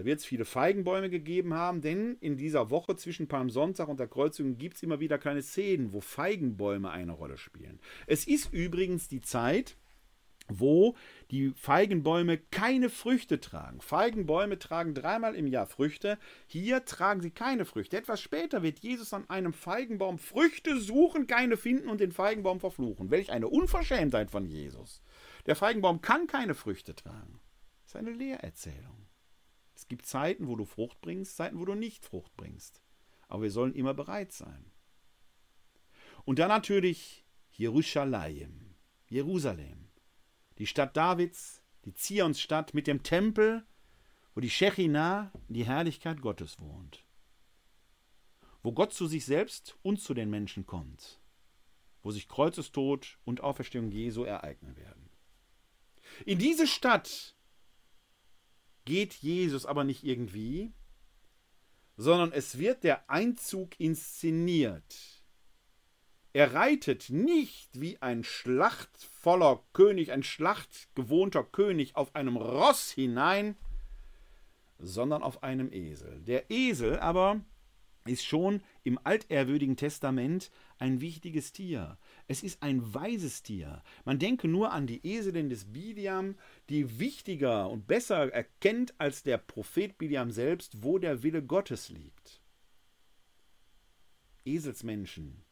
Da 0.00 0.06
wird 0.06 0.20
es 0.20 0.24
viele 0.24 0.46
Feigenbäume 0.46 1.10
gegeben 1.10 1.52
haben, 1.52 1.82
denn 1.82 2.16
in 2.22 2.38
dieser 2.38 2.70
Woche 2.70 2.96
zwischen 2.96 3.28
Palmsonntag 3.28 3.86
und 3.86 4.00
der 4.00 4.08
Kreuzigung 4.08 4.56
gibt 4.56 4.76
es 4.76 4.82
immer 4.82 4.98
wieder 4.98 5.18
kleine 5.18 5.42
Szenen, 5.42 5.92
wo 5.92 6.00
Feigenbäume 6.00 6.90
eine 6.90 7.12
Rolle 7.12 7.36
spielen. 7.36 7.78
Es 8.06 8.26
ist 8.26 8.50
übrigens 8.50 9.08
die 9.08 9.20
Zeit, 9.20 9.76
wo 10.48 10.96
die 11.30 11.52
Feigenbäume 11.54 12.38
keine 12.38 12.88
Früchte 12.88 13.40
tragen. 13.40 13.82
Feigenbäume 13.82 14.58
tragen 14.58 14.94
dreimal 14.94 15.34
im 15.34 15.46
Jahr 15.46 15.66
Früchte. 15.66 16.16
Hier 16.46 16.86
tragen 16.86 17.20
sie 17.20 17.30
keine 17.30 17.66
Früchte. 17.66 17.98
Etwas 17.98 18.22
später 18.22 18.62
wird 18.62 18.78
Jesus 18.78 19.12
an 19.12 19.28
einem 19.28 19.52
Feigenbaum 19.52 20.18
Früchte 20.18 20.80
suchen, 20.80 21.26
keine 21.26 21.58
finden 21.58 21.90
und 21.90 22.00
den 22.00 22.12
Feigenbaum 22.12 22.58
verfluchen. 22.58 23.10
Welch 23.10 23.30
eine 23.30 23.48
Unverschämtheit 23.48 24.30
von 24.30 24.46
Jesus. 24.46 25.02
Der 25.44 25.56
Feigenbaum 25.56 26.00
kann 26.00 26.26
keine 26.26 26.54
Früchte 26.54 26.94
tragen. 26.94 27.38
Das 27.82 27.92
ist 27.92 27.96
eine 27.96 28.12
Lehrerzählung. 28.12 29.09
Es 29.80 29.88
gibt 29.88 30.04
Zeiten, 30.04 30.46
wo 30.46 30.56
du 30.56 30.66
Frucht 30.66 31.00
bringst, 31.00 31.36
Zeiten, 31.36 31.58
wo 31.58 31.64
du 31.64 31.74
nicht 31.74 32.04
Frucht 32.04 32.36
bringst. 32.36 32.82
Aber 33.28 33.44
wir 33.44 33.50
sollen 33.50 33.74
immer 33.74 33.94
bereit 33.94 34.30
sein. 34.30 34.70
Und 36.26 36.38
dann 36.38 36.48
natürlich 36.48 37.24
Jerusalem, 37.52 38.74
Jerusalem, 39.08 39.88
die 40.58 40.66
Stadt 40.66 40.98
Davids, 40.98 41.62
die 41.86 41.94
Zionsstadt 41.94 42.74
mit 42.74 42.86
dem 42.86 43.02
Tempel, 43.02 43.64
wo 44.34 44.42
die 44.42 44.50
Shechinah, 44.50 45.32
die 45.48 45.64
Herrlichkeit 45.64 46.20
Gottes 46.20 46.60
wohnt. 46.60 47.06
Wo 48.62 48.72
Gott 48.72 48.92
zu 48.92 49.06
sich 49.06 49.24
selbst 49.24 49.78
und 49.80 49.98
zu 49.98 50.12
den 50.12 50.28
Menschen 50.28 50.66
kommt. 50.66 51.22
Wo 52.02 52.10
sich 52.10 52.28
Kreuzestod 52.28 53.18
und 53.24 53.40
Auferstehung 53.40 53.90
Jesu 53.90 54.24
ereignen 54.24 54.76
werden. 54.76 55.08
In 56.26 56.38
diese 56.38 56.66
Stadt 56.66 57.34
geht 58.90 59.14
Jesus 59.14 59.66
aber 59.66 59.84
nicht 59.84 60.02
irgendwie, 60.02 60.72
sondern 61.96 62.32
es 62.32 62.58
wird 62.58 62.82
der 62.82 63.08
Einzug 63.08 63.78
inszeniert. 63.78 65.22
Er 66.32 66.54
reitet 66.54 67.08
nicht 67.08 67.80
wie 67.80 68.02
ein 68.02 68.24
schlachtvoller 68.24 69.62
König, 69.74 70.10
ein 70.10 70.24
schlachtgewohnter 70.24 71.44
König 71.44 71.94
auf 71.94 72.16
einem 72.16 72.36
Ross 72.36 72.90
hinein, 72.90 73.56
sondern 74.80 75.22
auf 75.22 75.44
einem 75.44 75.72
Esel. 75.72 76.20
Der 76.22 76.50
Esel 76.50 76.98
aber 76.98 77.40
ist 78.06 78.24
schon 78.24 78.60
im 78.82 78.98
altehrwürdigen 79.04 79.76
Testament 79.76 80.50
ein 80.80 81.00
wichtiges 81.00 81.52
Tier. 81.52 81.98
Es 82.26 82.42
ist 82.42 82.62
ein 82.62 82.94
weises 82.94 83.42
Tier. 83.42 83.82
Man 84.04 84.18
denke 84.18 84.48
nur 84.48 84.72
an 84.72 84.86
die 84.86 85.06
Eselin 85.06 85.50
des 85.50 85.72
Biliam, 85.72 86.36
die 86.68 86.98
wichtiger 86.98 87.68
und 87.68 87.86
besser 87.86 88.32
erkennt 88.32 88.98
als 88.98 89.22
der 89.22 89.38
Prophet 89.38 89.98
Biliam 89.98 90.30
selbst, 90.30 90.82
wo 90.82 90.98
der 90.98 91.22
Wille 91.22 91.42
Gottes 91.42 91.88
liegt. 91.90 92.40
Eselsmenschen 94.44 95.44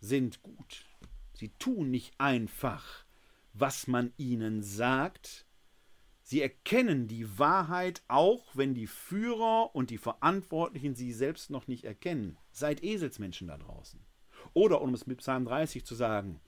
sind 0.00 0.42
gut. 0.42 0.84
Sie 1.32 1.48
tun 1.58 1.90
nicht 1.90 2.14
einfach, 2.18 3.04
was 3.52 3.86
man 3.86 4.12
ihnen 4.18 4.62
sagt. 4.62 5.46
Sie 6.22 6.42
erkennen 6.42 7.08
die 7.08 7.38
Wahrheit, 7.38 8.02
auch 8.06 8.54
wenn 8.54 8.74
die 8.74 8.86
Führer 8.86 9.74
und 9.74 9.90
die 9.90 9.98
Verantwortlichen 9.98 10.94
sie 10.94 11.12
selbst 11.12 11.50
noch 11.50 11.66
nicht 11.66 11.84
erkennen. 11.84 12.36
Seid 12.52 12.82
Eselsmenschen 12.82 13.48
da 13.48 13.58
draußen. 13.58 14.00
Oder 14.54 14.80
um 14.80 14.94
es 14.94 15.06
mit 15.06 15.18
Psalm 15.18 15.44
30 15.44 15.84
zu 15.84 15.94
sagen, 15.94 16.40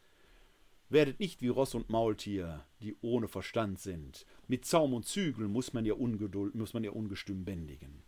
werdet 0.89 1.21
nicht 1.21 1.41
wie 1.41 1.49
Ross 1.49 1.75
und 1.75 1.91
Maultier, 1.91 2.65
die 2.81 2.97
ohne 3.01 3.29
Verstand 3.29 3.81
sind. 3.81 4.27
Mit 4.47 4.65
Zaum 4.65 4.93
und 4.93 5.07
Zügel 5.07 5.49
muss 5.49 5.73
man 5.73 5.87
ihr 5.87 5.99
Ungeduld, 5.99 6.55
muss 6.55 6.75
man 6.75 6.85
ihr 6.85 6.95
Ungestüm 6.95 7.45
bändigen. 7.45 8.03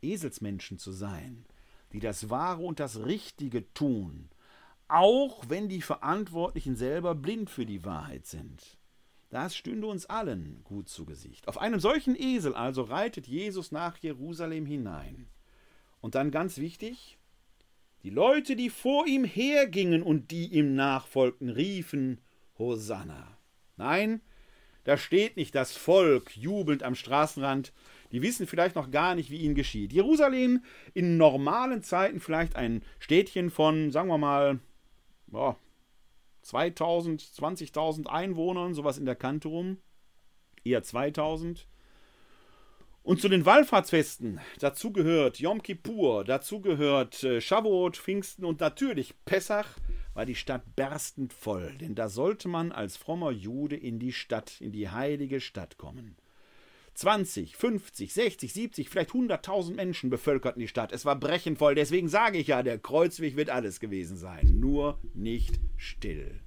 Eselsmenschen 0.00 0.78
zu 0.78 0.92
sein, 0.92 1.44
die 1.92 2.00
das 2.00 2.30
Wahre 2.30 2.62
und 2.62 2.80
das 2.80 3.04
Richtige 3.04 3.72
tun, 3.74 4.30
auch 4.88 5.44
wenn 5.48 5.68
die 5.68 5.82
Verantwortlichen 5.82 6.76
selber 6.76 7.14
blind 7.14 7.50
für 7.50 7.66
die 7.66 7.84
Wahrheit 7.84 8.26
sind. 8.26 8.78
Das 9.30 9.54
stünde 9.54 9.86
uns 9.86 10.06
allen 10.06 10.62
gut 10.64 10.88
zu 10.88 11.04
Gesicht. 11.04 11.48
Auf 11.48 11.58
einem 11.58 11.80
solchen 11.80 12.16
Esel 12.16 12.54
also 12.54 12.82
reitet 12.82 13.26
Jesus 13.26 13.72
nach 13.72 13.98
Jerusalem 13.98 14.64
hinein. 14.64 15.28
Und 16.00 16.14
dann 16.14 16.30
ganz 16.30 16.58
wichtig, 16.58 17.18
die 18.02 18.10
Leute, 18.10 18.56
die 18.56 18.70
vor 18.70 19.06
ihm 19.06 19.24
hergingen 19.24 20.02
und 20.02 20.30
die 20.30 20.46
ihm 20.46 20.74
nachfolgten, 20.74 21.48
riefen 21.48 22.20
Hosanna. 22.58 23.36
Nein, 23.76 24.20
da 24.84 24.96
steht 24.96 25.36
nicht 25.36 25.54
das 25.54 25.76
Volk 25.76 26.36
jubelnd 26.36 26.82
am 26.82 26.94
Straßenrand, 26.94 27.72
die 28.12 28.22
wissen 28.22 28.46
vielleicht 28.46 28.74
noch 28.74 28.90
gar 28.90 29.14
nicht, 29.14 29.30
wie 29.30 29.38
ihnen 29.38 29.54
geschieht. 29.54 29.92
Jerusalem 29.92 30.62
in 30.94 31.16
normalen 31.16 31.82
Zeiten 31.82 32.20
vielleicht 32.20 32.56
ein 32.56 32.82
Städtchen 32.98 33.50
von, 33.50 33.90
sagen 33.90 34.08
wir 34.08 34.18
mal, 34.18 34.60
ja, 35.32 35.56
2000, 36.42 37.20
20.000 37.20 38.06
Einwohnern, 38.06 38.72
sowas 38.72 38.96
in 38.96 39.04
der 39.04 39.16
Kante 39.16 39.48
rum. 39.48 39.78
Eher 40.64 40.82
2000. 40.82 41.68
Und 43.08 43.22
zu 43.22 43.30
den 43.30 43.46
Wallfahrtsfesten, 43.46 44.38
dazu 44.58 44.92
gehört 44.92 45.40
Yom 45.40 45.62
Kippur, 45.62 46.24
dazu 46.24 46.60
gehört 46.60 47.24
äh, 47.24 47.40
Shavuot, 47.40 47.96
Pfingsten 47.96 48.44
und 48.44 48.60
natürlich 48.60 49.14
Pessach, 49.24 49.78
war 50.12 50.26
die 50.26 50.34
Stadt 50.34 50.76
berstend 50.76 51.32
voll, 51.32 51.72
denn 51.80 51.94
da 51.94 52.10
sollte 52.10 52.48
man 52.48 52.70
als 52.70 52.98
frommer 52.98 53.30
Jude 53.30 53.76
in 53.76 53.98
die 53.98 54.12
Stadt, 54.12 54.60
in 54.60 54.72
die 54.72 54.90
heilige 54.90 55.40
Stadt 55.40 55.78
kommen. 55.78 56.16
20, 56.92 57.56
50, 57.56 58.12
60, 58.12 58.52
70, 58.52 58.90
vielleicht 58.90 59.12
100.000 59.12 59.72
Menschen 59.72 60.10
bevölkerten 60.10 60.60
die 60.60 60.68
Stadt. 60.68 60.92
Es 60.92 61.06
war 61.06 61.18
brechend 61.18 61.56
voll. 61.56 61.74
Deswegen 61.74 62.10
sage 62.10 62.36
ich 62.36 62.48
ja, 62.48 62.62
der 62.62 62.76
Kreuzweg 62.76 63.36
wird 63.36 63.48
alles 63.48 63.80
gewesen 63.80 64.18
sein. 64.18 64.60
Nur 64.60 64.98
nicht 65.14 65.58
still. 65.78 66.42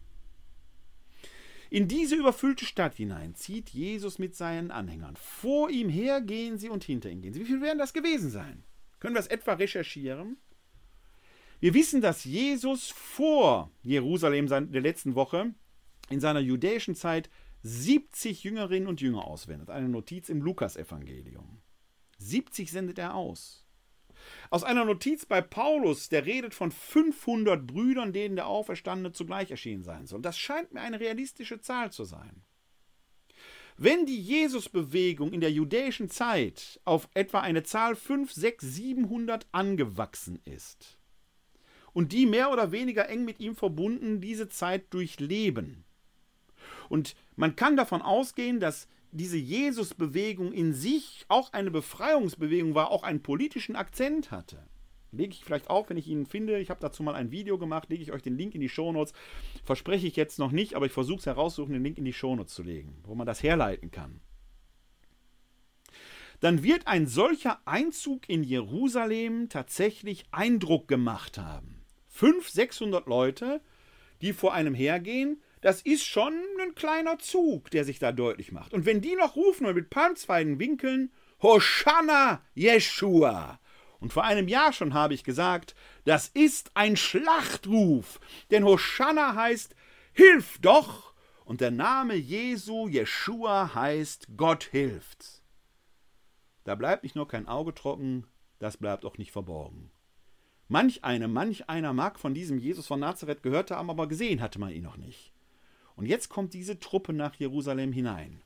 In 1.72 1.88
diese 1.88 2.18
überfüllte 2.18 2.66
Stadt 2.66 2.96
hinein 2.96 3.34
zieht 3.34 3.70
Jesus 3.70 4.20
mit 4.20 4.36
seinen 4.36 4.72
Anhängern. 4.72 5.16
Vor 5.16 5.70
ihm 5.70 5.88
her 5.88 6.20
gehen 6.20 6.58
sie 6.58 6.68
und 6.68 6.84
hinter 6.84 7.10
ihm 7.10 7.22
gehen 7.22 7.32
sie. 7.32 7.40
Wie 7.40 7.46
viel 7.46 7.62
werden 7.62 7.80
das 7.80 7.94
gewesen 7.94 8.30
sein? 8.30 8.66
Können 9.00 9.16
wir 9.16 9.22
es 9.22 9.28
etwa 9.28 9.54
recherchieren? 9.54 10.36
Wir 11.62 11.74
wissen, 11.74 12.02
dass 12.02 12.26
Jesus 12.26 12.90
vor 12.90 13.72
Jerusalem 13.84 14.48
der 14.48 14.82
letzten 14.82 15.16
Woche 15.16 15.54
in 16.10 16.20
seiner 16.20 16.42
judäischen 16.42 16.94
Zeit 16.94 17.30
70 17.64 18.44
Jüngerinnen 18.44 18.90
und 18.90 19.00
Jünger 19.00 19.26
auswendet. 19.26 19.70
Eine 19.70 19.88
Notiz 19.88 20.28
im 20.28 20.42
Lukasevangelium. 20.42 21.62
70 22.18 22.70
sendet 22.70 23.00
er 23.00 23.16
aus. 23.16 23.66
Aus 24.50 24.64
einer 24.64 24.86
Notiz 24.86 25.26
bei 25.26 25.42
Paulus, 25.42 26.10
der 26.10 26.26
redet 26.26 26.54
von 26.54 26.72
500 26.72 27.66
Brüdern, 27.66 28.14
denen 28.14 28.36
der 28.36 28.48
Auferstandene 28.48 29.12
zugleich 29.14 29.52
erschienen 29.52 29.84
sein 29.84 30.08
soll. 30.08 30.22
Das 30.22 30.38
scheint 30.38 30.74
mir 30.74 30.82
eine 30.82 31.00
realistische 31.00 31.62
Zahl 31.62 31.92
zu 31.92 32.04
sein. 32.04 32.44
Wenn 33.78 34.06
die 34.06 34.22
Jesusbewegung 34.22 35.34
in 35.34 35.42
der 35.42 35.52
judäischen 35.52 36.10
Zeit 36.10 36.80
auf 36.86 37.10
etwa 37.14 37.40
eine 37.40 37.64
Zahl 37.64 37.96
5, 37.96 38.32
6, 38.32 38.64
700 38.64 39.48
angewachsen 39.52 40.40
ist 40.46 41.00
und 41.94 42.12
die 42.12 42.26
mehr 42.26 42.52
oder 42.52 42.72
weniger 42.72 43.10
eng 43.10 43.26
mit 43.26 43.40
ihm 43.40 43.56
verbunden 43.56 44.22
diese 44.22 44.50
Zeit 44.50 44.94
durchleben, 44.94 45.84
und 46.90 47.16
man 47.36 47.56
kann 47.56 47.78
davon 47.78 48.02
ausgehen, 48.02 48.60
dass 48.60 48.88
diese 49.12 49.38
Jesus-Bewegung 49.38 50.54
in 50.54 50.74
sich 50.74 51.26
auch 51.28 51.54
eine 51.54 51.72
Befreiungsbewegung 51.72 52.76
war, 52.76 52.92
auch 52.92 53.04
einen 53.04 53.22
politischen 53.22 53.76
Akzent 53.76 54.32
hatte. 54.32 54.58
Lege 55.12 55.34
ich 55.34 55.44
vielleicht 55.44 55.70
auf, 55.70 55.90
wenn 55.90 55.98
ich 55.98 56.08
ihn 56.08 56.26
finde. 56.26 56.60
Ich 56.60 56.70
habe 56.70 56.80
dazu 56.80 57.04
mal 57.04 57.16
ein 57.16 57.32
Video 57.32 57.58
gemacht, 57.58 57.90
lege 57.90 58.02
ich 58.02 58.14
euch 58.14 58.22
den 58.22 58.38
Link 58.38 58.56
in 58.56 58.62
die 58.62 58.70
Shownotes. 58.70 59.14
Verspreche 59.66 60.08
ich 60.08 60.16
jetzt 60.16 60.40
noch 60.40 60.52
nicht, 60.52 60.76
aber 60.76 60.86
ich 60.86 60.94
versuche 60.94 61.20
es 61.20 61.26
heraussuchen, 61.26 61.74
den 61.74 61.84
Link 61.84 61.98
in 61.98 62.06
die 62.06 62.14
Shownotes 62.14 62.54
zu 62.54 62.64
legen, 62.64 62.96
wo 63.04 63.14
man 63.14 63.28
das 63.28 63.44
herleiten 63.44 63.92
kann. 63.92 64.22
Dann 66.40 66.64
wird 66.64 66.88
ein 66.88 67.06
solcher 67.08 67.60
Einzug 67.66 68.28
in 68.30 68.44
Jerusalem 68.44 69.50
tatsächlich 69.50 70.26
Eindruck 70.32 70.88
gemast 70.88 71.38
haben. 71.38 71.84
500, 72.08 72.52
600 72.52 73.08
Leute, 73.08 73.62
die 74.22 74.34
vor 74.34 74.54
einem 74.54 74.74
hergehen, 74.74 75.42
das 75.62 75.82
ist 75.82 76.06
schon 76.06 76.34
ein 76.60 76.76
kleiner 76.76 77.20
Zug, 77.20 77.70
der 77.72 77.86
sich 77.86 78.00
da 78.00 78.12
deutlich 78.12 78.52
macht. 78.52 78.74
Und 78.74 78.86
wenn 78.86 79.02
die 79.02 79.16
noch 79.16 79.36
rufen 79.36 79.66
und 79.68 79.76
mit 79.76 79.90
Palmzweigen 79.90 80.60
winkeln, 80.60 81.12
Hosanna 81.42 82.42
Jeshua. 82.54 83.60
Und 84.00 84.12
vor 84.12 84.24
einem 84.24 84.48
Jahr 84.48 84.74
schon 84.74 84.96
habe 84.96 85.14
ich 85.14 85.24
gesagt, 85.24 85.76
das 86.06 86.28
ist 86.28 86.72
ein 86.74 86.98
Schlachtruf. 86.98 88.20
Denn 88.50 88.66
Hosanna 88.66 89.36
heißt, 89.36 89.76
hilf 90.14 90.58
doch. 90.62 91.14
Und 91.46 91.62
der 91.62 91.72
Name 91.72 92.16
Jesu, 92.16 92.88
Jeshua, 92.88 93.76
heißt, 93.76 94.30
Gott 94.38 94.64
hilft. 94.64 95.44
Da 96.64 96.76
bleibt 96.76 97.04
nicht 97.04 97.16
nur 97.16 97.28
kein 97.28 97.48
Auge 97.48 97.74
trocken, 97.74 98.26
das 98.60 98.78
bleibt 98.78 99.06
auch 99.06 99.18
nicht 99.18 99.32
verborgen. 99.32 99.92
Manch 100.68 101.04
eine, 101.04 101.28
manch 101.28 101.70
einer 101.70 101.94
mag 101.94 102.20
von 102.20 102.34
diesem 102.34 102.58
Jesus 102.58 102.88
von 102.88 103.00
Nazareth 103.00 103.44
gehört 103.44 103.72
haben, 103.72 103.90
aber 103.90 104.08
gesehen 104.08 104.42
hatte 104.42 104.60
man 104.60 104.72
ihn 104.72 104.84
noch 104.84 104.98
nicht. 104.98 105.34
Und 106.02 106.08
jetzt 106.08 106.30
kommt 106.30 106.56
diese 106.56 106.80
Truppe 106.80 107.14
nach 107.14 107.36
Jerusalem 107.36 107.92
hinein. 107.92 108.42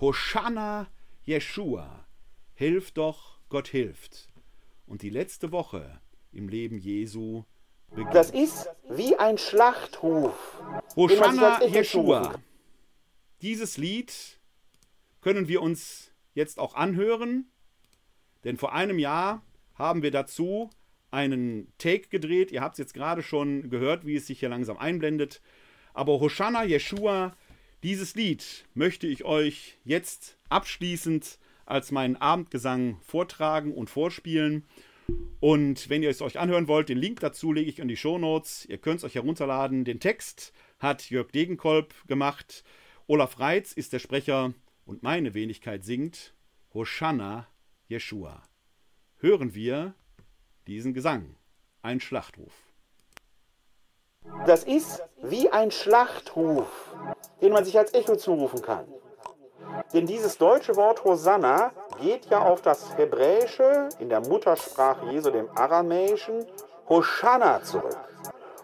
Hosanna 0.00 0.86
Jeshua. 1.24 2.06
Hilf 2.54 2.92
doch, 2.92 3.40
Gott 3.48 3.66
hilft. 3.66 4.28
Und 4.86 5.02
die 5.02 5.10
letzte 5.10 5.50
Woche 5.50 6.00
im 6.30 6.48
Leben 6.48 6.78
Jesu 6.78 7.42
beginnt. 7.88 8.14
Das 8.14 8.30
ist 8.30 8.68
wie 8.88 9.16
ein 9.16 9.38
Schlachtruf. 9.38 10.62
Hosanna 10.94 11.64
Jeshua. 11.64 12.38
Dieses 13.42 13.76
Lied 13.76 14.38
können 15.20 15.48
wir 15.48 15.62
uns 15.62 16.12
jetzt 16.34 16.60
auch 16.60 16.74
anhören, 16.74 17.50
denn 18.44 18.56
vor 18.56 18.72
einem 18.72 19.00
Jahr 19.00 19.44
haben 19.74 20.04
wir 20.04 20.12
dazu 20.12 20.70
einen 21.10 21.72
Take 21.76 22.06
gedreht. 22.06 22.52
Ihr 22.52 22.60
habt 22.60 22.74
es 22.74 22.78
jetzt 22.78 22.94
gerade 22.94 23.24
schon 23.24 23.68
gehört, 23.68 24.06
wie 24.06 24.14
es 24.14 24.28
sich 24.28 24.38
hier 24.38 24.48
langsam 24.48 24.78
einblendet. 24.78 25.42
Aber 25.94 26.20
Hosanna 26.20 26.64
Yeshua, 26.64 27.36
dieses 27.82 28.14
Lied 28.14 28.66
möchte 28.74 29.06
ich 29.06 29.24
euch 29.24 29.78
jetzt 29.84 30.38
abschließend 30.48 31.38
als 31.66 31.92
meinen 31.92 32.16
Abendgesang 32.16 33.00
vortragen 33.02 33.72
und 33.72 33.88
vorspielen. 33.90 34.66
Und 35.40 35.88
wenn 35.88 36.02
ihr 36.02 36.10
es 36.10 36.22
euch 36.22 36.38
anhören 36.38 36.68
wollt, 36.68 36.88
den 36.88 36.98
Link 36.98 37.20
dazu 37.20 37.52
lege 37.52 37.70
ich 37.70 37.78
in 37.78 37.88
die 37.88 37.96
Shownotes. 37.96 38.66
Ihr 38.66 38.78
könnt 38.78 38.98
es 38.98 39.04
euch 39.04 39.14
herunterladen. 39.14 39.84
Den 39.84 40.00
Text 40.00 40.52
hat 40.78 41.10
Jörg 41.10 41.30
Degenkolb 41.30 41.94
gemacht. 42.06 42.64
Olaf 43.06 43.40
Reitz 43.40 43.72
ist 43.72 43.92
der 43.92 43.98
Sprecher 43.98 44.52
und 44.84 45.02
meine 45.02 45.34
Wenigkeit 45.34 45.84
singt 45.84 46.34
Hosanna 46.74 47.48
Yeshua. 47.88 48.42
Hören 49.18 49.54
wir 49.54 49.94
diesen 50.66 50.94
Gesang, 50.94 51.36
ein 51.82 52.00
Schlachtruf. 52.00 52.69
Das 54.46 54.64
ist 54.64 55.02
wie 55.22 55.50
ein 55.50 55.70
Schlachtruf, 55.70 56.66
den 57.40 57.52
man 57.52 57.64
sich 57.64 57.78
als 57.78 57.94
Echo 57.94 58.16
zurufen 58.16 58.62
kann. 58.62 58.86
Denn 59.92 60.06
dieses 60.06 60.38
deutsche 60.38 60.76
Wort 60.76 61.04
Hosanna 61.04 61.72
geht 62.00 62.26
ja 62.26 62.40
auf 62.42 62.62
das 62.62 62.96
Hebräische 62.96 63.88
in 63.98 64.08
der 64.08 64.20
Muttersprache 64.20 65.06
Jesu, 65.10 65.30
dem 65.30 65.48
Aramäischen, 65.56 66.46
Hosanna 66.88 67.62
zurück. 67.62 67.98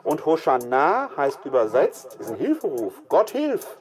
Und 0.05 0.25
Hosanna 0.25 1.11
heißt 1.17 1.45
übersetzt, 1.45 2.17
ist 2.21 2.31
ein 2.31 2.37
Hilferuf. 2.37 2.95
Gott 3.09 3.31
hilf! 3.31 3.79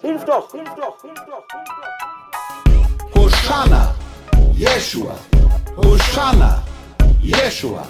Hilf 0.00 0.24
doch! 0.24 0.50
Hilf 0.50 0.74
doch! 0.74 1.00
Hilf 1.02 1.24
doch! 1.26 1.46
Hosanna! 3.14 3.94
Jeshua! 4.54 5.14
Hosanna! 5.76 6.62
Jeshua! 7.20 7.86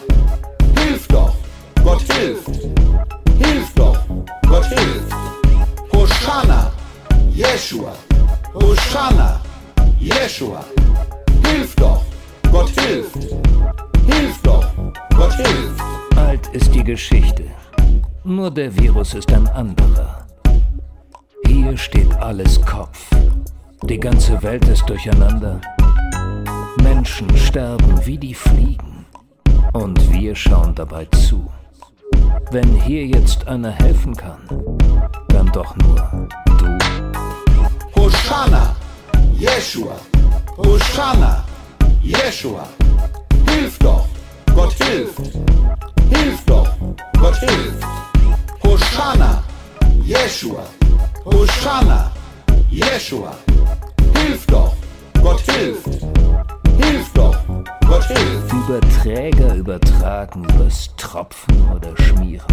Hilf 0.77 1.09
doch! 1.09 1.35
Gott 1.83 2.03
hilft! 2.12 2.51
Hilf 3.39 3.73
doch, 3.74 3.98
Gott 4.47 4.66
hilft. 4.66 5.15
Hosanna, 5.93 6.70
Jeshua. 7.31 7.93
Hosanna, 8.55 9.40
Jeshua. 9.98 10.65
Hilf 11.44 11.74
doch, 11.77 12.02
Gott 12.51 12.70
hilft. 12.81 13.16
Hilf 14.06 14.43
doch, 14.43 14.66
Gott 15.16 15.35
hilft. 15.35 15.82
Alt 16.16 16.47
ist 16.52 16.74
die 16.74 16.85
Geschichte. 16.85 17.44
Nur 18.24 18.51
der 18.51 18.74
Virus 18.77 19.15
ist 19.15 19.32
ein 19.32 19.48
anderer. 19.48 20.27
Hier 21.47 21.77
steht 21.77 22.12
alles 22.16 22.60
Kopf. 22.60 23.06
Die 23.85 23.98
ganze 23.98 24.43
Welt 24.43 24.66
ist 24.69 24.89
durcheinander. 24.89 25.60
Menschen 26.82 27.35
sterben 27.36 28.05
wie 28.05 28.19
die 28.19 28.35
Fliegen. 28.35 29.06
Und 29.73 30.12
wir 30.12 30.35
schauen 30.35 30.74
dabei 30.74 31.06
zu. 31.06 31.48
Wenn 32.51 32.74
hier 32.81 33.07
jetzt 33.07 33.47
einer 33.47 33.70
helfen 33.70 34.16
kann, 34.16 34.39
dann 35.28 35.51
doch 35.53 35.77
nur 35.77 36.28
du. 36.59 36.78
Hosanna, 37.95 38.74
Jeshua, 39.35 39.97
Hosanna, 40.57 41.45
Jeshua. 42.03 42.66
Hilf 43.51 43.78
doch, 43.78 44.07
Gott 44.55 44.73
hilft. 44.73 45.20
Hilf 46.11 46.45
doch, 46.47 46.69
Gott 47.20 47.36
hilft. 47.36 47.85
Hosanna, 48.65 49.43
Jeshua, 50.05 50.65
Hosanna, 51.24 52.11
Jeshua. 52.70 53.36
Hilf 54.15 54.47
doch, 54.47 54.74
Gott 55.23 55.40
hilft. 55.40 55.89
Hilf 56.81 57.12
doch, 57.15 57.36
Gott 57.89 58.05
hilft. 58.05 58.52
Überträger 58.52 59.55
übertragen 59.55 60.44
übers 60.44 60.94
Tropfen 60.97 61.70
oder 61.74 61.97
Schmieren. 61.97 62.47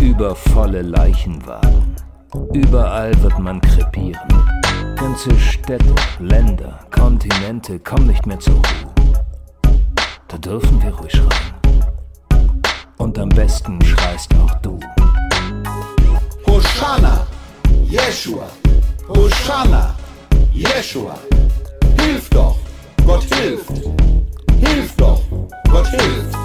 Über 0.00 0.34
volle 0.34 0.80
Leichenwagen. 0.80 1.94
Überall 2.54 3.12
wird 3.22 3.38
man 3.38 3.60
krepieren. 3.60 4.28
Ganze 4.96 5.38
Städte, 5.38 5.94
Länder, 6.18 6.80
Kontinente 6.90 7.78
kommen 7.78 8.06
nicht 8.06 8.26
mehr 8.26 8.40
zur 8.40 8.54
Ruhe. 8.54 8.94
Da 10.28 10.38
dürfen 10.38 10.82
wir 10.82 10.94
ruhig 10.94 11.12
schreien. 11.12 11.54
Und 12.96 13.18
am 13.18 13.28
besten 13.28 13.80
schreist 13.84 14.34
auch 14.34 14.54
du. 14.60 14.78
Hosanna, 16.46 17.26
Jeshua, 17.84 18.48
Hosanna, 19.08 19.94
Jeshua. 20.52 21.18
Hilf 22.00 22.28
doch, 22.30 22.56
Gott 23.08 23.24
hilft. 23.36 23.70
Hilf 24.60 24.94
doch, 24.96 25.22
Gott 25.70 25.86
hilft. 25.86 26.36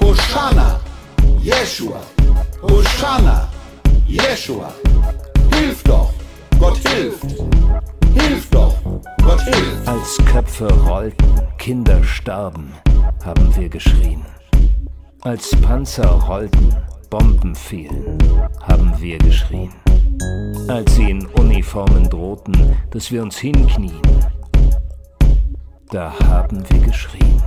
Hosanna, 0.00 0.80
Jeshua, 1.40 2.00
Hosanna, 2.62 3.48
Jeshua. 4.04 4.74
Hilf 5.52 5.84
doch, 5.84 6.12
Gott 6.58 6.78
hilft. 6.88 7.24
Hilf 8.12 8.50
doch, 8.50 8.74
Gott 9.22 9.40
hilft. 9.42 9.86
Als 9.86 10.18
Köpfe 10.26 10.66
rollten, 10.82 11.40
Kinder 11.58 12.02
starben, 12.02 12.72
haben 13.24 13.54
wir 13.54 13.68
geschrien. 13.68 14.26
Als 15.20 15.54
Panzer 15.62 16.08
rollten, 16.08 16.74
Bomben 17.08 17.54
fielen, 17.54 18.18
haben 18.60 18.92
wir 18.98 19.18
geschrien. 19.18 19.72
Als 20.66 20.96
sie 20.96 21.10
in 21.10 21.24
Uniformen 21.38 22.10
drohten, 22.10 22.76
dass 22.90 23.12
wir 23.12 23.22
uns 23.22 23.38
hinknien, 23.38 24.02
da 25.94 26.12
haben 26.24 26.64
wir 26.70 26.80
geschrien. 26.80 27.40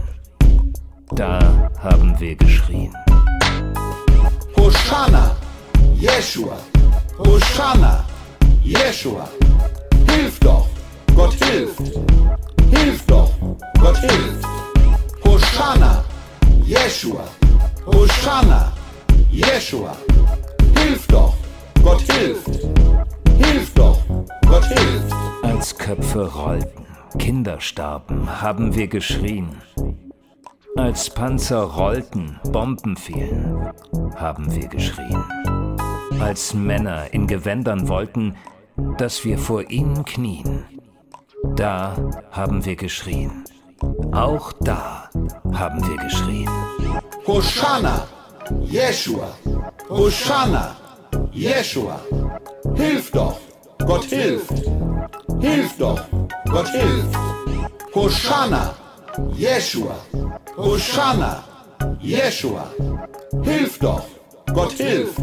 Da 1.12 1.70
haben 1.84 2.18
wir 2.18 2.34
geschrien. 2.36 2.94
Hosanna, 4.56 5.36
Jeshua, 5.96 6.58
Hosanna, 7.18 8.06
Jeshua. 8.64 9.28
Hilf 10.10 10.40
doch, 10.40 10.66
Gott 11.14 11.34
hilft. 11.44 11.92
Hilf 12.72 13.06
doch, 13.06 13.32
Gott 13.82 13.98
hilft. 13.98 14.48
Hosanna, 15.26 16.04
Jeshua, 16.64 17.26
Hosanna, 17.86 18.72
Jeshua. 19.30 19.94
Hilf 20.78 21.06
doch, 21.08 21.34
Gott 21.84 22.02
hilft. 22.14 22.62
Hilf 23.40 23.74
doch, 23.74 24.00
Gott 24.48 24.66
hilft. 24.66 25.14
Als 25.44 25.78
Köpfe 25.78 26.26
rollten, 26.32 26.87
Kinder 27.18 27.60
starben, 27.60 28.42
haben 28.42 28.76
wir 28.76 28.88
geschrien. 28.88 29.62
Als 30.76 31.10
Panzer 31.10 31.62
rollten, 31.64 32.40
Bomben 32.52 32.96
fielen, 32.98 33.72
haben 34.16 34.54
wir 34.56 34.68
geschrien. 34.68 35.24
Als 36.20 36.54
Männer 36.54 37.14
in 37.14 37.28
Gewändern 37.28 37.88
wollten, 37.88 38.36
dass 38.98 39.26
wir 39.26 39.38
vor 39.38 39.70
ihnen 39.70 40.06
knien, 40.06 40.66
da 41.56 41.96
haben 42.32 42.66
wir 42.66 42.76
geschrien. 42.76 43.44
Auch 44.12 44.54
da 44.62 45.10
haben 45.54 45.88
wir 45.88 45.98
geschrien. 45.98 46.50
Hosanna, 47.26 48.08
Jeshua, 48.62 49.30
Hosanna, 49.90 50.76
Jeshua. 51.32 52.00
Hilf 52.76 53.12
doch, 53.12 53.40
Gott 53.86 54.06
hilft. 54.06 54.52
Hilf 55.40 55.78
doch, 55.78 56.02
Gott 56.50 56.70
hilft. 56.70 57.16
Hosanna, 57.94 58.74
Jeshua, 59.36 59.96
Hosanna, 60.56 61.44
Jeshua. 62.00 62.72
Hilf 63.44 63.80
doch, 63.80 64.04
Gott 64.54 64.74
hilft. 64.74 65.20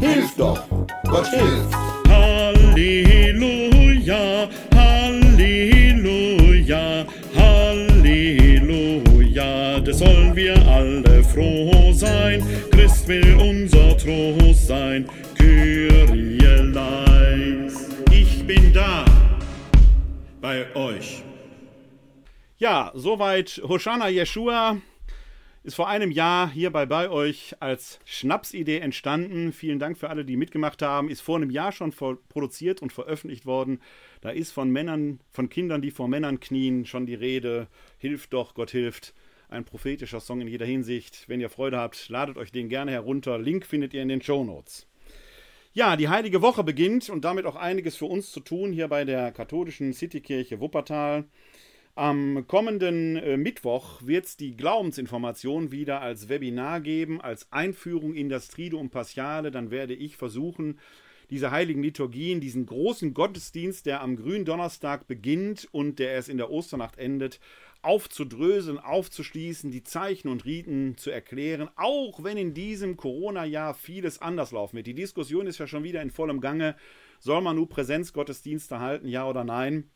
Hilf 0.00 0.34
doch, 0.36 0.60
Gott 1.04 1.26
hilft. 1.28 1.74
Halleluja, 2.08 3.38
Halleluja, 4.74 5.84
Halleluja, 7.36 8.80
da 9.80 9.92
sollen 9.92 10.34
wir 10.36 10.56
alle 10.68 11.22
froh 11.24 11.92
sein. 11.92 12.42
Christ 12.70 13.08
will 13.08 13.36
unser 13.40 13.96
Trost 13.96 14.66
sein, 14.66 15.08
Kyrie 15.36 16.38
bin 18.48 18.72
da 18.72 19.04
bei 20.40 20.74
euch. 20.74 21.22
Ja, 22.56 22.90
soweit 22.94 23.60
Hoshana 23.62 24.08
Yeshua. 24.08 24.80
Ist 25.64 25.74
vor 25.74 25.86
einem 25.86 26.10
Jahr 26.10 26.50
hier 26.50 26.70
bei, 26.70 26.86
bei 26.86 27.10
euch 27.10 27.56
als 27.60 28.00
Schnapsidee 28.06 28.78
entstanden. 28.78 29.52
Vielen 29.52 29.78
Dank 29.78 29.98
für 29.98 30.08
alle, 30.08 30.24
die 30.24 30.38
mitgemacht 30.38 30.80
haben. 30.80 31.10
Ist 31.10 31.20
vor 31.20 31.36
einem 31.36 31.50
Jahr 31.50 31.72
schon 31.72 31.92
produziert 31.92 32.80
und 32.80 32.90
veröffentlicht 32.90 33.44
worden. 33.44 33.82
Da 34.22 34.30
ist 34.30 34.52
von 34.52 34.70
Männern, 34.70 35.20
von 35.30 35.50
Kindern, 35.50 35.82
die 35.82 35.90
vor 35.90 36.08
Männern 36.08 36.40
knien, 36.40 36.86
schon 36.86 37.04
die 37.04 37.16
Rede. 37.16 37.68
Hilft 37.98 38.32
doch, 38.32 38.54
Gott 38.54 38.70
hilft. 38.70 39.12
Ein 39.50 39.66
prophetischer 39.66 40.20
Song 40.20 40.40
in 40.40 40.48
jeder 40.48 40.64
Hinsicht. 40.64 41.24
Wenn 41.28 41.40
ihr 41.40 41.50
Freude 41.50 41.76
habt, 41.76 42.08
ladet 42.08 42.38
euch 42.38 42.50
den 42.50 42.70
gerne 42.70 42.92
herunter. 42.92 43.38
Link 43.38 43.66
findet 43.66 43.92
ihr 43.92 44.00
in 44.00 44.08
den 44.08 44.22
Show 44.22 44.42
Notes. 44.42 44.87
Ja, 45.78 45.94
die 45.94 46.08
Heilige 46.08 46.42
Woche 46.42 46.64
beginnt 46.64 47.08
und 47.08 47.24
damit 47.24 47.46
auch 47.46 47.54
einiges 47.54 47.94
für 47.94 48.06
uns 48.06 48.32
zu 48.32 48.40
tun 48.40 48.72
hier 48.72 48.88
bei 48.88 49.04
der 49.04 49.30
katholischen 49.30 49.92
Citykirche 49.92 50.58
Wuppertal. 50.58 51.26
Am 51.94 52.48
kommenden 52.48 53.14
äh, 53.14 53.36
Mittwoch 53.36 54.02
wird 54.02 54.24
es 54.24 54.36
die 54.36 54.56
Glaubensinformation 54.56 55.70
wieder 55.70 56.00
als 56.00 56.28
Webinar 56.28 56.80
geben, 56.80 57.20
als 57.20 57.46
Einführung 57.52 58.14
in 58.14 58.28
das 58.28 58.48
Triduum 58.48 58.90
Paschale. 58.90 59.52
Dann 59.52 59.70
werde 59.70 59.94
ich 59.94 60.16
versuchen, 60.16 60.80
diese 61.30 61.52
heiligen 61.52 61.84
Liturgien, 61.84 62.40
diesen 62.40 62.66
großen 62.66 63.14
Gottesdienst, 63.14 63.86
der 63.86 64.00
am 64.00 64.16
grünen 64.16 64.44
Donnerstag 64.44 65.06
beginnt 65.06 65.68
und 65.70 66.00
der 66.00 66.10
erst 66.10 66.28
in 66.28 66.38
der 66.38 66.50
Osternacht 66.50 66.98
endet, 66.98 67.38
aufzudröseln, 67.82 68.78
aufzuschließen, 68.78 69.70
die 69.70 69.84
Zeichen 69.84 70.28
und 70.28 70.44
Riten 70.44 70.96
zu 70.96 71.10
erklären, 71.10 71.68
auch 71.76 72.22
wenn 72.24 72.36
in 72.36 72.54
diesem 72.54 72.96
Corona-Jahr 72.96 73.74
vieles 73.74 74.20
anders 74.20 74.52
laufen 74.52 74.76
wird. 74.76 74.86
Die 74.86 74.94
Diskussion 74.94 75.46
ist 75.46 75.58
ja 75.58 75.66
schon 75.66 75.84
wieder 75.84 76.02
in 76.02 76.10
vollem 76.10 76.40
Gange. 76.40 76.76
Soll 77.20 77.40
man 77.40 77.56
nur 77.56 77.68
Präsenzgottesdienste 77.68 78.80
halten, 78.80 79.08
ja 79.08 79.28
oder 79.28 79.44
nein? 79.44 79.90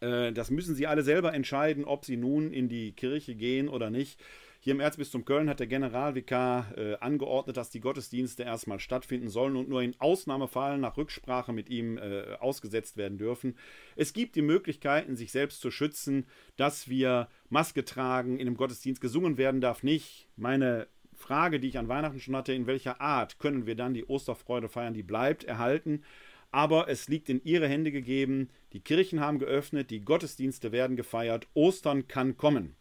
Äh, 0.00 0.32
das 0.32 0.50
müssen 0.50 0.74
sie 0.74 0.86
alle 0.86 1.02
selber 1.02 1.32
entscheiden, 1.32 1.84
ob 1.84 2.04
sie 2.04 2.16
nun 2.16 2.52
in 2.52 2.68
die 2.68 2.92
Kirche 2.92 3.34
gehen 3.34 3.68
oder 3.68 3.90
nicht. 3.90 4.20
Hier 4.64 4.74
im 4.74 4.80
Erzbistum 4.80 5.24
Köln 5.24 5.48
hat 5.48 5.58
der 5.58 5.66
Generalvikar 5.66 6.78
äh, 6.78 6.94
angeordnet, 7.00 7.56
dass 7.56 7.70
die 7.70 7.80
Gottesdienste 7.80 8.44
erstmal 8.44 8.78
stattfinden 8.78 9.28
sollen 9.28 9.56
und 9.56 9.68
nur 9.68 9.82
in 9.82 9.96
Ausnahmefällen 9.98 10.80
nach 10.80 10.96
Rücksprache 10.96 11.52
mit 11.52 11.68
ihm 11.68 11.98
äh, 11.98 12.36
ausgesetzt 12.38 12.96
werden 12.96 13.18
dürfen. 13.18 13.56
Es 13.96 14.12
gibt 14.12 14.36
die 14.36 14.42
Möglichkeiten, 14.42 15.16
sich 15.16 15.32
selbst 15.32 15.62
zu 15.62 15.72
schützen, 15.72 16.26
dass 16.56 16.88
wir 16.88 17.26
Maske 17.50 17.84
tragen, 17.84 18.38
in 18.38 18.46
einem 18.46 18.56
Gottesdienst 18.56 19.00
gesungen 19.00 19.36
werden 19.36 19.60
darf 19.60 19.82
nicht. 19.82 20.28
Meine 20.36 20.86
Frage, 21.12 21.58
die 21.58 21.66
ich 21.66 21.78
an 21.78 21.88
Weihnachten 21.88 22.20
schon 22.20 22.36
hatte, 22.36 22.52
in 22.52 22.68
welcher 22.68 23.00
Art 23.00 23.40
können 23.40 23.66
wir 23.66 23.74
dann 23.74 23.94
die 23.94 24.04
Osterfreude 24.04 24.68
feiern, 24.68 24.94
die 24.94 25.02
bleibt 25.02 25.42
erhalten 25.42 26.04
aber 26.54 26.86
es 26.88 27.08
liegt 27.08 27.30
in 27.30 27.42
ihre 27.44 27.66
Hände 27.66 27.90
gegeben. 27.90 28.50
Die 28.74 28.80
Kirchen 28.80 29.20
haben 29.20 29.38
geöffnet, 29.38 29.90
die 29.90 30.04
Gottesdienste 30.04 30.70
werden 30.70 30.96
gefeiert, 30.96 31.48
Ostern 31.54 32.08
kann 32.08 32.36
kommen. 32.36 32.76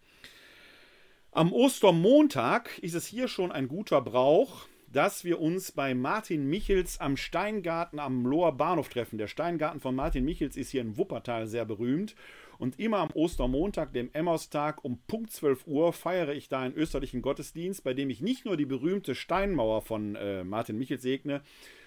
Am 1.33 1.53
Ostermontag 1.53 2.79
ist 2.79 2.95
es 2.95 3.07
hier 3.07 3.27
schon 3.27 3.51
ein 3.53 3.69
guter 3.69 4.03
Brauch, 4.03 4.67
dass 4.93 5.25
wir 5.25 5.41
uns 5.41 5.73
bei 5.73 5.95
Martin 5.95 6.47
Michels 6.47 7.01
am 7.01 7.17
Steingarten 7.17 7.99
am 7.99 8.27
Loher 8.27 8.53
Bahnhof 8.53 8.91
treffen. 8.91 9.17
Der 9.17 9.29
Steingarten 9.29 9.81
von 9.81 9.95
Martin 9.95 10.27
Michels 10.27 10.57
ist 10.57 10.71
hier 10.71 10.83
in 10.83 10.99
Wuppertal 10.99 11.47
sehr 11.47 11.65
berühmt. 11.65 12.15
Und 12.63 12.79
immer 12.79 12.99
am 12.99 13.11
Ostermontag, 13.13 13.93
dem 13.93 14.09
Emmaustag, 14.13 14.85
um 14.85 15.01
Punkt 15.09 15.33
12 15.33 15.67
Uhr 15.67 15.93
feiere 15.93 16.33
ich 16.33 16.49
da 16.49 16.61
einen 16.61 16.77
österlichen 16.77 17.21
Gottesdienst, 17.21 17.83
bei 17.83 17.93
dem 17.93 18.09
ich 18.09 18.21
nicht 18.21 18.45
nur 18.45 18.57
die 18.57 18.67
berühmte 18.67 19.17
Steinmauer 19.17 19.83
von 19.83 20.15
äh, 20.15 20.45
Martin 20.45 20.79
Michel 20.79 21.01
segne, 21.01 21.43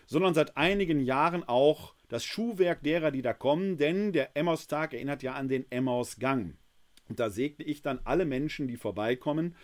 sondern 0.05 0.33
seit 0.33 0.57
einigen 0.57 0.99
Jahren 0.99 1.45
auch 1.45 1.93
das 2.09 2.25
Schuhwerk 2.25 2.83
derer, 2.83 3.11
die 3.11 3.21
da 3.21 3.31
kommen, 3.31 3.77
denn 3.77 4.11
der 4.11 4.35
Emmaustag 4.35 4.93
erinnert 4.93 5.23
ja 5.23 5.31
an 5.35 5.47
den 5.47 5.65
Emmausgang. 5.71 6.57
Und 7.07 7.21
da 7.21 7.29
segne 7.29 7.63
ich 7.63 7.81
dann 7.81 8.01
alle 8.03 8.25
Menschen, 8.25 8.67
die 8.67 8.75
vorbeikommen, 8.75 9.55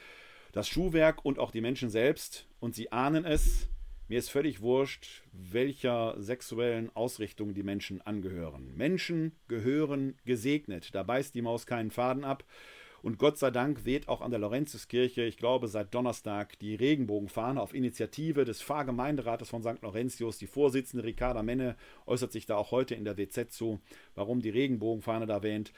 das 0.53 0.69
Schuhwerk 0.69 1.25
und 1.25 1.39
auch 1.39 1.51
die 1.51 1.59
Menschen 1.59 1.89
selbst. 1.89 2.47
Und 2.61 2.73
sie 2.73 2.93
ahnen 2.93 3.25
es, 3.25 3.67
mir 4.11 4.19
ist 4.19 4.29
völlig 4.29 4.59
wurscht, 4.59 5.23
welcher 5.31 6.15
sexuellen 6.17 6.93
Ausrichtung 6.97 7.53
die 7.53 7.63
Menschen 7.63 8.01
angehören. 8.01 8.75
Menschen 8.75 9.31
gehören 9.47 10.17
gesegnet. 10.25 10.93
Da 10.93 11.03
beißt 11.03 11.33
die 11.33 11.41
Maus 11.41 11.65
keinen 11.65 11.91
Faden 11.91 12.25
ab. 12.25 12.43
Und 13.01 13.19
Gott 13.19 13.38
sei 13.38 13.51
Dank 13.51 13.85
weht 13.85 14.09
auch 14.09 14.19
an 14.19 14.31
der 14.31 14.41
Laurentiuskirche, 14.41 15.23
ich 15.23 15.38
glaube 15.38 15.69
seit 15.69 15.93
Donnerstag, 15.95 16.59
die 16.59 16.75
Regenbogenfahne 16.75 17.61
auf 17.61 17.73
Initiative 17.73 18.43
des 18.43 18.61
Pfarrgemeinderates 18.61 19.47
von 19.47 19.63
St. 19.63 19.81
Laurentius. 19.81 20.38
Die 20.38 20.45
Vorsitzende 20.45 21.05
Ricarda 21.05 21.41
Menne 21.41 21.77
äußert 22.05 22.33
sich 22.33 22.45
da 22.45 22.57
auch 22.57 22.71
heute 22.71 22.95
in 22.95 23.05
der 23.05 23.17
WZ 23.17 23.49
zu, 23.53 23.79
warum 24.13 24.41
die 24.41 24.49
Regenbogenfahne 24.49 25.25
da 25.25 25.41
wähnt. 25.41 25.71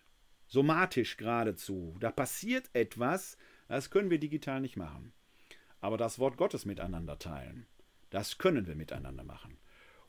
somatisch 0.48 1.16
geradezu. 1.16 1.96
Da 2.00 2.10
passiert 2.10 2.68
etwas, 2.72 3.36
das 3.68 3.90
können 3.90 4.10
wir 4.10 4.18
digital 4.18 4.60
nicht 4.60 4.76
machen 4.76 5.12
aber 5.82 5.98
das 5.98 6.18
Wort 6.18 6.38
Gottes 6.38 6.64
miteinander 6.64 7.18
teilen. 7.18 7.66
Das 8.08 8.38
können 8.38 8.66
wir 8.66 8.76
miteinander 8.76 9.24
machen. 9.24 9.58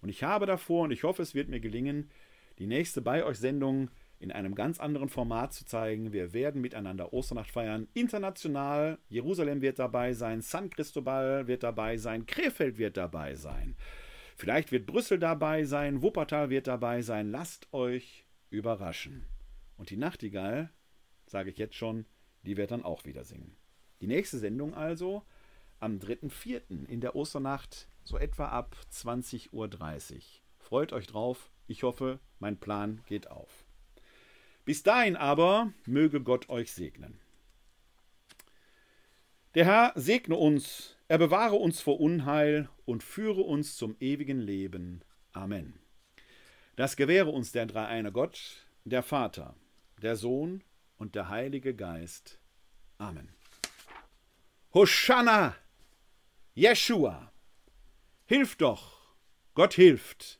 Und 0.02 0.10
ich 0.10 0.24
habe 0.24 0.45
davor, 0.45 0.84
und 0.84 0.91
ich 0.91 1.04
hoffe, 1.04 1.22
es 1.22 1.36
wird 1.36 1.50
mir 1.50 1.60
gelingen, 1.60 2.10
die 2.60 2.68
nächste 2.68 3.02
bei 3.02 3.26
euch 3.26 3.40
Sendung 3.40 3.90
in 4.20 4.32
einem 4.32 4.56
ganz 4.56 4.80
anderen 4.80 5.10
Format 5.10 5.54
zu 5.54 5.66
zeigen. 5.66 6.14
Wir 6.14 6.32
werden 6.32 6.62
miteinander 6.62 7.12
Osternacht 7.12 7.52
feiern. 7.52 7.88
International. 7.94 9.00
Jerusalem 9.10 9.62
wird 9.62 9.80
dabei 9.80 10.14
sein. 10.14 10.41
San 10.41 10.70
Cristobal 10.70 11.48
wird 11.48 11.64
dabei 11.64 11.98
sein. 11.98 12.26
Krefeld 12.26 12.78
wird 12.78 12.95
dabei 12.95 13.36
sein. 13.36 13.76
Vielleicht 14.36 14.72
wird 14.72 14.86
Brüssel 14.86 15.20
dabei 15.20 15.64
sein. 15.66 16.02
Wuppertal 16.02 16.50
wird 16.50 16.68
dabei 16.68 17.02
sein. 17.02 17.32
Lasst 17.32 17.74
euch 17.74 18.26
überraschen. 18.50 19.26
Und 19.78 19.90
die 19.90 19.98
Nachtigall, 19.98 20.70
sage 21.26 21.50
ich 21.50 21.58
jetzt 21.58 21.76
schon, 21.76 22.06
die 22.44 22.58
wird 22.58 22.72
dann 22.72 22.84
auch 22.84 23.06
wieder 23.06 23.24
singen. 23.24 23.58
Die 24.02 24.08
nächste 24.08 24.38
Sendung 24.38 24.74
also 24.74 25.24
am 25.84 25.99
3.4. 25.99 26.88
in 26.88 27.01
der 27.01 27.14
Osternacht, 27.14 27.89
so 28.05 28.18
etwa 28.18 28.47
ab 28.47 28.77
20.30 28.91 29.51
Uhr. 29.51 29.69
Freut 30.57 30.93
euch 30.93 31.07
drauf. 31.07 31.51
Ich 31.68 31.84
hoffe, 31.84 32.19
mein 32.39 32.57
Plan 32.57 33.01
geht 33.05 33.30
auf. 33.30 33.65
Bis 34.64 34.84
dahin 34.84 35.18
aber 35.18 35.73
möge 35.85 36.22
Gott 36.22 36.47
euch 36.47 36.72
segnen. 36.72 37.19
Der 39.55 39.65
Herr 39.65 39.91
segne 39.95 40.35
uns, 40.35 40.95
er 41.10 41.18
bewahre 41.18 41.55
uns 41.55 41.81
vor 41.81 41.99
Unheil 41.99 42.69
und 42.85 43.03
führe 43.03 43.41
uns 43.41 43.76
zum 43.76 43.97
ewigen 43.99 44.39
Leben. 44.39 45.03
Amen. 45.34 45.80
Das 46.77 46.95
gewähre 46.95 47.30
uns 47.30 47.51
der 47.51 47.65
dreieine 47.65 48.14
Gott, 48.14 48.65
der 48.85 49.03
Vater, 49.03 49.53
der 50.01 50.15
Sohn 50.15 50.64
und 50.97 51.14
der 51.15 51.27
Heilige 51.27 51.76
Geist. 51.76 52.39
Amen. 52.97 53.30
Hosanna! 54.73 55.55
Jeshua! 56.56 57.34
Hilf 58.26 58.56
doch! 58.58 59.16
Gott 59.56 59.74
hilft! 59.74 60.40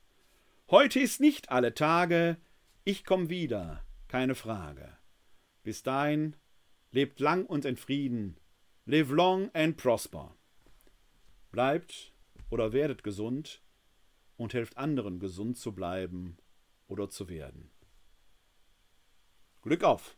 Heute 0.69 0.99
ist 0.99 1.19
nicht 1.19 1.49
alle 1.49 1.73
Tage, 1.73 2.38
ich 2.84 3.03
komm 3.03 3.30
wieder, 3.30 3.84
keine 4.07 4.35
Frage. 4.35 4.95
Bis 5.64 5.81
dahin, 5.81 6.35
lebt 6.91 7.19
lang 7.19 7.48
und 7.48 7.65
in 7.65 7.77
Frieden, 7.77 8.38
live 8.85 9.10
long 9.10 9.49
and 9.56 9.76
prosper. 9.76 10.38
Bleibt 11.52 12.14
oder 12.52 12.73
werdet 12.73 13.03
gesund 13.03 13.64
und 14.38 14.53
helft 14.53 14.77
anderen 14.77 15.19
gesund 15.19 15.57
zu 15.57 15.73
bleiben 15.73 16.38
oder 16.88 17.10
zu 17.10 17.27
werden. 17.27 17.72
Glück 19.64 19.84
auf! 19.84 20.15